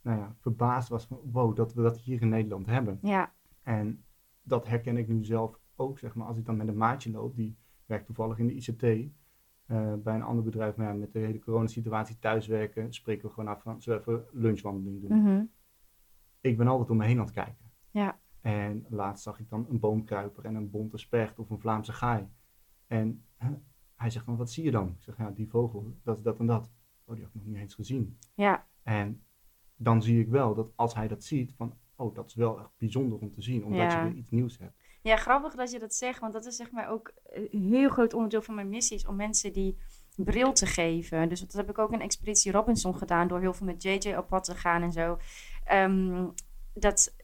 nou 0.03 0.19
ja, 0.19 0.37
verbaasd 0.39 0.89
was 0.89 1.07
van, 1.07 1.21
wow, 1.25 1.57
dat 1.57 1.75
we 1.75 1.83
dat 1.83 1.99
hier 1.99 2.23
in 2.23 2.29
Nederland 2.29 2.67
hebben. 2.67 2.99
Ja. 3.03 3.33
En 3.63 4.05
dat 4.43 4.67
herken 4.67 4.97
ik 4.97 5.09
nu 5.09 5.25
zelf 5.25 5.59
ook, 5.77 5.99
zeg 5.99 6.15
maar, 6.15 6.27
als 6.27 6.37
ik 6.37 6.45
dan 6.45 6.57
met 6.57 6.69
een 6.69 6.77
maatje 6.77 7.11
loop, 7.11 7.37
die 7.37 7.57
werkt 7.87 8.07
toevallig 8.07 8.39
in 8.39 8.47
de 8.47 8.55
ICT, 8.55 8.83
eh, 8.83 9.95
bij 9.95 10.15
een 10.15 10.23
ander 10.23 10.45
bedrijf, 10.45 10.77
maar 10.77 10.87
ja, 10.87 10.93
met 10.93 11.13
de 11.13 11.19
hele 11.19 11.39
coronasituatie 11.39 12.19
thuiswerken, 12.19 12.93
spreken 12.93 13.29
we 13.29 13.35
gewoon 13.35 13.55
af 13.55 13.63
van, 13.63 13.83
zullen 13.83 14.03
we 14.05 14.11
even 14.11 14.25
lunchwandeling 14.33 15.01
doen. 15.01 15.23
Mhm. 15.23 15.45
Ik 16.41 16.57
ben 16.57 16.67
altijd 16.67 16.91
om 16.91 16.97
me 16.97 17.05
heen 17.05 17.19
aan 17.19 17.25
het 17.25 17.35
kijken. 17.35 17.71
Ja. 17.91 18.19
En 18.41 18.87
laatst 18.89 19.23
zag 19.23 19.41
ik 19.41 19.49
dan 19.49 19.67
een 19.69 19.81
boomkruiper 19.81 20.45
en 20.45 20.55
een 20.55 20.71
bonte 20.71 20.99
specht 20.99 21.39
of 21.39 21.51
een 21.51 21.61
Vlaamse 21.61 21.93
gaai. 21.93 22.29
En 22.87 23.25
hij 23.95 24.11
zegt 24.11 24.25
van, 24.25 24.37
wat 24.37 24.51
zie 24.51 24.65
je 24.65 24.71
dan? 24.71 24.89
Ik 24.89 25.03
zeg, 25.03 25.17
ja, 25.17 25.31
die 25.31 25.49
vogel, 25.49 25.95
dat 26.03 26.17
is 26.17 26.23
dat 26.23 26.39
en 26.39 26.47
dat. 26.47 26.71
Oh, 27.05 27.15
die 27.15 27.25
heb 27.25 27.35
ik 27.35 27.41
nog 27.41 27.45
niet 27.45 27.57
eens 27.57 27.75
gezien. 27.75 28.19
Ja. 28.35 28.67
En 28.83 29.23
dan 29.83 30.03
zie 30.03 30.21
ik 30.21 30.29
wel 30.29 30.55
dat 30.55 30.71
als 30.75 30.95
hij 30.95 31.09
dat 31.09 31.25
ziet, 31.25 31.53
van, 31.57 31.75
oh, 31.97 32.15
dat 32.15 32.27
is 32.27 32.35
wel 32.35 32.59
echt 32.59 32.69
bijzonder 32.79 33.19
om 33.19 33.33
te 33.33 33.43
zien, 33.43 33.65
omdat 33.65 33.93
Ja. 33.93 34.03
je 34.03 34.09
weer 34.09 34.19
iets 34.19 34.31
nieuws 34.31 34.59
hebt. 34.59 34.73
Ja, 35.03 35.17
grappig 35.17 35.55
dat 35.55 35.71
je 35.71 35.79
dat 35.79 35.95
zegt, 35.95 36.21
want 36.21 36.33
dat 36.33 36.47
is 36.47 36.57
zeg 36.57 36.71
maar 36.71 36.89
ook 36.89 37.13
een 37.51 37.73
heel 37.73 37.89
groot 37.89 38.15
onderdeel 38.15 38.43
van 38.43 38.55
mijn 38.55 38.69
missie, 38.69 38.97
is 38.97 39.07
om 39.07 39.17
mensen 39.17 39.53
die 39.53 39.77
bril 40.17 40.53
te 40.53 40.67
geven. 40.67 41.29
Dus 41.29 41.41
dat 41.41 41.53
heb 41.53 41.71
ik 41.71 41.79
ook 41.79 41.93
in 41.93 42.01
Expeditie 42.01 42.53
Robinson 42.53 42.95
gedaan, 42.97 43.29
door 43.29 43.41
heel 43.41 43.55
veel 43.55 43.67
met 43.67 43.83
JJ 43.83 44.15
op 44.17 44.29
pad 44.29 44.45
te 44.45 44.55
gaan 44.55 44.83
en 44.83 44.93
zo. 44.93 45.19
Ehm, 45.65 46.29
dat 46.75 47.15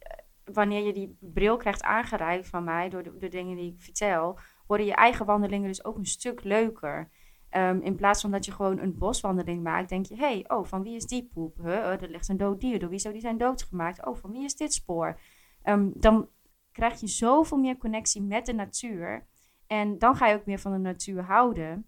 wanneer 0.45 0.87
je 0.87 0.93
die 0.93 1.17
bril 1.21 1.57
krijgt 1.57 1.83
aangereikt 1.83 2.49
van 2.49 2.65
mij, 2.65 2.89
door 2.89 3.03
de, 3.03 3.17
de 3.19 3.29
dingen 3.29 3.57
die 3.57 3.73
ik 3.73 3.81
vertel, 3.81 4.39
worden 4.67 4.87
je 4.87 4.95
eigen 4.95 5.27
wandelingen 5.27 5.69
dus 5.69 5.85
ook 5.85 5.97
een 5.97 6.07
stuk 6.07 6.45
leuker. 6.45 7.11
Ehm, 7.57 7.81
in 7.81 7.97
plaats 7.97 8.21
van 8.21 8.31
dat 8.31 8.45
je 8.45 8.53
gewoon 8.53 8.79
een 8.79 8.99
boswandeling 8.99 9.63
maakt, 9.63 9.89
denk 9.89 10.07
je: 10.07 10.17
hey, 10.17 10.45
oh, 10.49 10.65
van 10.65 10.83
wie 10.83 10.97
is 10.97 11.07
die 11.07 11.29
poep? 11.33 11.57
Huh? 11.57 11.67
Oh, 11.67 12.03
er 12.03 12.11
ligt 12.11 12.29
een 12.29 12.37
dood 12.37 12.61
dier. 12.61 12.79
Door 12.79 12.89
wie 12.89 12.99
zou 12.99 13.15
die 13.15 13.23
zijn 13.23 13.39
doodgemaakt? 13.39 14.07
Oh, 14.07 14.17
van 14.17 14.33
wie 14.33 14.45
is 14.45 14.57
dit 14.57 14.73
spoor? 14.73 15.21
Um, 15.65 15.93
dan 15.95 16.29
krijg 16.73 17.01
je 17.01 17.07
zoveel 17.07 17.59
meer 17.59 17.77
connectie 17.77 18.23
met 18.23 18.47
de 18.47 18.53
natuur. 18.53 19.27
En 19.67 19.99
dan 19.99 20.17
ga 20.17 20.27
je 20.27 20.37
ook 20.37 20.47
meer 20.47 20.59
van 20.59 20.73
de 20.73 20.79
natuur 20.79 21.23
houden. 21.23 21.87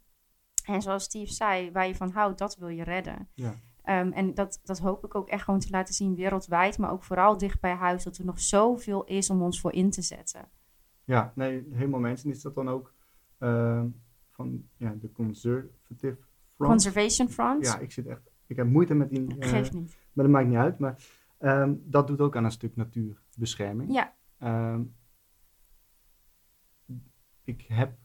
En 0.65 0.83
zoals 0.83 1.05
Steve 1.05 1.33
zei, 1.33 1.73
waar 1.73 1.87
je 1.87 1.95
van 1.95 2.11
houdt, 2.11 2.39
dat 2.39 2.57
wil 2.57 2.69
je 2.69 2.85
redden. 2.85 3.29
Ja. 3.35 3.55
Um, 3.85 4.13
en 4.13 4.35
dat, 4.35 4.61
dat 4.65 4.79
hoop 4.79 5.05
ik 5.05 5.15
ook 5.15 5.29
echt 5.29 5.45
gewoon 5.45 5.61
te 5.61 5.71
laten 5.71 5.95
zien 5.95 6.15
wereldwijd, 6.15 6.79
maar 6.79 6.93
ook 6.93 7.05
vooral 7.05 7.39
dicht 7.39 7.61
bij 7.61 7.75
huis, 7.75 8.05
dat 8.05 8.17
er 8.17 8.25
nog 8.25 8.41
zoveel 8.41 9.05
is 9.05 9.31
om 9.31 9.43
ons 9.43 9.61
voor 9.61 9.73
in 9.73 9.91
te 9.91 10.03
zetten. 10.03 10.49
Ja, 11.05 11.33
nee, 11.35 11.69
helemaal 11.73 12.01
mensen. 12.01 12.31
Is 12.31 12.43
dat 12.43 12.55
dan 12.55 12.69
ook 12.69 12.95
uh, 13.39 13.85
van 14.39 14.69
ja, 14.77 14.95
de 14.95 15.13
Conservative 15.13 16.19
Front? 16.55 16.71
Conservation 16.71 17.29
Front? 17.29 17.67
Ja, 17.67 17.79
ik 17.79 17.93
zit 17.93 18.07
echt, 18.07 18.31
ik 18.47 18.57
heb 18.57 18.67
moeite 18.67 18.95
met 18.95 19.11
die. 19.11 19.21
Uh, 19.21 19.49
Geeft 19.49 19.73
niet. 19.73 19.97
Maar 20.13 20.25
dat 20.25 20.35
maakt 20.35 20.49
niet 20.49 20.57
uit. 20.57 20.79
Maar 20.79 21.03
um, 21.39 21.83
dat 21.85 22.07
doet 22.07 22.21
ook 22.21 22.37
aan 22.37 22.45
een 22.45 22.51
stuk 22.51 22.77
natuurbescherming. 22.77 23.93
Ja. 23.93 24.15
Um, 24.73 24.95
ik 27.43 27.63
heb, 27.63 27.99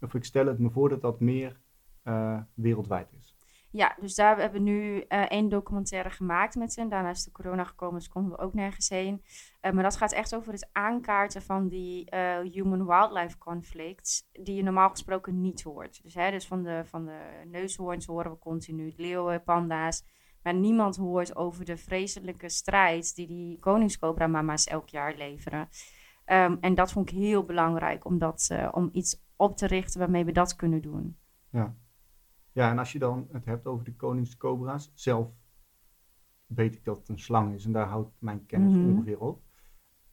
of 0.00 0.14
ik 0.14 0.24
stel 0.24 0.46
het 0.46 0.58
me 0.58 0.70
voor 0.70 0.88
dat 0.88 1.00
dat 1.00 1.20
meer 1.20 1.60
uh, 2.04 2.40
wereldwijd 2.54 3.12
is. 3.12 3.31
Ja, 3.72 3.96
dus 4.00 4.14
daar 4.14 4.38
hebben 4.38 4.64
we 4.64 4.70
nu 4.70 4.94
uh, 4.94 5.30
één 5.30 5.48
documentaire 5.48 6.10
gemaakt 6.10 6.54
met 6.54 6.76
hen. 6.76 6.88
Daarna 6.88 7.10
is 7.10 7.24
de 7.24 7.30
corona 7.30 7.64
gekomen, 7.64 7.98
dus 7.98 8.08
konden 8.08 8.30
we 8.30 8.38
ook 8.38 8.54
nergens 8.54 8.88
heen. 8.88 9.22
Uh, 9.62 9.72
maar 9.72 9.82
dat 9.82 9.96
gaat 9.96 10.12
echt 10.12 10.34
over 10.34 10.52
het 10.52 10.68
aankaarten 10.72 11.42
van 11.42 11.68
die 11.68 12.14
uh, 12.14 12.38
human-wildlife 12.38 13.38
conflicts, 13.38 14.28
die 14.32 14.54
je 14.54 14.62
normaal 14.62 14.90
gesproken 14.90 15.40
niet 15.40 15.62
hoort. 15.62 16.02
Dus, 16.02 16.14
hè, 16.14 16.30
dus 16.30 16.46
van, 16.46 16.62
de, 16.62 16.82
van 16.84 17.04
de 17.04 17.42
neushoorns 17.46 18.06
horen 18.06 18.30
we 18.30 18.38
continu, 18.38 18.92
leeuwen, 18.96 19.42
panda's. 19.42 20.04
Maar 20.42 20.54
niemand 20.54 20.96
hoort 20.96 21.36
over 21.36 21.64
de 21.64 21.76
vreselijke 21.76 22.48
strijd 22.48 23.14
die 23.14 23.26
die 23.26 23.58
koningscobra-mama's 23.58 24.66
elk 24.66 24.88
jaar 24.88 25.14
leveren. 25.14 25.68
Um, 26.26 26.58
en 26.60 26.74
dat 26.74 26.92
vond 26.92 27.10
ik 27.10 27.16
heel 27.16 27.44
belangrijk 27.44 28.04
om, 28.04 28.18
om 28.70 28.88
iets 28.92 29.22
op 29.36 29.56
te 29.56 29.66
richten 29.66 30.00
waarmee 30.00 30.24
we 30.24 30.32
dat 30.32 30.56
kunnen 30.56 30.82
doen. 30.82 31.18
Ja, 31.50 31.74
ja, 32.52 32.70
en 32.70 32.78
als 32.78 32.92
je 32.92 32.98
dan 32.98 33.28
het 33.32 33.44
hebt 33.44 33.66
over 33.66 33.84
de 33.84 33.94
koningscobra's, 33.94 34.92
zelf 34.94 35.28
weet 36.46 36.74
ik 36.74 36.84
dat 36.84 36.98
het 36.98 37.08
een 37.08 37.18
slang 37.18 37.54
is 37.54 37.64
en 37.64 37.72
daar 37.72 37.88
houdt 37.88 38.12
mijn 38.18 38.46
kennis 38.46 38.72
mm 38.72 38.82
-hmm. 38.82 38.92
ongeveer 38.92 39.20
op. 39.20 39.42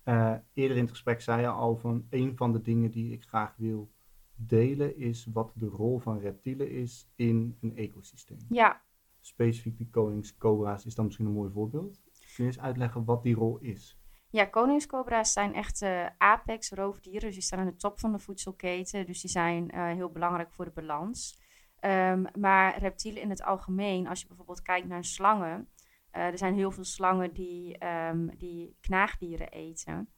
Uh, 0.05 0.35
eerder 0.53 0.77
in 0.77 0.83
het 0.83 0.91
gesprek 0.91 1.21
zei 1.21 1.41
je 1.41 1.47
al 1.47 1.77
van 1.77 2.05
een 2.09 2.37
van 2.37 2.51
de 2.51 2.61
dingen 2.61 2.91
die 2.91 3.11
ik 3.11 3.23
graag 3.23 3.55
wil 3.57 3.91
delen 4.35 4.97
is 4.97 5.27
wat 5.33 5.51
de 5.55 5.65
rol 5.65 5.99
van 5.99 6.19
reptielen 6.19 6.71
is 6.71 7.11
in 7.15 7.57
een 7.61 7.75
ecosysteem. 7.75 8.37
Ja. 8.49 8.81
Specifiek 9.19 9.77
die 9.77 9.89
koningscobra's 9.89 10.85
is 10.85 10.95
dan 10.95 11.05
misschien 11.05 11.25
een 11.25 11.31
mooi 11.31 11.51
voorbeeld. 11.51 12.01
Kun 12.35 12.43
je 12.43 12.43
eens 12.43 12.59
uitleggen 12.59 13.05
wat 13.05 13.23
die 13.23 13.35
rol 13.35 13.57
is? 13.57 13.99
Ja, 14.29 14.45
koningscobra's 14.45 15.33
zijn 15.33 15.53
echt 15.53 15.81
uh, 15.81 16.05
apex 16.17 16.71
roofdieren, 16.71 17.21
dus 17.21 17.33
die 17.33 17.43
staan 17.43 17.59
aan 17.59 17.65
de 17.65 17.75
top 17.75 17.99
van 17.99 18.11
de 18.11 18.19
voedselketen. 18.19 19.05
Dus 19.05 19.21
die 19.21 19.29
zijn 19.29 19.75
uh, 19.75 19.85
heel 19.85 20.09
belangrijk 20.09 20.51
voor 20.51 20.65
de 20.65 20.71
balans. 20.71 21.39
Um, 21.81 22.25
maar 22.39 22.79
reptielen 22.79 23.21
in 23.21 23.29
het 23.29 23.43
algemeen, 23.43 24.07
als 24.07 24.21
je 24.21 24.27
bijvoorbeeld 24.27 24.61
kijkt 24.61 24.87
naar 24.87 25.03
slangen, 25.03 25.69
uh, 26.13 26.21
er 26.23 26.37
zijn 26.37 26.53
heel 26.53 26.71
veel 26.71 26.83
slangen 26.83 27.33
die, 27.33 27.85
um, 27.85 28.37
die 28.37 28.77
knaagdieren 28.81 29.49
eten. 29.49 30.09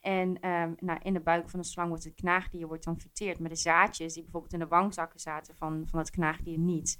En 0.00 0.48
um, 0.48 0.74
nou, 0.78 0.98
in 1.02 1.12
de 1.12 1.20
buik 1.20 1.50
van 1.50 1.58
een 1.58 1.64
slang 1.64 1.88
wordt 1.88 2.04
het 2.04 2.14
knaagdier 2.14 2.66
wordt 2.66 2.84
dan 2.84 3.00
verteerd, 3.00 3.38
maar 3.38 3.48
de 3.48 3.56
zaadjes 3.56 4.12
die 4.14 4.22
bijvoorbeeld 4.22 4.52
in 4.52 4.58
de 4.58 4.66
wangzakken 4.66 5.20
zaten 5.20 5.56
van, 5.56 5.86
van 5.86 5.98
het 5.98 6.10
knaagdier 6.10 6.58
niet. 6.58 6.98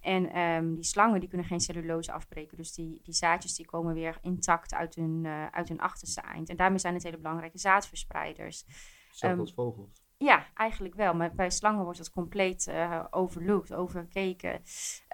En 0.00 0.74
die 0.74 0.84
slangen 0.84 1.20
die 1.20 1.28
kunnen 1.28 1.46
geen 1.46 1.60
cellulose 1.60 2.12
afbreken, 2.12 2.56
dus 2.56 2.72
die, 2.74 3.00
die 3.02 3.14
zaadjes 3.14 3.54
die 3.54 3.66
komen 3.66 3.94
weer 3.94 4.18
intact 4.22 4.74
uit 4.74 4.94
hun, 4.94 5.24
uh, 5.24 5.46
uit 5.46 5.68
hun 5.68 5.80
achterste 5.80 6.20
eind. 6.20 6.48
En 6.48 6.56
daarmee 6.56 6.78
zijn 6.78 6.94
het 6.94 7.02
hele 7.02 7.16
belangrijke 7.16 7.58
zaadverspreiders. 7.58 8.64
Zelfs 9.10 9.40
als 9.40 9.54
vogels. 9.54 9.99
Ja, 10.24 10.46
eigenlijk 10.54 10.94
wel. 10.94 11.14
Maar 11.14 11.34
bij 11.34 11.50
slangen 11.50 11.82
wordt 11.84 11.98
dat 11.98 12.10
compleet 12.10 12.66
uh, 12.68 13.04
overlooked, 13.10 13.74
overkeken. 13.74 14.62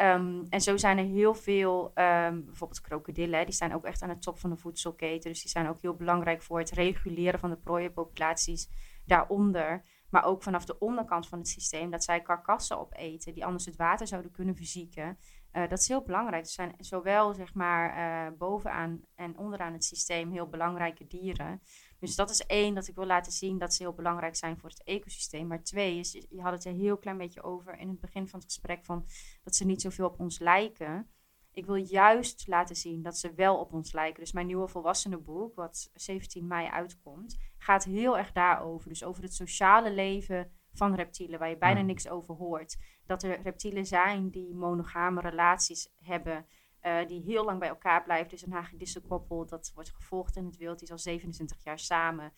Um, 0.02 0.46
en 0.48 0.60
zo 0.60 0.76
zijn 0.76 0.98
er 0.98 1.04
heel 1.04 1.34
veel, 1.34 1.84
um, 1.84 2.44
bijvoorbeeld 2.44 2.80
krokodillen, 2.80 3.44
die 3.44 3.54
staan 3.54 3.72
ook 3.72 3.84
echt 3.84 4.02
aan 4.02 4.08
de 4.08 4.18
top 4.18 4.38
van 4.38 4.50
de 4.50 4.56
voedselketen. 4.56 5.30
Dus 5.30 5.42
die 5.42 5.50
zijn 5.50 5.68
ook 5.68 5.80
heel 5.80 5.94
belangrijk 5.94 6.42
voor 6.42 6.58
het 6.58 6.70
reguleren 6.70 7.40
van 7.40 7.50
de 7.50 7.56
prooienpopulaties 7.56 8.68
daaronder. 9.04 9.84
Maar 10.10 10.24
ook 10.24 10.42
vanaf 10.42 10.64
de 10.64 10.78
onderkant 10.78 11.28
van 11.28 11.38
het 11.38 11.48
systeem, 11.48 11.90
dat 11.90 12.04
zij 12.04 12.20
karkassen 12.20 12.78
opeten 12.78 13.34
die 13.34 13.44
anders 13.44 13.64
het 13.64 13.76
water 13.76 14.06
zouden 14.06 14.30
kunnen 14.30 14.56
verzieken. 14.56 15.18
Uh, 15.52 15.68
dat 15.68 15.78
is 15.78 15.88
heel 15.88 16.02
belangrijk. 16.02 16.44
Er 16.44 16.50
zijn 16.50 16.74
zowel 16.78 17.34
zeg 17.34 17.54
maar, 17.54 17.96
uh, 17.96 18.38
bovenaan 18.38 19.00
en 19.14 19.38
onderaan 19.38 19.72
het 19.72 19.84
systeem 19.84 20.30
heel 20.30 20.48
belangrijke 20.48 21.06
dieren. 21.06 21.60
Dus 22.06 22.16
dat 22.16 22.30
is 22.30 22.46
één, 22.46 22.74
dat 22.74 22.88
ik 22.88 22.94
wil 22.94 23.06
laten 23.06 23.32
zien 23.32 23.58
dat 23.58 23.74
ze 23.74 23.82
heel 23.82 23.92
belangrijk 23.92 24.36
zijn 24.36 24.58
voor 24.58 24.68
het 24.68 24.82
ecosysteem. 24.82 25.46
Maar 25.46 25.62
twee 25.62 25.98
is, 25.98 26.12
je 26.12 26.40
had 26.40 26.52
het 26.52 26.64
er 26.64 26.72
heel 26.72 26.96
klein 26.96 27.18
beetje 27.18 27.42
over 27.42 27.78
in 27.78 27.88
het 27.88 28.00
begin 28.00 28.28
van 28.28 28.38
het 28.38 28.48
gesprek, 28.48 28.84
van 28.84 29.06
dat 29.42 29.54
ze 29.54 29.64
niet 29.64 29.80
zoveel 29.80 30.06
op 30.06 30.20
ons 30.20 30.38
lijken. 30.38 31.10
Ik 31.52 31.66
wil 31.66 31.74
juist 31.74 32.46
laten 32.46 32.76
zien 32.76 33.02
dat 33.02 33.18
ze 33.18 33.34
wel 33.34 33.56
op 33.56 33.72
ons 33.72 33.92
lijken. 33.92 34.20
Dus 34.20 34.32
mijn 34.32 34.46
nieuwe 34.46 34.68
volwassenenboek, 34.68 35.54
wat 35.54 35.90
17 35.94 36.46
mei 36.46 36.68
uitkomt, 36.68 37.36
gaat 37.58 37.84
heel 37.84 38.18
erg 38.18 38.32
daarover. 38.32 38.88
Dus 38.88 39.04
over 39.04 39.22
het 39.22 39.34
sociale 39.34 39.92
leven 39.92 40.50
van 40.72 40.94
reptielen, 40.94 41.38
waar 41.38 41.48
je 41.48 41.58
bijna 41.58 41.80
niks 41.80 42.08
over 42.08 42.34
hoort. 42.34 42.76
Dat 43.06 43.22
er 43.22 43.42
reptielen 43.42 43.86
zijn 43.86 44.30
die 44.30 44.54
monogame 44.54 45.20
relaties 45.20 45.88
hebben, 45.96 46.46
uh, 46.86 47.06
die 47.06 47.22
heel 47.22 47.44
lang 47.44 47.58
bij 47.58 47.68
elkaar 47.68 48.02
blijven. 48.02 48.28
Dus 48.28 48.42
een 48.46 48.52
hagedissenkoppel, 48.52 49.46
dat 49.46 49.70
wordt 49.74 49.90
gevolgd 49.90 50.36
in 50.36 50.44
het 50.44 50.56
wild, 50.56 50.78
die 50.78 50.86
is 50.86 50.92
al 50.92 50.98
27 50.98 51.64
jaar 51.64 51.78
samen. 51.78 52.32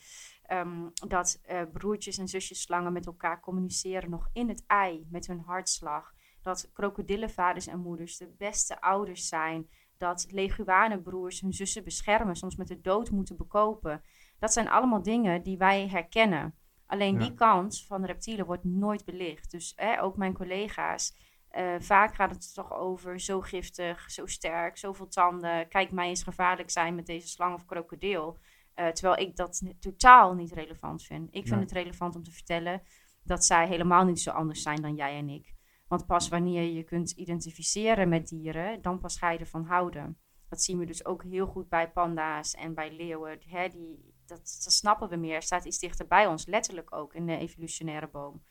Um, 0.53 0.92
dat 1.09 1.40
uh, 1.51 1.62
broertjes 1.72 2.18
en 2.18 2.28
zusjes 2.28 2.61
slangen 2.61 2.92
met 2.92 3.07
elkaar 3.07 3.40
communiceren 3.40 4.11
nog 4.11 4.28
in 4.32 4.49
het 4.49 4.64
ei 4.66 5.07
met 5.11 5.26
hun 5.26 5.40
hartslag. 5.40 6.12
Dat 6.42 6.70
krokodillenvaders 6.72 7.66
en 7.66 7.80
moeders 7.80 8.16
de 8.16 8.34
beste 8.38 8.80
ouders 8.80 9.28
zijn. 9.28 9.68
Dat 9.96 10.26
leguanenbroers 10.30 11.40
hun 11.40 11.53
zussen 11.53 11.84
beschermen, 11.84 12.36
soms 12.36 12.57
met 12.57 12.68
de 12.68 12.80
dood 12.80 13.11
moeten 13.11 13.36
bekopen. 13.36 14.03
Dat 14.38 14.53
zijn 14.53 14.68
allemaal 14.68 15.03
dingen 15.03 15.42
die 15.42 15.59
wij 15.59 15.88
herkennen. 15.88 16.55
Alleen 16.86 17.12
ja. 17.12 17.18
die 17.18 17.34
kant 17.34 17.84
van 17.86 18.05
reptielen 18.05 18.46
wordt 18.46 18.64
nooit 18.64 19.05
belicht. 19.05 19.51
Dus 19.51 19.74
eh, 19.74 20.03
ook 20.03 20.16
mijn 20.16 20.32
collega's 20.32 21.14
uh, 21.59 21.75
vaak 21.79 22.15
gaat 22.15 22.31
het 22.31 22.55
toch 22.55 22.73
over 22.73 23.21
zo 23.21 23.41
giftig, 23.41 24.11
zo 24.11 24.27
sterk, 24.27 24.77
zoveel 24.77 25.09
tanden. 25.09 25.69
Kijk, 25.69 25.93
mij 25.93 26.09
eens 26.09 26.23
gevaarlijk 26.23 26.71
zijn 26.71 26.95
met 26.95 27.07
deze 27.07 27.29
slang 27.29 27.55
of 27.55 27.65
krokodil. 27.65 28.39
Uh, 28.77 28.89
terwijl 28.89 29.27
ik 29.27 29.37
dat 29.37 29.63
totaal 29.81 30.35
niet 30.35 30.53
relevant 30.53 31.03
vind. 31.03 31.29
Ik 31.29 31.43
vind 31.43 31.51
nee. 31.51 31.61
het 31.61 31.73
relevant 31.73 32.17
om 32.17 32.23
te 32.23 32.31
vertellen 32.31 32.83
dat 33.23 33.45
zij 33.45 33.67
helemaal 33.67 34.05
niet 34.05 34.21
zo 34.21 34.31
anders 34.31 34.63
zijn 34.63 34.83
dan 34.83 34.95
jij 34.95 35.17
en 35.17 35.29
ik. 35.29 35.55
Want 35.89 36.07
pas 36.07 36.29
wanneer 36.29 36.63
je 36.63 36.83
kunt 36.83 37.11
identificeren 37.11 38.09
met 38.09 38.29
dieren, 38.29 38.83
dan 38.83 39.01
pas 39.01 39.19
ga 39.19 39.31
je 39.31 39.39
ervan 39.39 39.65
houden. 39.65 40.19
Dat 40.49 40.63
zien 40.63 40.79
we 40.79 40.87
dus 40.87 41.05
ook 41.05 41.23
heel 41.23 41.47
goed 41.47 41.69
bij 41.69 41.91
panda's 41.91 42.55
en 42.55 42.75
bij 42.75 42.93
leeuwen. 42.93 43.39
Hè, 43.47 43.69
die, 43.69 44.15
dat, 44.27 44.39
dat 44.39 44.73
snappen 44.73 45.09
we 45.09 45.17
meer. 45.17 45.43
Staat 45.43 45.65
iets 45.65 45.79
dichter 45.79 46.07
bij 46.07 46.27
ons, 46.27 46.47
letterlijk 46.47 46.95
ook 46.95 47.15
in 47.15 47.27
de 47.27 47.37
evolutionaire 47.37 48.09
boom. 48.09 48.43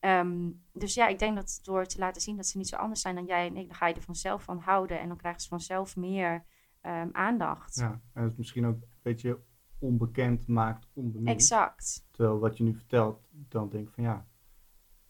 Um, 0.00 0.64
dus 0.72 0.94
ja, 0.94 1.08
ik 1.08 1.18
denk 1.18 1.36
dat 1.36 1.60
door 1.62 1.86
te 1.86 1.98
laten 1.98 2.22
zien 2.22 2.36
dat 2.36 2.46
ze 2.46 2.56
niet 2.56 2.68
zo 2.68 2.76
anders 2.76 3.00
zijn 3.00 3.14
dan 3.14 3.24
jij 3.24 3.46
en 3.46 3.56
ik, 3.56 3.66
dan 3.66 3.76
ga 3.76 3.86
je 3.86 3.94
er 3.94 4.02
vanzelf 4.02 4.42
van 4.42 4.58
houden 4.58 5.00
en 5.00 5.08
dan 5.08 5.16
krijgen 5.16 5.40
ze 5.40 5.48
vanzelf 5.48 5.96
meer 5.96 6.44
um, 6.82 7.08
aandacht. 7.12 7.74
Ja, 7.74 8.00
en 8.12 8.22
het 8.22 8.38
misschien 8.38 8.66
ook 8.66 8.74
een 8.74 8.88
beetje 9.02 9.40
onbekend 9.78 10.46
maakt 10.46 10.88
onbemind. 10.92 11.28
Exact. 11.28 12.06
Terwijl 12.10 12.38
wat 12.38 12.56
je 12.56 12.64
nu 12.64 12.74
vertelt, 12.74 13.22
dan 13.30 13.68
denk 13.68 13.88
ik 13.88 13.94
van 13.94 14.04
ja, 14.04 14.26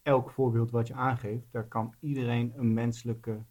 elk 0.03 0.30
voorbeeld 0.30 0.70
wat 0.70 0.86
je 0.86 0.95
aangeeft, 0.95 1.53
daar 1.53 1.68
kan 1.68 1.95
iedereen 2.01 2.53
een 2.57 2.72
menselijke 2.72 3.45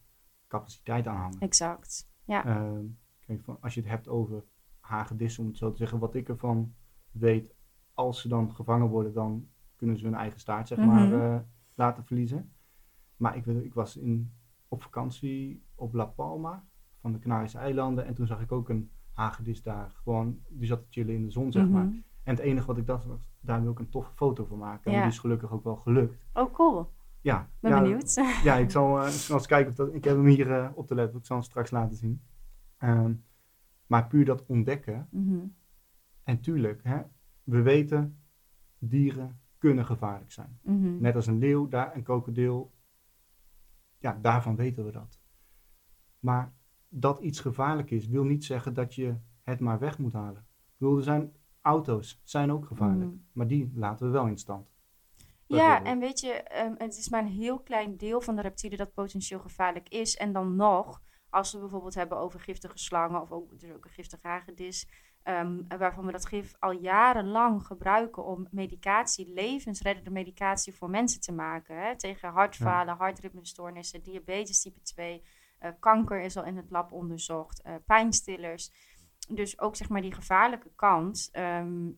capaciteit 0.48 1.08
aan 1.08 1.16
hangen. 1.16 1.40
Exact, 1.40 2.12
ja. 2.24 2.62
Um, 2.62 3.00
kijk, 3.20 3.44
van, 3.44 3.58
als 3.62 3.74
je 3.74 3.82
het 3.82 3.90
hebt 3.90 4.08
over 4.08 4.46
hagedissen, 4.80 5.44
om 5.44 5.50
het 5.50 5.58
zo 5.58 5.72
te 5.72 5.78
zeggen, 5.78 6.00
wat 6.00 6.16
ik 6.16 6.30
ervan 6.30 6.76
weet, 7.12 7.56
als 7.94 8.22
ze 8.22 8.28
dan 8.28 8.56
gevangen 8.56 8.88
worden, 8.88 9.14
dan 9.14 9.50
kunnen 9.78 9.98
ze 9.98 10.06
hun 10.06 10.16
eigen 10.16 10.40
staart 10.40 10.68
zeg 10.68 10.78
maar, 10.78 11.06
mm-hmm. 11.06 11.22
uh, 11.22 11.40
laten 11.76 12.04
verliezen. 12.06 12.52
Maar 13.18 13.36
ik, 13.36 13.46
ik 13.46 13.74
was 13.74 13.98
in, 13.98 14.32
op 14.68 14.82
vakantie 14.82 15.64
op 15.76 15.94
La 15.94 16.06
Palma 16.06 16.66
van 17.02 17.12
de 17.12 17.20
Canarische 17.20 17.58
eilanden 17.58 18.06
en 18.06 18.14
toen 18.14 18.28
zag 18.28 18.42
ik 18.42 18.52
ook 18.52 18.70
een 18.70 18.92
hagedis 19.14 19.64
daar 19.64 19.92
gewoon, 19.94 20.40
die 20.50 20.68
zat 20.68 20.82
te 20.82 20.88
chillen 20.90 21.16
in 21.16 21.24
de 21.24 21.32
zon 21.32 21.52
zeg 21.52 21.68
maar. 21.70 21.86
En 22.24 22.36
het 22.36 22.40
enige 22.40 22.68
wat 22.68 22.78
ik 22.78 22.86
dacht 22.86 23.06
was, 23.06 23.30
daar 23.40 23.62
wil 23.62 23.72
ik 23.72 23.80
een 23.80 23.90
toffe 23.90 24.12
foto 24.16 24.46
van 24.46 24.58
maken. 24.58 24.92
En 24.92 25.00
die 25.00 25.10
is 25.10 25.20
gelukkig 25.20 25.52
ook 25.52 25.64
wel 25.64 25.76
gelukt. 25.76 26.26
Oh, 26.34 26.54
cool. 26.54 26.92
Ja, 27.22 27.50
Ben 27.60 27.72
ja, 27.72 27.82
benieuwd. 27.82 28.14
Ja, 28.44 28.56
ik 28.56 28.72
zal 28.72 29.02
eh, 29.02 29.08
snel 29.08 29.38
eens 29.38 29.48
kijken. 29.48 29.70
Of 29.70 29.76
dat, 29.76 29.94
ik 29.94 30.04
heb 30.04 30.16
hem 30.16 30.26
hier 30.26 30.52
eh, 30.52 30.70
op 30.74 30.88
de 30.88 30.96
laptop. 30.96 31.20
Ik 31.20 31.26
zal 31.26 31.36
hem 31.36 31.46
straks 31.46 31.72
laten 31.72 31.98
zien. 31.98 32.22
Ehm, 32.78 33.14
maar 33.88 34.08
puur 34.08 34.26
dat 34.26 34.46
ontdekken. 34.46 35.08
Mhm. 35.12 35.46
En 36.24 36.40
tuurlijk, 36.40 36.84
hè, 36.84 37.02
we 37.44 37.62
weten, 37.62 38.20
dieren 38.80 39.40
kunnen 39.68 39.86
gevaarlijk 39.86 40.32
zijn. 40.32 40.60
Mhm. 40.62 41.02
Net 41.02 41.16
als 41.16 41.28
een 41.28 41.38
leeuw, 41.38 41.68
daar, 41.68 41.96
een 41.96 42.04
krokodil. 42.04 42.74
Ja, 44.00 44.20
daarvan 44.22 44.56
weten 44.56 44.86
we 44.86 44.92
dat. 44.92 45.20
Maar 46.20 46.54
dat 46.90 47.20
iets 47.20 47.40
gevaarlijk 47.40 47.92
is, 47.92 48.08
wil 48.08 48.24
niet 48.24 48.46
zeggen 48.46 48.74
dat 48.74 48.96
je 48.96 49.16
het 49.42 49.60
maar 49.60 49.80
weg 49.80 49.98
moet 49.98 50.14
halen. 50.14 50.42
Ik 50.42 50.74
bedoel, 50.78 50.98
er 50.98 51.04
zijn 51.04 51.36
auto's, 51.62 52.22
zijn 52.24 52.52
ook 52.52 52.66
gevaarlijk. 52.66 53.12
Mhm. 53.12 53.20
Maar 53.32 53.48
die 53.48 53.72
laten 53.76 54.06
we 54.06 54.12
wel 54.12 54.28
in 54.28 54.38
stand. 54.38 54.76
Ja, 55.46 55.84
en 55.84 56.00
weet 56.00 56.20
je, 56.20 56.32
ehm, 56.32 56.74
het 56.78 56.98
is 56.98 57.10
maar 57.10 57.22
een 57.22 57.28
heel 57.28 57.60
klein 57.60 57.98
deel 57.98 58.22
van 58.22 58.36
de 58.36 58.42
reptielen 58.42 58.78
dat 58.78 58.94
potentieel 58.94 59.40
gevaarlijk 59.40 59.90
is. 59.90 60.16
En 60.16 60.34
dan 60.34 60.56
nog, 60.56 61.02
als 61.30 61.54
we 61.54 61.60
bijvoorbeeld 61.60 61.96
hebben 61.96 62.18
over 62.18 62.40
giftige 62.40 62.78
slangen 62.78 63.22
of 63.22 63.32
ook, 63.32 63.52
is 63.52 63.72
ook 63.72 63.86
een 63.86 63.92
giftige 63.92 64.28
hagedis, 64.28 64.88
ehm, 65.28 65.78
waarvan 65.78 66.06
we 66.06 66.12
dat 66.12 66.26
gif 66.26 66.56
al 66.60 66.72
jarenlang 66.72 67.66
gebruiken 67.66 68.26
om 68.26 68.48
medicatie, 68.52 69.34
levensreddende 69.34 70.10
medicatie 70.10 70.74
voor 70.74 70.90
mensen 70.90 71.22
te 71.22 71.32
maken. 71.32 71.78
Hè? 71.78 71.98
Tegen 71.98 72.30
hartfalen, 72.30 72.98
hartritmestoornissen, 72.98 74.04
diabetes 74.04 74.62
type 74.62 74.82
2, 74.82 75.24
eh, 75.60 75.72
kanker 75.80 76.22
is 76.22 76.38
al 76.38 76.46
in 76.46 76.58
het 76.58 76.70
lab 76.70 76.92
onderzocht, 76.92 77.62
eh, 77.62 77.74
pijnstillers. 77.86 78.72
Dus 79.30 79.60
ook 79.60 79.76
zeg 79.76 79.90
maar 79.90 80.02
die 80.02 80.14
gevaarlijke 80.14 80.72
kant, 80.76 81.30
ehm, 81.32 81.92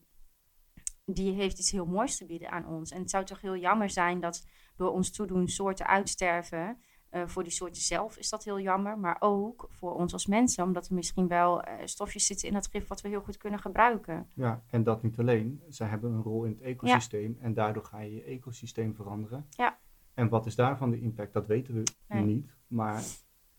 die 1.04 1.32
heeft 1.32 1.58
iets 1.58 1.70
heel 1.70 1.86
moois 1.86 2.16
te 2.16 2.26
bieden 2.26 2.50
aan 2.50 2.66
ons. 2.66 2.90
En 2.90 3.00
het 3.00 3.10
zou 3.10 3.24
toch 3.24 3.40
heel 3.40 3.56
jammer 3.56 3.90
zijn 3.90 4.20
dat 4.20 4.46
door 4.76 4.90
ons 4.90 5.10
toedoen 5.10 5.48
soorten 5.48 5.86
uitsterven. 5.86 6.82
Eh, 7.10 7.26
voor 7.26 7.42
die 7.42 7.52
soorten 7.52 7.82
zelf 7.82 8.16
is 8.16 8.28
dat 8.28 8.44
heel 8.44 8.60
jammer, 8.60 8.98
maar 8.98 9.16
ook 9.20 9.68
voor 9.70 9.94
ons 9.94 10.12
als 10.12 10.26
mensen, 10.26 10.64
omdat 10.64 10.88
er 10.88 10.94
misschien 10.94 11.28
wel 11.28 11.62
eh, 11.62 11.86
stofjes 11.86 12.26
zitten 12.26 12.48
in 12.48 12.54
dat 12.54 12.66
gif 12.66 12.88
wat 12.88 13.00
we 13.00 13.08
heel 13.08 13.20
goed 13.20 13.36
kunnen 13.36 13.60
gebruiken. 13.60 14.28
Ja, 14.34 14.62
en 14.66 14.82
dat 14.82 15.02
niet 15.02 15.18
alleen. 15.18 15.62
Zij 15.68 15.88
hebben 15.88 16.12
een 16.12 16.22
rol 16.22 16.44
in 16.44 16.50
het 16.50 16.60
ecosysteem 16.60 17.36
en 17.40 17.54
daardoor 17.54 17.84
ga 17.84 18.00
je 18.00 18.14
je 18.14 18.22
ecosysteem 18.22 18.94
veranderen. 18.94 19.46
Ja. 19.50 19.78
En 20.14 20.28
wat 20.28 20.46
is 20.46 20.54
daarvan 20.54 20.90
de 20.90 21.00
impact? 21.00 21.32
Dat 21.32 21.46
weten 21.46 21.74
we 21.74 21.82
Nee. 22.08 22.24
niet. 22.24 22.54
Maar 22.66 23.02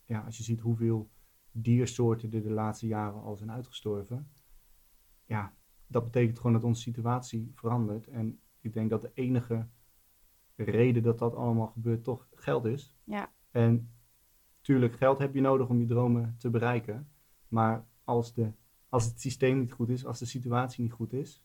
ja, 0.05 0.19
als 0.19 0.37
je 0.37 0.43
ziet 0.43 0.59
hoeveel 0.59 1.09
diersoorten 1.51 2.31
er 2.33 2.43
de 2.43 2.51
laatste 2.51 2.87
jaren 2.87 3.21
al 3.21 3.35
zijn 3.35 3.51
uitgestorven. 3.51 4.31
Ja, 5.25 5.53
dat 5.87 6.03
betekent 6.03 6.37
gewoon 6.37 6.53
dat 6.53 6.63
onze 6.63 6.81
situatie 6.81 7.51
verandert. 7.55 8.07
En 8.07 8.39
ik 8.59 8.73
denk 8.73 8.89
dat 8.89 9.01
de 9.01 9.11
enige 9.13 9.67
reden 10.55 11.03
dat 11.03 11.19
dat 11.19 11.35
allemaal 11.35 11.67
gebeurt 11.67 12.03
toch 12.03 12.27
geld 12.33 12.65
is. 12.65 12.93
Ja. 13.03 13.31
En 13.51 13.93
tuurlijk, 14.61 14.95
geld 14.95 15.19
heb 15.19 15.33
je 15.33 15.41
nodig 15.41 15.69
om 15.69 15.79
je 15.79 15.85
dromen 15.85 16.35
te 16.37 16.49
bereiken. 16.49 17.11
Maar 17.47 17.85
als, 18.03 18.33
de, 18.33 18.51
als 18.89 19.05
het 19.05 19.21
systeem 19.21 19.59
niet 19.59 19.71
goed 19.71 19.89
is, 19.89 20.05
als 20.05 20.19
de 20.19 20.25
situatie 20.25 20.83
niet 20.83 20.91
goed 20.91 21.13
is, 21.13 21.43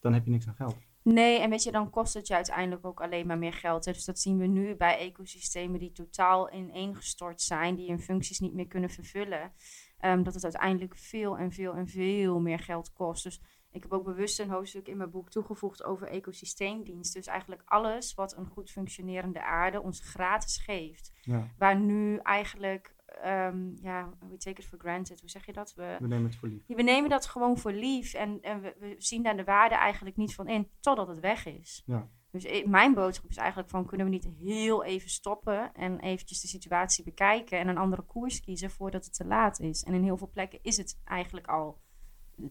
dan 0.00 0.12
heb 0.12 0.24
je 0.24 0.30
niks 0.30 0.48
aan 0.48 0.54
geld. 0.54 0.76
Nee, 1.02 1.38
en 1.38 1.50
weet 1.50 1.62
je, 1.62 1.72
dan 1.72 1.90
kost 1.90 2.14
het 2.14 2.26
je 2.26 2.34
uiteindelijk 2.34 2.86
ook 2.86 3.00
alleen 3.00 3.26
maar 3.26 3.38
meer 3.38 3.52
geld. 3.52 3.84
Dus 3.84 4.04
dat 4.04 4.18
zien 4.18 4.38
we 4.38 4.46
nu 4.46 4.76
bij 4.76 4.98
ecosystemen 4.98 5.78
die 5.78 5.92
totaal 5.92 6.52
ineengestort 6.52 7.40
zijn, 7.40 7.74
die 7.74 7.88
hun 7.88 8.00
functies 8.00 8.40
niet 8.40 8.54
meer 8.54 8.66
kunnen 8.66 8.90
vervullen. 8.90 9.52
Ehm, 9.98 10.22
dat 10.22 10.34
het 10.34 10.44
uiteindelijk 10.44 10.96
veel 10.96 11.38
en 11.38 11.52
veel 11.52 11.74
en 11.74 11.88
veel 11.88 12.40
meer 12.40 12.58
geld 12.58 12.92
kost. 12.92 13.22
Dus 13.22 13.40
ik 13.70 13.82
heb 13.82 13.92
ook 13.92 14.04
bewust 14.04 14.40
een 14.40 14.50
hoofdstuk 14.50 14.88
in 14.88 14.96
mijn 14.96 15.10
boek 15.10 15.30
toegevoegd 15.30 15.84
over 15.84 16.08
ecosysteemdienst. 16.08 17.14
Dus 17.14 17.26
eigenlijk 17.26 17.62
alles 17.64 18.14
wat 18.14 18.36
een 18.36 18.46
goed 18.46 18.70
functionerende 18.70 19.42
aarde 19.42 19.82
ons 19.82 20.00
gratis 20.00 20.56
geeft. 20.56 21.12
Ja, 21.20 21.48
Waar 21.58 21.80
nu 21.80 22.16
eigenlijk, 22.16 22.94
ehm, 23.06 23.70
ja, 23.74 24.10
we 24.30 24.36
take 24.36 24.60
it 24.60 24.66
for 24.66 24.78
granted. 24.78 25.20
Hoe 25.20 25.30
zeg 25.30 25.46
je 25.46 25.52
dat? 25.52 25.74
We, 25.74 25.96
we 26.00 26.06
nemen 26.06 26.26
het 26.26 26.36
voor 26.36 26.48
lief. 26.48 26.66
we 26.66 26.82
nemen 26.82 27.10
dat 27.10 27.26
gewoon 27.26 27.58
voor 27.58 27.72
lief 27.72 28.14
en, 28.14 28.40
en 28.40 28.60
we, 28.60 28.76
we 28.78 28.94
zien 28.98 29.22
daar 29.22 29.36
de 29.36 29.44
waarde 29.44 29.74
eigenlijk 29.74 30.16
niet 30.16 30.34
van 30.34 30.48
in, 30.48 30.68
totdat 30.80 31.08
het 31.08 31.20
weg 31.20 31.46
is. 31.46 31.82
Ja. 31.86 32.08
Dus 32.30 32.64
mijn 32.64 32.94
boodschap 32.94 33.30
is 33.30 33.36
eigenlijk 33.36 33.70
van, 33.70 33.86
kunnen 33.86 34.06
we 34.06 34.12
niet 34.12 34.28
heel 34.38 34.84
even 34.84 35.10
stoppen 35.10 35.72
en 35.74 36.00
eventjes 36.00 36.40
de 36.40 36.48
situatie 36.48 37.04
bekijken 37.04 37.58
en 37.58 37.68
een 37.68 37.78
andere 37.78 38.02
koers 38.02 38.40
kiezen 38.40 38.70
voordat 38.70 39.04
het 39.04 39.14
te 39.14 39.24
laat 39.24 39.60
is. 39.60 39.82
En 39.82 39.94
in 39.94 40.02
heel 40.02 40.16
veel 40.16 40.30
plekken 40.30 40.58
is 40.62 40.76
het 40.76 41.00
eigenlijk 41.04 41.46
al 41.46 41.78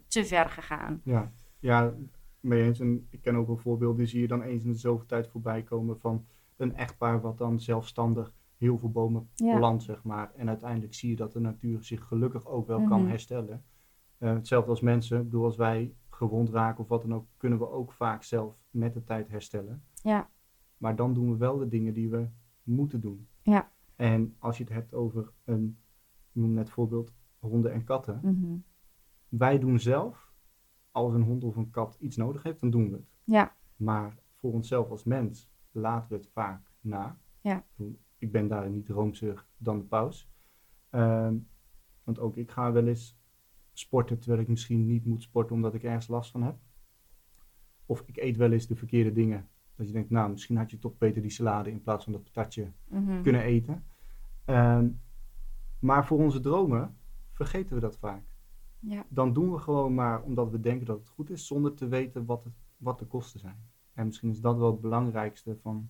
te 0.07 0.25
ver 0.25 0.49
gegaan. 0.49 1.01
Ja, 1.03 1.31
ja 1.59 1.93
mee 2.39 2.63
eens. 2.63 2.79
En 2.79 3.07
ik 3.09 3.21
ken 3.21 3.35
ook 3.35 3.47
wel 3.47 3.57
voorbeelden, 3.57 3.97
die 3.97 4.05
zie 4.07 4.21
je 4.21 4.27
dan 4.27 4.41
eens 4.41 4.63
in 4.63 4.71
de 4.71 4.77
zoveel 4.77 5.05
tijd 5.05 5.27
voorbij 5.27 5.63
komen 5.63 5.99
van 5.99 6.25
een 6.57 6.75
echtpaar 6.75 7.21
wat 7.21 7.37
dan 7.37 7.59
zelfstandig 7.59 8.33
heel 8.57 8.77
veel 8.77 8.91
bomen 8.91 9.29
Ja. 9.35 9.57
plant, 9.57 9.83
zeg 9.83 10.03
maar. 10.03 10.31
En 10.35 10.47
uiteindelijk 10.47 10.93
zie 10.93 11.09
je 11.09 11.15
dat 11.15 11.31
de 11.31 11.39
natuur 11.39 11.83
zich 11.83 12.03
gelukkig 12.03 12.45
ook 12.45 12.67
wel 12.67 12.83
kan 12.83 12.99
Mhm. 13.01 13.09
herstellen. 13.09 13.63
Eh, 14.17 14.33
hetzelfde 14.33 14.69
als 14.69 14.81
mensen. 14.81 15.17
Ik 15.17 15.23
bedoel, 15.23 15.43
als 15.43 15.55
wij 15.55 15.93
gewond 16.09 16.49
raken 16.49 16.83
of 16.83 16.89
wat 16.89 17.01
dan 17.01 17.13
ook, 17.13 17.25
kunnen 17.37 17.59
we 17.59 17.69
ook 17.69 17.91
vaak 17.91 18.23
zelf 18.23 18.55
met 18.69 18.93
de 18.93 19.03
tijd 19.03 19.27
herstellen. 19.29 19.83
Ja. 20.03 20.29
Maar 20.77 20.95
dan 20.95 21.13
doen 21.13 21.31
we 21.31 21.37
wel 21.37 21.57
de 21.57 21.67
dingen 21.67 21.93
die 21.93 22.09
we 22.09 22.27
moeten 22.63 23.01
doen. 23.01 23.27
Ja. 23.41 23.71
En 23.95 24.35
als 24.39 24.57
je 24.57 24.63
het 24.63 24.73
hebt 24.73 24.93
over 24.93 25.31
een, 25.43 25.77
ik 26.33 26.41
noem 26.41 26.53
net 26.53 26.69
voorbeeld, 26.69 27.13
honden 27.39 27.71
en 27.73 27.83
katten. 27.83 28.19
Mhm. 28.23 28.55
Wij 29.29 29.59
doen 29.59 29.79
zelf, 29.79 30.31
als 30.91 31.13
een 31.13 31.21
hond 31.21 31.43
of 31.43 31.55
een 31.55 31.69
kat 31.69 31.97
iets 31.99 32.15
nodig 32.17 32.43
heeft, 32.43 32.59
dan 32.59 32.69
doen 32.69 32.89
we 32.89 32.95
het. 32.95 33.11
Ja. 33.23 33.55
Maar 33.75 34.17
voor 34.35 34.53
onszelf 34.53 34.89
als 34.89 35.03
mens 35.03 35.49
laten 35.71 36.09
we 36.09 36.15
het 36.15 36.29
vaak 36.33 36.71
na. 36.81 37.17
Ja. 37.41 37.65
Ik 38.17 38.31
ben 38.31 38.47
daarin 38.47 38.73
niet 38.73 38.89
roomser 38.89 39.45
dan 39.57 39.77
de 39.77 39.83
paus. 39.83 40.29
Ehm, 40.89 41.35
want 42.03 42.19
ook 42.19 42.35
ik 42.37 42.51
ga 42.51 42.71
wel 42.71 42.87
eens 42.87 43.17
sporten 43.73 44.19
terwijl 44.19 44.41
ik 44.41 44.47
misschien 44.47 44.85
niet 44.85 45.05
moet 45.05 45.23
sporten 45.23 45.55
omdat 45.55 45.73
ik 45.73 45.83
ergens 45.83 46.07
last 46.07 46.31
van 46.31 46.43
heb. 46.43 46.55
Of 47.85 48.03
ik 48.05 48.17
eet 48.17 48.37
wel 48.37 48.51
eens 48.51 48.67
de 48.67 48.75
verkeerde 48.75 49.11
dingen. 49.11 49.49
Dat 49.75 49.87
je 49.87 49.93
denkt, 49.93 50.09
nou, 50.09 50.31
misschien 50.31 50.57
had 50.57 50.71
je 50.71 50.79
toch 50.79 50.97
beter 50.97 51.21
die 51.21 51.31
salade 51.31 51.71
in 51.71 51.81
plaats 51.81 52.03
van 52.03 52.13
dat 52.13 52.23
patatje 52.23 52.71
Mhm. 52.87 53.21
kunnen 53.21 53.41
eten. 53.41 53.83
Ehm, 54.45 54.87
maar 55.79 56.05
voor 56.05 56.17
onze 56.19 56.39
dromen 56.39 56.97
vergeten 57.31 57.75
we 57.75 57.81
dat 57.81 57.97
vaak. 57.97 58.23
Ja. 58.89 59.05
Dan 59.09 59.33
doen 59.33 59.51
we 59.51 59.57
gewoon 59.57 59.93
maar 59.93 60.23
omdat 60.23 60.49
we 60.49 60.59
denken 60.59 60.85
dat 60.85 60.99
het 60.99 61.09
goed 61.09 61.29
is, 61.29 61.47
zonder 61.47 61.73
te 61.73 61.87
weten 61.87 62.25
wat, 62.25 62.43
het, 62.43 62.53
wat 62.77 62.99
de 62.99 63.05
kosten 63.05 63.39
zijn. 63.39 63.69
En 63.93 64.05
misschien 64.05 64.29
is 64.29 64.41
dat 64.41 64.57
wel 64.57 64.71
het 64.71 64.81
belangrijkste 64.81 65.57
van 65.57 65.89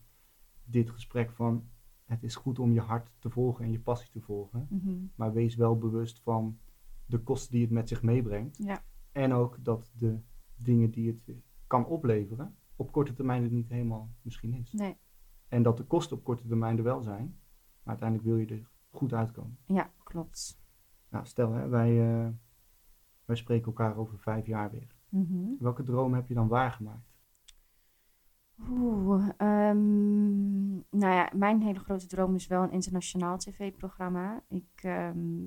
dit 0.64 0.90
gesprek 0.90 1.32
van 1.32 1.70
het 2.06 2.24
is 2.24 2.36
goed 2.36 2.60
om 2.60 2.74
je 2.74 2.80
hart 2.80 3.12
te 3.20 3.30
volgen 3.30 3.66
en 3.66 3.72
je 3.72 3.80
passie 3.80 4.12
te 4.12 4.22
volgen. 4.22 4.68
Mhm. 4.70 4.96
Maar 5.16 5.34
wees 5.34 5.56
wel 5.56 5.78
bewust 5.78 6.20
van 6.20 6.60
de 7.06 7.20
kosten 7.20 7.52
die 7.52 7.62
het 7.62 7.72
met 7.72 7.88
zich 7.88 8.02
meebrengt. 8.02 8.58
Ja. 8.58 8.84
En 9.12 9.34
ook 9.34 9.64
dat 9.64 9.92
de 9.96 10.20
dingen 10.56 10.92
die 10.92 11.08
het 11.08 11.38
kan 11.68 11.86
opleveren, 11.86 12.56
op 12.76 12.92
korte 12.92 13.14
termijn 13.14 13.44
het 13.44 13.52
niet 13.52 13.70
helemaal 13.70 14.10
misschien 14.22 14.54
is. 14.54 14.72
Nee. 14.72 14.98
En 15.48 15.64
dat 15.64 15.78
de 15.78 15.84
kosten 15.84 16.18
op 16.18 16.24
korte 16.24 16.48
termijn 16.48 16.78
er 16.78 16.84
wel 16.84 17.02
zijn, 17.02 17.40
maar 17.84 17.98
uiteindelijk 17.98 18.30
wil 18.30 18.38
je 18.38 18.46
er 18.46 18.70
goed 18.90 19.14
uitkomen. 19.14 19.58
Ja, 19.66 19.92
klopt. 20.04 20.62
Nou, 21.10 21.26
stel, 21.26 21.52
hè, 21.52 21.68
wij, 21.68 22.22
eh, 22.26 22.30
wij 23.28 23.36
spreken 23.36 23.66
elkaar 23.66 23.98
over 23.98 24.20
vijf 24.20 24.46
jaar 24.46 24.72
weer. 24.72 24.96
Mhm. 25.10 25.48
Welke 25.60 25.84
droom 25.84 26.14
heb 26.14 26.28
je 26.28 26.34
dan 26.34 26.48
waargemaakt? 26.48 27.16
Oeh, 28.70 29.30
ehm, 29.38 30.74
nou 30.76 31.14
ja, 31.14 31.32
mijn 31.36 31.62
hele 31.62 31.80
grote 31.80 32.08
droom 32.08 32.36
is 32.36 32.48
wel 32.48 32.64
een 32.64 32.72
internationaal 32.72 33.38
tv-programma. 33.38 34.44
Ik 34.48 34.72
ehm, 34.76 35.46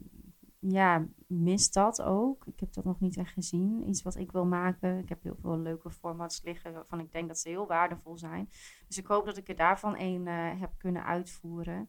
ja, 0.61 1.07
mis 1.26 1.72
dat 1.72 2.03
ook. 2.03 2.47
Ik 2.47 2.61
heb 2.61 2.72
dat 2.72 2.85
nog 2.85 3.01
niet 3.01 3.16
echt 3.16 3.33
gezien. 3.33 3.89
Iets 3.89 4.03
wat 4.03 4.16
ik 4.16 4.33
wil 4.33 4.47
maken. 4.47 4.99
Ik 4.99 5.09
heb 5.09 5.22
heel 5.22 5.37
veel 5.41 5.59
leuke 5.59 5.91
formats 5.91 6.43
liggen 6.43 6.72
waarvan 6.72 7.01
ik 7.01 7.12
denk 7.12 7.28
dat 7.28 7.39
ze 7.39 7.49
heel 7.49 7.66
waardevol 7.66 8.18
zijn. 8.18 8.49
Dus 8.89 8.99
ik 8.99 9.07
hoop 9.07 9.24
dat 9.24 9.37
ik 9.37 9.49
er 9.49 9.57
daarvan 9.57 9.95
een 9.99 10.26
eh, 10.26 10.61
heb 10.61 10.70
kunnen 10.78 11.05
uitvoeren. 11.05 11.89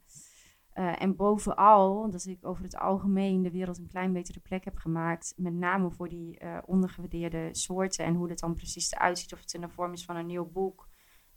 Eh, 0.72 1.02
en 1.02 1.16
bovenal 1.16 2.10
dat 2.12 2.26
ik 2.26 2.46
over 2.46 2.64
het 2.64 2.78
algemeen 2.78 3.42
de 3.42 3.52
wereld 3.52 3.78
een 3.78 3.88
klein 3.88 4.14
betere 4.14 4.40
plek 4.40 4.66
heb 4.66 4.78
gemaakt. 4.78 5.34
Met 5.38 5.54
name 5.54 5.92
voor 5.92 6.10
die 6.10 6.40
eh, 6.40 6.58
ondergewaardeerde 6.66 7.50
soorten 7.52 8.06
en 8.06 8.16
hoe 8.16 8.28
dat 8.28 8.40
dan 8.40 8.54
precies 8.54 8.92
eruit 8.92 9.20
ziet. 9.20 9.34
Of 9.34 9.40
het 9.40 9.54
in 9.54 9.62
de 9.62 9.70
vorm 9.70 9.94
is 9.94 10.06
van 10.06 10.16
een 10.16 10.26
nieuw 10.26 10.52
boek. 10.52 10.90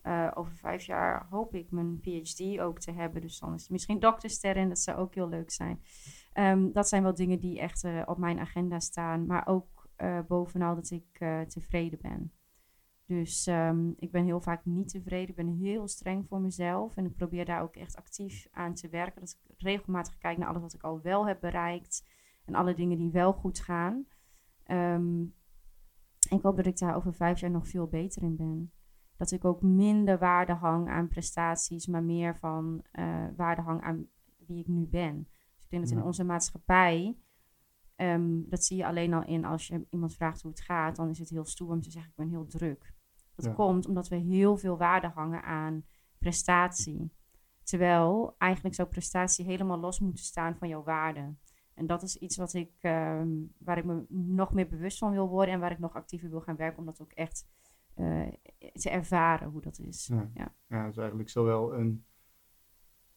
Eh, 0.03 0.31
over 0.35 0.57
vijf 0.57 0.85
jaar 0.85 1.27
hoop 1.31 1.55
ik 1.55 1.71
mijn 1.71 2.01
PhD 2.01 2.59
ook 2.61 2.79
te 2.79 2.93
hebben. 2.93 3.21
Dus 3.21 3.39
dan 3.39 3.55
is 3.55 3.63
het 3.63 3.71
misschien 3.71 3.99
dokterster 3.99 4.57
in. 4.57 4.69
Dat 4.69 4.79
zou 4.79 4.99
ook 4.99 5.15
heel 5.15 5.29
leuk 5.29 5.51
zijn. 5.51 5.83
Ehm, 6.33 6.73
dat 6.73 6.89
zijn 6.89 7.03
wel 7.03 7.15
dingen 7.15 7.41
die 7.41 7.61
echt 7.61 7.87
op 8.05 8.19
mijn 8.19 8.39
agenda 8.39 8.81
staan. 8.81 9.27
Maar 9.27 9.47
ook 9.47 9.73
bovenal 10.27 10.75
dat 10.75 10.91
ik 10.91 11.25
tevreden 11.49 11.99
ben. 12.03 12.33
Dus 13.07 13.47
ehm, 13.47 13.91
ik 13.97 14.11
ben 14.11 14.25
heel 14.25 14.41
vaak 14.41 14.65
niet 14.65 14.89
tevreden. 14.89 15.29
Ik 15.29 15.37
ben 15.37 15.57
heel 15.59 15.89
streng 15.89 16.27
voor 16.29 16.41
mezelf. 16.41 16.97
En 16.97 17.05
ik 17.05 17.15
probeer 17.15 17.45
daar 17.45 17.63
ook 17.63 17.77
echt 17.77 17.97
actief 17.97 18.47
aan 18.51 18.75
te 18.75 18.89
werken. 18.89 19.21
Dat 19.21 19.39
ik 19.47 19.61
regelmatig 19.61 20.19
kijk 20.19 20.39
naar 20.39 20.49
alles 20.49 20.63
wat 20.63 20.75
ik 20.75 20.83
al 20.83 21.01
wel 21.01 21.27
heb 21.27 21.41
bereikt. 21.41 22.07
En 22.45 22.55
alle 22.55 22.75
dingen 22.75 22.99
die 22.99 23.11
wel 23.11 23.33
goed 23.33 23.61
gaan. 23.61 24.07
Ehm, 24.65 25.23
ik 26.31 26.43
hoop 26.43 26.57
dat 26.57 26.67
ik 26.67 26.79
daar 26.79 26.97
over 26.97 27.15
vijf 27.15 27.41
jaar 27.41 27.51
nog 27.51 27.69
veel 27.69 27.87
beter 27.87 28.23
in 28.23 28.37
ben. 28.37 28.73
Dat 29.17 29.31
ik 29.31 29.45
ook 29.45 29.63
minder 29.63 30.19
waarde 30.19 30.53
hang 30.53 30.89
aan 30.89 31.09
prestaties, 31.09 31.87
maar 31.87 32.03
meer 32.03 32.37
van 32.37 32.85
uh, 32.93 33.27
waarde 33.37 33.63
hang 33.63 33.83
aan 33.83 34.07
wie 34.47 34.61
ik 34.61 34.69
nu 34.69 34.87
ben. 34.87 35.23
Dus 35.25 35.65
ik 35.65 35.71
denk 35.71 35.83
dat 35.83 35.93
in 35.93 36.03
onze 36.03 36.25
maatschappij, 36.25 37.17
ehm, 37.97 38.41
dat 38.49 38.65
zie 38.65 38.77
je 38.77 38.87
alleen 38.87 39.15
al 39.15 39.25
in 39.25 39.45
als 39.45 39.67
je 39.67 39.87
iemand 39.91 40.15
vraagt 40.15 40.43
hoe 40.43 40.51
het 40.51 40.61
gaat, 40.61 40.97
dan 40.97 41.09
is 41.09 41.19
het 41.19 41.31
heel 41.31 41.45
stoer 41.45 41.71
om 41.71 41.81
te 41.81 41.91
zeggen 41.91 42.11
ik 42.11 42.17
ben 42.17 42.29
heel 42.29 42.47
druk. 42.47 42.94
Dat 43.35 43.55
komt 43.55 43.87
omdat 43.87 44.09
we 44.09 44.17
heel 44.17 44.57
veel 44.57 44.77
waarde 44.77 45.09
hangen 45.09 45.43
aan 45.43 45.85
prestatie. 46.19 47.13
Terwijl 47.63 48.35
eigenlijk 48.39 48.75
zou 48.75 48.89
prestatie 48.89 49.45
helemaal 49.45 49.79
los 49.79 50.01
moeten 50.01 50.25
staan 50.25 50.57
van 50.57 50.69
jouw 50.69 50.83
waarde. 50.83 51.35
En 51.75 51.87
dat 51.87 52.03
is 52.03 52.17
iets 52.17 52.37
wat 52.37 52.55
ik, 52.55 52.73
ehm, 52.81 53.29
waar 53.59 53.79
ik 53.79 53.85
me 53.85 54.05
nog 54.09 54.53
meer 54.53 54.69
bewust 54.69 54.99
van 54.99 55.13
wil 55.13 55.29
worden 55.29 55.55
en 55.55 55.61
waar 55.61 55.73
ik 55.73 55.79
nog 55.79 55.95
actiever 55.95 56.31
wil 56.31 56.41
gaan 56.41 56.57
werken 56.57 56.79
om 56.79 56.85
dat 56.85 57.01
ook 57.01 57.13
echt 57.13 57.47
uh, 57.97 58.29
te 58.73 58.91
ervaren 58.91 59.49
hoe 59.49 59.61
dat 59.61 59.79
is. 59.79 60.07
Ja. 60.07 60.31
Ja. 60.35 60.55
ja, 60.69 60.87
is 60.87 60.97
eigenlijk 60.97 61.29
zowel 61.29 61.75
een 61.75 62.05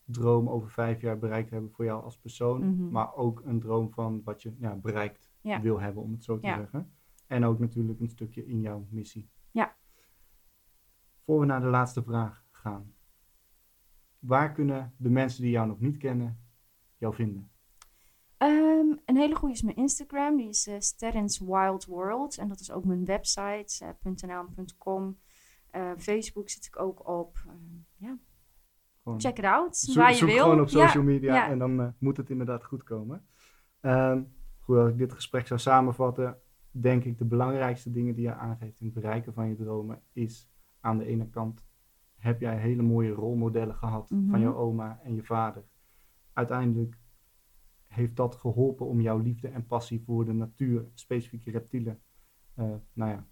droom 0.03 0.49
over 0.49 0.69
vijf 0.71 1.01
jaar 1.01 1.19
bereikt 1.19 1.49
hebben 1.49 1.71
voor 1.71 1.85
jou 1.85 2.03
als 2.03 2.17
persoon, 2.17 2.69
mhm. 2.69 2.89
maar 2.91 3.15
ook 3.15 3.41
een 3.45 3.59
droom 3.59 3.91
van 3.91 4.21
wat 4.23 4.41
je 4.41 4.55
ja, 4.59 4.75
bereikt 4.75 5.31
wil 5.41 5.79
hebben, 5.79 6.03
om 6.03 6.11
het 6.11 6.23
zo 6.23 6.39
te 6.39 6.47
zeggen. 6.47 6.91
En 7.27 7.45
ook 7.45 7.59
natuurlijk 7.59 7.99
een 7.99 8.09
stukje 8.09 8.45
in 8.45 8.61
jouw 8.61 8.87
missie. 8.89 9.29
Ja. 9.51 9.75
Voor 11.27 11.39
we 11.39 11.45
naar 11.45 11.61
de 11.61 11.67
laatste 11.67 12.03
vraag 12.03 12.43
gaan. 12.51 12.93
Waar 14.19 14.51
kunnen 14.53 14.93
de 14.97 15.09
mensen 15.09 15.41
die 15.41 15.51
jou 15.51 15.67
nog 15.67 15.79
niet 15.79 15.97
kennen 15.97 16.39
jou 16.97 17.13
vinden? 17.13 17.51
Ehm, 18.37 18.95
een 19.05 19.17
hele 19.17 19.35
goede 19.35 19.53
is 19.53 19.61
mijn 19.61 19.75
Instagram, 19.75 20.37
die 20.37 20.49
is 20.49 20.67
uh, 20.67 20.75
Sterrens 20.79 21.39
Wild 21.39 21.85
World. 21.85 22.37
En 22.37 22.47
dat 22.47 22.59
is 22.59 22.71
ook 22.71 22.85
mijn 22.85 23.05
website, 23.05 23.95
uh, 24.05 24.13
.nl.com. 24.13 25.19
Uh, 25.75 25.91
Facebook 25.97 26.49
zit 26.49 26.65
ik 26.65 26.79
ook 26.79 27.07
op. 27.07 27.37
ja. 27.95 28.17
Check 29.17 29.37
it 29.37 29.45
out, 29.45 29.93
waar 29.93 30.11
je 30.11 30.17
zoek 30.17 30.29
wil. 30.29 30.43
gewoon 30.43 30.61
op 30.61 30.69
social 30.69 31.03
media 31.03 31.49
en 31.49 31.59
dan 31.59 31.95
moet 31.99 32.17
het 32.17 32.29
inderdaad 32.29 32.63
goed 32.63 32.83
komen. 32.83 33.25
Ehm, 33.79 34.23
goed, 34.59 34.77
als 34.77 34.89
ik 34.89 34.97
dit 34.97 35.13
gesprek 35.13 35.47
zou 35.47 35.59
samenvatten, 35.59 36.41
denk 36.71 37.03
ik 37.03 37.17
de 37.17 37.25
belangrijkste 37.25 37.91
dingen 37.91 38.15
die 38.15 38.23
je 38.23 38.33
aangeeft 38.33 38.79
in 38.79 38.85
het 38.85 38.95
bereiken 38.95 39.33
van 39.33 39.49
je 39.49 39.55
dromen 39.55 40.01
is 40.13 40.49
aan 40.79 40.97
de 40.97 41.05
ene 41.05 41.29
kant 41.29 41.65
heb 42.17 42.39
jij 42.39 42.57
hele 42.57 42.81
mooie 42.81 43.11
rolmodellen 43.11 43.75
gehad 43.75 44.07
van 44.07 44.25
mhm. 44.25 44.39
je 44.39 44.55
oma 44.55 44.99
en 45.03 45.15
je 45.15 45.23
vader. 45.23 45.63
Uiteindelijk 46.33 46.99
heeft 47.87 48.15
dat 48.15 48.35
geholpen 48.35 48.85
om 48.85 49.01
jouw 49.01 49.17
liefde 49.17 49.47
en 49.47 49.65
passie 49.65 50.03
voor 50.03 50.25
de 50.25 50.33
natuur, 50.33 50.87
specifieke 50.93 51.51
reptielen, 51.51 52.01
uh, 52.55 52.75
nou 52.93 53.11
ja, 53.11 53.27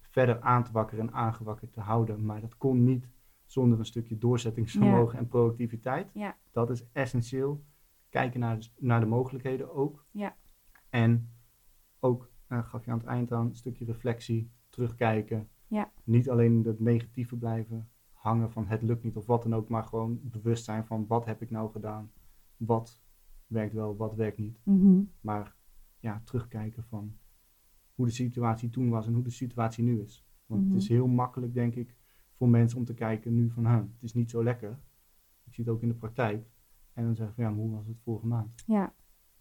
verder 0.00 0.40
aan 0.40 0.64
te 0.64 0.72
wakkeren 0.72 1.06
en 1.06 1.14
aangewakkerd 1.14 1.72
te 1.72 1.80
houden. 1.80 2.24
Maar 2.24 2.40
dat 2.40 2.56
kon 2.56 2.84
niet 2.84 3.08
zonder 3.46 3.78
een 3.78 3.84
stukje 3.84 4.18
doorzettingsvermogen 4.18 5.18
en 5.18 5.28
productiviteit. 5.28 6.10
Ja. 6.14 6.36
Dat 6.52 6.70
is 6.70 6.90
essentieel. 6.92 7.64
Kijken 8.08 8.40
naar 8.40 8.58
de, 8.58 8.68
naar 8.78 9.00
de 9.00 9.06
mogelijkheden 9.06 9.74
ook. 9.74 10.06
Ja. 10.10 10.36
En 10.88 11.30
ook, 12.00 12.30
uh, 12.48 12.64
gaf 12.64 12.84
je 12.84 12.90
aan 12.90 12.98
het 12.98 13.06
eind 13.06 13.32
aan, 13.32 13.46
een 13.46 13.56
stukje 13.56 13.84
reflectie, 13.84 14.50
terugkijken. 14.68 15.48
Ja. 15.74 15.92
Niet 16.04 16.30
alleen 16.30 16.64
het 16.64 16.80
negatieve 16.80 17.36
blijven 17.36 17.88
hangen 18.12 18.50
van 18.50 18.66
het 18.66 18.82
lukt 18.82 19.02
niet 19.02 19.16
of 19.16 19.26
wat 19.26 19.42
dan 19.42 19.54
ook, 19.54 19.68
maar 19.68 19.84
gewoon 19.84 20.20
bewust 20.22 20.64
zijn 20.64 20.84
van 20.84 21.06
wat 21.06 21.24
heb 21.24 21.42
ik 21.42 21.50
nou 21.50 21.70
gedaan, 21.70 22.12
wat 22.56 23.02
werkt 23.46 23.72
wel, 23.72 23.96
wat 23.96 24.14
werkt 24.14 24.38
niet. 24.38 24.60
Mhm. 24.62 25.02
Maar 25.20 25.56
ja, 25.98 26.22
terugkijken 26.24 26.84
van 26.84 27.16
hoe 27.94 28.06
de 28.06 28.12
situatie 28.12 28.70
toen 28.70 28.88
was 28.88 29.06
en 29.06 29.14
hoe 29.14 29.22
de 29.22 29.30
situatie 29.30 29.84
nu 29.84 30.00
is. 30.00 30.26
Want 30.46 30.64
het 30.64 30.74
is 30.74 30.88
mhm. 30.88 30.92
heel 30.92 31.06
makkelijk, 31.06 31.54
denk 31.54 31.74
ik, 31.74 31.96
voor 32.32 32.48
mensen 32.48 32.78
om 32.78 32.84
te 32.84 32.94
kijken 32.94 33.34
nu 33.34 33.50
van, 33.50 33.64
het 33.66 34.02
is 34.02 34.14
niet 34.14 34.30
zo 34.30 34.42
lekker. 34.42 34.78
Ik 35.44 35.54
zie 35.54 35.64
het 35.64 35.72
ook 35.72 35.82
in 35.82 35.88
de 35.88 35.94
praktijk. 35.94 36.50
En 36.92 37.04
dan 37.04 37.14
zeggen 37.14 37.36
we, 37.36 37.42
ja, 37.42 37.50
maar 37.50 37.58
hoe 37.58 37.74
was 37.74 37.86
het 37.86 38.00
vorige 38.00 38.26
maand? 38.26 38.62
Ja. 38.66 38.94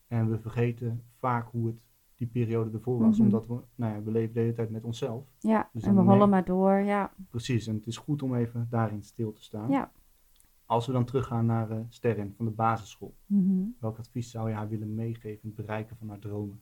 En 0.07 0.29
we 0.29 0.39
vergeten 0.39 1.03
vaak 1.17 1.49
hoe 1.49 1.67
het 1.67 1.81
die 2.23 2.43
periode 2.43 2.71
ervoor 2.71 2.99
was. 2.99 3.17
Mhm. 3.17 3.25
Omdat 3.25 3.47
we, 3.47 3.59
nou 3.75 3.93
ja, 3.93 4.03
we 4.03 4.11
leven 4.11 4.33
de 4.33 4.39
hele 4.39 4.53
tijd 4.53 4.69
met 4.69 4.83
onszelf. 4.83 5.25
Ja, 5.39 5.69
dus 5.73 5.83
en 5.83 5.95
we 5.95 6.01
hollen 6.01 6.29
maar 6.29 6.45
door, 6.45 6.73
ja. 6.73 7.13
Precies, 7.29 7.67
en 7.67 7.75
het 7.75 7.87
is 7.87 7.97
goed 7.97 8.23
om 8.23 8.35
even 8.35 8.67
daarin 8.69 9.03
stil 9.03 9.33
te 9.33 9.43
staan. 9.43 9.69
Ja. 9.69 9.91
Als 10.65 10.85
we 10.85 10.91
dan 10.91 11.05
teruggaan 11.05 11.45
naar 11.45 11.71
uh, 11.71 11.79
Sterren 11.89 12.33
van 12.35 12.45
de 12.45 12.51
basisschool. 12.51 13.15
Mhm. 13.25 13.63
Welk 13.79 13.97
advies 13.97 14.31
zou 14.31 14.49
je 14.49 14.55
haar 14.55 14.69
willen 14.69 14.95
meegeven 14.95 15.41
in 15.41 15.51
het 15.55 15.55
bereiken 15.55 15.97
van 15.97 16.09
haar 16.09 16.19
dromen? 16.19 16.61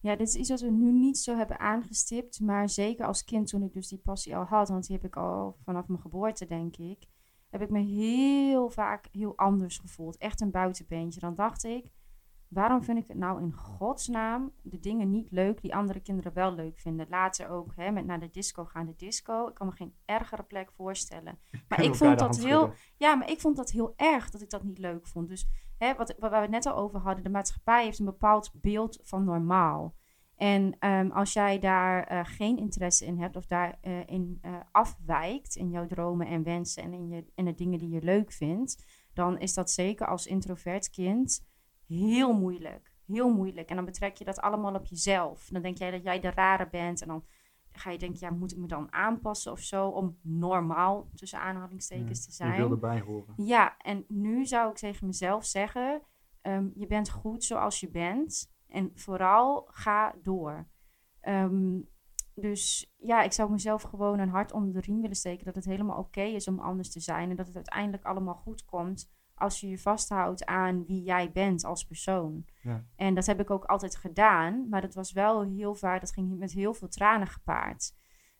Ja, 0.00 0.16
dit 0.16 0.28
is 0.28 0.34
iets 0.34 0.48
wat 0.48 0.60
we 0.60 0.70
nu 0.70 0.92
niet 0.92 1.18
zo 1.18 1.36
hebben 1.36 1.58
aangestipt. 1.58 2.40
Maar 2.40 2.68
zeker 2.68 3.06
als 3.06 3.24
kind, 3.24 3.48
toen 3.48 3.62
ik 3.62 3.72
dus 3.72 3.88
die 3.88 3.98
passie 3.98 4.36
al 4.36 4.44
had, 4.44 4.68
want 4.68 4.86
die 4.86 4.96
heb 4.96 5.04
ik 5.04 5.16
al 5.16 5.56
vanaf 5.64 5.88
mijn 5.88 6.00
geboorte, 6.00 6.46
denk 6.46 6.76
ik, 6.76 7.06
heb 7.50 7.62
ik 7.62 7.70
me 7.70 7.80
heel 7.80 8.68
vaak 8.68 9.08
heel 9.12 9.36
anders 9.36 9.78
gevoeld. 9.78 10.16
Echt 10.16 10.40
een 10.40 10.50
buitenbeentje. 10.50 11.20
Dan 11.20 11.34
dacht 11.34 11.64
ik, 11.64 11.90
waarom 12.52 12.82
vind 12.82 12.98
ik 12.98 13.08
het 13.08 13.16
nou 13.16 13.42
in 13.42 13.52
godsnaam 13.52 14.52
de 14.62 14.78
dingen 14.78 15.10
niet 15.10 15.30
leuk 15.30 15.60
die 15.60 15.74
andere 15.74 16.00
kinderen 16.00 16.32
wel 16.32 16.54
leuk 16.54 16.78
vinden? 16.78 17.06
Later 17.08 17.48
ook 17.48 17.72
hè, 17.76 17.90
met 17.90 18.06
naar 18.06 18.20
de 18.20 18.30
disco 18.30 18.64
gaan. 18.64 18.86
De 18.86 18.96
disco, 18.96 19.48
ik 19.48 19.54
kan 19.54 19.66
me 19.66 19.72
geen 19.72 19.94
ergere 20.04 20.42
plek 20.42 20.72
voorstellen. 20.72 21.38
Maar 21.68 21.82
ik 21.82 21.94
vond 21.94 22.18
dat 22.18 22.38
heel, 22.38 22.72
ja, 22.96 23.14
maar 23.14 23.30
ik 23.30 23.40
vond 23.40 23.56
dat 23.56 23.70
heel 23.70 23.92
erg 23.96 24.30
dat 24.30 24.40
ik 24.40 24.50
dat 24.50 24.62
niet 24.62 24.78
leuk 24.78 25.06
vond. 25.06 25.28
Dus 25.28 25.48
hè, 25.78 25.94
wat, 25.94 26.14
waar 26.18 26.30
we 26.30 26.36
het 26.36 26.50
net 26.50 26.66
al 26.66 26.76
over 26.76 27.00
hadden, 27.00 27.24
de 27.24 27.30
maatschappij 27.30 27.84
heeft 27.84 27.98
een 27.98 28.04
bepaald 28.04 28.50
beeld 28.54 28.98
van 29.02 29.24
normaal. 29.24 29.94
En 30.36 30.76
ehm, 30.78 31.10
als 31.10 31.32
jij 31.32 31.58
daar 31.58 32.12
uh, 32.12 32.20
geen 32.24 32.58
interesse 32.58 33.04
in 33.04 33.18
hebt 33.18 33.36
of 33.36 33.46
daarin 33.46 33.78
uh, 33.82 34.00
in, 34.06 34.38
uh, 34.42 34.56
afwijkt 34.72 35.56
in 35.56 35.70
jouw 35.70 35.86
dromen 35.86 36.26
en 36.26 36.42
wensen 36.42 36.82
en 36.82 36.92
in, 36.92 37.08
je, 37.08 37.24
in 37.34 37.44
de 37.44 37.54
dingen 37.54 37.78
die 37.78 37.88
je 37.88 38.02
leuk 38.02 38.32
vindt, 38.32 38.84
dan 39.12 39.38
is 39.38 39.54
dat 39.54 39.70
zeker 39.70 40.06
als 40.06 40.26
introvert 40.26 40.90
kind 40.90 41.50
heel 41.92 42.32
moeilijk. 42.32 42.92
Heel 43.06 43.30
moeilijk. 43.30 43.68
En 43.68 43.76
dan 43.76 43.84
betrek 43.84 44.16
je 44.16 44.24
dat 44.24 44.40
allemaal 44.40 44.74
op 44.74 44.86
jezelf. 44.86 45.48
Dan 45.48 45.62
denk 45.62 45.78
jij 45.78 45.90
dat 45.90 46.02
jij 46.02 46.20
de 46.20 46.30
rare 46.30 46.68
bent. 46.68 47.02
En 47.02 47.08
dan 47.08 47.24
ga 47.72 47.90
je 47.90 47.98
denken, 47.98 48.18
ja, 48.20 48.30
moet 48.30 48.52
ik 48.52 48.58
me 48.58 48.66
dan 48.66 48.92
aanpassen 48.92 49.52
of 49.52 49.60
zo 49.60 49.88
om 49.88 50.18
normaal 50.22 51.08
tussen 51.14 51.38
aanhalingstekens 51.38 52.24
te 52.24 52.32
zijn. 52.32 52.52
Je 52.52 52.56
wil 52.56 52.70
erbij 52.70 53.00
horen. 53.00 53.34
Ja, 53.36 53.76
en 53.76 54.04
nu 54.08 54.46
zou 54.46 54.70
ik 54.70 54.76
tegen 54.76 55.06
mezelf 55.06 55.44
zeggen, 55.44 56.02
ehm, 56.40 56.68
je 56.74 56.86
bent 56.86 57.10
goed 57.10 57.44
zoals 57.44 57.80
je 57.80 57.90
bent. 57.90 58.52
En 58.68 58.90
vooral 58.94 59.68
ga 59.70 60.14
door. 60.22 60.68
Ehm, 61.20 61.80
dus 62.34 62.92
ja, 62.98 63.22
ik 63.22 63.32
zou 63.32 63.50
mezelf 63.50 63.82
gewoon 63.82 64.18
een 64.18 64.28
hart 64.28 64.52
onder 64.52 64.72
de 64.72 64.80
riem 64.80 65.00
willen 65.00 65.16
steken 65.16 65.44
dat 65.44 65.54
het 65.54 65.64
helemaal 65.64 65.98
oké 65.98 66.22
is 66.22 66.48
om 66.48 66.58
anders 66.58 66.90
te 66.90 67.00
zijn. 67.00 67.30
En 67.30 67.36
dat 67.36 67.46
het 67.46 67.56
uiteindelijk 67.56 68.04
allemaal 68.04 68.34
goed 68.34 68.64
komt 68.64 69.10
als 69.42 69.60
je 69.60 69.68
je 69.68 69.78
vasthoudt 69.78 70.44
aan 70.44 70.84
wie 70.84 71.02
jij 71.02 71.32
bent 71.32 71.64
als 71.64 71.84
persoon. 71.84 72.44
Ja. 72.62 72.84
En 72.96 73.14
dat 73.14 73.26
heb 73.26 73.40
ik 73.40 73.50
ook 73.50 73.64
altijd 73.64 73.96
gedaan, 73.96 74.68
maar 74.68 74.80
dat 74.80 74.94
was 74.94 75.12
wel 75.12 75.42
heel 75.42 75.74
vaak, 75.74 76.00
dat 76.00 76.12
ging 76.12 76.38
met 76.38 76.52
heel 76.52 76.74
veel 76.74 76.88
tranen 76.88 77.26
gepaard. 77.26 77.94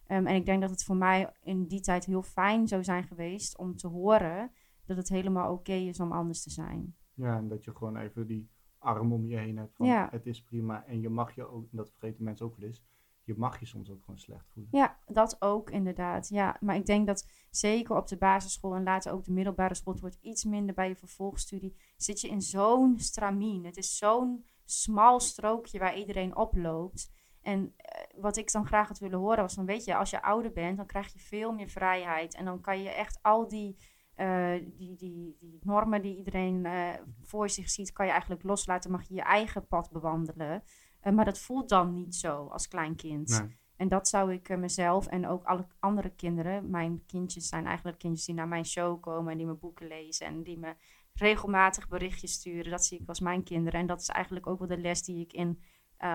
Um, 0.08 0.26
en 0.26 0.34
ik 0.34 0.46
denk 0.46 0.60
dat 0.60 0.70
het 0.70 0.84
voor 0.84 0.96
mij 0.96 1.32
in 1.42 1.66
die 1.66 1.80
tijd 1.80 2.04
heel 2.04 2.22
fijn 2.22 2.68
zou 2.68 2.84
zijn 2.84 3.04
geweest 3.04 3.58
om 3.58 3.76
te 3.76 3.88
horen 3.88 4.50
dat 4.84 4.96
het 4.96 5.08
helemaal 5.08 5.52
oké 5.52 5.72
is 5.72 6.00
om 6.00 6.12
anders 6.12 6.42
te 6.42 6.50
zijn. 6.50 6.96
Ja, 7.14 7.36
en 7.36 7.48
dat 7.48 7.64
je 7.64 7.74
gewoon 7.74 7.96
even 7.96 8.26
die 8.26 8.50
arm 8.78 9.12
om 9.12 9.26
je 9.26 9.36
heen 9.36 9.56
hebt 9.56 9.74
van 9.74 9.86
ja. 9.86 10.08
het 10.10 10.26
is 10.26 10.42
prima. 10.42 10.86
En 10.86 11.00
je 11.00 11.08
mag 11.08 11.34
je 11.34 11.48
ook, 11.48 11.70
en 11.70 11.76
dat 11.76 11.90
vergeten 11.90 12.24
mensen 12.24 12.46
ook 12.46 12.56
wel 12.56 12.68
eens, 12.68 12.82
je 13.24 13.34
mag 13.36 13.60
je 13.60 13.66
soms 13.66 13.90
ook 13.90 14.00
gewoon 14.04 14.20
slecht 14.20 14.48
voelen. 14.48 14.70
Ja, 14.72 14.98
dat 15.06 15.36
ook 15.38 15.70
inderdaad. 15.70 16.28
Ja, 16.28 16.56
maar 16.60 16.76
ik 16.76 16.86
denk 16.86 17.06
dat 17.06 17.28
zeker 17.50 17.96
op 17.96 18.08
de 18.08 18.16
basisschool 18.16 18.74
en 18.74 18.82
later 18.82 19.12
ook 19.12 19.24
de 19.24 19.32
middelbare 19.32 19.74
school, 19.74 19.92
het 19.92 20.02
wordt 20.02 20.18
iets 20.20 20.44
minder 20.44 20.74
bij 20.74 20.88
je 20.88 20.96
vervolgstudie, 20.96 21.76
zit 21.96 22.20
je 22.20 22.28
in 22.28 22.42
zo'n 22.42 22.98
stramien. 22.98 23.64
Het 23.64 23.76
is 23.76 23.96
zo'n 23.96 24.44
smal 24.64 25.20
strookje 25.20 25.78
waar 25.78 25.98
iedereen 25.98 26.36
oploopt. 26.36 27.10
En 27.42 27.72
eh, 27.76 28.20
wat 28.20 28.36
ik 28.36 28.52
dan 28.52 28.66
graag 28.66 28.88
had 28.88 28.98
willen 28.98 29.18
horen 29.18 29.42
was 29.42 29.54
van, 29.54 29.66
weet 29.66 29.84
je, 29.84 29.96
als 29.96 30.10
je 30.10 30.22
ouder 30.22 30.52
bent, 30.52 30.76
dan 30.76 30.86
krijg 30.86 31.12
je 31.12 31.18
veel 31.18 31.52
meer 31.52 31.68
vrijheid. 31.68 32.34
En 32.34 32.44
dan 32.44 32.60
kan 32.60 32.82
je 32.82 32.90
echt 32.90 33.18
al 33.22 33.48
die, 33.48 33.76
uh, 34.16 34.54
die, 34.64 34.96
die, 34.96 35.36
die 35.40 35.58
normen 35.62 36.02
die 36.02 36.16
iedereen 36.16 36.64
uh, 36.64 36.88
voor 37.22 37.50
zich 37.50 37.70
ziet, 37.70 37.92
kan 37.92 38.06
je 38.06 38.12
eigenlijk 38.12 38.42
loslaten. 38.42 38.90
Mag 38.90 39.08
je 39.08 39.14
je 39.14 39.22
eigen 39.22 39.66
pad 39.66 39.90
bewandelen. 39.90 40.62
Uh, 41.02 41.12
maar 41.12 41.24
dat 41.24 41.38
voelt 41.38 41.68
dan 41.68 41.92
niet 41.92 42.14
zo 42.14 42.46
als 42.46 42.68
klein 42.68 42.96
kind. 42.96 43.28
Nee. 43.28 43.56
En 43.76 43.88
dat 43.88 44.08
zou 44.08 44.32
ik 44.32 44.56
mezelf 44.56 45.06
en 45.06 45.26
ook 45.26 45.44
alle 45.44 45.66
andere 45.78 46.10
kinderen, 46.10 46.70
mijn 46.70 47.02
kindjes 47.06 47.48
zijn 47.48 47.66
eigenlijk 47.66 47.98
kindjes 47.98 48.26
die 48.26 48.34
naar 48.34 48.48
mijn 48.48 48.64
show 48.64 49.00
komen 49.00 49.30
en 49.32 49.36
die 49.36 49.46
mijn 49.46 49.58
boeken 49.58 49.86
lezen 49.86 50.26
en 50.26 50.42
die 50.42 50.58
me 50.58 50.74
regelmatig 51.12 51.88
berichtjes 51.88 52.32
sturen. 52.32 52.70
Dat 52.70 52.84
zie 52.84 53.00
ik 53.00 53.08
als 53.08 53.20
mijn 53.20 53.42
kinderen. 53.42 53.80
En 53.80 53.86
dat 53.86 54.00
is 54.00 54.08
eigenlijk 54.08 54.46
ook 54.46 54.58
wel 54.58 54.68
de 54.68 54.78
les 54.78 55.02
die 55.02 55.20
ik 55.20 55.32
in 55.32 55.62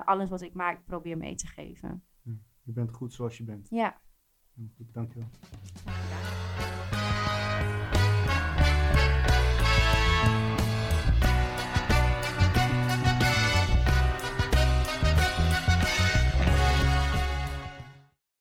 alles 0.05 0.29
wat 0.29 0.41
ik 0.41 0.53
maak 0.53 0.85
probeer 0.85 1.17
mee 1.17 1.35
te 1.35 1.47
geven. 1.47 2.03
Je 2.63 2.71
bent 2.71 2.91
goed 2.91 3.13
zoals 3.13 3.37
je 3.37 3.43
bent. 3.43 3.69
Ja. 3.69 4.01
Goed, 4.77 4.93
dankjewel. 4.93 5.27
Graag 5.83 5.99
gedaan. 6.09 6.86